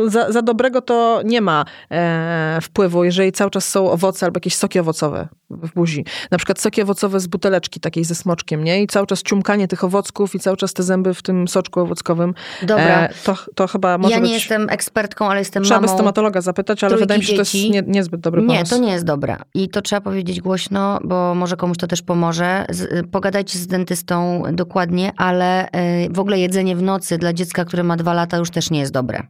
za, 0.07 0.31
za 0.31 0.41
dobrego 0.41 0.81
to 0.81 1.21
nie 1.25 1.41
ma 1.41 1.65
e, 1.91 2.59
wpływu, 2.61 3.03
jeżeli 3.03 3.31
cały 3.31 3.51
czas 3.51 3.69
są 3.69 3.91
owoce 3.91 4.25
albo 4.25 4.37
jakieś 4.37 4.55
soki 4.55 4.79
owocowe 4.79 5.27
w 5.49 5.73
buzi. 5.73 6.05
Na 6.31 6.37
przykład 6.37 6.59
soki 6.59 6.81
owocowe 6.81 7.19
z 7.19 7.27
buteleczki 7.27 7.79
takiej 7.79 8.03
ze 8.03 8.15
smoczkiem, 8.15 8.63
nie? 8.63 8.83
I 8.83 8.87
cały 8.87 9.07
czas 9.07 9.23
ciumkanie 9.23 9.67
tych 9.67 9.83
owocków 9.83 10.35
i 10.35 10.39
cały 10.39 10.57
czas 10.57 10.73
te 10.73 10.83
zęby 10.83 11.13
w 11.13 11.21
tym 11.21 11.47
soczku 11.47 11.79
owockowym. 11.79 12.33
Dobra. 12.61 12.83
E, 12.85 13.09
to, 13.23 13.35
to 13.55 13.67
chyba 13.67 13.97
może 13.97 14.11
Ja 14.11 14.17
nie 14.17 14.23
być... 14.23 14.33
jestem 14.33 14.69
ekspertką, 14.69 15.29
ale 15.29 15.39
jestem 15.39 15.63
trzeba 15.63 15.75
mamą 15.75 15.87
Trzeba 15.87 15.97
stomatologa 15.97 16.41
zapytać, 16.41 16.83
ale 16.83 16.97
wydaje 16.97 17.19
mi 17.19 17.25
się, 17.25 17.35
że 17.35 17.43
to 17.43 17.57
jest 17.57 17.73
nie, 17.73 17.83
niezbyt 17.87 18.21
dobry 18.21 18.41
pomysł. 18.41 18.63
Nie, 18.63 18.69
to 18.69 18.77
nie 18.77 18.91
jest 18.91 19.05
dobre. 19.05 19.37
I 19.53 19.69
to 19.69 19.81
trzeba 19.81 20.01
powiedzieć 20.01 20.41
głośno, 20.41 20.99
bo 21.03 21.35
może 21.35 21.57
komuś 21.57 21.77
to 21.77 21.87
też 21.87 22.01
pomoże. 22.01 22.65
Z, 22.69 23.07
pogadajcie 23.11 23.59
z 23.59 23.67
dentystą 23.67 24.43
dokładnie, 24.53 25.11
ale 25.17 25.67
y, 25.67 25.69
w 26.11 26.19
ogóle 26.19 26.39
jedzenie 26.39 26.75
w 26.75 26.81
nocy 26.81 27.17
dla 27.17 27.33
dziecka, 27.33 27.65
które 27.65 27.83
ma 27.83 27.97
dwa 27.97 28.13
lata 28.13 28.37
już 28.37 28.49
też 28.49 28.71
nie 28.71 28.79
jest 28.79 28.93
dobre. 28.93 29.23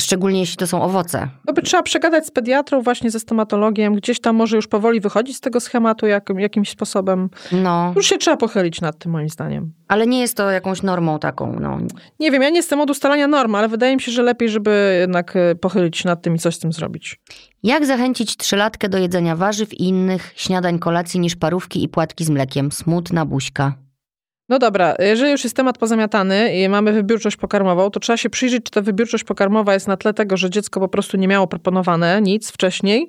Szczególnie 0.00 0.40
jeśli 0.40 0.56
to 0.56 0.66
są 0.66 0.82
owoce. 0.82 1.28
To 1.46 1.52
by 1.52 1.62
trzeba 1.62 1.82
przegadać 1.82 2.26
z 2.26 2.30
pediatrą, 2.30 2.82
właśnie 2.82 3.10
ze 3.10 3.20
stomatologiem. 3.20 3.94
Gdzieś 3.94 4.20
tam 4.20 4.36
może 4.36 4.56
już 4.56 4.66
powoli 4.66 5.00
wychodzić 5.00 5.36
z 5.36 5.40
tego 5.40 5.60
schematu 5.60 6.06
jak, 6.06 6.28
jakimś 6.38 6.70
sposobem. 6.70 7.30
No. 7.52 7.92
Już 7.96 8.06
się 8.06 8.18
trzeba 8.18 8.36
pochylić 8.36 8.80
nad 8.80 8.98
tym, 8.98 9.12
moim 9.12 9.28
zdaniem. 9.28 9.72
Ale 9.88 10.06
nie 10.06 10.20
jest 10.20 10.36
to 10.36 10.50
jakąś 10.50 10.82
normą 10.82 11.18
taką. 11.18 11.56
No. 11.60 11.78
Nie 12.20 12.30
wiem, 12.30 12.42
ja 12.42 12.50
nie 12.50 12.56
jestem 12.56 12.80
od 12.80 12.90
ustalania 12.90 13.26
norm, 13.26 13.54
ale 13.54 13.68
wydaje 13.68 13.96
mi 13.96 14.02
się, 14.02 14.12
że 14.12 14.22
lepiej, 14.22 14.48
żeby 14.48 14.96
jednak 15.00 15.36
e, 15.36 15.54
pochylić 15.54 15.96
się 15.96 16.08
nad 16.08 16.22
tym 16.22 16.34
i 16.34 16.38
coś 16.38 16.54
z 16.54 16.58
tym 16.58 16.72
zrobić. 16.72 17.20
Jak 17.62 17.86
zachęcić 17.86 18.36
trzylatkę 18.36 18.88
do 18.88 18.98
jedzenia 18.98 19.36
warzyw 19.36 19.74
i 19.74 19.88
innych 19.88 20.32
śniadań, 20.36 20.78
kolacji 20.78 21.20
niż 21.20 21.36
parówki 21.36 21.84
i 21.84 21.88
płatki 21.88 22.24
z 22.24 22.30
mlekiem? 22.30 22.72
Smutna 22.72 23.24
buźka. 23.24 23.87
No 24.48 24.58
dobra, 24.58 24.94
jeżeli 24.98 25.30
już 25.30 25.44
jest 25.44 25.56
temat 25.56 25.78
pozamiatany 25.78 26.56
i 26.56 26.68
mamy 26.68 26.92
wybiórczość 26.92 27.36
pokarmową, 27.36 27.90
to 27.90 28.00
trzeba 28.00 28.16
się 28.16 28.30
przyjrzeć, 28.30 28.64
czy 28.64 28.70
ta 28.70 28.82
wybiórczość 28.82 29.24
pokarmowa 29.24 29.74
jest 29.74 29.88
na 29.88 29.96
tle 29.96 30.14
tego, 30.14 30.36
że 30.36 30.50
dziecko 30.50 30.80
po 30.80 30.88
prostu 30.88 31.16
nie 31.16 31.28
miało 31.28 31.46
proponowane 31.46 32.22
nic 32.22 32.50
wcześniej, 32.50 33.08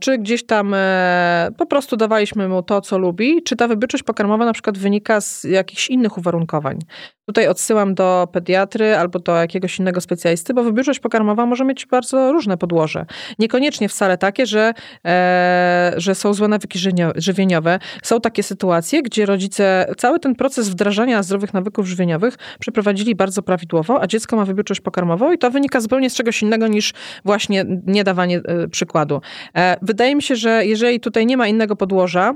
czy 0.00 0.18
gdzieś 0.18 0.46
tam 0.46 0.74
e, 0.74 1.48
po 1.56 1.66
prostu 1.66 1.96
dawaliśmy 1.96 2.48
mu 2.48 2.62
to, 2.62 2.80
co 2.80 2.98
lubi, 2.98 3.42
czy 3.42 3.56
ta 3.56 3.68
wybiórczość 3.68 4.02
pokarmowa 4.02 4.44
na 4.44 4.52
przykład 4.52 4.78
wynika 4.78 5.20
z 5.20 5.44
jakichś 5.44 5.90
innych 5.90 6.18
uwarunkowań. 6.18 6.78
Tutaj 7.26 7.48
odsyłam 7.48 7.94
do 7.94 8.28
pediatry 8.32 8.96
albo 8.96 9.18
do 9.18 9.36
jakiegoś 9.36 9.78
innego 9.78 10.00
specjalisty, 10.00 10.54
bo 10.54 10.62
wybiórczość 10.62 11.00
pokarmowa 11.00 11.46
może 11.46 11.64
mieć 11.64 11.86
bardzo 11.86 12.32
różne 12.32 12.56
podłoże. 12.56 13.06
Niekoniecznie 13.38 13.88
wcale 13.88 14.18
takie, 14.18 14.46
że, 14.46 14.74
e, 15.04 15.92
że 15.96 16.14
są 16.14 16.34
złe 16.34 16.48
nawyki 16.48 16.78
żywieniowe. 17.16 17.78
Są 18.02 18.20
takie 18.20 18.42
sytuacje, 18.42 19.02
gdzie 19.02 19.26
rodzice 19.26 19.86
cały 19.96 20.20
ten 20.20 20.34
proces 20.34 20.68
wdrażania 20.68 21.22
zdrowych 21.22 21.54
nawyków 21.54 21.86
żywieniowych 21.86 22.34
przeprowadzili 22.60 23.14
bardzo 23.14 23.42
prawidłowo, 23.42 24.02
a 24.02 24.06
dziecko 24.06 24.36
ma 24.36 24.44
wybiórczość 24.44 24.80
pokarmową 24.80 25.32
i 25.32 25.38
to 25.38 25.50
wynika 25.50 25.80
zupełnie 25.80 26.10
z 26.10 26.14
czegoś 26.14 26.42
innego 26.42 26.66
niż 26.66 26.94
właśnie 27.24 27.64
niedawanie 27.86 28.40
przykładu. 28.70 29.20
E, 29.56 29.76
wydaje 29.82 30.16
mi 30.16 30.22
się, 30.22 30.36
że 30.36 30.66
jeżeli 30.66 31.00
tutaj 31.00 31.26
nie 31.26 31.36
ma 31.36 31.48
innego 31.48 31.76
podłoża, 31.76 32.34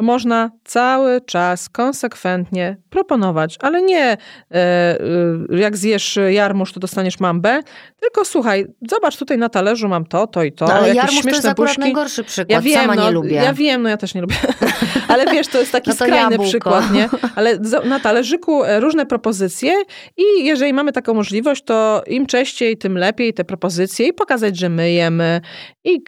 można 0.00 0.50
cały 0.64 1.20
czas 1.20 1.68
konsekwentnie 1.68 2.76
proponować, 2.90 3.56
ale 3.60 3.82
nie 3.82 4.04
e, 4.06 4.16
e, 4.54 4.98
jak 5.50 5.76
zjesz 5.76 6.18
jarmuż, 6.30 6.72
to 6.72 6.80
dostaniesz 6.80 7.20
mambę, 7.20 7.62
tylko 8.00 8.24
słuchaj, 8.24 8.66
zobacz 8.90 9.16
tutaj 9.16 9.38
na 9.38 9.48
talerzu 9.48 9.88
mam 9.88 10.06
to, 10.06 10.26
to 10.26 10.42
i 10.44 10.52
to. 10.52 10.66
No, 10.66 10.72
ale 10.72 10.94
jarmuż 10.94 11.22
to 11.22 11.28
jest 11.28 11.46
akurat 11.46 11.70
buźki. 11.70 11.80
najgorszy 11.80 12.24
przykład, 12.24 12.50
ja 12.50 12.60
wiem, 12.60 12.80
Sama 12.80 12.94
no, 12.94 13.04
nie 13.04 13.10
lubię. 13.10 13.34
Ja 13.34 13.52
wiem, 13.52 13.82
no 13.82 13.88
ja 13.88 13.96
też 13.96 14.14
nie 14.14 14.20
lubię, 14.20 14.36
ale 15.08 15.26
wiesz, 15.26 15.48
to 15.48 15.58
jest 15.58 15.72
taki 15.72 15.90
no 15.90 15.96
to 15.96 16.04
skrajny 16.04 16.30
jabłko. 16.30 16.44
przykład, 16.44 16.90
nie? 16.92 17.08
Ale 17.36 17.58
na 17.84 18.00
talerzyku 18.00 18.64
e, 18.64 18.80
różne 18.80 19.06
propozycje 19.06 19.72
i 20.16 20.44
jeżeli 20.44 20.72
mamy 20.72 20.92
taką 20.92 21.14
możliwość, 21.14 21.64
to 21.64 22.02
im 22.06 22.26
częściej, 22.26 22.76
tym 22.76 22.98
lepiej 22.98 23.34
te 23.34 23.44
propozycje 23.44 24.06
i 24.06 24.12
pokazać, 24.12 24.58
że 24.58 24.68
my 24.68 24.92
jemy 24.92 25.40
i 25.84 26.02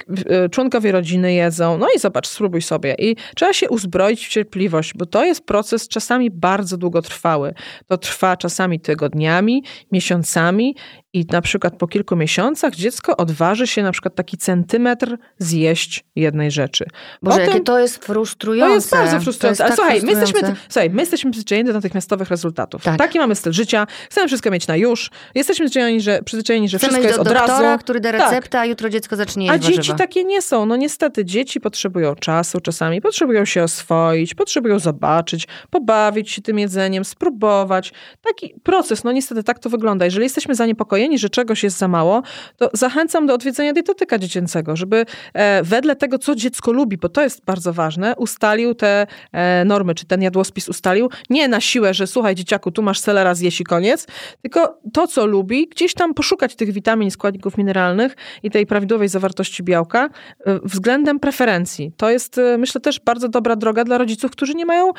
członkowie 0.51 0.93
rodziny 0.93 1.35
jedzą, 1.35 1.79
no 1.79 1.87
i 1.97 1.99
zobacz, 1.99 2.29
spróbuj 2.29 2.63
sobie. 2.63 2.95
I 2.99 3.17
trzeba 3.37 3.53
się 3.53 3.69
uzbroić 3.83 4.27
w 4.27 4.29
cierpliwość, 4.29 4.95
bo 4.95 5.07
to 5.07 5.25
jest 5.25 5.47
proces 5.47 5.89
czasami 5.89 6.31
bardzo 6.31 6.77
długotrwały. 6.77 7.55
To 7.87 7.99
trwa 7.99 8.37
czasami 8.37 8.81
tygodniami, 8.81 9.65
miesiącami 9.93 10.77
i 11.15 11.27
na 11.31 11.41
przykład 11.43 11.77
po 11.77 11.89
kilku 11.89 12.17
miesiącach 12.17 12.75
dziecko 12.75 13.17
odważy 13.17 13.67
się 13.67 13.83
na 13.83 13.93
przykład 13.93 14.15
taki 14.15 14.37
centymetr 14.37 15.17
zjeść 15.39 16.05
jednej 16.17 16.51
rzeczy. 16.51 16.85
Boże, 17.23 17.37
Potem, 17.37 17.53
jakie 17.53 17.65
to 17.65 17.79
jest 17.79 18.05
frustrujące. 18.05 18.71
To 18.71 18.75
jest 18.75 18.91
bardzo 18.91 19.21
frustrujące. 19.21 19.65
Ale 19.65 19.77
tak 19.77 19.79
słuchaj, 19.79 20.03
my 20.03 20.11
jesteśmy, 20.11 20.57
słuchaj, 20.69 20.91
my 20.91 21.03
jesteśmy 21.03 21.31
przyzwyczajeni 21.31 21.67
do 21.67 21.73
natychmiastowych 21.73 22.29
rezultatów. 22.29 22.83
Tak. 22.83 22.99
Taki 22.99 23.19
mamy 23.19 23.35
styl 23.35 23.53
życia. 23.53 23.87
Chcemy 24.11 24.27
wszystko 24.27 24.51
mieć 24.51 24.67
na 24.67 24.77
już. 24.77 25.11
Jesteśmy 25.35 25.65
przyzwyczajeni, 25.65 26.01
że, 26.01 26.23
przyzwyczajeni, 26.23 26.69
że 26.69 26.79
Chcemy 26.79 26.93
wszystko 26.93 27.09
jest 27.09 27.19
do 27.19 27.23
od 27.23 27.29
doktora, 27.39 27.63
razu. 27.63 27.79
który 27.79 28.01
da 28.01 28.13
receptę, 28.13 28.49
tak. 28.49 28.61
a 28.61 28.65
jutro 28.67 28.89
dziecko 28.89 29.17
zacznie 29.17 29.47
jeść 29.47 29.55
A 29.55 29.59
warzywa. 29.59 29.83
dzieci 29.83 29.99
takie 29.99 30.25
nie 30.25 30.43
są. 30.43 30.67
No 30.67 30.77
niestety, 30.77 31.25
dzieci 31.25 31.61
potrzebują 31.61 32.15
czasu 32.15 32.61
czasami, 32.61 33.01
potrzebują 33.01 33.45
się 33.45 33.63
oswoić, 33.63 34.35
potrzebują 34.35 34.79
zobaczyć, 34.79 35.49
pobawić 35.71 36.31
się 36.31 36.43
tym 36.43 36.59
jedzeniem, 36.59 37.05
spróbować. 37.05 37.93
Taki 38.23 38.55
proces, 38.63 39.05
no 39.05 39.13
niestety 39.13 39.43
tak 39.43 39.59
to 39.59 39.71
wygląda. 39.71 40.05
Jeżeli 40.05 40.25
jesteśmy 40.25 40.55
zaniepokojeni, 40.55 41.02
że 41.19 41.31
czegoś 41.31 41.63
jest 41.63 41.79
za 41.79 41.89
mało, 41.89 42.23
to 42.57 42.71
zachęcam 42.73 43.27
do 43.27 43.35
odwiedzenia 43.35 43.73
dietetyka 43.73 44.19
dziecięcego, 44.19 44.77
żeby 44.77 45.07
e, 45.35 45.63
wedle 45.63 45.97
tego, 45.97 46.19
co 46.19 46.35
dziecko 46.35 46.73
lubi, 46.73 46.97
bo 46.97 47.09
to 47.09 47.23
jest 47.23 47.45
bardzo 47.45 47.73
ważne, 47.73 48.17
ustalił 48.17 48.75
te 48.75 49.07
e, 49.33 49.65
normy, 49.65 49.95
czy 49.95 50.07
ten 50.07 50.23
jadłospis 50.23 50.69
ustalił, 50.69 51.11
nie 51.31 51.49
na 51.49 51.61
siłę, 51.61 51.95
że 51.95 52.07
słuchaj 52.07 52.35
dzieciaku, 52.35 52.71
tu 52.71 52.83
masz 52.83 52.99
selera, 52.99 53.35
zjeść 53.35 53.61
i 53.61 53.65
koniec, 53.65 54.07
tylko 54.43 54.79
to, 54.93 55.07
co 55.07 55.27
lubi, 55.27 55.69
gdzieś 55.69 55.95
tam 55.95 56.15
poszukać 56.15 56.57
tych 56.57 56.73
witamin, 56.73 57.11
składników 57.11 57.59
mineralnych 57.59 58.17
i 58.43 58.51
tej 58.51 58.67
prawidłowej 58.67 59.09
zawartości 59.09 59.63
białka 59.63 60.09
e, 60.47 60.59
względem 60.65 61.21
preferencji. 61.21 61.93
To 61.97 62.11
jest, 62.11 62.41
myślę, 62.59 62.81
też 62.81 63.01
bardzo 63.01 63.29
dobra 63.29 63.57
droga 63.57 63.85
dla 63.85 63.99
rodziców, 63.99 64.31
którzy 64.31 64.55
nie 64.55 64.67
mają, 64.67 64.91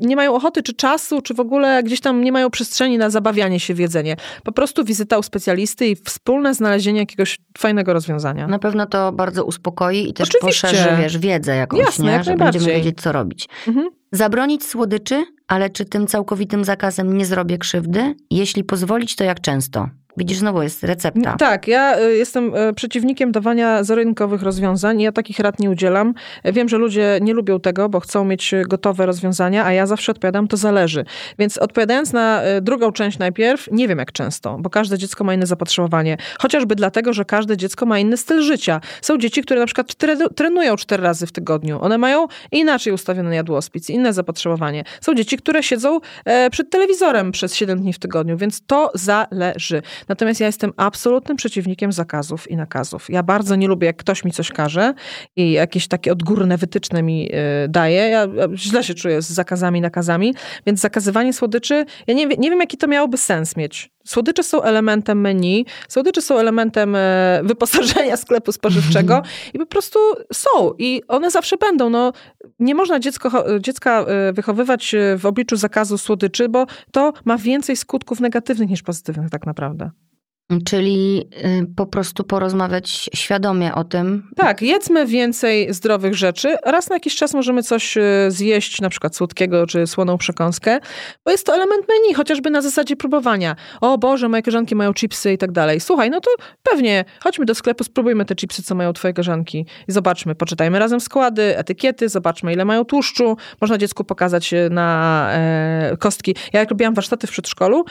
nie 0.00 0.16
mają 0.16 0.34
ochoty, 0.34 0.62
czy 0.62 0.74
czasu, 0.74 1.22
czy 1.22 1.34
w 1.34 1.40
ogóle 1.40 1.82
gdzieś 1.82 2.00
tam 2.00 2.24
nie 2.24 2.32
mają 2.32 2.50
przestrzeni 2.50 2.98
na 2.98 3.10
zabawianie 3.10 3.60
się 3.60 3.74
w 3.74 3.78
jedzenie. 3.78 4.16
Po 4.44 4.52
prostu 4.52 4.84
wizyta 4.84 5.18
u 5.18 5.22
specjalisty 5.40 5.86
i 5.86 5.96
wspólne 5.96 6.54
znalezienie 6.54 7.00
jakiegoś 7.00 7.38
fajnego 7.58 7.92
rozwiązania. 7.92 8.46
Na 8.46 8.58
pewno 8.58 8.86
to 8.86 9.12
bardzo 9.12 9.44
uspokoi 9.44 10.08
i 10.08 10.12
też 10.12 10.28
Oczywiście. 10.28 10.68
poszerzy, 10.68 11.02
wiesz, 11.02 11.18
wiedzę 11.18 11.56
jakąś, 11.56 11.80
Jasne, 11.80 12.18
nie? 12.18 12.24
że 12.24 12.36
będziemy 12.36 12.66
wiedzieć, 12.66 13.00
co 13.00 13.12
robić. 13.12 13.48
Mhm. 13.68 13.90
Zabronić 14.12 14.64
słodyczy, 14.64 15.24
ale 15.48 15.70
czy 15.70 15.84
tym 15.84 16.06
całkowitym 16.06 16.64
zakazem 16.64 17.16
nie 17.16 17.26
zrobię 17.26 17.58
krzywdy? 17.58 18.14
Jeśli 18.30 18.64
pozwolić, 18.64 19.16
to 19.16 19.24
jak 19.24 19.40
często? 19.40 19.88
Widzisz, 20.16 20.38
znowu 20.38 20.62
jest 20.62 20.84
recepta. 20.84 21.36
Tak, 21.36 21.68
ja 21.68 22.00
y, 22.00 22.16
jestem 22.16 22.54
y, 22.54 22.74
przeciwnikiem 22.74 23.32
dawania 23.32 23.84
zarynkowych 23.84 24.42
rozwiązań. 24.42 25.00
Ja 25.00 25.12
takich 25.12 25.38
rad 25.38 25.58
nie 25.58 25.70
udzielam. 25.70 26.14
Wiem, 26.44 26.68
że 26.68 26.78
ludzie 26.78 27.18
nie 27.22 27.34
lubią 27.34 27.60
tego, 27.60 27.88
bo 27.88 28.00
chcą 28.00 28.24
mieć 28.24 28.54
gotowe 28.68 29.06
rozwiązania, 29.06 29.64
a 29.64 29.72
ja 29.72 29.86
zawsze 29.86 30.12
odpowiadam, 30.12 30.48
to 30.48 30.56
zależy. 30.56 31.04
Więc 31.38 31.58
odpowiadając 31.58 32.12
na 32.12 32.42
y, 32.44 32.60
drugą 32.60 32.92
część 32.92 33.18
najpierw, 33.18 33.68
nie 33.72 33.88
wiem 33.88 33.98
jak 33.98 34.12
często, 34.12 34.58
bo 34.60 34.70
każde 34.70 34.98
dziecko 34.98 35.24
ma 35.24 35.34
inne 35.34 35.46
zapotrzebowanie. 35.46 36.16
Chociażby 36.38 36.74
dlatego, 36.74 37.12
że 37.12 37.24
każde 37.24 37.56
dziecko 37.56 37.86
ma 37.86 37.98
inny 37.98 38.16
styl 38.16 38.42
życia. 38.42 38.80
Są 39.02 39.18
dzieci, 39.18 39.42
które 39.42 39.60
na 39.60 39.66
przykład 39.66 39.94
trenują 40.36 40.76
cztery 40.76 41.02
razy 41.02 41.26
w 41.26 41.32
tygodniu. 41.32 41.82
One 41.82 41.98
mają 41.98 42.26
inaczej 42.52 42.92
ustawiony 42.92 43.34
jadłospic, 43.34 43.90
inne 43.90 44.12
zapotrzebowanie. 44.12 44.84
Są 45.00 45.14
dzieci, 45.14 45.36
które 45.36 45.62
siedzą 45.62 46.00
e, 46.24 46.50
przed 46.50 46.70
telewizorem 46.70 47.32
przez 47.32 47.54
7 47.54 47.80
dni 47.80 47.92
w 47.92 47.98
tygodniu, 47.98 48.36
więc 48.36 48.62
to 48.66 48.90
zależy. 48.94 49.82
Natomiast 50.08 50.40
ja 50.40 50.46
jestem 50.46 50.72
absolutnym 50.76 51.36
przeciwnikiem 51.36 51.92
zakazów 51.92 52.50
i 52.50 52.56
nakazów. 52.56 53.10
Ja 53.10 53.22
bardzo 53.22 53.56
nie 53.56 53.68
lubię, 53.68 53.86
jak 53.86 53.96
ktoś 53.96 54.24
mi 54.24 54.32
coś 54.32 54.50
każe 54.50 54.94
i 55.36 55.52
jakieś 55.52 55.88
takie 55.88 56.12
odgórne 56.12 56.56
wytyczne 56.56 57.02
mi 57.02 57.34
y, 57.64 57.68
daje. 57.68 58.08
Ja 58.08 58.26
źle 58.54 58.84
się 58.84 58.94
czuję 58.94 59.22
z 59.22 59.30
zakazami 59.30 59.78
i 59.78 59.82
nakazami, 59.82 60.34
więc 60.66 60.80
zakazywanie 60.80 61.32
słodyczy, 61.32 61.84
ja 62.06 62.14
nie, 62.14 62.26
nie 62.26 62.50
wiem, 62.50 62.60
jaki 62.60 62.76
to 62.76 62.86
miałoby 62.86 63.18
sens 63.18 63.56
mieć. 63.56 63.90
Słodycze 64.10 64.42
są 64.42 64.62
elementem 64.62 65.20
menu, 65.20 65.66
słodycze 65.88 66.22
są 66.22 66.38
elementem 66.38 66.96
e, 66.96 67.40
wyposażenia 67.44 68.16
sklepu 68.24 68.52
spożywczego 68.52 69.22
i 69.54 69.58
po 69.58 69.66
prostu 69.66 69.98
są 70.32 70.74
i 70.78 71.02
one 71.08 71.30
zawsze 71.30 71.56
będą. 71.56 71.90
No, 71.90 72.12
nie 72.58 72.74
można 72.74 73.00
dziecko, 73.00 73.44
dziecka 73.60 74.00
e, 74.00 74.32
wychowywać 74.32 74.94
e, 74.94 75.16
w 75.18 75.26
obliczu 75.26 75.56
zakazu 75.56 75.98
słodyczy, 75.98 76.48
bo 76.48 76.66
to 76.92 77.12
ma 77.24 77.38
więcej 77.38 77.76
skutków 77.76 78.20
negatywnych 78.20 78.68
niż 78.70 78.82
pozytywnych 78.82 79.30
tak 79.30 79.46
naprawdę. 79.46 79.90
Czyli 80.64 81.28
y, 81.44 81.66
po 81.76 81.86
prostu 81.86 82.24
porozmawiać 82.24 83.10
świadomie 83.14 83.74
o 83.74 83.84
tym. 83.84 84.30
Tak, 84.36 84.62
jedzmy 84.62 85.06
więcej 85.06 85.74
zdrowych 85.74 86.14
rzeczy. 86.14 86.56
Raz 86.64 86.90
na 86.90 86.96
jakiś 86.96 87.16
czas 87.16 87.34
możemy 87.34 87.62
coś 87.62 87.96
y, 87.96 88.02
zjeść, 88.28 88.80
na 88.80 88.88
przykład 88.88 89.16
słodkiego 89.16 89.66
czy 89.66 89.86
słoną 89.86 90.18
przekąskę, 90.18 90.78
bo 91.24 91.30
jest 91.30 91.46
to 91.46 91.54
element 91.54 91.88
menu, 91.88 92.14
chociażby 92.14 92.50
na 92.50 92.62
zasadzie 92.62 92.96
próbowania. 92.96 93.56
O 93.80 93.98
Boże, 93.98 94.28
moje 94.28 94.42
koleżanki 94.42 94.74
mają 94.74 94.94
chipsy 94.94 95.32
i 95.32 95.38
tak 95.38 95.52
dalej. 95.52 95.80
Słuchaj, 95.80 96.10
no 96.10 96.20
to 96.20 96.30
pewnie, 96.62 97.04
chodźmy 97.20 97.44
do 97.44 97.54
sklepu, 97.54 97.84
spróbujmy 97.84 98.24
te 98.24 98.34
chipsy, 98.34 98.62
co 98.62 98.74
mają 98.74 98.92
twoje 98.92 99.14
koleżanki 99.14 99.66
i 99.88 99.92
zobaczmy, 99.92 100.34
poczytajmy 100.34 100.78
razem 100.78 101.00
składy, 101.00 101.58
etykiety, 101.58 102.08
zobaczmy 102.08 102.52
ile 102.52 102.64
mają 102.64 102.84
tłuszczu. 102.84 103.36
Można 103.60 103.78
dziecku 103.78 104.04
pokazać 104.04 104.52
y, 104.52 104.70
na 104.70 105.28
e, 105.32 105.96
kostki. 105.98 106.34
Ja 106.52 106.60
jak 106.60 106.70
robiłam 106.70 106.94
warsztaty 106.94 107.26
w 107.26 107.30
przedszkolu, 107.30 107.84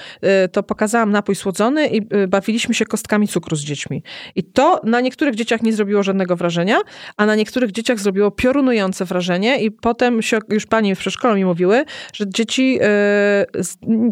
y, 0.45 0.49
to 0.49 0.64
pokazałam 0.64 1.12
napój 1.12 1.36
słodzony 1.36 1.88
i 1.88 2.16
y, 2.16 2.28
bawiliśmy 2.50 2.74
się 2.74 2.86
kostkami 2.86 3.28
cukru 3.28 3.56
z 3.56 3.62
dziećmi. 3.62 4.04
I 4.36 4.43
to 4.43 4.82
na 4.84 5.02
niektórych 5.02 5.36
dzieciach 5.36 5.62
nie 5.62 5.74
zrobiło 5.74 6.04
żadnego 6.04 6.36
wrażenia, 6.36 6.78
a 7.18 7.26
na 7.26 7.36
niektórych 7.36 7.72
dzieciach 7.72 8.00
zrobiło 8.00 8.32
piorunujące 8.32 9.06
wrażenie 9.06 9.62
i 9.62 9.72
potem 9.72 10.22
się, 10.22 10.39
już 10.50 10.66
pani 10.66 10.95
w 10.95 11.00
przedszkolu 11.00 11.36
mi 11.36 11.45
mówiły, 11.45 11.86
że 12.14 12.26
dzieci, 12.30 12.80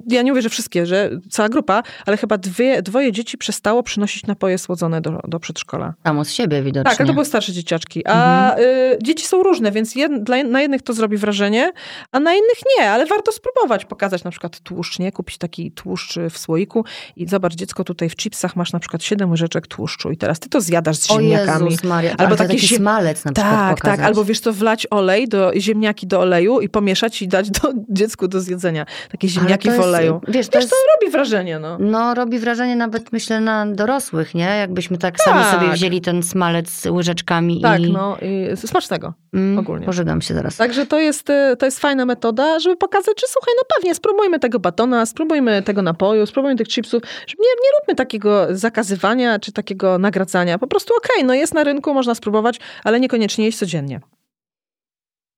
ja 0.10 0.22
nie 0.22 0.32
mówię, 0.32 0.42
że 0.42 0.50
wszystkie, 0.50 0.86
że 0.86 1.10
cała 1.30 1.50
grupa, 1.50 1.84
ale 2.06 2.18
chyba 2.18 2.38
dwie, 2.38 2.82
dwoje 2.82 3.12
dzieci 3.12 3.38
przestało 3.38 3.84
przynosić 3.84 4.26
napoje 4.26 4.58
słodzone 4.58 5.02
do, 5.02 5.20
do 5.28 5.40
przedszkola. 5.40 5.94
Samo 6.04 6.26
z 6.26 6.32
siebie 6.32 6.62
widocznie. 6.62 6.92
Tak, 6.92 7.00
ale 7.00 7.08
to 7.08 7.14
były 7.14 7.26
starsze 7.26 7.54
dzieciaczki. 7.54 8.06
A 8.06 8.50
mhm. 8.52 8.70
y, 8.70 8.98
dzieci 9.04 9.26
są 9.26 9.44
różne, 9.44 9.72
więc 9.72 9.96
jed, 9.96 10.24
dla, 10.24 10.44
na 10.44 10.62
jednych 10.62 10.82
to 10.82 10.94
zrobi 10.94 11.18
wrażenie, 11.18 11.72
a 12.12 12.20
na 12.20 12.34
innych 12.34 12.60
nie, 12.78 12.92
ale 12.92 13.06
warto 13.06 13.32
spróbować, 13.32 13.86
pokazać 13.86 14.24
na 14.24 14.32
przykład 14.32 14.60
tłuszcz, 14.60 15.00
nie? 15.00 15.12
Kupić 15.12 15.38
taki 15.38 15.72
tłuszcz 15.72 16.20
w 16.30 16.38
słoiku 16.38 16.86
i 17.16 17.28
zobacz, 17.28 17.56
dziecko 17.56 17.84
tutaj 17.84 18.10
w 18.10 18.16
chipsach 18.28 18.56
masz 18.56 18.74
na 18.74 18.80
przykład 18.80 19.04
7 19.04 19.32
łyżeczek 19.32 19.68
tłuszczu 19.68 20.12
i 20.12 20.18
teraz 20.18 20.40
ty 20.40 20.50
to 20.50 20.62
zjadasz 20.62 20.98
z 20.98 21.08
ziemniakami. 21.08 21.62
O 21.62 21.66
Jezus 21.66 21.84
Maria, 21.84 22.16
albo 22.18 22.36
taki, 22.36 22.56
taki 22.56 22.76
smalec 22.76 23.26
na 23.26 23.32
przykład 23.32 23.56
Tak, 23.56 23.78
pokazać. 23.78 23.98
tak, 23.98 24.08
albo 24.08 24.26
wiesz 24.26 24.42
to 24.42 24.54
wlać 24.54 24.88
olej, 24.92 25.28
do, 25.28 25.52
ziemniaki 25.58 26.08
do 26.08 26.20
oleju 26.20 26.60
i 26.60 26.70
pomieszać 26.70 27.22
i 27.22 27.28
dać 27.28 27.52
do, 27.52 27.74
dziecku 27.90 28.28
do 28.28 28.42
zjedzenia. 28.42 28.86
Takie 29.12 29.28
ziemniaki 29.28 29.68
jest, 29.68 29.80
w 29.80 29.84
oleju. 29.84 30.22
Wiesz, 30.28 30.48
to, 30.48 30.52
wiesz, 30.60 30.64
jest, 30.64 30.70
to 30.70 30.76
robi 30.96 31.12
wrażenie, 31.12 31.60
no. 31.60 31.78
No, 31.80 32.14
robi 32.14 32.40
wrażenie 32.40 32.76
nawet 32.76 33.12
myślę 33.12 33.40
na 33.40 33.66
dorosłych, 33.66 34.36
nie? 34.36 34.46
Jakbyśmy 34.46 34.98
tak, 34.98 35.18
tak. 35.18 35.26
sami 35.26 35.62
sobie 35.62 35.74
wzięli 35.74 36.02
ten 36.02 36.24
smalec 36.24 36.70
z 36.70 36.86
łyżeczkami 36.86 37.62
tak, 37.62 37.80
i... 37.80 37.84
Tak, 37.84 37.94
no 37.94 38.18
i 38.22 38.58
smacznego 38.58 39.14
mm, 39.34 39.60
ogólnie. 39.60 39.86
Pożygam 39.86 40.22
się 40.22 40.34
zaraz. 40.34 40.58
Także 40.58 40.86
to 40.86 41.00
jest, 41.00 41.30
y, 41.30 41.56
to 41.60 41.66
jest 41.66 41.80
fajna 41.80 42.06
metoda, 42.06 42.60
żeby 42.60 42.76
pokazać, 42.76 43.22
że 43.22 43.28
słuchaj, 43.28 43.54
no 43.58 43.64
pewnie 43.76 43.96
spróbujmy 43.96 44.40
tego 44.40 44.60
batona, 44.60 45.06
spróbujmy 45.06 45.64
tego 45.64 45.82
napoju, 45.82 46.26
spróbujmy 46.26 46.56
tych 46.56 46.68
chipsów. 46.68 47.04
Nie, 47.28 47.50
nie 47.64 47.70
róbmy 47.80 47.96
takiego 48.08 48.48
zakazywania 48.58 49.40
czy 49.40 49.52
takiego 49.52 49.98
nagradzania. 50.00 50.58
Po 50.58 50.68
prostu 50.68 50.94
okej, 50.98 51.16
okay, 51.16 51.28
no 51.28 51.34
jest 51.34 51.54
na 51.54 51.64
rynku, 51.64 51.94
można 51.94 52.16
spróbować, 52.16 52.60
ale 52.84 53.00
niekoniecznie 53.00 53.46
jeść 53.46 53.58
codziennie. 53.58 54.00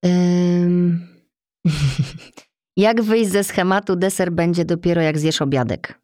Um... 0.04 1.08
jak 2.78 3.02
wyjść 3.02 3.32
ze 3.32 3.44
schematu 3.44 3.96
deser 3.96 4.32
będzie 4.32 4.66
dopiero 4.66 5.02
jak 5.02 5.20
zjesz 5.20 5.42
obiadek? 5.42 6.00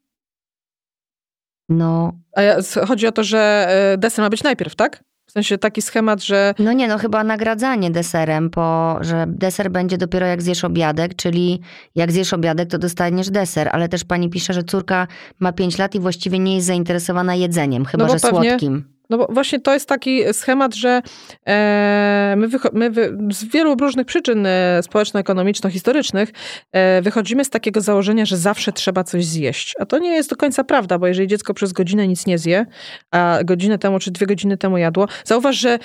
No. 1.69 2.13
A 2.35 2.41
chodzi 2.85 3.07
o 3.07 3.11
to, 3.11 3.23
że 3.23 3.67
e, 3.69 3.97
deser 3.97 4.23
ma 4.23 4.29
być 4.29 4.43
najpierw, 4.43 4.75
tak? 4.75 5.03
W 5.27 5.31
sensie 5.31 5.57
taki 5.57 5.81
schemat, 5.81 6.23
że. 6.23 6.53
No 6.59 6.73
nie, 6.73 6.87
no 6.87 6.97
chyba 6.97 7.23
nagradzanie 7.23 7.91
deserem, 7.91 8.49
bo 8.49 8.97
że 9.01 9.25
deser 9.27 9.71
będzie 9.71 9.97
dopiero 9.97 10.25
jak 10.25 10.41
zjesz 10.41 10.63
obiadek, 10.63 11.15
czyli 11.15 11.61
jak 11.95 12.11
zjesz 12.11 12.33
obiadek, 12.33 12.69
to 12.69 12.77
dostaniesz 12.77 13.29
deser, 13.29 13.69
ale 13.71 13.89
też 13.89 14.03
pani 14.03 14.29
pisze, 14.29 14.53
że 14.53 14.63
córka 14.63 15.07
ma 15.39 15.51
5 15.51 15.77
lat 15.77 15.95
i 15.95 15.99
właściwie 15.99 16.39
nie 16.39 16.55
jest 16.55 16.67
zainteresowana 16.67 17.35
jedzeniem, 17.35 17.85
chyba 17.85 18.05
no 18.07 18.13
że 18.13 18.19
pewnie, 18.19 18.49
słodkim. 18.49 18.94
No 19.09 19.17
bo 19.17 19.27
właśnie 19.29 19.59
to 19.59 19.73
jest 19.73 19.89
taki 19.89 20.33
schemat, 20.33 20.75
że 20.75 21.01
e, 21.47 22.35
my, 22.37 22.47
my 22.73 22.91
z 23.33 23.43
wielu 23.43 23.75
różnych 23.75 24.05
przyczyn 24.05 24.45
e, 24.45 24.83
społeczno-ekonomiczno-historycznych 24.83 26.29
e, 26.71 27.01
wychodzimy 27.01 27.45
z 27.45 27.49
takiego 27.49 27.81
założenia, 27.81 28.25
że 28.25 28.37
zawsze 28.37 28.71
trzeba 28.71 29.03
coś 29.03 29.25
zjeść. 29.25 29.73
A 29.79 29.85
to 29.85 29.97
nie 29.97 30.09
jest 30.09 30.29
do 30.29 30.35
końca 30.35 30.63
prawda, 30.63 30.97
bo 30.97 31.07
jeżeli 31.07 31.27
dziecko 31.27 31.53
przez 31.53 31.73
godzinę 31.73 32.07
nic 32.07 32.25
nie 32.25 32.37
zje, 32.37 32.65
a 33.11 33.39
godzinę 33.45 33.77
temu 33.77 33.99
czy 33.99 34.11
dwie 34.11 34.27
godziny 34.27 34.57
temu 34.57 34.77
jadło, 34.77 35.07
zauważ, 35.23 35.55
że 35.55 35.79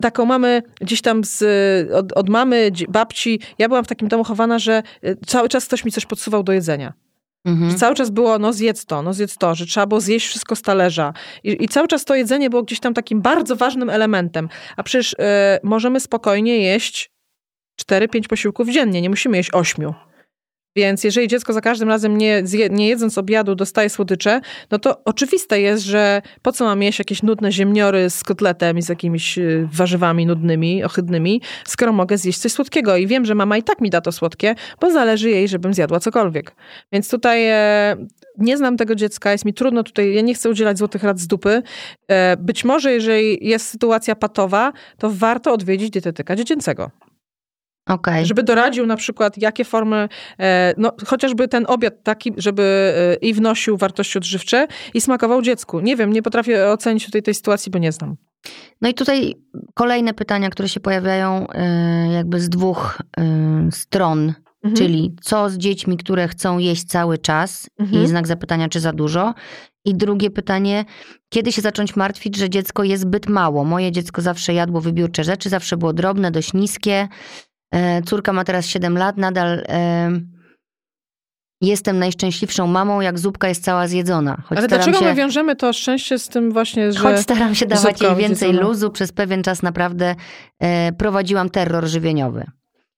taką 0.00 0.24
mamy 0.24 0.62
gdzieś 0.80 1.02
tam 1.02 1.24
z, 1.24 1.42
od, 1.92 2.12
od 2.12 2.28
mamy, 2.28 2.70
babci. 2.88 3.40
Ja 3.58 3.68
byłam 3.68 3.84
w 3.84 3.88
takim 3.88 4.08
domu 4.08 4.24
chowana, 4.24 4.58
że 4.58 4.82
cały 5.26 5.48
czas 5.48 5.66
ktoś 5.66 5.84
mi 5.84 5.92
coś 5.92 6.06
podsuwał 6.06 6.42
do 6.42 6.52
jedzenia. 6.52 7.07
Mhm. 7.44 7.78
Cały 7.78 7.94
czas 7.94 8.10
było, 8.10 8.38
no 8.38 8.52
zjedz 8.52 8.84
to, 8.84 9.02
no 9.02 9.14
zjedz 9.14 9.36
to, 9.36 9.54
że 9.54 9.66
trzeba 9.66 9.86
było 9.86 10.00
zjeść 10.00 10.26
wszystko 10.26 10.56
z 10.56 10.62
talerza. 10.62 11.12
I, 11.44 11.64
i 11.64 11.68
cały 11.68 11.88
czas 11.88 12.04
to 12.04 12.14
jedzenie 12.14 12.50
było 12.50 12.62
gdzieś 12.62 12.80
tam 12.80 12.94
takim 12.94 13.22
bardzo 13.22 13.56
ważnym 13.56 13.90
elementem. 13.90 14.48
A 14.76 14.82
przecież 14.82 15.12
y, 15.12 15.16
możemy 15.62 16.00
spokojnie 16.00 16.58
jeść 16.58 17.10
4-5 17.82 18.28
posiłków 18.28 18.68
dziennie, 18.68 19.00
nie 19.02 19.10
musimy 19.10 19.36
jeść 19.36 19.50
8. 19.52 19.92
Więc 20.76 21.04
jeżeli 21.04 21.28
dziecko 21.28 21.52
za 21.52 21.60
każdym 21.60 21.88
razem 21.88 22.18
nie, 22.18 22.42
nie 22.70 22.88
jedząc 22.88 23.18
obiadu 23.18 23.54
dostaje 23.54 23.90
słodycze, 23.90 24.40
no 24.70 24.78
to 24.78 25.04
oczywiste 25.04 25.60
jest, 25.60 25.84
że 25.84 26.22
po 26.42 26.52
co 26.52 26.64
mam 26.64 26.82
jeść 26.82 26.98
jakieś 26.98 27.22
nudne 27.22 27.52
ziemniory 27.52 28.10
z 28.10 28.24
kotletem 28.24 28.78
i 28.78 28.82
z 28.82 28.88
jakimiś 28.88 29.38
y, 29.38 29.68
warzywami 29.72 30.26
nudnymi, 30.26 30.84
ohydnymi, 30.84 31.42
skoro 31.66 31.92
mogę 31.92 32.18
zjeść 32.18 32.38
coś 32.38 32.52
słodkiego. 32.52 32.96
I 32.96 33.06
wiem, 33.06 33.24
że 33.24 33.34
mama 33.34 33.56
i 33.56 33.62
tak 33.62 33.80
mi 33.80 33.90
da 33.90 34.00
to 34.00 34.12
słodkie, 34.12 34.54
bo 34.80 34.90
zależy 34.90 35.30
jej, 35.30 35.48
żebym 35.48 35.74
zjadła 35.74 36.00
cokolwiek. 36.00 36.54
Więc 36.92 37.10
tutaj 37.10 37.46
e, 37.48 37.96
nie 38.38 38.56
znam 38.56 38.76
tego 38.76 38.94
dziecka, 38.94 39.32
jest 39.32 39.44
mi 39.44 39.54
trudno 39.54 39.82
tutaj, 39.82 40.14
ja 40.14 40.20
nie 40.20 40.34
chcę 40.34 40.50
udzielać 40.50 40.78
złotych 40.78 41.02
rad 41.02 41.18
z 41.18 41.26
dupy. 41.26 41.62
E, 42.08 42.36
być 42.36 42.64
może, 42.64 42.92
jeżeli 42.92 43.48
jest 43.48 43.68
sytuacja 43.68 44.16
patowa, 44.16 44.72
to 44.98 45.10
warto 45.10 45.52
odwiedzić 45.52 45.90
dietetyka 45.90 46.36
dziecięcego. 46.36 46.90
Okay. 47.88 48.26
Żeby 48.26 48.42
doradził 48.42 48.86
na 48.86 48.96
przykład, 48.96 49.38
jakie 49.38 49.64
formy, 49.64 50.08
e, 50.40 50.74
no 50.76 50.92
chociażby 51.06 51.48
ten 51.48 51.64
obiad 51.68 51.94
taki, 52.02 52.32
żeby 52.36 52.62
e, 52.96 53.14
i 53.14 53.34
wnosił 53.34 53.76
wartości 53.76 54.18
odżywcze 54.18 54.66
i 54.94 55.00
smakował 55.00 55.42
dziecku. 55.42 55.80
Nie 55.80 55.96
wiem, 55.96 56.12
nie 56.12 56.22
potrafię 56.22 56.68
ocenić 56.68 57.06
tutaj 57.06 57.22
tej 57.22 57.34
sytuacji, 57.34 57.70
bo 57.70 57.78
nie 57.78 57.92
znam. 57.92 58.16
No 58.80 58.88
i 58.88 58.94
tutaj 58.94 59.34
kolejne 59.74 60.14
pytania, 60.14 60.50
które 60.50 60.68
się 60.68 60.80
pojawiają 60.80 61.46
e, 61.50 62.12
jakby 62.12 62.40
z 62.40 62.48
dwóch 62.48 62.98
stron, 63.70 64.34
mhm. 64.64 64.76
czyli 64.76 65.16
co 65.22 65.50
z 65.50 65.58
dziećmi, 65.58 65.96
które 65.96 66.28
chcą 66.28 66.58
jeść 66.58 66.84
cały 66.84 67.18
czas 67.18 67.70
mhm. 67.78 68.04
i 68.04 68.06
znak 68.06 68.26
zapytania, 68.26 68.68
czy 68.68 68.80
za 68.80 68.92
dużo. 68.92 69.34
I 69.84 69.94
drugie 69.94 70.30
pytanie, 70.30 70.84
kiedy 71.28 71.52
się 71.52 71.62
zacząć 71.62 71.96
martwić, 71.96 72.36
że 72.36 72.50
dziecko 72.50 72.84
jest 72.84 73.02
zbyt 73.02 73.28
mało? 73.28 73.64
Moje 73.64 73.92
dziecko 73.92 74.22
zawsze 74.22 74.54
jadło 74.54 74.80
wybiórcze 74.80 75.24
rzeczy, 75.24 75.48
zawsze 75.48 75.76
było 75.76 75.92
drobne, 75.92 76.30
dość 76.30 76.54
niskie. 76.54 77.08
E, 77.74 78.02
córka 78.02 78.32
ma 78.32 78.44
teraz 78.44 78.66
7 78.66 78.98
lat, 78.98 79.16
nadal 79.16 79.64
e, 79.68 80.10
jestem 81.60 81.98
najszczęśliwszą 81.98 82.66
mamą, 82.66 83.00
jak 83.00 83.18
zupka 83.18 83.48
jest 83.48 83.64
cała 83.64 83.88
zjedzona. 83.88 84.42
Choć 84.44 84.58
Ale 84.58 84.68
dlaczego 84.68 84.98
się, 84.98 85.04
my 85.04 85.14
wiążemy 85.14 85.56
to 85.56 85.72
szczęście 85.72 86.18
z 86.18 86.28
tym 86.28 86.52
właśnie, 86.52 86.92
że... 86.92 86.98
Choć 86.98 87.20
staram 87.20 87.54
się 87.54 87.66
dawać 87.66 88.02
jej 88.02 88.16
więcej 88.16 88.48
zjedzona. 88.48 88.68
luzu, 88.68 88.90
przez 88.90 89.12
pewien 89.12 89.42
czas 89.42 89.62
naprawdę 89.62 90.14
e, 90.60 90.92
prowadziłam 90.92 91.50
terror 91.50 91.86
żywieniowy. 91.86 92.46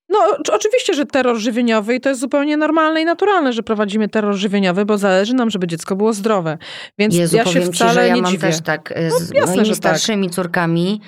No, 0.08 0.18
oczywiście, 0.52 0.94
że 0.94 1.06
terror 1.06 1.36
żywieniowy 1.36 1.94
i 1.94 2.00
to 2.00 2.08
jest 2.08 2.20
zupełnie 2.20 2.56
normalne 2.56 3.02
i 3.02 3.04
naturalne, 3.04 3.52
że 3.52 3.62
prowadzimy 3.62 4.08
terror 4.08 4.34
żywieniowy, 4.34 4.84
bo 4.84 4.98
zależy 4.98 5.34
nam, 5.34 5.50
żeby 5.50 5.66
dziecko 5.66 5.96
było 5.96 6.12
zdrowe. 6.12 6.58
Więc 6.98 7.14
Jezu, 7.14 7.36
ja 7.36 7.44
się 7.44 7.60
wcale 7.60 7.90
ci, 7.90 7.94
że 7.94 8.08
ja 8.08 8.14
nie 8.14 8.22
mam 8.22 8.30
dziwię. 8.30 8.48
też 8.48 8.60
tak 8.60 8.94
z 9.08 9.30
no, 9.30 9.40
jasne, 9.40 9.56
moimi 9.56 9.68
tak. 9.68 9.76
starszymi 9.76 10.26
tak. 10.26 10.34
córkami 10.34 11.00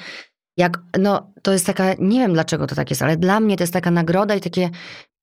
jak, 0.63 0.79
no, 0.99 1.33
to 1.43 1.53
jest 1.53 1.67
taka, 1.67 1.85
nie 1.99 2.21
wiem 2.21 2.33
dlaczego 2.33 2.67
to 2.67 2.75
tak 2.75 2.91
jest, 2.91 3.03
ale 3.03 3.17
dla 3.17 3.41
mnie 3.41 3.57
to 3.57 3.63
jest 3.63 3.73
taka 3.73 3.91
nagroda 3.91 4.35
i 4.35 4.41
takie 4.41 4.71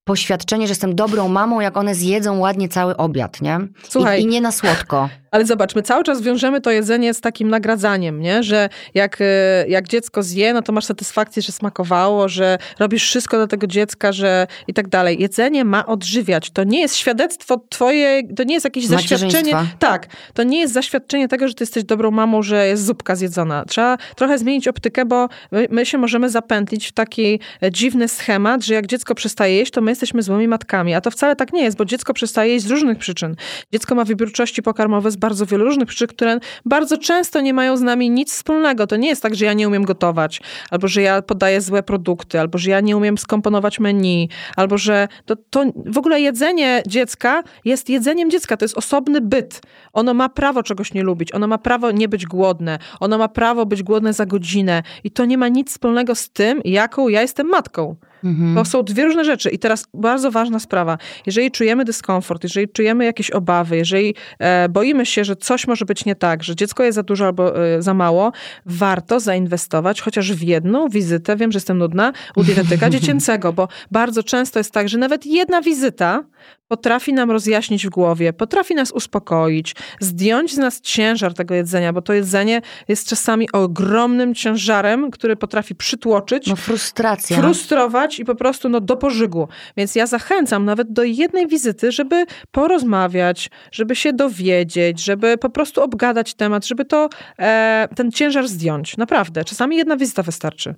poświadczenie, 0.03 0.67
że 0.67 0.71
jestem 0.71 0.95
dobrą 0.95 1.27
mamą, 1.27 1.59
jak 1.59 1.77
one 1.77 1.95
zjedzą 1.95 2.39
ładnie 2.39 2.69
cały 2.69 2.97
obiad, 2.97 3.41
nie? 3.41 3.59
Słuchaj, 3.89 4.21
I, 4.21 4.23
i 4.23 4.27
nie 4.27 4.41
na 4.41 4.51
słodko. 4.51 5.09
Ale 5.31 5.45
zobacz, 5.45 5.75
my 5.75 5.81
cały 5.81 6.03
czas 6.03 6.21
wiążemy 6.21 6.61
to 6.61 6.71
jedzenie 6.71 7.13
z 7.13 7.21
takim 7.21 7.49
nagradzaniem, 7.49 8.21
nie? 8.21 8.43
Że 8.43 8.69
jak, 8.93 9.17
e, 9.21 9.25
jak 9.67 9.87
dziecko 9.87 10.23
zje, 10.23 10.53
no 10.53 10.61
to 10.61 10.71
masz 10.71 10.85
satysfakcję, 10.85 11.41
że 11.41 11.51
smakowało, 11.51 12.29
że 12.29 12.57
robisz 12.79 13.03
wszystko 13.03 13.37
dla 13.37 13.47
tego 13.47 13.67
dziecka, 13.67 14.11
że 14.11 14.47
i 14.67 14.73
tak 14.73 14.87
dalej. 14.87 15.21
Jedzenie 15.21 15.65
ma 15.65 15.85
odżywiać. 15.85 16.49
To 16.49 16.63
nie 16.63 16.79
jest 16.79 16.95
świadectwo 16.95 17.61
twoje, 17.69 18.21
to 18.35 18.43
nie 18.43 18.53
jest 18.53 18.63
jakieś 18.63 18.85
zaświadczenie. 18.85 19.53
Tak, 19.79 20.07
to 20.33 20.43
nie 20.43 20.59
jest 20.59 20.73
zaświadczenie 20.73 21.27
tego, 21.27 21.47
że 21.47 21.53
ty 21.53 21.63
jesteś 21.63 21.83
dobrą 21.83 22.11
mamą, 22.11 22.41
że 22.43 22.67
jest 22.67 22.85
zupka 22.85 23.15
zjedzona. 23.15 23.65
Trzeba 23.65 23.97
trochę 24.15 24.37
zmienić 24.37 24.67
optykę, 24.67 25.05
bo 25.05 25.29
my, 25.51 25.67
my 25.71 25.85
się 25.85 25.97
możemy 25.97 26.29
zapętlić 26.29 26.87
w 26.87 26.91
taki 26.91 27.39
e, 27.63 27.71
dziwny 27.71 28.07
schemat, 28.07 28.63
że 28.65 28.73
jak 28.73 28.87
dziecko 28.87 29.15
przestaje 29.15 29.55
jeść, 29.55 29.71
to 29.71 29.81
my 29.81 29.91
jesteśmy 29.91 30.21
złymi 30.21 30.47
matkami. 30.47 30.93
A 30.93 31.01
to 31.01 31.11
wcale 31.11 31.35
tak 31.35 31.53
nie 31.53 31.63
jest, 31.63 31.77
bo 31.77 31.85
dziecko 31.85 32.13
przestaje 32.13 32.53
jeść 32.53 32.65
z 32.65 32.69
różnych 32.69 32.97
przyczyn. 32.97 33.35
Dziecko 33.73 33.95
ma 33.95 34.05
wybiórczości 34.05 34.61
pokarmowe 34.61 35.07
jest 35.07 35.18
bardzo 35.19 35.45
wiele 35.45 35.63
różnych 35.63 35.87
przyczyn, 35.87 36.07
które 36.07 36.39
bardzo 36.65 36.97
często 36.97 37.41
nie 37.41 37.53
mają 37.53 37.77
z 37.77 37.81
nami 37.81 38.09
nic 38.09 38.33
wspólnego. 38.33 38.87
To 38.87 38.95
nie 38.95 39.07
jest 39.07 39.23
tak, 39.23 39.35
że 39.35 39.45
ja 39.45 39.53
nie 39.53 39.67
umiem 39.67 39.83
gotować, 39.83 40.41
albo 40.71 40.87
że 40.87 41.01
ja 41.01 41.21
podaję 41.21 41.61
złe 41.61 41.83
produkty, 41.83 42.39
albo 42.39 42.57
że 42.57 42.69
ja 42.71 42.79
nie 42.79 42.97
umiem 42.97 43.17
skomponować 43.17 43.79
menu, 43.79 44.29
albo 44.55 44.77
że 44.77 45.07
to, 45.25 45.35
to 45.49 45.65
w 45.85 45.97
ogóle 45.97 46.21
jedzenie 46.21 46.83
dziecka 46.87 47.43
jest 47.65 47.89
jedzeniem 47.89 48.29
dziecka, 48.31 48.57
to 48.57 48.65
jest 48.65 48.77
osobny 48.77 49.21
byt. 49.21 49.61
Ono 49.93 50.13
ma 50.13 50.29
prawo 50.29 50.63
czegoś 50.63 50.93
nie 50.93 51.03
lubić, 51.03 51.33
ono 51.33 51.47
ma 51.47 51.57
prawo 51.57 51.91
nie 51.91 52.09
być 52.09 52.25
głodne, 52.25 52.79
ono 52.99 53.17
ma 53.17 53.27
prawo 53.27 53.65
być 53.65 53.83
głodne 53.83 54.13
za 54.13 54.25
godzinę 54.25 54.83
i 55.03 55.11
to 55.11 55.25
nie 55.25 55.37
ma 55.37 55.47
nic 55.47 55.69
wspólnego 55.69 56.15
z 56.15 56.29
tym, 56.29 56.61
jaką 56.65 57.07
ja 57.07 57.21
jestem 57.21 57.47
matką. 57.47 57.95
Mhm. 58.23 58.55
To 58.55 58.65
są 58.65 58.83
dwie 58.83 59.05
różne 59.05 59.25
rzeczy. 59.25 59.49
I 59.49 59.59
teraz 59.59 59.87
bardzo 59.93 60.31
ważna 60.31 60.59
sprawa. 60.59 60.97
Jeżeli 61.25 61.51
czujemy 61.51 61.85
dyskomfort, 61.85 62.43
jeżeli 62.43 62.69
czujemy 62.69 63.05
jakieś 63.05 63.31
obawy, 63.31 63.77
jeżeli 63.77 64.15
e, 64.39 64.69
boimy 64.69 65.05
się, 65.05 65.23
że 65.23 65.35
coś 65.35 65.67
może 65.67 65.85
być 65.85 66.05
nie 66.05 66.15
tak, 66.15 66.43
że 66.43 66.55
dziecko 66.55 66.83
jest 66.83 66.95
za 66.95 67.03
dużo 67.03 67.25
albo 67.25 67.65
e, 67.65 67.81
za 67.81 67.93
mało, 67.93 68.31
warto 68.65 69.19
zainwestować 69.19 70.01
chociaż 70.01 70.33
w 70.33 70.43
jedną 70.43 70.89
wizytę, 70.89 71.35
wiem, 71.35 71.51
że 71.51 71.57
jestem 71.57 71.77
nudna, 71.77 72.13
u 72.35 72.43
dietetyka 72.43 72.89
dziecięcego, 72.99 73.53
bo 73.53 73.67
bardzo 73.91 74.23
często 74.23 74.59
jest 74.59 74.71
tak, 74.71 74.89
że 74.89 74.97
nawet 74.97 75.25
jedna 75.25 75.61
wizyta 75.61 76.23
potrafi 76.69 77.13
nam 77.13 77.31
rozjaśnić 77.31 77.87
w 77.87 77.89
głowie, 77.89 78.33
potrafi 78.33 78.75
nas 78.75 78.91
uspokoić, 78.91 79.75
zdjąć 79.99 80.53
z 80.53 80.57
nas 80.57 80.81
ciężar 80.81 81.33
tego 81.33 81.55
jedzenia, 81.55 81.93
bo 81.93 82.01
to 82.01 82.13
jedzenie 82.13 82.61
jest 82.87 83.07
czasami 83.07 83.51
ogromnym 83.51 84.35
ciężarem, 84.35 85.11
który 85.11 85.35
potrafi 85.35 85.75
przytłoczyć. 85.75 86.47
No 86.47 86.55
frustracja. 86.55 87.37
Frustrować 87.37 88.19
i 88.19 88.25
po 88.25 88.35
prostu 88.35 88.69
no, 88.69 88.79
do 88.79 88.97
pożygu. 88.97 89.47
Więc 89.77 89.95
ja 89.95 90.07
zachęcam 90.07 90.65
nawet 90.65 90.93
do 90.93 91.03
jednej 91.03 91.47
wizyty, 91.47 91.91
żeby 91.91 92.25
porozmawiać, 92.51 93.49
żeby 93.71 93.95
się 93.95 94.13
dowiedzieć, 94.13 95.03
żeby 95.03 95.37
po 95.37 95.49
prostu 95.49 95.81
obgadać 95.81 96.33
temat, 96.33 96.65
żeby 96.65 96.85
to, 96.85 97.09
e, 97.39 97.87
ten 97.95 98.11
ciężar 98.11 98.47
zdjąć. 98.47 98.97
Naprawdę. 98.97 99.45
Czasami 99.45 99.77
jedna 99.77 99.97
wizyta 99.97 100.23
wystarczy. 100.23 100.75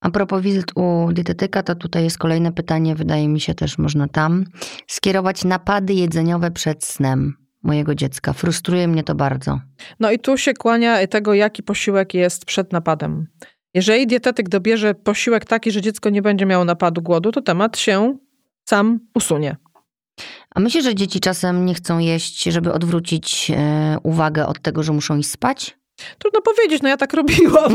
A 0.00 0.10
propos 0.10 0.42
wizyt 0.42 0.72
u 0.74 1.12
dietetyka, 1.12 1.62
to 1.62 1.74
tutaj 1.74 2.04
jest 2.04 2.18
kolejne 2.18 2.52
pytanie, 2.52 2.94
wydaje 2.94 3.28
mi 3.28 3.40
się 3.40 3.54
też 3.54 3.78
można 3.78 4.08
tam. 4.08 4.44
Skierować 4.86 5.44
napady 5.44 5.94
jedzeniowe 5.94 6.50
przed 6.50 6.84
snem 6.84 7.34
mojego 7.62 7.94
dziecka. 7.94 8.32
Frustruje 8.32 8.88
mnie 8.88 9.04
to 9.04 9.14
bardzo. 9.14 9.60
No 10.00 10.10
i 10.10 10.18
tu 10.18 10.36
się 10.36 10.54
kłania 10.54 11.06
tego, 11.06 11.34
jaki 11.34 11.62
posiłek 11.62 12.14
jest 12.14 12.44
przed 12.44 12.72
napadem. 12.72 13.26
Jeżeli 13.74 14.06
dietetyk 14.06 14.48
dobierze 14.48 14.94
posiłek 14.94 15.44
taki, 15.44 15.70
że 15.70 15.82
dziecko 15.82 16.10
nie 16.10 16.22
będzie 16.22 16.46
miało 16.46 16.64
napadu 16.64 17.02
głodu, 17.02 17.32
to 17.32 17.42
temat 17.42 17.78
się 17.78 18.18
sam 18.64 19.00
usunie. 19.14 19.56
A 20.54 20.60
myślę, 20.60 20.82
że 20.82 20.94
dzieci 20.94 21.20
czasem 21.20 21.64
nie 21.64 21.74
chcą 21.74 21.98
jeść, 21.98 22.42
żeby 22.42 22.72
odwrócić 22.72 23.52
e, 23.56 23.96
uwagę 24.02 24.46
od 24.46 24.62
tego, 24.62 24.82
że 24.82 24.92
muszą 24.92 25.16
iść 25.16 25.30
spać? 25.30 25.78
Trudno 26.18 26.40
powiedzieć, 26.40 26.82
no 26.82 26.88
ja 26.88 26.96
tak 26.96 27.14
robiłam. 27.14 27.72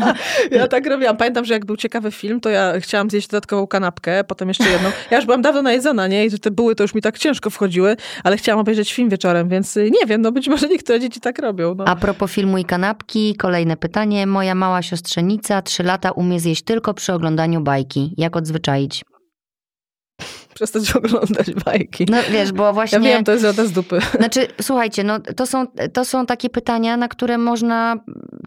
ja 0.50 0.68
tak 0.68 0.86
robiłam. 0.86 1.16
Pamiętam, 1.16 1.44
że 1.44 1.54
jak 1.54 1.66
był 1.66 1.76
ciekawy 1.76 2.10
film, 2.10 2.40
to 2.40 2.50
ja 2.50 2.80
chciałam 2.80 3.10
zjeść 3.10 3.28
dodatkową 3.28 3.66
kanapkę, 3.66 4.24
potem 4.24 4.48
jeszcze 4.48 4.70
jedną. 4.70 4.90
Ja 5.10 5.16
już 5.16 5.26
byłam 5.26 5.42
dawno 5.42 5.62
najedzona, 5.62 6.06
nie? 6.06 6.26
I 6.26 6.30
te 6.30 6.50
były 6.50 6.74
to 6.74 6.84
już 6.84 6.94
mi 6.94 7.02
tak 7.02 7.18
ciężko 7.18 7.50
wchodziły, 7.50 7.96
ale 8.24 8.36
chciałam 8.36 8.60
obejrzeć 8.60 8.92
film 8.92 9.08
wieczorem, 9.08 9.48
więc 9.48 9.76
y, 9.76 9.90
nie 9.90 10.06
wiem, 10.06 10.22
no 10.22 10.32
być 10.32 10.48
może 10.48 10.68
niektóre 10.74 11.00
dzieci 11.00 11.20
tak 11.20 11.38
robią. 11.38 11.74
No. 11.74 11.84
A 11.84 11.96
propos 11.96 12.32
filmu 12.32 12.58
i 12.58 12.64
kanapki, 12.64 13.34
kolejne 13.34 13.76
pytanie. 13.76 14.26
Moja 14.26 14.54
mała 14.54 14.82
siostrzenica, 14.82 15.62
trzy 15.62 15.82
lata, 15.82 16.10
umie 16.10 16.40
zjeść 16.40 16.62
tylko 16.62 16.94
przy 16.94 17.12
oglądaniu 17.12 17.60
bajki. 17.60 18.14
Jak 18.16 18.36
odzwyczaić? 18.36 19.04
Przestać 20.58 20.90
oglądać 20.96 21.54
bajki. 21.64 22.06
No 22.10 22.16
wiesz, 22.30 22.52
bo 22.52 22.72
właśnie... 22.72 22.98
Ja 22.98 23.04
wiem, 23.04 23.24
to 23.24 23.32
jest 23.32 23.44
rada 23.44 23.66
z 23.66 23.72
dupy. 23.72 23.98
Znaczy, 24.18 24.46
słuchajcie, 24.60 25.04
no 25.04 25.18
to 25.20 25.46
są, 25.46 25.66
to 25.92 26.04
są 26.04 26.26
takie 26.26 26.50
pytania, 26.50 26.96
na 26.96 27.08
które 27.08 27.38
można 27.38 27.96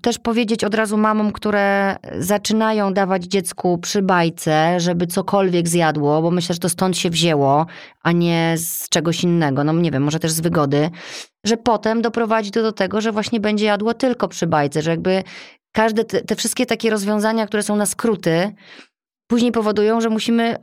też 0.01 0.19
powiedzieć 0.19 0.63
od 0.63 0.75
razu 0.75 0.97
mamom, 0.97 1.31
które 1.31 1.95
zaczynają 2.19 2.93
dawać 2.93 3.23
dziecku 3.23 3.77
przy 3.77 4.01
bajce, 4.01 4.79
żeby 4.79 5.07
cokolwiek 5.07 5.67
zjadło, 5.67 6.21
bo 6.21 6.31
myślę, 6.31 6.53
że 6.53 6.59
to 6.59 6.69
stąd 6.69 6.97
się 6.97 7.09
wzięło, 7.09 7.65
a 8.03 8.11
nie 8.11 8.55
z 8.57 8.89
czegoś 8.89 9.23
innego. 9.23 9.63
No 9.63 9.73
nie 9.73 9.91
wiem, 9.91 10.03
może 10.03 10.19
też 10.19 10.31
z 10.31 10.41
wygody. 10.41 10.89
Że 11.45 11.57
potem 11.57 12.01
doprowadzi 12.01 12.51
to 12.51 12.61
do 12.61 12.71
tego, 12.71 13.01
że 13.01 13.11
właśnie 13.11 13.39
będzie 13.39 13.65
jadło 13.65 13.93
tylko 13.93 14.27
przy 14.27 14.47
bajce, 14.47 14.81
że 14.81 14.91
jakby 14.91 15.23
każde 15.71 16.03
te, 16.03 16.21
te 16.21 16.35
wszystkie 16.35 16.65
takie 16.65 16.89
rozwiązania, 16.89 17.47
które 17.47 17.63
są 17.63 17.75
na 17.75 17.85
skróty, 17.85 18.55
później 19.27 19.51
powodują, 19.51 20.01
że 20.01 20.09
musimy 20.09 20.55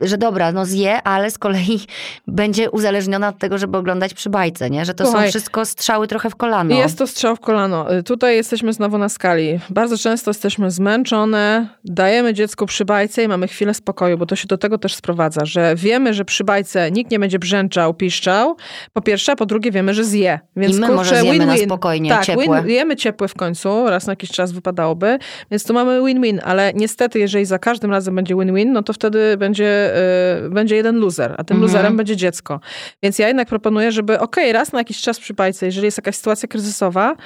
że 0.00 0.18
dobra, 0.18 0.52
no 0.52 0.66
zje, 0.66 1.02
ale 1.02 1.30
z 1.30 1.38
kolei 1.38 1.80
będzie 2.26 2.70
uzależniona 2.70 3.28
od 3.28 3.38
tego, 3.38 3.58
żeby 3.58 3.78
oglądać 3.78 4.14
przy 4.14 4.30
bajce, 4.30 4.70
nie? 4.70 4.84
Że 4.84 4.94
to 4.94 5.04
Słuchaj, 5.04 5.26
są 5.26 5.30
wszystko 5.30 5.64
strzały 5.64 6.08
trochę 6.08 6.30
w 6.30 6.36
kolano. 6.36 6.74
Jest 6.74 6.98
to 6.98 7.06
strzał 7.06 7.36
w 7.36 7.40
kolano. 7.40 7.94
Y, 7.94 8.02
tutaj 8.02 8.36
jesteśmy 8.36 8.72
znowu 8.72 8.98
na 8.98 9.08
skali. 9.08 9.60
Bardzo 9.70 9.98
często 9.98 10.30
jesteśmy 10.30 10.70
zmęczone, 10.70 11.68
dajemy 11.84 12.34
dziecku 12.34 12.66
przy 12.66 12.84
bajce 12.84 13.24
i 13.24 13.28
mamy 13.28 13.48
chwilę 13.48 13.74
spokoju, 13.74 14.18
bo 14.18 14.26
to 14.26 14.36
się 14.36 14.46
do 14.46 14.58
tego 14.58 14.78
też 14.78 14.94
sprowadza, 14.94 15.44
że 15.44 15.74
wiemy, 15.76 16.14
że 16.14 16.24
przy 16.24 16.44
bajce 16.44 16.90
nikt 16.90 17.10
nie 17.10 17.18
będzie 17.18 17.38
brzęczał, 17.38 17.94
piszczał, 17.94 18.56
po 18.92 19.02
pierwsze, 19.02 19.32
a 19.32 19.36
po 19.36 19.46
drugie 19.46 19.70
wiemy, 19.70 19.94
że 19.94 20.04
zje. 20.04 20.40
Więc 20.56 20.76
I 20.76 20.80
my 20.80 20.86
kurczę, 20.86 20.96
może 20.96 21.20
zjemy 21.20 21.38
win, 21.38 21.48
win. 21.48 21.60
na 21.60 21.66
spokojnie, 21.66 22.10
tak, 22.10 22.24
ciepłe. 22.24 22.62
Win, 22.62 22.74
jemy 22.74 22.96
ciepłe 22.96 23.28
w 23.28 23.34
końcu, 23.34 23.88
raz 23.88 24.06
na 24.06 24.12
jakiś 24.12 24.30
czas 24.30 24.52
wypadałoby, 24.52 25.18
więc 25.50 25.64
tu 25.64 25.74
mamy 25.74 26.00
win-win, 26.06 26.40
ale 26.44 26.72
niestety, 26.74 27.18
jeżeli 27.18 27.44
za 27.44 27.58
każdym 27.58 27.90
razem 27.90 28.14
będzie 28.14 28.34
win-win, 28.34 28.72
no 28.72 28.82
to 28.82 28.92
wtedy 28.92 29.36
będzie, 29.36 29.83
yy, 30.42 30.50
będzie 30.50 30.76
jeden 30.76 30.96
loser, 30.96 31.34
a 31.38 31.44
tym 31.44 31.56
mhm. 31.56 31.72
loserem 31.72 31.96
będzie 31.96 32.16
dziecko. 32.16 32.60
Więc 33.02 33.18
ja 33.18 33.28
jednak 33.28 33.48
proponuję, 33.48 33.92
żeby 33.92 34.20
okej, 34.20 34.44
okay, 34.44 34.52
raz 34.52 34.72
na 34.72 34.78
jakiś 34.78 35.00
czas 35.00 35.20
przy 35.20 35.34
bajce, 35.34 35.66
jeżeli 35.66 35.84
jest 35.84 35.98
jakaś 35.98 36.16
sytuacja 36.16 36.48
kryzysowa, 36.48 37.16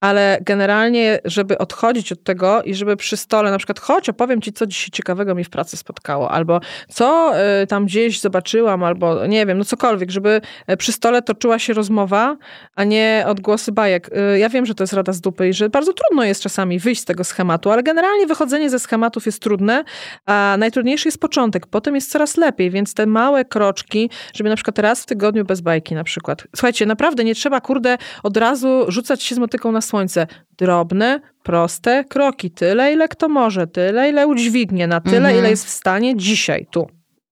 ale 0.00 0.38
generalnie, 0.42 1.18
żeby 1.24 1.58
odchodzić 1.58 2.12
od 2.12 2.22
tego 2.22 2.62
i 2.62 2.74
żeby 2.74 2.96
przy 2.96 3.16
stole 3.16 3.50
na 3.50 3.58
przykład, 3.58 3.80
chodź, 3.80 4.08
opowiem 4.08 4.42
ci, 4.42 4.52
co 4.52 4.66
dzisiaj 4.66 4.90
ciekawego 4.90 5.34
mi 5.34 5.44
w 5.44 5.50
pracy 5.50 5.76
spotkało, 5.76 6.30
albo 6.30 6.60
co 6.88 7.32
y, 7.62 7.66
tam 7.66 7.86
gdzieś 7.86 8.20
zobaczyłam, 8.20 8.84
albo 8.84 9.26
nie 9.26 9.46
wiem, 9.46 9.58
no 9.58 9.64
cokolwiek, 9.64 10.10
żeby 10.10 10.40
e, 10.66 10.76
przy 10.76 10.92
stole 10.92 11.22
toczyła 11.22 11.58
się 11.58 11.72
rozmowa, 11.72 12.36
a 12.74 12.84
nie 12.84 13.24
odgłosy 13.26 13.72
bajek. 13.72 14.10
Y, 14.34 14.38
ja 14.38 14.48
wiem, 14.48 14.66
że 14.66 14.74
to 14.74 14.82
jest 14.82 14.92
rada 14.92 15.12
z 15.12 15.20
dupy 15.20 15.48
i 15.48 15.52
że 15.52 15.68
bardzo 15.68 15.92
trudno 15.92 16.24
jest 16.24 16.42
czasami 16.42 16.78
wyjść 16.78 17.00
z 17.00 17.04
tego 17.04 17.24
schematu, 17.24 17.70
ale 17.70 17.82
generalnie 17.82 18.26
wychodzenie 18.26 18.70
ze 18.70 18.78
schematów 18.78 19.26
jest 19.26 19.42
trudne, 19.42 19.84
a 20.26 20.56
najtrudniejszy 20.58 21.08
jest 21.08 21.20
początek, 21.20 21.66
potem 21.66 21.94
jest 21.94 22.10
coraz 22.10 22.36
lepiej, 22.36 22.70
więc 22.70 22.94
te 22.94 23.06
małe 23.06 23.44
kroczki, 23.44 24.10
żeby 24.34 24.50
na 24.50 24.56
przykład 24.56 24.78
raz 24.78 25.02
w 25.02 25.06
tygodniu 25.06 25.44
bez 25.44 25.60
bajki 25.60 25.94
na 25.94 26.04
przykład. 26.04 26.44
Słuchajcie, 26.56 26.86
naprawdę 26.86 27.24
nie 27.24 27.34
trzeba, 27.34 27.60
kurde, 27.60 27.98
od 28.22 28.36
razu 28.36 28.84
rzucać 28.88 29.22
się 29.22 29.34
z 29.34 29.38
motyką 29.38 29.72
na 29.72 29.80
słońce. 29.86 30.26
Drobne, 30.58 31.20
proste 31.42 32.04
kroki. 32.04 32.50
Tyle, 32.50 32.92
ile 32.92 33.08
kto 33.08 33.28
może, 33.28 33.66
tyle, 33.66 34.10
ile 34.10 34.26
udźwignie, 34.26 34.86
na 34.86 35.00
tyle, 35.00 35.16
mhm. 35.16 35.36
ile 35.36 35.50
jest 35.50 35.66
w 35.66 35.70
stanie 35.70 36.16
dzisiaj, 36.16 36.66
tu. 36.70 36.80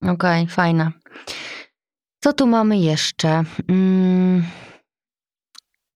Okej, 0.02 0.12
okay, 0.12 0.46
fajne. 0.46 0.90
Co 2.20 2.32
tu 2.32 2.46
mamy 2.46 2.78
jeszcze? 2.78 3.42
Mm. 3.68 4.44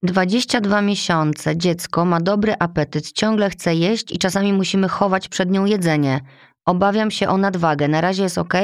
22 0.03 0.83
miesiące, 0.83 1.57
dziecko 1.57 2.05
ma 2.05 2.21
dobry 2.21 2.55
apetyt, 2.59 3.13
ciągle 3.13 3.51
chce 3.51 3.75
jeść 3.75 4.13
i 4.13 4.19
czasami 4.19 4.53
musimy 4.53 4.89
chować 4.89 5.29
przed 5.29 5.51
nią 5.51 5.65
jedzenie. 5.65 6.21
Obawiam 6.67 7.11
się 7.11 7.29
o 7.29 7.39
nadwagę. 7.39 7.89
Na 7.89 8.01
razie 8.01 8.23
jest 8.23 8.39
ok. 8.39 8.55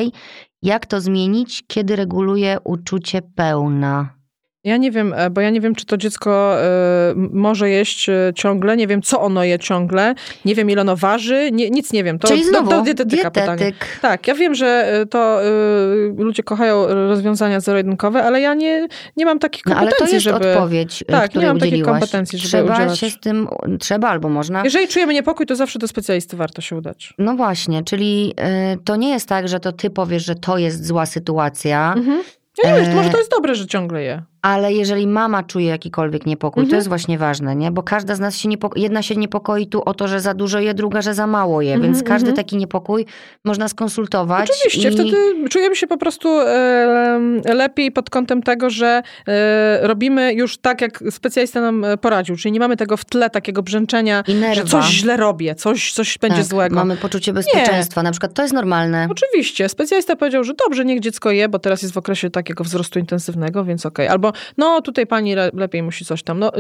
Jak 0.62 0.86
to 0.86 1.00
zmienić, 1.00 1.62
kiedy 1.66 1.96
reguluje 1.96 2.58
uczucie 2.64 3.22
pełna? 3.22 4.13
Ja 4.64 4.76
nie 4.76 4.90
wiem, 4.90 5.14
e, 5.16 5.30
bo 5.30 5.40
ja 5.40 5.50
nie 5.50 5.60
wiem, 5.60 5.74
czy 5.74 5.86
to 5.86 5.96
dziecko 5.96 6.56
y, 6.60 7.14
może 7.16 7.70
jeść 7.70 8.08
e, 8.08 8.32
ciągle, 8.34 8.76
nie 8.76 8.86
wiem, 8.86 9.02
co 9.02 9.20
ono 9.20 9.44
je 9.44 9.58
ciągle, 9.58 10.14
nie 10.44 10.54
wiem, 10.54 10.70
ile 10.70 10.80
ono 10.80 10.96
waży, 10.96 11.50
nie, 11.52 11.70
nic 11.70 11.92
nie 11.92 12.04
wiem. 12.04 12.18
To, 12.18 12.28
Czyli 12.28 12.44
znowu, 12.44 12.70
to, 12.70 12.76
to 12.76 12.82
dietetyka 12.82 13.30
dietetyk. 13.30 13.56
pytanie. 13.56 13.72
Tak, 14.02 14.28
ja 14.28 14.34
wiem, 14.34 14.54
że 14.54 15.04
to 15.10 15.44
y, 15.44 16.14
ludzie 16.18 16.42
kochają 16.42 16.86
rozwiązania 16.86 17.60
zero-jedynkowe, 17.60 18.22
ale 18.22 18.40
ja 18.40 18.54
nie, 18.54 18.88
nie 19.16 19.24
mam 19.24 19.38
takich 19.38 19.62
kompetencji, 19.62 19.90
no, 19.90 19.98
ale 19.98 20.08
to 20.08 20.14
jest 20.14 20.24
żeby... 20.24 20.50
odpowiedź, 20.58 21.04
Tak, 21.06 21.34
nie 21.34 21.46
mam 21.46 21.58
takiej 21.58 21.82
kompetencji, 21.82 22.38
żeby 22.38 22.48
Trzeba 22.48 22.74
udzielać. 22.74 22.98
się 22.98 23.10
z 23.10 23.20
tym, 23.20 23.48
trzeba 23.80 24.08
albo 24.08 24.28
można... 24.28 24.64
Jeżeli 24.64 24.88
czujemy 24.88 25.14
niepokój, 25.14 25.46
to 25.46 25.56
zawsze 25.56 25.78
do 25.78 25.88
specjalisty 25.88 26.36
warto 26.36 26.62
się 26.62 26.76
udać. 26.76 27.14
No 27.18 27.36
właśnie, 27.36 27.82
czyli 27.82 28.34
y, 28.74 28.78
to 28.84 28.96
nie 28.96 29.08
jest 29.08 29.28
tak, 29.28 29.48
że 29.48 29.60
to 29.60 29.72
ty 29.72 29.90
powiesz, 29.90 30.24
że 30.24 30.34
to 30.34 30.58
jest 30.58 30.86
zła 30.86 31.06
sytuacja, 31.06 31.94
mhm. 31.96 32.22
Ja 32.64 32.76
nie 32.76 32.82
wiem, 32.82 32.94
może 32.94 33.10
to 33.10 33.18
jest 33.18 33.30
dobre, 33.30 33.54
że 33.54 33.66
ciągle 33.66 34.02
je. 34.02 34.22
Ale 34.44 34.72
jeżeli 34.72 35.06
mama 35.06 35.42
czuje 35.42 35.66
jakikolwiek 35.66 36.26
niepokój, 36.26 36.60
mhm. 36.60 36.70
to 36.70 36.76
jest 36.76 36.88
właśnie 36.88 37.18
ważne, 37.18 37.56
nie? 37.56 37.70
Bo 37.70 37.82
każda 37.82 38.14
z 38.14 38.20
nas 38.20 38.36
się 38.36 38.48
niepokoi, 38.48 38.82
jedna 38.82 39.02
się 39.02 39.16
niepokoi 39.16 39.66
tu 39.66 39.82
o 39.84 39.94
to, 39.94 40.08
że 40.08 40.20
za 40.20 40.34
dużo 40.34 40.60
je, 40.60 40.74
druga, 40.74 41.02
że 41.02 41.14
za 41.14 41.26
mało 41.26 41.62
je, 41.62 41.74
mhm, 41.74 41.92
więc 41.92 42.04
każdy 42.04 42.30
mhm. 42.30 42.36
taki 42.36 42.56
niepokój 42.56 43.06
można 43.44 43.68
skonsultować. 43.68 44.50
Oczywiście, 44.50 44.88
i... 44.88 44.92
wtedy 44.92 45.48
czujemy 45.50 45.76
się 45.76 45.86
po 45.86 45.96
prostu 45.96 46.28
e, 46.40 47.20
lepiej 47.54 47.92
pod 47.92 48.10
kątem 48.10 48.42
tego, 48.42 48.70
że 48.70 49.02
e, 49.28 49.86
robimy 49.86 50.34
już 50.34 50.58
tak, 50.58 50.80
jak 50.80 51.04
specjalista 51.10 51.60
nam 51.60 51.84
e, 51.84 51.96
poradził, 51.96 52.36
czyli 52.36 52.52
nie 52.52 52.60
mamy 52.60 52.76
tego 52.76 52.96
w 52.96 53.04
tle 53.04 53.30
takiego 53.30 53.62
brzęczenia, 53.62 54.24
że 54.52 54.64
coś 54.64 54.84
źle 54.84 55.16
robię, 55.16 55.54
coś, 55.54 55.92
coś 55.92 56.18
będzie 56.18 56.36
tak, 56.36 56.46
złego. 56.46 56.74
Mamy 56.74 56.96
poczucie 56.96 57.32
bezpieczeństwa, 57.32 58.00
nie. 58.00 58.04
na 58.04 58.10
przykład 58.10 58.34
to 58.34 58.42
jest 58.42 58.54
normalne. 58.54 59.08
Oczywiście, 59.10 59.68
specjalista 59.68 60.16
powiedział, 60.16 60.44
że 60.44 60.54
dobrze, 60.54 60.84
niech 60.84 61.00
dziecko 61.00 61.30
je, 61.30 61.48
bo 61.48 61.58
teraz 61.58 61.82
jest 61.82 61.94
w 61.94 61.98
okresie 61.98 62.30
takiego 62.30 62.64
wzrostu 62.64 62.98
intensywnego, 62.98 63.64
więc 63.64 63.86
okej. 63.86 64.06
Okay. 64.06 64.12
Albo 64.12 64.33
no 64.58 64.80
tutaj 64.80 65.06
pani 65.06 65.34
lepiej 65.34 65.82
musi 65.82 66.04
coś 66.04 66.22
tam. 66.22 66.38
No, 66.38 66.52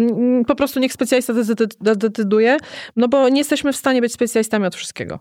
po 0.46 0.54
prostu 0.54 0.80
niech 0.80 0.92
specjalista 0.92 1.32
decyduje, 1.80 2.56
no 2.96 3.08
bo 3.08 3.28
nie 3.28 3.38
jesteśmy 3.38 3.72
w 3.72 3.76
stanie 3.76 4.00
być 4.00 4.12
specjalistami 4.12 4.66
od 4.66 4.74
wszystkiego. 4.74 5.18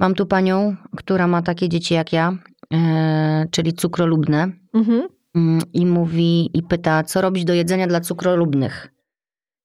Mam 0.00 0.14
tu 0.14 0.26
panią, 0.26 0.76
która 0.96 1.26
ma 1.26 1.42
takie 1.42 1.68
dzieci 1.68 1.94
jak 1.94 2.12
ja, 2.12 2.38
e, 2.72 3.46
czyli 3.50 3.72
cukrolubne. 3.72 4.52
Mhm. 4.74 5.08
Mm, 5.34 5.60
I 5.72 5.86
mówi, 5.86 6.50
i 6.58 6.62
pyta, 6.62 7.02
co 7.02 7.20
robić 7.20 7.44
do 7.44 7.54
jedzenia 7.54 7.86
dla 7.86 8.00
cukrolubnych. 8.00 8.88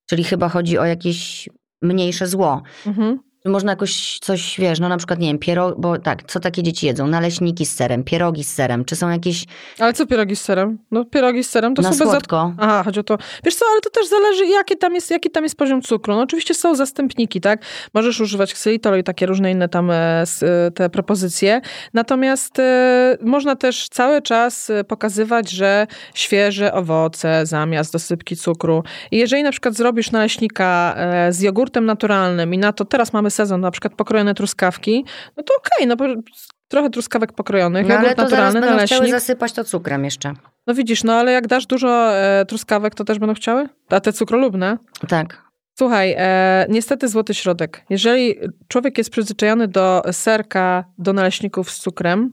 Czyli 0.09 0.24
chyba 0.24 0.49
chodzi 0.49 0.78
o 0.78 0.86
jakieś 0.86 1.49
mniejsze 1.82 2.28
zło. 2.28 2.62
Mhm. 2.88 3.20
Czy 3.44 3.50
można 3.50 3.72
jakoś 3.72 4.20
coś, 4.20 4.60
wiesz, 4.60 4.80
no 4.80 4.89
na 4.89 4.98
przykład, 4.98 5.20
nie 5.20 5.28
wiem, 5.28 5.39
pierogi, 5.39 5.76
bo 5.82 6.00
tak, 6.00 6.24
co 6.24 6.39
takie 6.39 6.64
dzieci 6.64 6.86
jedzą? 6.86 7.08
Naleśniki 7.08 7.66
z 7.66 7.76
serem, 7.76 8.03
pierogi 8.03 8.44
z 8.44 8.53
serem, 8.53 8.86
czy 8.86 8.95
są 8.95 9.10
jakieś... 9.10 9.45
Ale 9.80 9.94
co 9.94 10.07
pierogi 10.07 10.36
z 10.36 10.41
serem? 10.41 10.78
No 10.91 11.06
pierogi 11.06 11.44
z 11.44 11.49
serem 11.49 11.76
to 11.76 11.82
na 11.82 11.94
są 11.94 12.06
słodko. 12.06 12.53
Bez... 12.57 12.65
Aha, 12.68 12.84
chodzi 12.84 12.99
o 12.99 13.03
to. 13.03 13.18
Wiesz 13.44 13.56
co, 13.56 13.65
ale 13.72 13.82
to 13.82 13.90
też 13.90 14.07
zależy, 14.07 14.45
jaki 14.45 14.78
tam 14.78 14.95
jest, 14.95 15.11
jaki 15.11 15.30
tam 15.30 15.44
jest 15.44 15.57
poziom 15.57 15.82
cukru. 15.82 16.15
No 16.15 16.22
oczywiście 16.22 16.53
są 16.53 16.76
zastępniki, 16.76 17.41
tak? 17.41 17.61
Możesz 17.94 18.20
używać 18.20 18.53
ksylitolu 18.53 18.98
i 18.98 19.03
takie 19.03 19.26
różne 19.26 19.52
inne 19.52 19.70
tam 19.70 19.91
e, 19.91 19.94
e, 19.94 20.72
te 20.72 20.90
propozycje. 20.90 21.61
Natomiast 21.94 22.60
e, 22.60 23.18
można 23.22 23.56
też 23.56 23.90
cały 23.90 24.22
czas 24.22 24.72
pokazywać, 24.88 25.52
że 25.52 25.88
świeże 26.14 26.74
owoce 26.74 27.45
zamiast 27.45 27.94
dosypki 27.94 28.36
cukru. 28.36 28.84
I 29.11 29.18
jeżeli 29.18 29.44
na 29.44 29.52
przykład 29.52 29.74
zrobisz 29.74 30.11
naleśnika 30.11 30.95
z 31.30 31.41
jogurtem 31.41 31.86
naturalnym 31.86 32.53
i 32.53 32.57
na 32.57 32.74
to 32.74 32.86
teraz 32.86 33.14
mamy 33.14 33.31
sezon, 33.32 33.62
na 33.62 33.72
przykład 33.72 33.94
pokrojone 33.94 34.34
truskawki, 34.34 35.06
no 35.38 35.44
to 35.44 35.53
okej, 35.58 35.88
okay, 35.88 36.08
no 36.16 36.22
trochę 36.68 36.90
truskawek 36.90 37.34
pokrojonych, 37.34 37.88
no, 37.88 37.95
ale 37.95 38.16
to 38.16 38.22
naturalny, 38.22 38.62
zaraz 38.62 38.70
będą 38.70 38.86
chciały 38.86 39.10
zasypać 39.10 39.53
to 39.53 39.64
cukrem 39.64 40.06
jeszcze. 40.06 40.34
No 40.68 40.74
widzisz, 40.74 41.03
no 41.03 41.14
ale 41.14 41.32
jak 41.32 41.48
dasz 41.48 41.66
dużo 41.66 42.18
e, 42.18 42.45
truskawek, 42.45 42.95
to 42.95 43.03
też 43.03 43.20
będą 43.20 43.34
chciały? 43.34 43.70
A 43.90 43.99
te 43.99 44.14
cukrolubne? 44.14 44.78
Tak. 45.08 45.52
Słuchaj, 45.78 46.16
e, 46.18 46.66
niestety 46.70 47.08
złoty 47.08 47.34
środek. 47.34 47.86
Jeżeli 47.90 48.36
człowiek 48.68 48.98
jest 48.98 49.10
przyzwyczajony 49.10 49.68
do 49.68 50.02
serka, 50.12 50.86
do 50.98 51.14
naleśników 51.14 51.72
z 51.72 51.80
cukrem, 51.80 52.32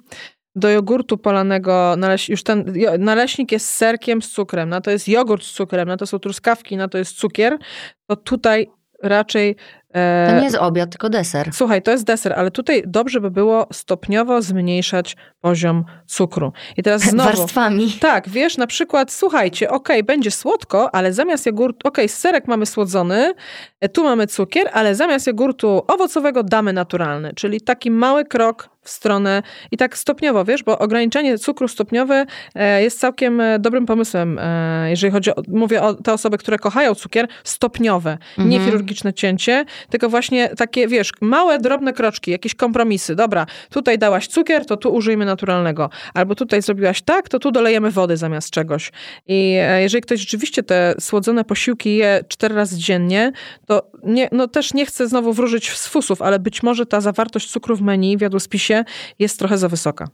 do 0.55 0.71
jogurtu 0.71 1.19
polanego, 1.19 1.95
naleś, 1.99 2.29
już 2.29 2.43
ten 2.43 2.75
naleśnik 2.99 3.53
jest 3.53 3.71
serkiem 3.71 4.23
z 4.23 4.31
cukrem, 4.31 4.69
na 4.69 4.81
to 4.81 4.91
jest 4.91 5.09
jogurt 5.09 5.45
z 5.45 5.53
cukrem, 5.53 5.89
na 5.89 5.97
to 5.97 6.07
są 6.07 6.19
truskawki, 6.19 6.77
na 6.77 6.89
to 6.89 6.99
jest 6.99 7.17
cukier, 7.17 7.59
to 8.07 8.17
tutaj 8.17 8.71
raczej 9.03 9.57
to 9.93 10.37
nie 10.39 10.45
jest 10.45 10.57
obiad, 10.57 10.91
tylko 10.91 11.09
deser. 11.09 11.51
Słuchaj, 11.53 11.83
to 11.83 11.91
jest 11.91 12.05
deser, 12.05 12.33
ale 12.33 12.51
tutaj 12.51 12.83
dobrze 12.87 13.21
by 13.21 13.31
było 13.31 13.67
stopniowo 13.73 14.43
zmniejszać 14.43 15.17
poziom 15.41 15.85
cukru. 16.07 16.53
I 16.77 16.83
teraz 16.83 17.03
znowu... 17.11 17.37
Warstwami. 17.37 17.93
Tak, 18.01 18.29
wiesz, 18.29 18.57
na 18.57 18.67
przykład, 18.67 19.13
słuchajcie, 19.13 19.71
ok, 19.71 19.89
będzie 20.05 20.31
słodko, 20.31 20.95
ale 20.95 21.13
zamiast 21.13 21.47
jogurtu, 21.47 21.89
ok, 21.89 21.99
serek 22.07 22.49
mamy 22.49 22.67
słodzony, 22.67 23.35
e, 23.81 23.89
tu 23.89 24.05
mamy 24.05 24.27
cukier, 24.27 24.71
ale 24.73 24.95
zamiast 24.95 25.27
jogurtu 25.27 25.83
owocowego 25.87 26.43
damy 26.43 26.73
naturalny, 26.73 27.33
czyli 27.35 27.61
taki 27.61 27.91
mały 27.91 28.25
krok 28.25 28.78
w 28.89 28.91
stronę 28.91 29.43
i 29.71 29.77
tak 29.77 29.99
stopniowo, 29.99 30.45
wiesz, 30.45 30.63
bo 30.63 30.79
ograniczenie 30.79 31.39
cukru 31.39 31.69
stopniowe 31.69 32.27
e, 32.55 32.83
jest 32.83 33.01
całkiem 33.01 33.41
e, 33.41 33.59
dobrym 33.59 33.87
pomysłem, 33.87 34.41
jeżeli 34.87 35.13
chodzi 35.13 35.31
o, 35.31 35.43
mówię 35.49 35.83
o 35.83 35.95
te 35.95 36.13
osoby, 36.13 36.39
które 36.39 36.59
kochają 36.59 36.95
cukier, 36.95 37.29
stopniowe, 37.45 38.13
mhm. 38.13 38.49
nie 38.49 38.61
chirurgiczne 38.61 39.15
cięcie, 39.15 39.65
tylko 39.91 40.09
właśnie 40.09 40.49
takie, 40.49 40.89
wiesz, 40.89 41.13
małe, 41.21 41.59
drobne 41.59 41.93
kroczki, 41.93 42.31
jakieś 42.31 42.55
kompromisy. 42.55 43.15
Dobra, 43.15 43.47
tutaj 43.71 43.99
dałaś 43.99 44.27
cukier, 44.27 44.67
to 44.67 44.77
tu 44.77 44.95
użyjmy 44.95 45.25
naturalnego. 45.25 45.91
Albo 46.15 46.35
tutaj 46.35 46.63
zrobiłaś 46.63 47.03
tak, 47.03 47.29
to 47.29 47.39
tu 47.39 47.51
dolejemy 47.51 47.91
wody 47.91 48.17
zamiast 48.17 48.51
czegoś. 48.51 48.93
I 49.27 49.57
e, 49.61 49.83
jeżeli 49.83 50.03
ktoś 50.03 50.21
rzeczywiście 50.21 50.63
te 50.63 50.95
słodzone 51.01 51.45
posiłki 51.45 51.97
je 51.97 52.21
cztery 52.29 52.55
razy 52.55 52.79
dziennie, 52.79 53.33
to 53.67 53.91
nie, 54.05 54.29
no 54.33 54.49
też 54.49 54.75
nie 54.75 54.87
chcę 54.87 55.09
znowu 55.09 55.33
wróżyć 55.33 55.71
z 55.71 55.89
fusów, 55.89 56.23
ale 56.23 56.39
być 56.39 56.63
może 56.63 56.87
ta 56.87 57.01
zawartość 57.01 57.51
cukru 57.51 57.77
w 57.77 57.83
menu, 57.83 58.17
w 58.17 58.21
jadłospisie 58.21 58.78
jest 59.19 59.39
trochę 59.39 59.59
za 59.59 59.69
wysoka. 59.69 60.09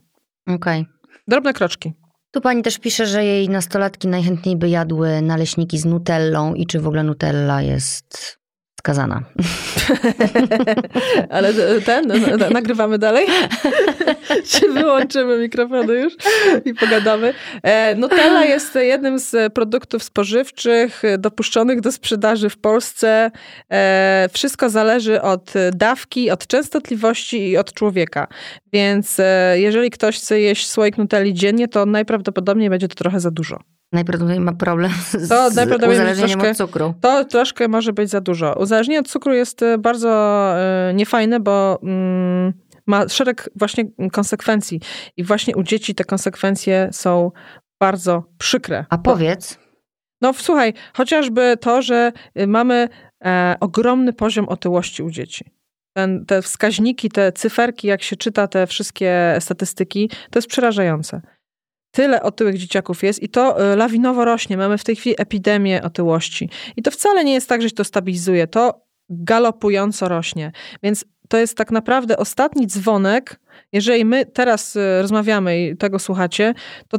Okej. 0.47 0.81
Okay. 0.81 0.95
Drobne 1.27 1.53
kroczki. 1.53 1.93
Tu 2.31 2.41
pani 2.41 2.63
też 2.63 2.79
pisze, 2.79 3.05
że 3.05 3.25
jej 3.25 3.49
nastolatki 3.49 4.07
najchętniej 4.07 4.57
by 4.57 4.69
jadły 4.69 5.21
naleśniki 5.21 5.77
z 5.77 5.85
nutellą 5.85 6.53
i 6.53 6.65
czy 6.65 6.79
w 6.79 6.87
ogóle 6.87 7.03
nutella 7.03 7.61
jest 7.61 8.39
skazana. 8.85 9.21
Ale 11.35 11.53
ten, 11.85 12.11
nagrywamy 12.51 12.97
dalej? 12.97 13.27
Czy 14.49 14.71
wyłączymy 14.73 15.37
mikrofony 15.37 15.93
już 15.93 16.13
i 16.65 16.73
pogadamy? 16.73 17.33
E, 17.63 17.95
Nutella 17.95 18.45
jest 18.45 18.75
jednym 18.75 19.19
z 19.19 19.53
produktów 19.53 20.03
spożywczych 20.03 21.01
dopuszczonych 21.17 21.81
do 21.81 21.91
sprzedaży 21.91 22.49
w 22.49 22.57
Polsce. 22.57 23.31
E, 23.71 24.29
wszystko 24.33 24.69
zależy 24.69 25.21
od 25.21 25.53
dawki, 25.73 26.31
od 26.31 26.47
częstotliwości 26.47 27.49
i 27.49 27.57
od 27.57 27.73
człowieka. 27.73 28.27
Więc 28.73 29.19
e, 29.19 29.55
jeżeli 29.59 29.89
ktoś 29.89 30.17
chce 30.17 30.39
jeść 30.39 30.69
słoik 30.69 30.97
Nutelli 30.97 31.33
dziennie, 31.33 31.67
to 31.67 31.85
najprawdopodobniej 31.85 32.69
będzie 32.69 32.87
to 32.87 32.95
trochę 32.95 33.19
za 33.19 33.31
dużo. 33.31 33.74
Najprawdopodobniej 33.91 34.45
ma 34.45 34.53
problem 34.53 34.91
z, 35.11 35.29
to 35.29 35.47
uzależnieniem 35.47 36.39
troszkę, 36.39 36.51
od 36.51 36.57
cukru. 36.57 36.93
To 37.01 37.25
troszkę 37.25 37.67
może 37.67 37.93
być 37.93 38.09
za 38.09 38.21
dużo. 38.21 38.53
Uzależnienie 38.53 38.99
od 38.99 39.07
cukru 39.07 39.33
jest 39.33 39.63
e, 39.63 39.77
bardzo 39.77 40.53
y, 40.89 40.93
niefajne, 40.93 41.39
bo 41.39 41.79
y, 41.83 42.53
ma 42.87 43.07
szereg 43.07 43.49
właśnie 43.55 43.85
konsekwencji. 44.11 44.81
I 45.17 45.23
właśnie 45.23 45.55
u 45.55 45.63
dzieci 45.63 45.95
te 45.95 46.03
konsekwencje 46.03 46.89
są 46.91 47.31
bardzo 47.79 48.23
przykre. 48.37 48.85
A 48.89 48.97
powiedz. 48.97 49.59
No 50.21 50.33
słuchaj, 50.33 50.73
chociażby 50.93 51.57
to, 51.61 51.81
że 51.81 52.11
y, 52.39 52.47
mamy 52.47 52.89
e, 53.25 53.55
ogromny 53.59 54.13
poziom 54.13 54.49
otyłości 54.49 55.03
u 55.03 55.09
dzieci. 55.09 55.51
Ten, 55.97 56.25
te 56.25 56.41
wskaźniki, 56.41 57.09
te 57.09 57.31
cyferki, 57.31 57.87
jak 57.87 58.03
się 58.03 58.15
czyta 58.15 58.47
te 58.47 58.67
wszystkie 58.67 59.37
statystyki, 59.39 60.09
to 60.09 60.39
jest 60.39 60.47
przerażające 60.47 61.21
tyle 61.95 62.23
otyłych 62.23 62.57
dzieciaków 62.57 63.03
jest 63.03 63.23
i 63.23 63.29
to 63.29 63.73
y, 63.73 63.75
lawinowo 63.75 64.25
rośnie. 64.25 64.57
Mamy 64.57 64.77
w 64.77 64.83
tej 64.83 64.95
chwili 64.95 65.15
epidemię 65.19 65.83
otyłości. 65.83 66.49
I 66.75 66.81
to 66.81 66.91
wcale 66.91 67.23
nie 67.23 67.33
jest 67.33 67.49
tak, 67.49 67.61
że 67.61 67.69
się 67.69 67.75
to 67.75 67.83
stabilizuje. 67.83 68.47
To 68.47 68.85
galopująco 69.09 70.09
rośnie. 70.09 70.51
Więc 70.83 71.05
to 71.29 71.37
jest 71.37 71.57
tak 71.57 71.71
naprawdę 71.71 72.17
ostatni 72.17 72.67
dzwonek. 72.67 73.39
Jeżeli 73.71 74.05
my 74.05 74.25
teraz 74.25 74.75
y, 74.75 75.01
rozmawiamy 75.01 75.61
i 75.61 75.77
tego 75.77 75.99
słuchacie, 75.99 76.53
to 76.87 76.97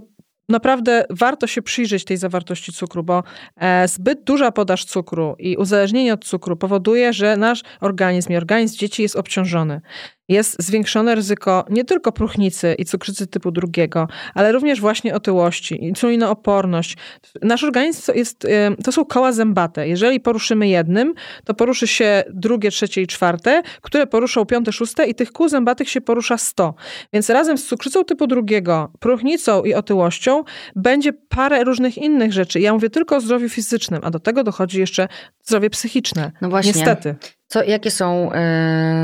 naprawdę 0.49 1.05
warto 1.11 1.47
się 1.47 1.63
przyjrzeć 1.63 2.05
tej 2.05 2.17
zawartości 2.17 2.73
cukru, 2.73 3.03
bo 3.03 3.23
e, 3.57 3.89
zbyt 3.89 4.25
duża 4.25 4.53
podaż 4.53 4.85
cukru 4.85 5.37
i 5.39 5.57
uzależnienie 5.57 6.15
od 6.15 6.25
cukru 6.25 6.57
powoduje, 6.57 7.13
że 7.13 7.37
nasz 7.37 7.63
organizm 7.81 8.33
i 8.33 8.37
organizm 8.37 8.79
dzieci 8.79 9.03
jest 9.03 9.17
obciążony 9.17 9.81
jest 10.29 10.63
zwiększone 10.63 11.15
ryzyko 11.15 11.65
nie 11.71 11.85
tylko 11.85 12.13
próchnicy 12.13 12.75
i 12.79 12.85
cukrzycy 12.85 13.27
typu 13.27 13.51
drugiego, 13.51 14.09
ale 14.35 14.53
również 14.53 14.81
właśnie 14.81 15.15
otyłości, 15.15 15.85
insulinooporność. 15.85 16.97
Nasz 17.43 17.65
organizm 17.65 18.13
jest, 18.15 18.47
to 18.85 18.93
są 18.93 19.05
koła 19.05 19.33
zębate. 19.33 19.89
Jeżeli 19.89 20.21
poruszymy 20.21 20.69
jednym, 20.69 21.15
to 21.45 21.55
poruszy 21.55 21.87
się 21.87 22.25
drugie, 22.31 22.71
trzecie 22.71 23.03
i 23.03 23.07
czwarte, 23.07 23.63
które 23.81 24.07
poruszą 24.07 24.45
piąte, 24.45 24.73
szóste 24.73 25.07
i 25.07 25.15
tych 25.15 25.33
kół 25.33 25.49
zębatych 25.49 25.91
się 25.91 26.01
porusza 26.01 26.39
100. 26.39 26.75
Więc 27.13 27.31
razem 27.31 27.59
z 27.59 27.67
cukrzycą 27.67 28.05
typu 28.05 28.27
drugiego, 28.27 28.93
próchnicą 29.01 29.65
i 29.65 29.75
otyłością 29.75 30.45
będzie 30.77 31.13
parę 31.13 31.65
różnych 31.65 31.99
innych 31.99 32.33
rzeczy. 32.33 32.61
Ja 32.61 32.73
mówię 32.73 32.91
tylko 32.91 33.17
o 33.17 33.21
zdrowiu 33.21 33.49
fizycznym, 33.49 34.01
a 34.05 34.11
do 34.11 34.19
tego 34.21 34.45
dochodzi 34.45 34.81
jeszcze 34.81 35.09
zdrowie 35.43 35.71
psychiczne. 35.71 36.33
No 36.41 36.49
właśnie. 36.49 36.73
Niestety. 36.73 37.15
Co, 37.49 37.63
jakie 37.63 37.91
są 37.91 38.31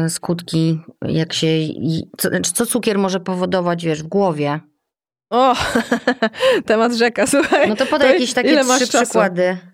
y, 0.07 0.11
skutki, 0.11 0.81
jak 1.03 1.33
się, 1.33 1.47
co, 2.19 2.29
znaczy, 2.29 2.53
co 2.53 2.67
cukier 2.67 2.99
może 2.99 3.21
powodować, 3.21 3.85
wiesz, 3.85 4.03
w 4.03 4.07
głowie? 4.07 4.61
O, 5.31 5.55
temat 6.67 6.93
rzeka, 6.93 7.27
słuchaj. 7.27 7.69
No 7.69 7.77
to 7.77 7.87
podaj 7.87 8.09
to 8.09 8.15
jakieś 8.15 8.33
takie 8.33 8.65
trzy 8.65 8.87
przykłady. 8.89 9.72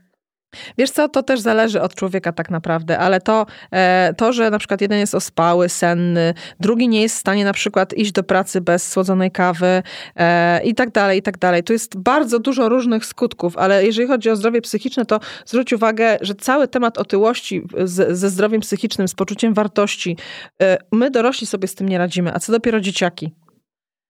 Wiesz 0.78 0.90
co, 0.90 1.08
to 1.08 1.22
też 1.22 1.40
zależy 1.40 1.82
od 1.82 1.94
człowieka 1.94 2.32
tak 2.32 2.50
naprawdę, 2.50 2.98
ale 2.98 3.20
to, 3.20 3.46
e, 3.70 4.14
to, 4.16 4.32
że 4.32 4.50
na 4.50 4.58
przykład 4.58 4.80
jeden 4.80 4.98
jest 4.98 5.14
ospały, 5.14 5.68
senny, 5.68 6.34
drugi 6.60 6.88
nie 6.88 7.02
jest 7.02 7.16
w 7.16 7.18
stanie 7.18 7.44
na 7.44 7.52
przykład 7.52 7.94
iść 7.94 8.12
do 8.12 8.22
pracy 8.22 8.60
bez 8.60 8.88
słodzonej 8.88 9.30
kawy 9.30 9.82
e, 10.16 10.62
i 10.64 10.74
tak 10.74 10.90
dalej, 10.90 11.18
i 11.18 11.22
tak 11.22 11.38
dalej. 11.38 11.64
Tu 11.64 11.72
jest 11.72 11.98
bardzo 11.98 12.38
dużo 12.38 12.68
różnych 12.68 13.06
skutków, 13.06 13.56
ale 13.56 13.86
jeżeli 13.86 14.08
chodzi 14.08 14.30
o 14.30 14.36
zdrowie 14.36 14.60
psychiczne, 14.60 15.06
to 15.06 15.20
zwróć 15.46 15.72
uwagę, 15.72 16.18
że 16.20 16.34
cały 16.34 16.68
temat 16.68 16.98
otyłości 16.98 17.62
z, 17.84 18.18
ze 18.18 18.30
zdrowiem 18.30 18.60
psychicznym, 18.60 19.08
z 19.08 19.14
poczuciem 19.14 19.54
wartości, 19.54 20.16
e, 20.62 20.78
my 20.92 21.10
dorośli 21.10 21.46
sobie 21.46 21.68
z 21.68 21.74
tym 21.74 21.88
nie 21.88 21.98
radzimy, 21.98 22.34
a 22.34 22.38
co 22.38 22.52
dopiero 22.52 22.80
dzieciaki. 22.80 23.34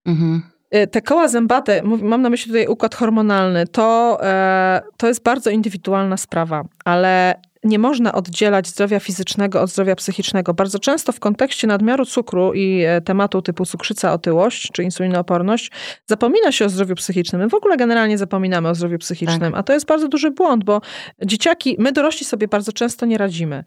Mhm. 0.07 0.58
Y, 0.75 0.87
te 0.87 1.03
koła 1.03 1.29
zębate, 1.29 1.83
mam 1.83 2.23
na 2.23 2.31
myśli 2.31 2.53
tutaj 2.53 2.67
układ 2.67 2.95
hormonalny, 2.95 3.67
to, 3.67 4.19
e, 4.23 4.83
to 4.97 5.07
jest 5.07 5.23
bardzo 5.23 5.51
indywidualna 5.51 6.17
sprawa, 6.17 6.65
ale 6.85 7.35
nie 7.65 7.79
można 7.79 8.13
oddzielać 8.13 8.69
zdrowia 8.69 9.01
fizycznego 9.01 9.63
od 9.63 9.71
zdrowia 9.71 9.97
psychicznego. 9.97 10.55
Bardzo 10.55 10.79
często 10.79 11.13
w 11.13 11.21
kontekście 11.21 11.67
nadmiaru 11.67 12.05
cukru 12.05 12.53
i 12.55 12.83
e, 12.85 13.01
tematu 13.01 13.43
typu 13.43 13.67
cukrzyca, 13.67 14.13
otyłość 14.13 14.71
czy 14.73 14.83
insulinooporność 14.83 15.71
zapomina 16.07 16.53
się 16.53 16.65
o 16.65 16.69
zdrowiu 16.69 16.95
psychicznym. 16.95 17.43
My 17.43 17.49
w 17.49 17.55
ogóle 17.55 17.77
generalnie 17.77 18.19
zapominamy 18.19 18.69
o 18.69 18.75
zdrowiu 18.75 18.99
psychicznym, 18.99 19.53
tak. 19.53 19.61
a 19.61 19.63
to 19.63 19.73
jest 19.73 19.87
bardzo 19.87 20.09
duży 20.09 20.31
błąd, 20.31 20.65
bo 20.65 20.81
dzieciaki, 21.25 21.77
my 21.79 21.93
dorośli 21.93 22.27
sobie 22.27 22.49
bardzo 22.49 22.73
często 22.73 23.07
nie 23.07 23.19
radzimy. 23.19 23.65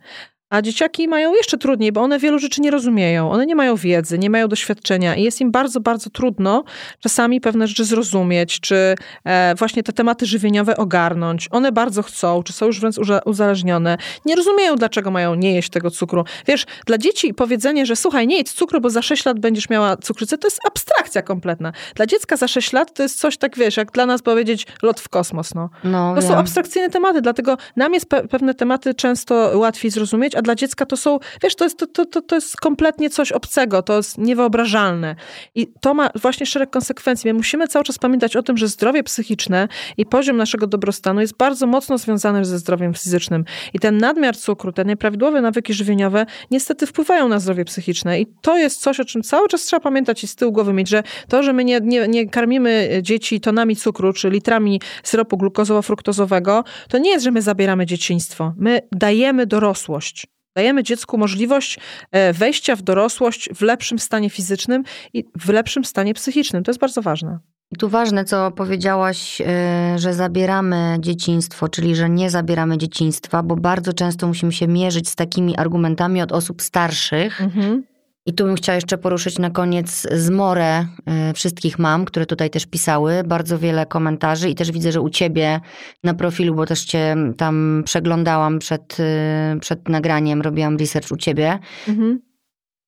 A 0.51 0.61
dzieciaki 0.61 1.07
mają 1.07 1.33
jeszcze 1.33 1.57
trudniej, 1.57 1.91
bo 1.91 2.01
one 2.01 2.19
wielu 2.19 2.39
rzeczy 2.39 2.61
nie 2.61 2.71
rozumieją. 2.71 3.31
One 3.31 3.45
nie 3.45 3.55
mają 3.55 3.75
wiedzy, 3.75 4.19
nie 4.19 4.29
mają 4.29 4.47
doświadczenia 4.47 5.15
i 5.15 5.23
jest 5.23 5.41
im 5.41 5.51
bardzo, 5.51 5.79
bardzo 5.79 6.09
trudno 6.09 6.63
czasami 6.99 7.41
pewne 7.41 7.67
rzeczy 7.67 7.85
zrozumieć, 7.85 8.59
czy 8.59 8.95
e, 9.23 9.55
właśnie 9.55 9.83
te 9.83 9.93
tematy 9.93 10.25
żywieniowe 10.25 10.77
ogarnąć. 10.77 11.47
One 11.51 11.71
bardzo 11.71 12.03
chcą, 12.03 12.43
czy 12.43 12.53
są 12.53 12.65
już 12.65 12.79
wręcz 12.79 12.95
uzależnione. 13.25 13.97
Nie 14.25 14.35
rozumieją, 14.35 14.75
dlaczego 14.75 15.11
mają 15.11 15.35
nie 15.35 15.55
jeść 15.55 15.69
tego 15.69 15.91
cukru. 15.91 16.23
Wiesz, 16.47 16.65
dla 16.85 16.97
dzieci 16.97 17.33
powiedzenie, 17.33 17.85
że 17.85 17.95
słuchaj, 17.95 18.27
nie 18.27 18.37
jedz 18.37 18.53
cukru, 18.53 18.81
bo 18.81 18.89
za 18.89 19.01
6 19.01 19.25
lat 19.25 19.39
będziesz 19.39 19.69
miała 19.69 19.97
cukrzycę, 19.97 20.37
to 20.37 20.47
jest 20.47 20.59
abstrakcja 20.67 21.21
kompletna. 21.21 21.73
Dla 21.95 22.05
dziecka 22.05 22.37
za 22.37 22.47
6 22.47 22.73
lat 22.73 22.93
to 22.93 23.03
jest 23.03 23.19
coś 23.19 23.37
tak, 23.37 23.57
wiesz, 23.57 23.77
jak 23.77 23.91
dla 23.91 24.05
nas 24.05 24.21
powiedzieć 24.21 24.67
lot 24.81 24.99
w 24.99 25.09
kosmos. 25.09 25.55
No. 25.55 25.69
no 25.83 26.15
to 26.15 26.21
wiem. 26.21 26.29
są 26.29 26.37
abstrakcyjne 26.37 26.89
tematy, 26.89 27.21
dlatego 27.21 27.57
nam 27.75 27.93
jest 27.93 28.09
pe 28.09 28.27
pewne 28.27 28.53
tematy 28.53 28.93
często 28.93 29.51
łatwiej 29.55 29.91
zrozumieć, 29.91 30.35
dla 30.41 30.55
dziecka 30.55 30.85
to 30.85 30.97
są, 30.97 31.19
wiesz, 31.43 31.55
to 31.55 31.63
jest, 31.63 31.77
to, 31.93 32.05
to, 32.05 32.21
to 32.21 32.35
jest 32.35 32.57
kompletnie 32.57 33.09
coś 33.09 33.31
obcego, 33.31 33.81
to 33.81 33.97
jest 33.97 34.17
niewyobrażalne. 34.17 35.15
I 35.55 35.67
to 35.81 35.93
ma 35.93 36.09
właśnie 36.15 36.45
szereg 36.45 36.69
konsekwencji. 36.69 37.27
My 37.27 37.33
musimy 37.33 37.67
cały 37.67 37.85
czas 37.85 37.97
pamiętać 37.97 38.35
o 38.35 38.43
tym, 38.43 38.57
że 38.57 38.67
zdrowie 38.67 39.03
psychiczne 39.03 39.67
i 39.97 40.05
poziom 40.05 40.37
naszego 40.37 40.67
dobrostanu 40.67 41.21
jest 41.21 41.37
bardzo 41.37 41.67
mocno 41.67 41.97
związany 41.97 42.45
ze 42.45 42.57
zdrowiem 42.57 42.93
fizycznym. 42.93 43.45
I 43.73 43.79
ten 43.79 43.97
nadmiar 43.97 44.37
cukru, 44.37 44.71
te 44.71 44.85
nieprawidłowe 44.85 45.41
nawyki 45.41 45.73
żywieniowe 45.73 46.25
niestety 46.51 46.87
wpływają 46.87 47.27
na 47.27 47.39
zdrowie 47.39 47.65
psychiczne. 47.65 48.19
I 48.19 48.27
to 48.41 48.57
jest 48.57 48.81
coś, 48.81 48.99
o 48.99 49.05
czym 49.05 49.23
cały 49.23 49.47
czas 49.47 49.61
trzeba 49.61 49.79
pamiętać 49.79 50.23
i 50.23 50.27
z 50.27 50.35
tyłu 50.35 50.51
głowy 50.51 50.73
mieć, 50.73 50.89
że 50.89 51.03
to, 51.27 51.43
że 51.43 51.53
my 51.53 51.65
nie, 51.65 51.79
nie, 51.83 52.07
nie 52.07 52.29
karmimy 52.29 52.99
dzieci 53.01 53.41
tonami 53.41 53.75
cukru, 53.75 54.13
czy 54.13 54.29
litrami 54.29 54.81
syropu 55.03 55.37
glukozowo-fruktozowego, 55.37 56.63
to 56.89 56.97
nie 56.97 57.09
jest, 57.09 57.23
że 57.23 57.31
my 57.31 57.41
zabieramy 57.41 57.85
dzieciństwo. 57.85 58.53
My 58.57 58.81
dajemy 58.91 59.45
dorosłość. 59.45 60.30
Dajemy 60.55 60.83
dziecku 60.83 61.17
możliwość 61.17 61.79
e, 62.11 62.33
wejścia 62.33 62.75
w 62.75 62.81
dorosłość 62.81 63.49
w 63.55 63.61
lepszym 63.61 63.99
stanie 63.99 64.29
fizycznym 64.29 64.83
i 65.13 65.23
w 65.39 65.49
lepszym 65.49 65.85
stanie 65.85 66.13
psychicznym. 66.13 66.63
To 66.63 66.71
jest 66.71 66.79
bardzo 66.79 67.01
ważne. 67.01 67.39
I 67.71 67.77
tu 67.77 67.89
ważne, 67.89 68.25
co 68.25 68.51
powiedziałaś, 68.51 69.41
e, 69.41 69.99
że 69.99 70.13
zabieramy 70.13 70.97
dzieciństwo, 70.99 71.69
czyli 71.69 71.95
że 71.95 72.09
nie 72.09 72.29
zabieramy 72.29 72.77
dzieciństwa, 72.77 73.43
bo 73.43 73.55
bardzo 73.55 73.93
często 73.93 74.27
musimy 74.27 74.51
się 74.51 74.67
mierzyć 74.67 75.09
z 75.09 75.15
takimi 75.15 75.57
argumentami 75.57 76.21
od 76.21 76.31
osób 76.31 76.61
starszych, 76.61 77.41
mhm. 77.41 77.83
I 78.25 78.33
tu 78.33 78.45
bym 78.45 78.55
chciała 78.55 78.75
jeszcze 78.75 78.97
poruszyć 78.97 79.39
na 79.39 79.49
koniec 79.49 80.07
zmorę 80.11 80.81
y, 80.81 81.33
wszystkich 81.33 81.79
mam, 81.79 82.05
które 82.05 82.25
tutaj 82.25 82.49
też 82.49 82.65
pisały. 82.65 83.23
Bardzo 83.25 83.59
wiele 83.59 83.85
komentarzy 83.85 84.49
i 84.49 84.55
też 84.55 84.71
widzę, 84.71 84.91
że 84.91 85.01
u 85.01 85.09
ciebie 85.09 85.59
na 86.03 86.13
profilu, 86.13 86.55
bo 86.55 86.65
też 86.65 86.85
cię 86.85 87.15
tam 87.37 87.83
przeglądałam 87.85 88.59
przed, 88.59 88.99
y, 88.99 89.59
przed 89.59 89.89
nagraniem, 89.89 90.41
robiłam 90.41 90.77
research 90.77 91.11
u 91.11 91.17
ciebie. 91.17 91.59
Mhm. 91.87 92.21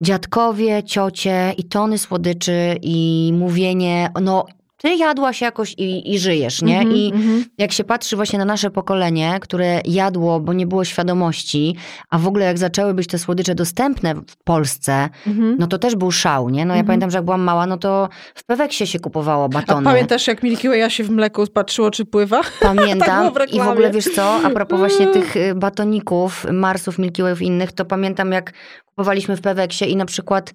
Dziadkowie, 0.03 0.83
ciocie 0.83 1.53
i 1.57 1.63
tony 1.63 1.97
słodyczy 1.97 2.77
i 2.81 3.31
mówienie, 3.33 4.09
no 4.21 4.45
ty 4.83 4.95
jadłaś 4.95 5.41
jakoś 5.41 5.73
i, 5.77 6.13
i 6.13 6.19
żyjesz, 6.19 6.61
nie? 6.61 6.79
Mm 6.79 6.93
-hmm, 6.93 6.95
I 6.95 7.11
mm 7.13 7.21
-hmm. 7.21 7.43
jak 7.57 7.71
się 7.71 7.83
patrzy 7.83 8.15
właśnie 8.15 8.39
na 8.39 8.45
nasze 8.45 8.69
pokolenie, 8.69 9.37
które 9.41 9.81
jadło, 9.85 10.39
bo 10.39 10.53
nie 10.53 10.67
było 10.67 10.85
świadomości, 10.85 11.75
a 12.09 12.17
w 12.19 12.27
ogóle 12.27 12.45
jak 12.45 12.57
zaczęły 12.57 12.93
być 12.93 13.07
te 13.07 13.19
słodycze 13.19 13.55
dostępne 13.55 14.15
w 14.15 14.43
Polsce, 14.43 15.09
mm 15.27 15.39
-hmm. 15.39 15.55
no 15.59 15.67
to 15.67 15.77
też 15.77 15.95
był 15.95 16.11
szał, 16.11 16.49
nie? 16.49 16.65
No 16.65 16.73
ja 16.73 16.79
mhm. 16.79 16.85
pamiętam, 16.85 17.11
że 17.11 17.17
jak 17.17 17.25
byłam 17.25 17.41
mała, 17.41 17.65
no 17.67 17.77
to 17.77 18.09
w 18.35 18.45
Peweksie 18.45 18.87
się 18.87 18.99
kupowało 18.99 19.49
batony. 19.49 19.89
A 19.89 19.91
pamiętasz, 19.91 20.27
jak 20.27 20.43
Milky 20.43 20.69
Way 20.69 20.91
się 20.91 21.03
w 21.03 21.09
mleku 21.09 21.47
patrzyło, 21.53 21.91
czy 21.91 22.05
pływa? 22.05 22.41
Pamiętam. 22.59 23.33
tak 23.33 23.53
I 23.53 23.59
w 23.59 23.67
ogóle 23.67 23.91
wiesz 23.91 24.15
co, 24.15 24.39
a 24.43 24.49
propos 24.49 24.79
właśnie 24.79 25.07
tych 25.07 25.37
y, 25.37 25.55
batoników, 25.55 26.45
Marsów, 26.51 26.99
Milky 26.99 27.23
Wayów 27.23 27.41
i 27.41 27.45
innych, 27.45 27.71
to 27.71 27.85
pamiętam, 27.85 28.31
jak 28.31 28.53
kupowaliśmy 28.85 29.37
w 29.37 29.41
Peweksie 29.41 29.91
i 29.91 29.95
na 29.95 30.05
przykład 30.05 30.53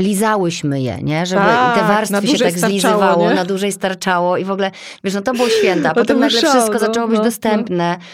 lizałyśmy 0.00 0.80
je, 0.80 0.98
nie? 1.02 1.26
Żeby 1.26 1.42
tak, 1.42 1.78
te 1.78 1.84
warstwy 1.84 2.26
się 2.26 2.38
tak 2.38 2.58
zlizywało, 2.58 3.28
nie? 3.28 3.34
na 3.34 3.44
dłużej 3.44 3.72
starczało 3.72 4.36
i 4.36 4.44
w 4.44 4.50
ogóle, 4.50 4.70
wiesz, 5.04 5.14
no 5.14 5.22
to 5.22 5.32
było 5.32 5.48
święta. 5.48 5.94
Potem 5.94 6.20
nagle 6.20 6.40
wszystko 6.40 6.72
no, 6.72 6.78
zaczęło 6.78 7.08
być 7.08 7.18
no, 7.18 7.24
dostępne. 7.24 7.96
No. 7.98 8.04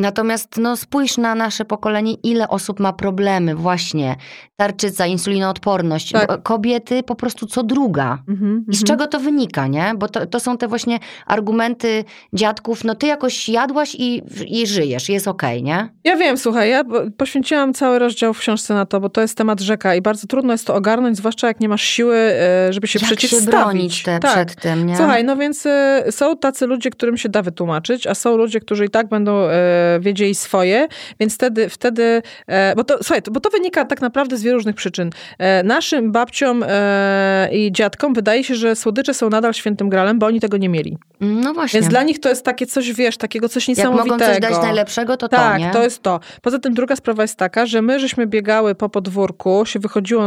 Natomiast 0.00 0.56
no, 0.56 0.76
spójrz 0.76 1.18
na 1.18 1.34
nasze 1.34 1.64
pokolenie, 1.64 2.14
ile 2.14 2.48
osób 2.48 2.80
ma 2.80 2.92
problemy 2.92 3.54
właśnie. 3.54 4.16
Tarczyca, 4.56 5.06
insulinoodporność. 5.06 6.12
Tak. 6.12 6.42
Kobiety 6.42 7.02
po 7.02 7.14
prostu 7.14 7.46
co 7.46 7.62
druga. 7.62 8.18
Mm-hmm, 8.28 8.60
I 8.68 8.76
z 8.76 8.82
mm-hmm. 8.82 8.86
czego 8.86 9.06
to 9.06 9.20
wynika, 9.20 9.66
nie? 9.66 9.94
Bo 9.96 10.08
to, 10.08 10.26
to 10.26 10.40
są 10.40 10.58
te 10.58 10.68
właśnie 10.68 10.98
argumenty 11.26 12.04
dziadków, 12.32 12.84
no 12.84 12.94
ty 12.94 13.06
jakoś 13.06 13.48
jadłaś 13.48 13.94
i, 13.94 14.22
i 14.46 14.66
żyjesz, 14.66 15.08
jest 15.08 15.28
okej, 15.28 15.58
okay, 15.58 15.62
nie? 15.62 15.88
Ja 16.04 16.16
wiem, 16.16 16.38
słuchaj, 16.38 16.70
ja 16.70 16.84
poświęciłam 17.16 17.74
cały 17.74 17.98
rozdział 17.98 18.34
w 18.34 18.38
książce 18.38 18.74
na 18.74 18.86
to, 18.86 19.00
bo 19.00 19.08
to 19.08 19.20
jest 19.20 19.36
temat 19.36 19.60
rzeka 19.60 19.94
i 19.94 20.02
bardzo 20.02 20.26
trudno 20.26 20.52
jest 20.52 20.66
to 20.66 20.74
ogarnąć, 20.74 21.16
zwłaszcza 21.16 21.46
jak 21.46 21.60
nie 21.60 21.68
masz 21.68 21.82
siły, 21.82 22.16
e, 22.16 22.72
żeby 22.72 22.86
się 22.86 22.98
Jak 22.98 23.06
przeciwstawić. 23.06 23.44
się 23.44 23.50
bronić 23.50 24.02
te, 24.02 24.18
tak. 24.18 24.32
przed 24.32 24.62
tym, 24.62 24.86
nie? 24.86 24.96
Słuchaj, 24.96 25.24
no 25.24 25.36
więc 25.36 25.66
e, 25.66 26.04
są 26.10 26.36
tacy 26.36 26.66
ludzie, 26.66 26.90
którym 26.90 27.16
się 27.16 27.28
da 27.28 27.42
wytłumaczyć, 27.42 28.06
a 28.06 28.14
są 28.14 28.36
ludzie, 28.36 28.60
którzy 28.60 28.84
i 28.84 28.88
tak 28.88 29.08
będą 29.08 29.32
e, 29.38 29.89
wiedzieli 30.00 30.34
swoje, 30.34 30.88
więc 31.20 31.34
wtedy, 31.34 31.68
wtedy 31.68 32.22
e, 32.46 32.74
bo 32.76 32.84
to, 32.84 32.98
słuchaj, 33.02 33.22
bo 33.30 33.40
to 33.40 33.50
wynika 33.50 33.84
tak 33.84 34.00
naprawdę 34.00 34.36
z 34.36 34.42
wielu 34.42 34.56
różnych 34.56 34.76
przyczyn. 34.76 35.10
E, 35.38 35.62
naszym 35.62 36.12
babciom 36.12 36.64
e, 36.66 37.48
i 37.52 37.72
dziadkom 37.72 38.14
wydaje 38.14 38.44
się, 38.44 38.54
że 38.54 38.76
słodycze 38.76 39.14
są 39.14 39.30
nadal 39.30 39.54
świętym 39.54 39.88
gralem, 39.88 40.18
bo 40.18 40.26
oni 40.26 40.40
tego 40.40 40.56
nie 40.56 40.68
mieli. 40.68 40.98
No 41.20 41.54
właśnie. 41.54 41.80
Więc 41.80 41.90
dla 41.90 42.02
nich 42.02 42.20
to 42.20 42.28
jest 42.28 42.44
takie 42.44 42.66
coś, 42.66 42.92
wiesz, 42.92 43.16
takiego 43.16 43.48
coś 43.48 43.68
niesamowitego. 43.68 44.12
Jak 44.12 44.20
mogą 44.20 44.32
coś 44.32 44.40
dać 44.40 44.62
najlepszego, 44.62 45.16
to 45.16 45.28
tak, 45.28 45.58
to, 45.58 45.64
Tak, 45.64 45.72
to 45.72 45.82
jest 45.82 46.02
to. 46.02 46.20
Poza 46.42 46.58
tym 46.58 46.74
druga 46.74 46.96
sprawa 46.96 47.22
jest 47.22 47.36
taka, 47.36 47.66
że 47.66 47.82
my 47.82 48.00
żeśmy 48.00 48.26
biegały 48.26 48.74
po 48.74 48.88
podwórku, 48.88 49.62
się 49.66 49.78
wychodziło 49.78 50.24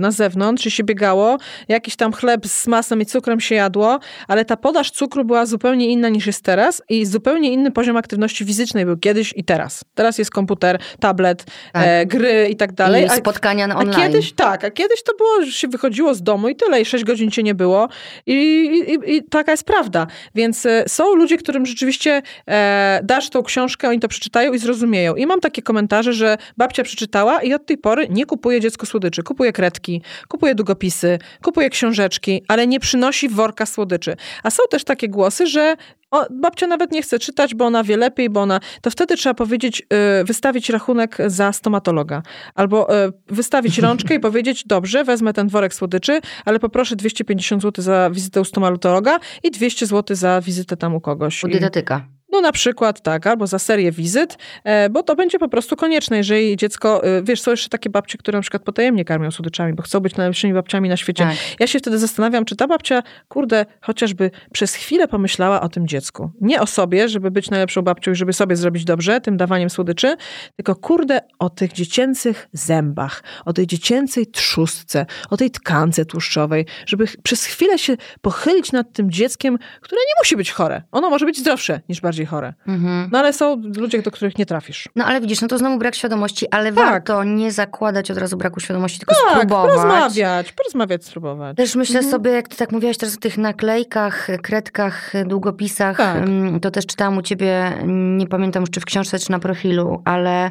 na 0.00 0.10
zewnątrz 0.10 0.66
i 0.66 0.70
się 0.70 0.84
biegało, 0.84 1.38
jakiś 1.68 1.96
tam 1.96 2.12
chleb 2.12 2.46
z 2.46 2.66
masłem 2.66 3.00
i 3.00 3.06
cukrem 3.06 3.40
się 3.40 3.54
jadło, 3.54 3.98
ale 4.28 4.44
ta 4.44 4.56
podaż 4.56 4.90
cukru 4.90 5.24
była 5.24 5.46
zupełnie 5.46 5.86
inna 5.88 6.08
niż 6.08 6.26
jest 6.26 6.42
teraz 6.42 6.82
i 6.88 7.06
zupełnie 7.06 7.52
inny 7.52 7.70
poziom 7.70 7.96
aktywności 7.96 8.44
fizycznej 8.44 8.84
był 8.84 8.96
kiedyś 9.06 9.32
i 9.36 9.44
teraz. 9.44 9.84
Teraz 9.94 10.18
jest 10.18 10.30
komputer, 10.30 10.78
tablet, 11.00 11.44
tak. 11.72 11.82
e, 11.86 12.06
gry 12.06 12.48
i 12.50 12.56
tak 12.56 12.72
dalej. 12.72 13.06
I 13.06 13.10
spotkania 13.10 13.64
online. 13.64 13.94
A 13.94 14.06
kiedyś, 14.06 14.32
tak, 14.32 14.64
a 14.64 14.70
kiedyś 14.70 15.02
to 15.02 15.12
było, 15.16 15.42
że 15.42 15.52
się 15.52 15.68
wychodziło 15.68 16.14
z 16.14 16.22
domu 16.22 16.48
i 16.48 16.56
tyle, 16.56 16.80
i 16.80 16.84
6 16.84 17.04
godzin 17.04 17.30
cię 17.30 17.42
nie 17.42 17.54
było 17.54 17.88
i, 18.26 18.34
i, 18.34 19.16
i 19.16 19.22
taka 19.22 19.50
jest 19.50 19.64
prawda. 19.64 20.06
Więc 20.34 20.66
e, 20.66 20.84
są 20.88 21.14
ludzie, 21.14 21.36
którym 21.38 21.66
rzeczywiście 21.66 22.22
e, 22.48 23.00
dasz 23.04 23.30
tą 23.30 23.42
książkę, 23.42 23.88
oni 23.88 24.00
to 24.00 24.08
przeczytają 24.08 24.52
i 24.52 24.58
zrozumieją. 24.58 25.14
I 25.14 25.26
mam 25.26 25.40
takie 25.40 25.62
komentarze, 25.62 26.12
że 26.12 26.38
babcia 26.56 26.82
przeczytała 26.82 27.42
i 27.42 27.54
od 27.54 27.66
tej 27.66 27.78
pory 27.78 28.06
nie 28.10 28.26
kupuje 28.26 28.60
dziecko 28.60 28.86
słodyczy. 28.86 29.22
Kupuje 29.22 29.52
kredki, 29.52 30.02
kupuje 30.28 30.54
długopisy, 30.54 31.18
kupuje 31.42 31.70
książeczki, 31.70 32.42
ale 32.48 32.66
nie 32.66 32.80
przynosi 32.80 33.28
worka 33.28 33.66
słodyczy. 33.66 34.16
A 34.42 34.50
są 34.50 34.62
też 34.70 34.84
takie 34.84 35.08
głosy, 35.08 35.46
że 35.46 35.76
o, 36.10 36.26
babcia 36.30 36.66
nawet 36.66 36.92
nie 36.92 37.02
chce 37.02 37.18
czytać, 37.18 37.54
bo 37.54 37.64
ona 37.64 37.84
wie 37.84 37.96
lepiej, 37.96 38.30
bo 38.30 38.40
ona. 38.40 38.60
To 38.80 38.90
wtedy 38.90 39.16
trzeba 39.16 39.34
powiedzieć, 39.34 39.82
y, 40.20 40.24
wystawić 40.24 40.70
rachunek 40.70 41.16
za 41.26 41.52
stomatologa. 41.52 42.22
Albo 42.54 43.04
y, 43.06 43.12
wystawić 43.26 43.78
rączkę 43.86 44.14
i 44.14 44.20
powiedzieć: 44.20 44.64
Dobrze, 44.66 45.04
wezmę 45.04 45.32
ten 45.32 45.48
worek 45.48 45.74
słodyczy, 45.74 46.20
ale 46.44 46.58
poproszę 46.58 46.96
250 46.96 47.62
zł 47.62 47.84
za 47.84 48.10
wizytę 48.10 48.40
u 48.40 48.44
stomatologa 48.44 49.18
i 49.42 49.50
200 49.50 49.86
zł 49.86 50.16
za 50.16 50.40
wizytę 50.40 50.76
tam 50.76 50.94
u 50.94 51.00
kogoś. 51.00 51.44
U 51.44 51.48
dietetyka. 51.48 52.15
No 52.36 52.42
na 52.42 52.52
przykład 52.52 53.00
tak, 53.00 53.26
albo 53.26 53.46
za 53.46 53.58
serię 53.58 53.92
wizyt, 53.92 54.38
e, 54.64 54.90
bo 54.90 55.02
to 55.02 55.16
będzie 55.16 55.38
po 55.38 55.48
prostu 55.48 55.76
konieczne, 55.76 56.16
jeżeli 56.16 56.56
dziecko, 56.56 57.04
e, 57.04 57.22
wiesz, 57.22 57.40
są 57.40 57.50
jeszcze 57.50 57.68
takie 57.68 57.90
babcie, 57.90 58.18
które 58.18 58.38
na 58.38 58.42
przykład 58.42 58.62
potajemnie 58.62 59.04
karmią 59.04 59.30
słodyczami, 59.30 59.72
bo 59.72 59.82
chcą 59.82 60.00
być 60.00 60.16
najlepszymi 60.16 60.54
babciami 60.54 60.88
na 60.88 60.96
świecie. 60.96 61.24
Tak. 61.24 61.36
Ja 61.60 61.66
się 61.66 61.78
wtedy 61.78 61.98
zastanawiam, 61.98 62.44
czy 62.44 62.56
ta 62.56 62.66
babcia, 62.66 63.02
kurde, 63.28 63.66
chociażby 63.80 64.30
przez 64.52 64.74
chwilę 64.74 65.08
pomyślała 65.08 65.60
o 65.60 65.68
tym 65.68 65.88
dziecku. 65.88 66.30
Nie 66.40 66.60
o 66.60 66.66
sobie, 66.66 67.08
żeby 67.08 67.30
być 67.30 67.50
najlepszą 67.50 67.82
babcią 67.82 68.10
i 68.10 68.14
żeby 68.14 68.32
sobie 68.32 68.56
zrobić 68.56 68.84
dobrze 68.84 69.20
tym 69.20 69.36
dawaniem 69.36 69.70
słodyczy, 69.70 70.16
tylko 70.56 70.74
kurde 70.74 71.20
o 71.38 71.50
tych 71.50 71.72
dziecięcych 71.72 72.48
zębach, 72.52 73.22
o 73.44 73.52
tej 73.52 73.66
dziecięcej 73.66 74.26
trzustce, 74.26 75.06
o 75.30 75.36
tej 75.36 75.50
tkance 75.50 76.04
tłuszczowej, 76.04 76.66
żeby 76.86 77.06
przez 77.22 77.44
chwilę 77.44 77.78
się 77.78 77.96
pochylić 78.20 78.72
nad 78.72 78.92
tym 78.92 79.10
dzieckiem, 79.10 79.58
które 79.80 80.00
nie 80.00 80.20
musi 80.20 80.36
być 80.36 80.50
chore. 80.50 80.82
Ono 80.92 81.10
może 81.10 81.26
być 81.26 81.38
zdrowsze 81.38 81.80
niż 81.88 82.00
bardziej 82.00 82.25
chore. 82.26 82.54
Mhm. 82.66 83.08
No 83.12 83.18
ale 83.18 83.32
są 83.32 83.62
ludzie, 83.76 84.02
do 84.02 84.10
których 84.10 84.38
nie 84.38 84.46
trafisz. 84.46 84.88
No 84.96 85.04
ale 85.04 85.20
widzisz, 85.20 85.40
no 85.40 85.48
to 85.48 85.58
znowu 85.58 85.78
brak 85.78 85.94
świadomości, 85.94 86.46
ale 86.50 86.72
tak. 86.72 86.74
warto 86.74 87.24
nie 87.24 87.52
zakładać 87.52 88.10
od 88.10 88.18
razu 88.18 88.36
braku 88.36 88.60
świadomości, 88.60 88.98
tylko 88.98 89.14
tak, 89.14 89.34
spróbować. 89.34 89.70
porozmawiać, 89.70 90.52
porozmawiać, 90.52 91.04
spróbować. 91.04 91.56
Też 91.56 91.74
myślę 91.74 91.98
mhm. 91.98 92.10
sobie, 92.10 92.30
jak 92.30 92.48
ty 92.48 92.56
tak 92.56 92.72
mówiłaś 92.72 92.96
teraz 92.96 93.16
o 93.16 93.20
tych 93.20 93.38
naklejkach, 93.38 94.28
kredkach, 94.42 95.12
długopisach, 95.26 95.96
tak. 95.96 96.24
to 96.62 96.70
też 96.70 96.86
czytałam 96.86 97.18
u 97.18 97.22
ciebie, 97.22 97.72
nie 97.86 98.26
pamiętam 98.26 98.60
już 98.60 98.70
czy 98.70 98.80
w 98.80 98.84
książce, 98.84 99.18
czy 99.18 99.30
na 99.30 99.38
profilu, 99.38 100.02
ale 100.04 100.50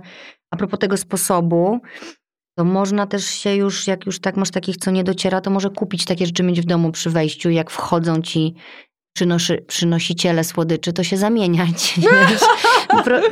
a 0.52 0.58
propos 0.58 0.80
tego 0.80 0.98
sposobu, 0.98 1.80
to 2.58 2.66
można 2.66 3.08
też 3.08 3.26
się 3.26 3.56
już, 3.56 3.88
jak 3.88 4.06
już 4.06 4.20
tak 4.20 4.38
masz 4.38 4.52
takich, 4.52 4.78
co 4.78 4.92
nie 4.92 5.04
dociera, 5.04 5.42
to 5.42 5.50
może 5.50 5.70
kupić 5.70 6.06
takie 6.06 6.26
rzeczy 6.26 6.44
mieć 6.44 6.62
w 6.62 6.66
domu 6.66 6.92
przy 6.92 7.10
wejściu, 7.10 7.50
jak 7.50 7.72
wchodzą 7.72 8.22
ci 8.22 8.56
przynoszy, 9.16 9.66
przynosiciele 9.68 10.44
słodyczy, 10.44 10.94
to 10.94 11.04
się 11.04 11.18
zamieniać. 11.18 12.00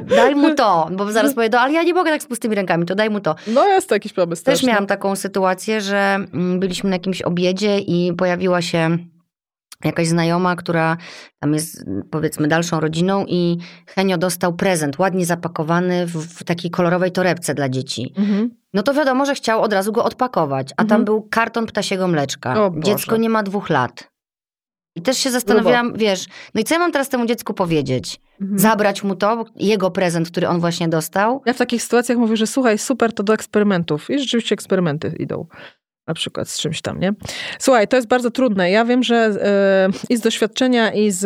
daj 0.16 0.36
mu 0.36 0.56
to, 0.56 0.90
bo 0.92 1.12
zaraz 1.12 1.34
powie, 1.34 1.60
ale 1.60 1.74
ja 1.74 1.84
nie 1.84 1.94
mogę 1.94 2.12
tak 2.12 2.24
z 2.24 2.26
pustymi 2.26 2.56
rękami, 2.56 2.86
to 2.86 2.96
daj 2.96 3.10
mu 3.10 3.20
to. 3.20 3.36
No 3.48 3.68
jest 3.68 3.90
to 3.90 3.96
jakiś 3.96 4.14
pomysł. 4.14 4.44
Też, 4.44 4.60
też 4.60 4.68
miałam 4.68 4.88
taką 4.88 5.16
sytuację, 5.16 5.82
że 5.82 5.98
mm, 6.34 6.60
byliśmy 6.60 6.90
na 6.90 6.96
jakimś 6.96 7.22
obiedzie 7.22 7.80
i 7.80 8.14
pojawiła 8.18 8.62
się 8.62 8.98
jakaś 9.86 10.08
znajoma, 10.08 10.56
która 10.56 10.98
tam 11.40 11.54
jest 11.54 11.86
powiedzmy 12.12 12.48
dalszą 12.48 12.80
rodziną 12.80 13.26
i 13.28 13.58
Henio 13.88 14.18
dostał 14.18 14.54
prezent 14.54 15.00
ładnie 15.00 15.26
zapakowany 15.26 16.08
w, 16.08 16.44
takiej 16.44 16.72
kolorowej 16.72 17.12
torebce 17.12 17.54
dla 17.54 17.70
dzieci. 17.70 18.14
Mhm. 18.18 18.50
No 18.74 18.84
to 18.84 18.94
wiadomo, 18.94 19.26
że 19.26 19.36
chciał 19.36 19.62
od 19.62 19.74
razu 19.74 19.92
go 19.92 20.04
odpakować, 20.04 20.72
a 20.78 20.82
mhm. 20.82 20.88
tam 20.90 21.06
był 21.06 21.22
karton 21.22 21.66
ptasiego 21.66 22.08
mleczka. 22.08 22.72
Dziecko 22.78 23.18
nie 23.18 23.30
ma 23.30 23.44
dwóch 23.44 23.70
lat. 23.70 24.13
I 24.96 25.02
też 25.02 25.18
się 25.18 25.32
zastanawiałam, 25.32 25.88
Grubo. 25.88 26.00
wiesz, 26.00 26.26
no 26.54 26.62
i 26.62 26.64
co 26.64 26.76
ja 26.76 26.80
mam 26.80 26.92
teraz 26.92 27.10
temu 27.10 27.26
dziecku 27.26 27.54
powiedzieć? 27.54 28.22
Mhm. 28.42 28.60
Zabrać 28.60 29.04
mu 29.04 29.16
to, 29.16 29.46
jego 29.56 29.92
prezent, 29.92 30.32
który 30.32 30.48
on 30.48 30.60
właśnie 30.60 30.88
dostał? 30.88 31.42
Ja 31.46 31.54
w 31.54 31.58
takich 31.58 31.84
sytuacjach 31.84 32.18
mówię, 32.18 32.38
że 32.38 32.48
słuchaj, 32.48 32.78
super, 32.78 33.14
to 33.14 33.24
do 33.24 33.34
eksperymentów. 33.34 34.10
I 34.10 34.20
rzeczywiście 34.20 34.54
eksperymenty 34.54 35.16
idą 35.20 35.48
na 36.08 36.14
przykład 36.14 36.50
z 36.50 36.60
czymś 36.60 36.82
tam, 36.82 37.00
nie? 37.00 37.14
Słuchaj, 37.60 37.88
to 37.88 37.96
jest 37.96 38.08
bardzo 38.08 38.32
trudne. 38.32 38.72
Ja 38.72 38.86
wiem, 38.86 39.04
że 39.04 39.32
yy, 39.92 40.00
i 40.10 40.18
z 40.18 40.22
doświadczenia, 40.22 40.94
i 40.94 41.12
z 41.12 41.22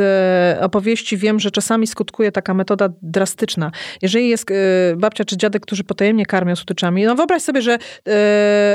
yy, 0.58 0.66
opowieści 0.66 1.18
wiem, 1.18 1.40
że 1.40 1.52
czasami 1.52 1.88
skutkuje 1.88 2.32
taka 2.32 2.54
metoda 2.54 2.90
drastyczna. 3.02 3.72
Jeżeli 4.02 4.30
jest 4.30 4.50
yy, 4.50 4.56
babcia 4.98 5.26
czy 5.26 5.38
dziadek, 5.38 5.64
którzy 5.64 5.84
potajemnie 5.84 6.26
karmią 6.26 6.56
słodyczami, 6.56 7.06
no 7.06 7.16
wyobraź 7.16 7.42
sobie, 7.42 7.62
że 7.62 7.78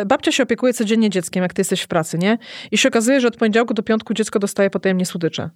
babcia 0.06 0.32
się 0.32 0.42
opiekuje 0.42 0.72
codziennie 0.72 1.10
dzieckiem, 1.10 1.42
jak 1.42 1.54
ty 1.54 1.60
jesteś 1.60 1.82
w 1.82 1.88
pracy, 1.88 2.18
nie? 2.18 2.38
I 2.70 2.78
się 2.78 2.88
okazuje, 2.88 3.20
że 3.20 3.28
od 3.28 3.36
poniedziałku 3.36 3.74
do 3.74 3.82
piątku 3.82 4.14
dziecko 4.14 4.38
dostaje 4.38 4.70
potajemnie 4.70 5.06
słodycze. 5.06 5.50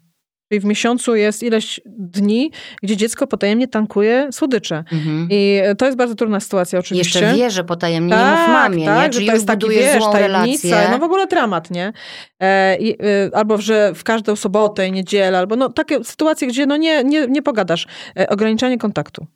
Czyli 0.49 0.61
w 0.61 0.65
miesiącu 0.65 1.17
jest 1.17 1.43
ileś 1.43 1.81
dni, 1.87 2.51
gdzie 2.83 2.97
dziecko 2.97 3.27
potajemnie 3.27 3.69
tankuje 3.69 4.29
słodycze. 4.33 4.85
Mhm. 4.93 5.29
I 5.31 5.61
to 5.79 5.87
jest 5.87 5.99
bardzo 5.99 6.15
trudna 6.15 6.41
sytuacja 6.41 6.79
oczywiście. 6.79 7.21
Jeszcze 7.21 7.37
wie, 7.37 7.51
że 7.51 7.65
potajemnie 7.65 8.13
tak, 8.13 8.39
mów 8.39 8.49
mamie, 8.49 8.85
tak, 8.85 9.03
nie? 9.03 9.11
Czyli 9.11 9.27
to 9.27 9.33
jest 9.33 9.47
taki, 9.47 9.69
wiesz, 9.69 10.03
złą 10.03 10.13
relację. 10.13 10.89
No 10.91 10.99
w 10.99 11.03
ogóle 11.03 11.27
dramat, 11.27 11.71
nie? 11.71 11.93
E, 12.41 12.77
i, 12.77 13.03
y, 13.03 13.31
albo, 13.35 13.59
że 13.59 13.93
w 13.95 14.05
każdą 14.05 14.37
sobotę 14.37 14.89
i 14.89 14.93
niedzielę, 14.93 15.39
albo 15.39 15.57
no 15.57 15.69
takie 15.69 16.05
sytuacje, 16.05 16.49
gdzie 16.49 16.67
no 16.67 16.77
nie, 16.77 17.05
nie, 17.05 17.27
nie 17.27 17.43
pogadasz. 17.43 17.87
E, 18.19 18.29
ograniczanie 18.29 18.79
kontaktu. 18.79 19.27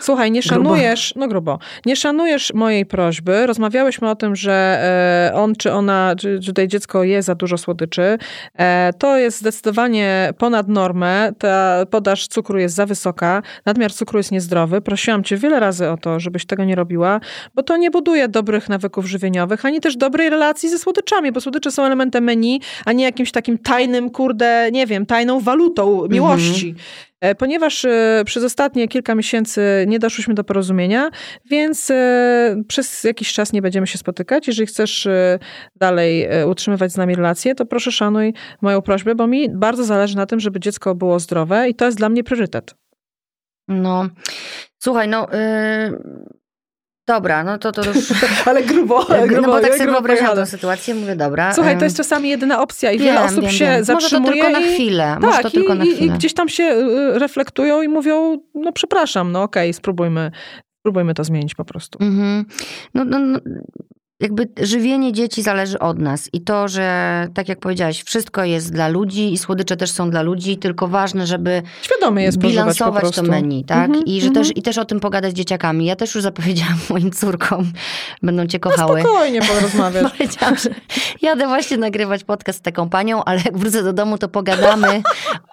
Słuchaj, 0.00 0.30
nie 0.30 0.42
szanujesz, 0.42 1.12
grubo. 1.14 1.26
no 1.26 1.28
grubo, 1.28 1.58
nie 1.86 1.96
szanujesz 1.96 2.54
mojej 2.54 2.86
prośby. 2.86 3.46
Rozmawiałyśmy 3.46 4.10
o 4.10 4.16
tym, 4.16 4.36
że 4.36 4.52
e, 5.32 5.34
on 5.34 5.54
czy 5.54 5.72
ona, 5.72 6.14
czy, 6.18 6.40
tutaj 6.46 6.68
dziecko 6.68 7.04
je 7.04 7.22
za 7.22 7.34
dużo 7.34 7.58
słodyczy. 7.58 8.18
E, 8.58 8.92
to 8.98 9.18
jest 9.18 9.38
zdecydowanie 9.38 10.32
ponad 10.38 10.68
normę. 10.68 11.32
Ta 11.38 11.86
podaż 11.90 12.26
cukru 12.26 12.58
jest 12.58 12.74
za 12.74 12.86
wysoka. 12.86 13.42
Nadmiar 13.66 13.92
cukru 13.92 14.18
jest 14.18 14.32
niezdrowy. 14.32 14.80
Prosiłam 14.80 15.24
cię 15.24 15.36
wiele 15.36 15.60
razy 15.60 15.90
o 15.90 15.96
to, 15.96 16.20
żebyś 16.20 16.46
tego 16.46 16.64
nie 16.64 16.74
robiła, 16.74 17.20
bo 17.54 17.62
to 17.62 17.76
nie 17.76 17.90
buduje 17.90 18.28
dobrych 18.28 18.68
nawyków 18.68 19.06
żywieniowych, 19.06 19.64
ani 19.64 19.80
też 19.80 19.96
dobrej 19.96 20.30
relacji 20.30 20.68
ze 20.68 20.78
słodyczami, 20.78 21.32
bo 21.32 21.40
słodycze 21.40 21.70
są 21.70 21.84
elementem 21.84 22.24
menu, 22.24 22.60
a 22.84 22.92
nie 22.92 23.04
jakimś 23.04 23.32
takim 23.32 23.58
tajnym, 23.58 24.10
kurde, 24.10 24.68
nie 24.72 24.86
wiem, 24.86 25.06
tajną 25.06 25.40
walutą 25.40 26.08
miłości. 26.08 26.68
Mhm. 26.68 26.84
E, 27.24 27.34
ponieważ 27.34 27.84
e, 27.84 28.22
przez 28.26 28.44
ostatnie 28.44 28.88
kilka 28.88 29.14
miesięcy 29.14 29.84
nie 29.88 29.98
doszłyśmy 29.98 30.34
do 30.34 30.44
porozumienia, 30.44 31.10
więc 31.50 31.90
e, 31.90 32.62
przez 32.68 33.04
jakiś 33.04 33.32
czas 33.32 33.52
nie 33.52 33.62
będziemy 33.62 33.86
się 33.86 33.98
spotykać. 33.98 34.46
Jeżeli 34.46 34.66
chcesz 34.66 35.08
dalej 35.76 36.28
utrzymywać 36.46 36.92
z 36.92 36.96
nami 36.96 37.14
relacje, 37.14 37.54
to 37.54 37.66
proszę 37.66 37.92
szanuj 37.92 38.34
moją 38.60 38.82
prośbę, 38.82 39.14
bo 39.14 39.26
mi 39.26 39.50
bardzo 39.50 39.84
zależy 39.84 40.16
na 40.16 40.26
tym, 40.26 40.40
żeby 40.40 40.60
dziecko 40.60 40.94
było 40.94 41.20
zdrowe 41.20 41.68
i 41.68 41.74
to 41.74 41.84
jest 41.84 41.98
dla 41.98 42.08
mnie 42.08 42.24
priorytet. 42.24 42.74
No, 43.68 44.08
słuchaj, 44.78 45.08
no... 45.08 45.28
Yy 45.32 46.43
Dobra, 47.06 47.44
no 47.44 47.58
to 47.58 47.72
to 47.72 47.84
już... 47.84 48.12
ale 48.48 48.62
grubo, 48.62 49.06
ale 49.10 49.28
grubo. 49.28 49.46
No 49.46 49.52
bo 49.52 49.60
tak 49.60 49.74
sobie 49.74 49.90
wyobrażam 49.90 50.36
tę 50.36 50.46
sytuację, 50.46 50.94
mówię, 50.94 51.16
dobra. 51.16 51.54
Słuchaj, 51.54 51.78
to 51.78 51.84
jest 51.84 51.96
czasami 51.96 52.28
jedyna 52.28 52.62
opcja 52.62 52.92
i 52.92 52.98
wiem, 52.98 53.06
wiele 53.06 53.22
osób 53.24 53.40
wiem, 53.40 53.50
się 53.50 53.64
wiem. 53.64 53.84
zatrzymuje. 53.84 54.20
Może 54.20 54.42
to 54.42 54.50
tylko 54.50 54.60
na 54.60 54.74
chwilę. 54.74 55.16
Może 55.20 55.42
to 55.42 55.50
tylko 55.50 55.74
i, 55.74 55.78
na 55.78 55.84
chwilę. 55.84 56.06
i 56.06 56.10
gdzieś 56.10 56.34
tam 56.34 56.48
się 56.48 56.64
y, 56.64 57.18
reflektują 57.18 57.82
i 57.82 57.88
mówią, 57.88 58.38
no 58.54 58.72
przepraszam, 58.72 59.32
no 59.32 59.42
okej, 59.42 59.70
okay, 59.70 59.72
spróbujmy, 59.72 60.30
spróbujmy 60.80 61.14
to 61.14 61.24
zmienić 61.24 61.54
po 61.54 61.64
prostu. 61.64 61.98
Mhm. 62.02 62.44
No, 62.94 63.04
no, 63.04 63.18
no, 63.18 63.38
jakby 64.20 64.48
żywienie 64.62 65.12
dzieci 65.12 65.42
zależy 65.42 65.78
od 65.78 65.98
nas 65.98 66.28
i 66.32 66.40
to, 66.40 66.68
że 66.68 67.28
tak 67.34 67.48
jak 67.48 67.60
powiedziałaś, 67.60 68.02
wszystko 68.02 68.44
jest 68.44 68.72
dla 68.72 68.88
ludzi 68.88 69.32
i 69.32 69.38
słodycze 69.38 69.76
też 69.76 69.90
są 69.90 70.10
dla 70.10 70.22
ludzi, 70.22 70.58
tylko 70.58 70.88
ważne, 70.88 71.26
żeby 71.26 71.62
Świadomy 71.82 72.22
jest 72.22 72.38
bilansować 72.38 73.16
to 73.16 73.22
menu, 73.22 73.64
tak? 73.64 73.90
Mm 73.90 74.00
-hmm, 74.00 74.02
I 74.06 74.20
że 74.20 74.26
mm 74.26 74.32
-hmm. 74.42 74.46
też, 74.46 74.56
i 74.56 74.62
też 74.62 74.78
o 74.78 74.84
tym 74.84 75.00
pogadać 75.00 75.32
z 75.32 75.34
dzieciakami. 75.34 75.84
Ja 75.84 75.96
też 75.96 76.14
już 76.14 76.22
zapowiedziałam 76.24 76.78
moim 76.90 77.10
córkom, 77.10 77.72
będą 78.22 78.46
cię 78.46 78.60
kochały. 78.60 79.02
No 79.02 79.08
spokojnie 79.08 79.40
porozmawiać. 79.42 80.12
Powiedziałam, 80.18 80.56
że 80.56 80.70
jadę 81.22 81.46
właśnie 81.46 81.76
nagrywać 81.76 82.24
podcast 82.24 82.58
z 82.58 82.62
taką 82.62 82.88
panią, 82.88 83.24
ale 83.24 83.40
jak 83.44 83.58
wrócę 83.58 83.82
do 83.82 83.92
domu, 83.92 84.18
to 84.18 84.28
pogadamy 84.28 85.02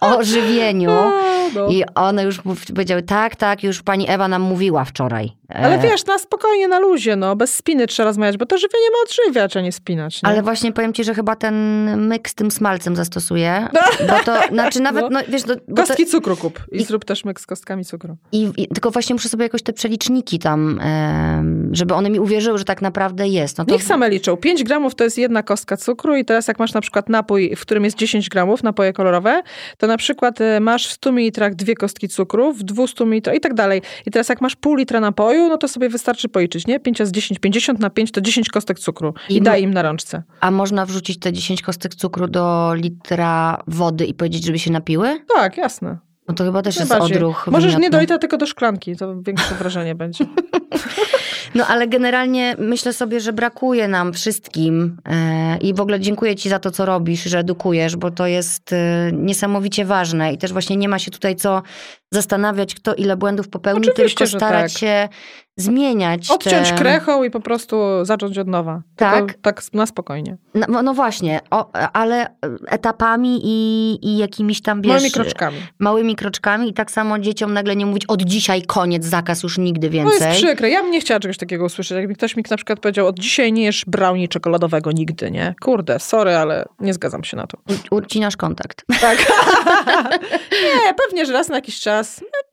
o 0.01 0.23
żywieniu. 0.33 0.91
No. 1.55 1.67
I 1.67 1.83
one 1.95 2.23
już 2.23 2.41
powiedziały, 2.73 3.01
tak, 3.01 3.35
tak, 3.35 3.63
już 3.63 3.81
pani 3.81 4.09
Ewa 4.09 4.27
nam 4.27 4.41
mówiła 4.41 4.85
wczoraj. 4.85 5.31
Ale 5.49 5.75
e, 5.75 5.79
wiesz, 5.79 6.05
na 6.05 6.17
spokojnie, 6.17 6.67
na 6.67 6.79
luzie, 6.79 7.15
no, 7.15 7.35
bez 7.35 7.55
spiny 7.55 7.87
trzeba 7.87 8.09
rozmawiać, 8.09 8.37
bo 8.37 8.45
to 8.51 8.57
żywienie 8.57 8.87
ma 8.91 8.97
odżywiać, 9.05 9.57
a 9.57 9.61
nie 9.61 9.71
spinać. 9.71 10.23
Nie? 10.23 10.29
Ale 10.29 10.41
właśnie 10.41 10.71
powiem 10.71 10.93
ci, 10.93 11.03
że 11.03 11.13
chyba 11.13 11.35
ten 11.35 11.55
myk 12.07 12.29
z 12.29 12.35
tym 12.35 12.51
smalcem 12.51 12.95
zastosuję, 12.95 13.67
bo 14.07 14.23
to, 14.25 14.39
znaczy 14.53 14.79
nawet, 14.79 15.03
no, 15.03 15.09
no 15.09 15.19
wiesz... 15.27 15.43
Do, 15.43 15.55
Kostki 15.75 16.05
to... 16.05 16.11
cukru 16.11 16.37
kup 16.37 16.59
i, 16.71 16.77
i 16.77 16.85
zrób 16.85 17.05
też 17.05 17.25
myk 17.25 17.39
z 17.39 17.45
kostkami 17.45 17.85
cukru. 17.85 18.17
I, 18.31 18.49
I, 18.57 18.67
tylko 18.67 18.91
właśnie 18.91 19.15
muszę 19.15 19.29
sobie 19.29 19.43
jakoś 19.43 19.63
te 19.63 19.73
przeliczniki 19.73 20.39
tam, 20.39 20.79
żeby 21.71 21.93
one 21.93 22.09
mi 22.09 22.19
uwierzyły, 22.19 22.57
że 22.57 22.65
tak 22.65 22.81
naprawdę 22.81 23.27
jest. 23.27 23.57
No 23.57 23.65
to... 23.65 23.71
Niech 23.71 23.83
same 23.83 24.09
liczą. 24.09 24.37
5 24.37 24.63
gramów 24.63 24.95
to 24.95 25.03
jest 25.03 25.17
jedna 25.17 25.43
kostka 25.43 25.77
cukru 25.77 26.15
i 26.15 26.25
teraz 26.25 26.47
jak 26.47 26.59
masz 26.59 26.73
na 26.73 26.81
przykład 26.81 27.09
napój, 27.09 27.55
w 27.55 27.61
którym 27.61 27.83
jest 27.83 27.97
10 27.97 28.29
gramów, 28.29 28.63
napoje 28.63 28.93
kolorowe, 28.93 29.41
to 29.77 29.87
na 29.87 29.97
przykład 29.97 30.41
e, 30.41 30.59
masz 30.59 30.87
w 30.87 30.91
100 30.91 31.11
ml 31.11 31.55
dwie 31.55 31.75
kostki 31.75 32.07
cukru, 32.07 32.53
w 32.53 32.63
200 32.63 33.05
ml 33.05 33.35
i 33.35 33.39
tak 33.39 33.53
dalej. 33.53 33.81
I 34.05 34.11
teraz 34.11 34.29
jak 34.29 34.41
masz 34.41 34.55
pół 34.55 34.75
litra 34.75 34.99
napoju, 34.99 35.49
no 35.49 35.57
to 35.57 35.67
sobie 35.67 35.89
wystarczy 35.89 36.29
policzyć, 36.29 36.67
nie? 36.67 36.79
5 36.79 37.03
z 37.03 37.11
10, 37.11 37.39
50 37.39 37.79
na 37.79 37.89
5 37.89 38.11
to 38.11 38.21
10 38.21 38.40
kostek 38.49 38.79
cukru 38.79 39.13
i, 39.29 39.35
I 39.35 39.41
daj 39.41 39.63
im 39.63 39.73
na 39.73 39.81
rączce. 39.81 40.23
A 40.39 40.51
można 40.51 40.85
wrzucić 40.85 41.19
te 41.19 41.33
10 41.33 41.61
kostek 41.61 41.95
cukru 41.95 42.27
do 42.27 42.73
litra 42.75 43.63
wody 43.67 44.05
i 44.05 44.13
powiedzieć, 44.13 44.45
żeby 44.45 44.59
się 44.59 44.71
napiły? 44.71 45.19
Tak, 45.35 45.57
jasne. 45.57 45.97
No 46.27 46.33
to 46.33 46.43
chyba 46.43 46.61
też 46.61 46.79
jest 46.79 46.91
odruch. 46.91 47.47
Możesz 47.47 47.71
wymiotny. 47.71 47.85
nie 47.85 47.89
do 47.89 47.99
litra, 47.99 48.17
tylko 48.17 48.37
do 48.37 48.45
szklanki, 48.45 48.95
to 48.95 49.21
większe 49.21 49.55
wrażenie 49.55 49.95
będzie. 49.95 50.25
No 51.55 51.67
ale 51.67 51.87
generalnie 51.87 52.55
myślę 52.59 52.93
sobie, 52.93 53.19
że 53.19 53.33
brakuje 53.33 53.87
nam 53.87 54.13
wszystkim 54.13 54.97
e, 55.05 55.57
i 55.57 55.73
w 55.73 55.81
ogóle 55.81 55.99
dziękuję 55.99 56.35
Ci 56.35 56.49
za 56.49 56.59
to, 56.59 56.71
co 56.71 56.85
robisz, 56.85 57.23
że 57.23 57.39
edukujesz, 57.39 57.95
bo 57.95 58.11
to 58.11 58.27
jest 58.27 58.73
e, 58.73 59.11
niesamowicie 59.13 59.85
ważne 59.85 60.33
i 60.33 60.37
też 60.37 60.51
właśnie 60.51 60.77
nie 60.77 60.89
ma 60.89 60.99
się 60.99 61.11
tutaj 61.11 61.35
co 61.35 61.61
zastanawiać, 62.11 62.75
kto 62.75 62.95
ile 62.95 63.17
błędów 63.17 63.49
popełnił, 63.49 63.91
Oczywiście, 63.91 64.25
tylko 64.25 64.37
starać 64.37 64.73
tak. 64.73 64.79
się 64.79 65.09
zmieniać. 65.57 66.31
Odciąć 66.31 66.69
te... 66.69 66.75
krechą 66.75 67.23
i 67.23 67.29
po 67.29 67.39
prostu 67.39 67.77
zacząć 68.03 68.37
od 68.37 68.47
nowa. 68.47 68.81
Tak. 68.95 69.33
tak 69.41 69.61
na 69.73 69.85
spokojnie. 69.85 70.37
No, 70.67 70.81
no 70.81 70.93
właśnie, 70.93 71.39
o, 71.51 71.71
ale 71.93 72.35
etapami 72.67 73.39
i, 73.43 73.99
i 74.01 74.17
jakimiś 74.17 74.61
tam, 74.61 74.81
wiesz... 74.81 74.89
Małymi 74.89 75.11
kroczkami. 75.11 75.57
Małymi 75.79 76.15
kroczkami 76.15 76.69
i 76.69 76.73
tak 76.73 76.91
samo 76.91 77.19
dzieciom 77.19 77.53
nagle 77.53 77.75
nie 77.75 77.85
mówić 77.85 78.05
od 78.05 78.21
dzisiaj 78.21 78.61
koniec, 78.61 79.05
zakaz 79.05 79.43
już 79.43 79.57
nigdy 79.57 79.89
więcej. 79.89 80.19
To 80.19 80.25
jest 80.25 80.43
przykre. 80.43 80.69
Ja 80.69 80.81
bym 80.81 80.91
nie 80.91 81.01
chciała 81.01 81.19
czegoś 81.19 81.37
takiego 81.37 81.65
usłyszeć. 81.65 81.95
Jakby 81.95 82.15
ktoś 82.15 82.35
mi 82.35 82.43
na 82.49 82.57
przykład 82.57 82.79
powiedział, 82.79 83.07
od 83.07 83.19
dzisiaj 83.19 83.53
nie 83.53 83.63
jesz 83.63 83.85
brownie 83.87 84.27
czekoladowego 84.27 84.91
nigdy, 84.91 85.31
nie? 85.31 85.55
Kurde, 85.61 85.99
sorry, 85.99 86.35
ale 86.35 86.65
nie 86.79 86.93
zgadzam 86.93 87.23
się 87.23 87.37
na 87.37 87.47
to. 87.47 87.57
Ucinasz 87.91 88.37
kontakt. 88.37 88.85
Tak. 89.01 89.17
nie, 90.85 90.93
pewnie, 90.93 91.25
że 91.25 91.33
raz 91.33 91.49
na 91.49 91.55
jakiś 91.55 91.79
czas. 91.79 92.00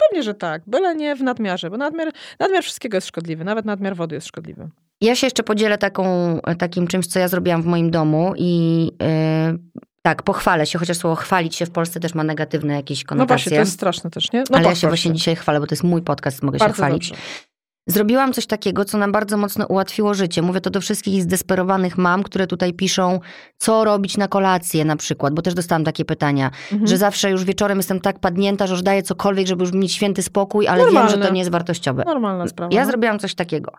Pewnie, 0.08 0.22
że 0.22 0.34
tak. 0.34 0.62
Byle 0.66 0.94
nie 0.94 1.16
w 1.16 1.22
nadmiarze, 1.22 1.70
bo 1.70 1.76
nadmiar, 1.76 2.08
nadmiar 2.40 2.62
wszystkiego 2.62 2.96
jest 2.96 3.06
szkodliwy. 3.06 3.44
Nawet 3.44 3.64
nadmiar 3.64 3.96
wody 3.96 4.14
jest 4.14 4.26
szkodliwy. 4.26 4.68
Ja 5.00 5.14
się 5.16 5.26
jeszcze 5.26 5.42
podzielę 5.42 5.78
taką, 5.78 6.38
takim 6.58 6.86
czymś, 6.86 7.06
co 7.06 7.18
ja 7.18 7.28
zrobiłam 7.28 7.62
w 7.62 7.66
moim 7.66 7.90
domu 7.90 8.32
i 8.36 8.84
yy, 9.00 9.58
Tak, 10.02 10.22
pochwalę 10.22 10.66
się, 10.66 10.78
chociaż 10.78 10.96
słowo 10.96 11.16
chwalić 11.16 11.56
się 11.56 11.66
w 11.66 11.70
Polsce 11.70 12.00
też 12.00 12.14
ma 12.14 12.24
negatywne 12.24 12.74
jakieś 12.74 13.04
No 13.04 13.08
konotacje. 13.08 13.34
właśnie, 13.36 13.50
to 13.56 13.60
jest 13.60 13.72
straszne 13.72 14.10
też, 14.10 14.32
nie? 14.32 14.44
No 14.50 14.58
ale 14.58 14.62
ja 14.64 14.70
się 14.70 14.74
pochwal 14.74 14.90
właśnie 14.90 15.12
dzisiaj 15.12 15.36
chwalę, 15.36 15.60
bo 15.60 15.66
to 15.66 15.72
jest 15.74 15.84
mój 15.84 16.02
podcast, 16.02 16.42
mogę 16.42 16.58
Bardzo 16.58 16.74
się 16.76 16.82
chwalić. 16.82 17.08
dobrze. 17.08 17.24
Zrobiłam 17.90 18.32
coś 18.32 18.46
takiego, 18.46 18.84
co 18.84 18.98
nam 18.98 19.12
bardzo 19.12 19.36
mocno 19.36 19.66
ułatwiło 19.66 20.14
życie. 20.14 20.42
Mówię 20.42 20.60
to 20.60 20.70
do 20.70 20.80
wszystkich 20.80 21.22
zdesperowanych 21.22 21.98
mam, 21.98 22.22
które 22.22 22.46
tutaj 22.46 22.72
piszą, 22.72 23.20
co 23.58 23.84
robić 23.84 24.16
na 24.16 24.28
kolację 24.28 24.84
na 24.84 24.96
przykład, 24.96 25.34
bo 25.34 25.42
też 25.42 25.54
dostałam 25.54 25.84
takie 25.84 26.04
pytania, 26.04 26.50
Mhm. 26.72 26.86
że 26.86 26.96
zawsze 26.96 27.30
już 27.30 27.44
wieczorem 27.44 27.78
jestem 27.78 28.00
tak 28.00 28.18
padnięta, 28.18 28.66
że 28.66 28.74
już 28.74 28.82
daję 28.82 29.02
cokolwiek, 29.02 29.46
żeby 29.46 29.64
już 29.64 29.72
mieć 29.72 29.92
święty 29.92 30.22
spokój, 30.22 30.66
ale 30.68 30.84
wiem, 30.84 30.94
Normalne. 30.94 31.10
że 31.22 31.28
to 31.28 31.32
nie 31.32 31.38
jest 31.38 31.50
wartościowe. 31.50 32.02
Normalna 32.06 32.46
sprawa. 32.46 32.74
Ja 32.74 32.84
no. 32.84 32.90
zrobiłam 32.90 33.18
coś 33.18 33.34
takiego. 33.34 33.72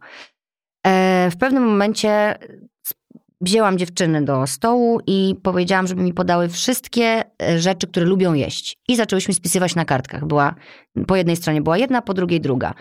E, 0.88 1.30
w 1.32 1.38
pewnym 1.38 1.64
momencie 1.64 2.36
wzięłam 3.42 3.78
dziewczyny 3.78 4.22
do 4.26 4.48
stołu 4.48 5.00
i 5.08 5.36
powiedziałam, 5.44 5.88
żeby 5.88 6.02
mi 6.02 6.14
podały 6.14 6.50
wszystkie 6.50 7.24
e, 7.42 7.60
rzeczy, 7.60 7.88
które 7.88 8.06
lubią 8.06 8.34
jeść. 8.34 8.78
I 8.88 8.96
zaczęłyśmy 8.96 9.34
spisywać 9.34 9.76
na 9.76 9.86
kartkach. 9.86 10.26
Była, 10.26 10.56
po 11.08 11.16
jednej 11.16 11.36
stronie 11.36 11.62
była 11.62 11.78
jedna, 11.78 12.02
po 12.02 12.14
drugiej 12.14 12.42
druga. 12.42 12.74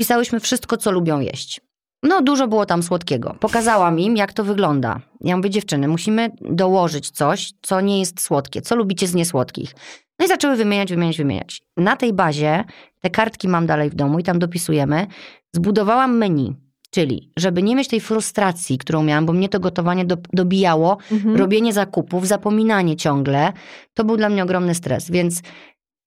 Spisałyśmy 0.00 0.40
wszystko, 0.40 0.76
co 0.76 0.90
lubią 0.90 1.20
jeść. 1.20 1.60
No, 2.02 2.22
dużo 2.22 2.48
było 2.48 2.66
tam 2.66 2.82
słodkiego. 2.82 3.36
Pokazałam 3.40 3.98
im, 4.00 4.16
jak 4.16 4.32
to 4.32 4.44
wygląda. 4.44 5.00
Ja 5.20 5.36
mówię, 5.36 5.50
dziewczyny, 5.50 5.88
musimy 5.88 6.30
dołożyć 6.40 7.10
coś, 7.10 7.52
co 7.62 7.80
nie 7.80 7.98
jest 8.00 8.20
słodkie, 8.20 8.62
co 8.62 8.76
lubicie 8.76 9.06
z 9.06 9.14
niesłodkich. 9.14 9.74
No 10.18 10.24
i 10.26 10.28
zaczęły 10.28 10.56
wymieniać, 10.56 10.90
wymieniać, 10.90 11.16
wymieniać. 11.18 11.62
Na 11.76 11.96
tej 11.96 12.12
bazie, 12.12 12.64
te 13.00 13.10
kartki 13.10 13.48
mam 13.48 13.66
dalej 13.66 13.90
w 13.90 13.94
domu 13.94 14.18
i 14.18 14.22
tam 14.22 14.38
dopisujemy, 14.38 15.06
zbudowałam 15.52 16.16
menu. 16.18 16.56
Czyli, 16.90 17.32
żeby 17.36 17.62
nie 17.62 17.76
mieć 17.76 17.88
tej 17.88 18.00
frustracji, 18.00 18.78
którą 18.78 19.02
miałam, 19.02 19.26
bo 19.26 19.32
mnie 19.32 19.48
to 19.48 19.60
gotowanie 19.60 20.04
do, 20.04 20.16
dobijało, 20.32 20.98
Mhm. 21.12 21.36
robienie 21.36 21.72
zakupów, 21.72 22.26
zapominanie 22.26 22.96
ciągle, 22.96 23.52
to 23.94 24.04
był 24.04 24.16
dla 24.16 24.28
mnie 24.28 24.42
ogromny 24.42 24.74
stres. 24.74 25.10
Więc 25.10 25.42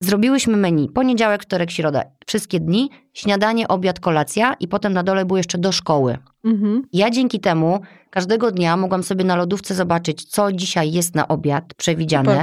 zrobiłyśmy 0.05 0.57
menu. 0.57 0.89
Poniedziałek, 0.89 1.43
wtorek, 1.43 1.71
środa. 1.71 2.03
Wszystkie 2.27 2.59
dni. 2.59 2.89
Śniadanie, 3.13 3.67
obiad, 3.67 3.99
kolacja 3.99 4.53
i 4.59 4.67
potem 4.67 4.93
na 4.93 5.03
dole 5.03 5.25
było 5.25 5.37
jeszcze 5.37 5.57
do 5.57 5.71
szkoły. 5.71 6.17
Mhm. 6.45 6.81
Ja 6.93 7.09
dzięki 7.09 7.39
temu 7.39 7.79
każdego 8.09 8.51
dnia 8.51 8.77
mogłam 8.77 9.03
sobie 9.03 9.23
na 9.23 9.35
lodówce 9.35 9.75
zobaczyć, 9.75 10.23
co 10.25 10.51
dzisiaj 10.51 10.91
jest 10.91 11.15
na 11.15 11.27
obiad 11.27 11.73
przewidziane 11.77 12.35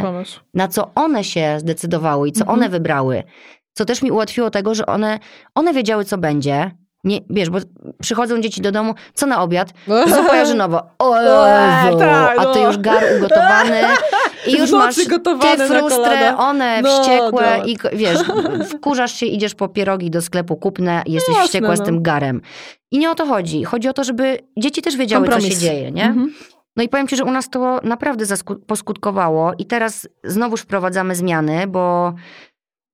na 0.55 0.69
co 0.69 0.91
one 0.95 1.25
się 1.25 1.57
zdecydowały 1.61 2.29
i 2.29 2.33
co 2.33 2.41
Mhm. 2.41 2.59
one 2.59 2.69
wybrały. 2.69 3.23
Co 3.73 3.85
też 3.85 4.03
mi 4.03 4.11
ułatwiło 4.11 4.51
tego, 4.51 4.75
że 4.75 4.87
one, 4.87 5.19
one 5.55 5.73
wiedziały, 5.75 6.05
co 6.05 6.19
będzie. 6.19 6.71
Nie, 7.05 7.21
wiesz, 7.31 7.51
bo 7.51 7.59
przychodzą 8.01 8.41
dzieci 8.41 8.61
do 8.61 8.73
domu, 8.73 8.95
co 9.15 9.27
na 9.27 9.43
obiad? 9.43 9.73
Zupa 10.07 10.37
jarzynowa. 10.37 10.95
O 10.99 11.15
tak, 11.99 12.39
a 12.39 12.45
ty 12.45 12.61
no. 12.61 12.67
już 12.67 12.79
gar 12.79 13.05
ugotowany 13.19 13.81
i 14.47 14.59
już 14.59 14.71
masz 14.71 14.95
ty 14.95 15.67
frustrę, 15.67 16.37
one 16.37 16.83
No, 16.83 17.03
wściekłe 17.03 17.63
i 17.67 17.77
wiesz, 17.93 18.19
wkurzasz 18.71 19.13
się, 19.13 19.27
idziesz 19.27 19.55
po 19.55 19.69
pierogi 19.69 20.11
do 20.11 20.23
sklepu 20.23 20.57
kupne 20.57 21.03
jesteś 21.07 21.35
Jasne, 21.35 21.47
wściekła 21.47 21.77
z 21.77 21.79
no. 21.79 21.85
tym 21.85 22.03
garem. 22.03 22.41
I 22.91 22.99
nie 22.99 23.11
o 23.11 23.15
to 23.15 23.27
chodzi. 23.27 23.65
Chodzi 23.65 23.89
o 23.89 23.93
to, 23.93 24.05
żeby 24.05 24.39
dzieci 24.59 24.83
też 24.83 24.97
wiedziały, 24.97 25.29
co 25.29 25.41
się 25.41 25.57
dzieje, 25.57 25.91
nie? 25.91 26.05
Mhm. 26.05 26.33
No 26.77 26.83
i 26.83 26.89
powiem 26.89 27.09
ci, 27.09 27.17
że 27.17 27.25
u 27.25 27.31
nas 27.31 27.51
to 27.51 27.81
naprawdę 27.83 28.25
poskutkowało 28.67 29.53
i 29.59 29.67
teraz 29.67 30.09
znowuż 30.25 30.61
wprowadzamy 30.61 31.15
zmiany, 31.15 31.67
bo 31.67 32.15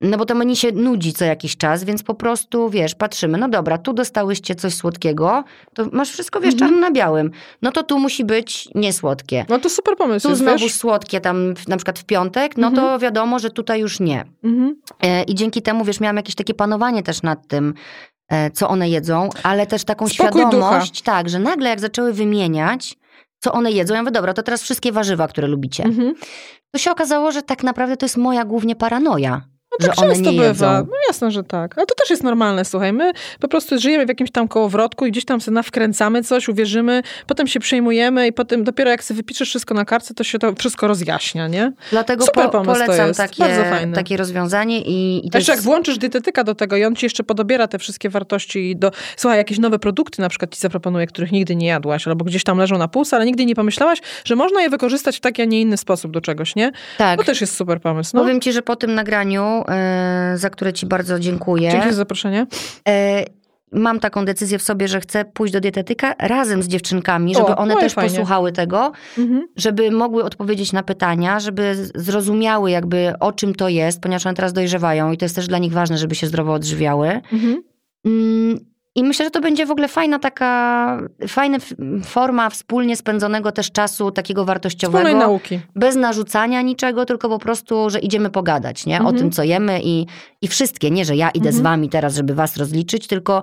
no 0.00 0.18
bo 0.18 0.24
to 0.26 0.34
menu 0.34 0.56
się 0.56 0.72
nudzi 0.72 1.12
co 1.12 1.24
jakiś 1.24 1.56
czas, 1.56 1.84
więc 1.84 2.02
po 2.02 2.14
prostu, 2.14 2.70
wiesz, 2.70 2.94
patrzymy, 2.94 3.38
no 3.38 3.48
dobra, 3.48 3.78
tu 3.78 3.92
dostałyście 3.92 4.54
coś 4.54 4.74
słodkiego, 4.74 5.44
to 5.74 5.86
masz 5.92 6.10
wszystko, 6.10 6.40
wiesz, 6.40 6.54
Mhm. 6.54 6.70
czarno 6.70 6.86
na 6.88 6.90
białym. 6.94 7.30
No 7.62 7.72
to 7.72 7.82
tu 7.82 7.98
musi 7.98 8.24
być 8.24 8.68
niesłodkie. 8.74 9.44
No 9.48 9.58
to 9.58 9.68
super 9.70 9.96
pomysł 9.96 10.22
Tu 10.26 10.30
jest, 10.30 10.40
znowu 10.42 10.58
wiesz? 10.58 10.74
słodkie 10.74 11.20
tam 11.20 11.54
na 11.68 11.76
przykład 11.76 11.98
w 11.98 12.04
piątek, 12.04 12.56
no 12.56 12.70
to 12.70 12.80
Mhm. 12.82 13.00
wiadomo, 13.00 13.38
że 13.38 13.50
tutaj 13.50 13.80
już 13.80 14.00
nie. 14.00 14.24
Mhm. 14.44 14.76
E, 15.02 15.22
I 15.22 15.34
dzięki 15.34 15.62
temu, 15.62 15.84
wiesz, 15.84 16.00
miałam 16.00 16.16
jakieś 16.16 16.34
takie 16.34 16.54
panowanie 16.54 17.02
też 17.02 17.22
nad 17.22 17.48
tym, 17.48 17.74
e, 18.28 18.50
co 18.50 18.68
one 18.68 18.88
jedzą, 18.88 19.28
ale 19.42 19.66
też 19.66 19.84
taką 19.84 20.08
Spokój 20.08 20.40
świadomość, 20.42 21.02
tak, 21.02 21.28
że 21.28 21.38
nagle 21.38 21.68
jak 21.68 21.80
zaczęły 21.80 22.12
wymieniać, 22.12 22.96
co 23.38 23.52
one 23.52 23.70
jedzą, 23.72 23.94
ja 23.94 24.02
mówię, 24.02 24.12
dobra, 24.12 24.34
to 24.34 24.42
teraz 24.42 24.62
wszystkie 24.62 24.92
warzywa, 24.92 25.28
które 25.28 25.48
lubicie. 25.48 25.84
Mhm. 25.84 26.14
To 26.72 26.78
się 26.78 26.90
okazało, 26.90 27.32
że 27.32 27.42
tak 27.42 27.62
naprawdę 27.62 27.96
to 27.96 28.06
jest 28.06 28.16
moja 28.16 28.44
głównie 28.44 28.76
paranoja, 28.76 29.42
No 29.80 29.86
że 29.86 29.88
tak 29.88 29.98
one 29.98 30.14
często 30.14 30.30
bywa. 30.30 30.44
jedzą. 30.44 30.66
No 30.66 30.96
jasne, 31.08 31.30
że 31.30 31.44
tak. 31.44 31.78
Ale 31.78 31.86
to 31.86 31.94
też 31.94 32.10
jest 32.10 32.22
normalne, 32.22 32.64
słuchaj. 32.64 32.92
My 32.92 33.12
po 33.40 33.48
prostu 33.48 33.78
żyjemy 33.78 34.06
w 34.06 34.08
jakimś 34.08 34.30
tam 34.30 34.48
kołowrotku 34.48 35.06
i 35.06 35.10
gdzieś 35.10 35.24
tam 35.24 35.40
sobie 35.40 35.54
nawkręcamy 35.54 36.22
coś, 36.22 36.48
uwierzymy, 36.48 37.02
potem 37.26 37.46
się 37.46 37.60
przejmujemy 37.60 38.26
i 38.26 38.32
potem 38.32 38.64
dopiero 38.64 38.90
jak 38.90 39.04
sobie 39.04 39.16
wypiszesz 39.16 39.48
wszystko 39.48 39.74
na 39.74 39.84
kartce, 39.84 40.14
to 40.14 40.24
się 40.24 40.38
to 40.38 40.54
wszystko 40.54 40.88
rozjaśnia, 40.88 41.48
nie? 41.48 41.72
Dlatego 41.90 42.24
Super 42.24 42.50
po, 42.50 42.62
polecam 42.62 43.14
takie, 43.14 43.44
takie 43.94 44.16
rozwiązanie 44.16 44.80
i, 44.80 45.26
i 45.26 45.30
to 45.30 45.38
Jeszcze 45.38 45.52
jak 45.52 45.60
włączysz 45.60 45.98
dietetyka 45.98 46.44
do 46.44 46.54
tego 46.54 46.76
i 46.76 46.84
on 46.84 46.96
ci 46.96 47.06
jeszcze 47.06 47.24
podobiera 47.24 47.68
te 47.68 47.78
wszystkie 47.78 48.10
wartości 48.10 48.70
i 48.70 48.76
do... 48.76 48.90
Słuchaj, 49.16 49.38
jakieś 49.38 49.58
nowe 49.58 49.78
produkty 49.78 50.22
na 50.22 50.28
przykład 50.28 50.54
ci 50.54 50.60
zaproponuje, 50.60 51.06
których 51.06 51.32
nigdy 51.32 51.56
nie 51.56 51.66
jadłaś, 51.66 52.08
albo 52.08 52.24
gdzieś 52.24 52.44
tam 52.44 52.58
leżą 52.58 52.78
na 52.78 52.88
półce, 52.88 53.16
ale 53.16 53.24
nigdy 53.26 53.46
nie 53.46 53.54
pomyślałaś, 53.54 53.98
że 54.24 54.36
można 54.36 54.62
je 54.62 54.70
wykorzystać 54.70 55.16
w 55.16 55.20
taki, 55.20 55.42
a 55.42 55.44
nie 55.44 55.60
inny 55.60 55.76
sposób 55.76 56.12
do 56.12 56.20
czegoś, 56.20 56.56
nie? 56.56 56.72
Tak. 56.98 57.18
To 57.18 57.24
też 57.24 57.40
jest 57.40 57.56
super 57.56 57.80
pomysł. 57.80 58.10
No. 58.14 58.22
Powiem 58.22 58.40
ci, 58.40 58.52
że 58.52 58.62
po 58.62 58.76
tym 58.76 58.94
nagraniu, 58.94 59.64
za 60.34 60.50
które 60.50 60.72
ci 60.72 60.86
bardzo 60.86 61.18
dziękuję, 61.20 61.70
Dzięki 61.70 61.88
za 61.88 61.94
zaproszenie. 61.94 62.46
e, 62.88 63.24
mam 63.72 64.00
taką 64.00 64.24
decyzję 64.24 64.58
w 64.58 64.62
sobie, 64.62 64.88
że 64.88 65.00
chcę 65.00 65.24
pójść 65.24 65.52
do 65.52 65.60
dietetyka 65.60 66.14
razem 66.18 66.62
z 66.62 66.68
dziewczynkami, 66.68 67.34
żeby 67.34 67.46
O, 67.46 67.56
one 67.56 67.74
no 67.74 67.80
też 67.80 67.94
fajnie. 67.94 68.10
posłuchały 68.10 68.52
tego, 68.52 68.92
Mhm. 69.18 69.48
żeby 69.56 69.90
mogły 69.90 70.24
odpowiedzieć 70.24 70.72
na 70.72 70.82
pytania, 70.82 71.40
żeby 71.40 71.74
zrozumiały 71.94 72.70
jakby 72.70 73.12
o 73.20 73.32
czym 73.32 73.54
to 73.54 73.68
jest, 73.68 74.00
ponieważ 74.00 74.26
one 74.26 74.34
teraz 74.34 74.52
dojrzewają 74.52 75.12
i 75.12 75.16
to 75.16 75.24
jest 75.24 75.34
też 75.36 75.46
dla 75.48 75.58
nich 75.58 75.72
ważne, 75.72 75.98
żeby 75.98 76.14
się 76.14 76.26
zdrowo 76.26 76.52
odżywiały. 76.52 77.08
Mhm. 77.32 77.62
Mm, 78.04 78.58
I 78.96 79.04
myślę, 79.04 79.24
że 79.24 79.30
to 79.30 79.40
będzie 79.40 79.66
w 79.66 79.70
ogóle 79.70 79.88
fajna 79.88 80.18
taka, 80.18 80.98
fajna 81.28 81.58
forma 82.04 82.50
wspólnie 82.50 82.96
spędzonego 82.96 83.52
też 83.52 83.72
czasu 83.72 84.10
takiego 84.10 84.40
Wspólnej 84.42 84.46
wartościowego. 84.54 85.18
nauki. 85.18 85.60
Bez 85.74 85.96
narzucania 85.96 86.62
niczego, 86.62 87.04
tylko 87.04 87.28
po 87.28 87.38
prostu, 87.38 87.90
że 87.90 87.98
idziemy 87.98 88.30
pogadać, 88.30 88.86
nie? 88.86 88.96
O 88.96 88.98
Mhm. 88.98 89.16
tym, 89.18 89.30
co 89.30 89.42
jemy 89.42 89.80
i, 89.82 90.06
i 90.42 90.48
wszystkie. 90.48 90.90
Nie, 90.90 91.04
że 91.04 91.16
ja 91.16 91.30
idę 91.30 91.52
z 91.52 91.56
Mhm. 91.56 91.62
wami 91.64 91.88
teraz, 91.88 92.14
żeby 92.16 92.34
was 92.34 92.56
rozliczyć, 92.56 93.06
tylko 93.06 93.42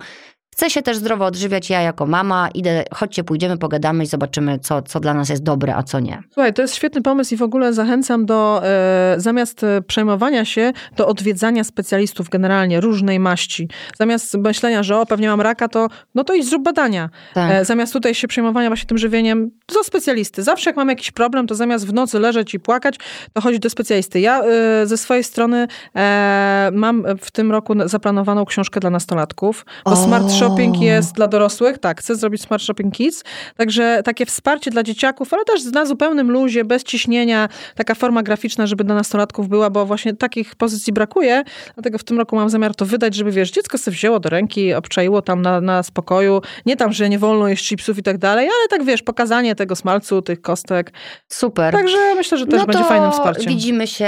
chcę 0.54 0.70
się 0.70 0.82
też 0.82 0.98
zdrowo 0.98 1.26
odżywiać 1.26 1.70
ja 1.70 1.82
jako 1.82 2.06
mama. 2.06 2.50
Idę, 2.54 2.84
chodźcie, 2.94 3.24
pójdziemy, 3.24 3.58
pogadamy 3.58 4.04
i 4.04 4.08
zobaczymy, 4.08 4.60
co, 4.60 4.82
co 4.82 5.00
dla 5.00 5.14
nas 5.14 5.30
jest 5.30 5.44
dobre, 5.44 5.76
a 5.76 5.84
co 5.84 6.00
nie. 6.00 6.24
Słuchaj, 6.34 6.54
to 6.54 6.62
jest 6.62 6.76
świetny 6.76 7.02
pomysł 7.02 7.34
i 7.34 7.38
w 7.38 7.42
ogóle 7.42 7.74
zachęcam 7.74 8.26
do, 8.26 8.62
e, 8.64 9.16
zamiast 9.18 9.64
e, 9.64 9.82
przejmowania 9.82 10.46
się, 10.46 10.74
do 10.98 11.08
odwiedzania 11.08 11.64
specjalistów 11.64 12.30
generalnie 12.30 12.82
różnej 12.82 13.20
maści. 13.20 13.70
Zamiast 13.98 14.38
myślenia, 14.38 14.84
że 14.84 15.00
o, 15.00 15.06
pewnie 15.06 15.28
mam 15.28 15.42
raka, 15.42 15.68
to 15.68 15.88
no 16.16 16.24
to 16.24 16.34
idź 16.34 16.50
zrób 16.50 16.64
badania. 16.64 17.10
Tak. 17.34 17.52
E, 17.52 17.66
zamiast 17.66 17.94
tutaj 17.94 18.16
się 18.16 18.28
przejmowania 18.28 18.70
właśnie 18.70 18.88
tym 18.88 18.98
żywieniem, 18.98 19.52
do 19.74 19.84
specjalisty. 19.84 20.44
Zawsze 20.44 20.70
jak 20.70 20.78
mam 20.78 20.90
jakiś 20.90 21.12
problem, 21.12 21.48
to 21.48 21.56
zamiast 21.56 21.88
w 21.88 21.94
nocy 21.94 22.20
leżeć 22.20 22.54
i 22.54 22.60
płakać, 22.60 22.96
to 23.34 23.42
chodzić 23.42 23.60
do 23.60 23.70
specjalisty. 23.70 24.20
Ja 24.20 24.42
e, 24.44 24.88
ze 24.88 24.98
swojej 24.98 25.24
strony 25.24 25.68
e, 25.96 26.70
mam 26.74 27.04
w 27.22 27.32
tym 27.32 27.52
roku 27.52 27.74
zaplanowaną 27.86 28.46
książkę 28.46 28.80
dla 28.80 28.90
nastolatków, 28.90 29.66
bo 29.86 29.92
O! 29.92 29.96
smart 29.96 30.32
shopping 30.49 30.82
jest 30.82 31.15
dla 31.15 31.28
dorosłych. 31.28 31.78
Tak, 31.78 31.99
chcę 31.99 32.15
zrobić 32.15 32.41
smart 32.41 32.64
shopping 32.64 32.94
kids. 32.94 33.24
Także 33.57 34.02
takie 34.06 34.26
wsparcie 34.26 34.72
dla 34.72 34.84
dzieciaków, 34.84 35.34
ale 35.34 35.45
też 35.45 35.65
na 35.65 35.86
zupełnym 35.86 36.32
luzie, 36.32 36.65
bez 36.65 36.84
ciśnienia, 36.84 37.49
taka 37.76 37.95
forma 37.95 38.24
graficzna, 38.24 38.68
żeby 38.68 38.84
dla 38.84 38.95
nastolatków 38.95 39.49
była, 39.49 39.70
bo 39.70 39.86
właśnie 39.86 40.14
takich 40.14 40.56
pozycji 40.56 40.94
brakuje. 40.94 41.44
Dlatego 41.74 41.98
w 41.98 42.03
tym 42.03 42.18
roku 42.18 42.36
mam 42.36 42.49
zamiar 42.49 42.76
to 42.76 42.86
wydać, 42.86 43.15
żeby 43.15 43.32
wiesz, 43.32 43.52
dziecko 43.52 43.78
sobie 43.78 43.95
wzięło 43.95 44.20
do 44.20 44.30
ręki, 44.30 44.74
obczaiło 44.74 45.22
tam 45.22 45.41
na, 45.41 45.61
na 45.61 45.84
spokoju. 45.84 46.41
Nie 46.65 46.76
tam, 46.76 46.94
że 46.94 47.10
nie 47.10 47.20
wolno 47.20 47.48
jeść 47.48 47.70
chipsów 47.70 47.98
i 47.98 48.03
tak 48.03 48.18
dalej, 48.18 48.45
ale 48.45 48.68
tak 48.70 48.84
wiesz, 48.84 49.02
pokazanie 49.02 49.56
tego 49.56 49.76
smalcu, 49.76 50.22
tych 50.22 50.41
kostek. 50.41 50.91
Super. 51.28 51.74
Także 51.74 51.98
myślę, 52.15 52.38
że 52.38 52.45
też 52.45 52.60
no 52.60 52.65
będzie 52.65 52.84
fajnym 52.84 53.11
wsparciem. 53.11 53.45
widzimy 53.45 53.88
się 53.88 54.06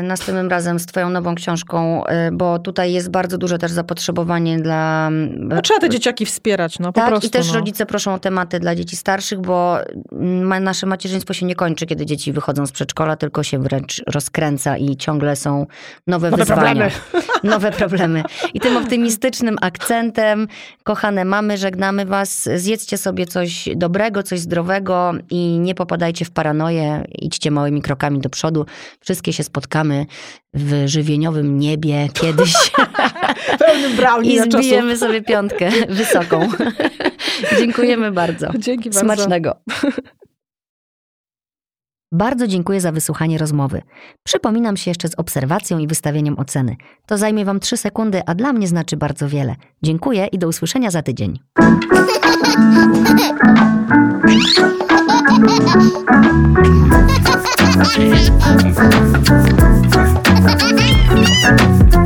y, 0.00 0.02
następnym 0.02 0.48
razem 0.48 0.78
z 0.78 0.86
twoją 0.86 1.10
nową 1.10 1.34
książką, 1.34 2.04
y, 2.06 2.32
bo 2.32 2.58
tutaj 2.58 2.92
jest 2.92 3.10
bardzo 3.10 3.38
duże 3.38 3.58
też 3.58 3.70
zapotrzebowanie 3.70 4.58
dla... 4.58 5.10
No, 5.54 5.62
trzeba 5.62 5.80
te 5.80 5.88
dzieciaki 5.90 6.26
wspierać, 6.26 6.78
no 6.78 6.92
po 6.92 7.00
tak, 7.00 7.08
prostu. 7.08 7.26
i 7.26 7.30
też 7.30 7.48
no. 7.48 7.54
rodzice 7.54 7.86
proszą 7.86 8.14
o 8.14 8.18
tematy 8.18 8.60
dla 8.60 8.74
dzieci 8.74 8.96
starszych, 8.96 9.40
bo 9.40 9.78
ma, 10.42 10.60
nasze 10.60 10.86
macierzyństwo 10.86 11.34
się 11.34 11.46
nie 11.46 11.54
kończy, 11.54 11.86
kiedy 11.86 12.06
dzieci 12.06 12.32
wychodzą 12.32 12.66
z 12.66 12.72
przedszkola, 12.72 13.16
tylko 13.16 13.42
się 13.42 13.58
wręcz 13.58 14.02
rozkręca 14.06 14.76
i 14.76 14.96
ciągle 14.96 15.36
są 15.36 15.66
nowe, 16.06 16.30
Nowe 16.30 16.44
wyzwania. 16.44 16.64
problemy. 16.64 16.90
Nowe 17.54 17.72
problemy. 17.72 18.22
I 18.54 18.60
tym 18.60 18.76
optymistycznym 18.76 19.56
akcentem, 19.60 20.48
kochane 20.84 21.24
mamy, 21.24 21.58
żegnamy 21.58 22.06
was. 22.06 22.48
Zjedzcie 22.54 22.98
sobie 22.98 23.26
coś 23.26 23.68
dobrego, 23.76 24.22
coś 24.22 24.40
zdrowego 24.40 25.12
i 25.30 25.58
nie 25.58 25.74
popadajcie 25.74 26.24
w 26.24 26.30
paranoję. 26.30 27.04
Idźcie 27.18 27.50
małymi 27.50 27.82
krokami 27.82 28.20
do 28.20 28.30
przodu. 28.30 28.66
Wszystkie 29.00 29.32
się 29.32 29.42
spotkamy 29.42 30.06
w 30.54 30.88
żywieniowym 30.88 31.58
niebie 31.58 32.08
kiedyś 32.12 32.54
Pełnym 33.58 33.96
brownie 33.96 34.34
i 34.34 34.40
zbijemy 34.50 34.96
sobie 34.96 35.22
piątkę 35.22 35.70
wysoką. 35.88 36.48
Dziękujemy 37.58 38.12
bardzo. 38.12 38.46
Dzięki 38.58 38.90
bardzo. 38.90 39.00
Smacznego. 39.00 39.56
Bardzo 42.14 42.46
dziękuję 42.46 42.80
za 42.80 42.92
wysłuchanie 42.92 43.38
rozmowy. 43.38 43.82
Przypominam 44.22 44.76
się 44.76 44.90
jeszcze 44.90 45.08
z 45.08 45.14
obserwacją 45.14 45.78
i 45.78 45.86
wystawieniem 45.86 46.38
oceny. 46.38 46.76
To 47.06 47.18
zajmie 47.18 47.44
Wam 47.44 47.60
3 47.60 47.76
sekundy, 47.76 48.22
a 48.26 48.34
dla 48.34 48.52
mnie 48.52 48.68
znaczy 48.68 48.96
bardzo 48.96 49.28
wiele. 49.28 49.56
Dziękuję 49.82 50.26
i 50.26 50.38
do 50.38 50.48
usłyszenia 50.48 50.90
za 50.90 51.02
tydzień. 51.02 51.38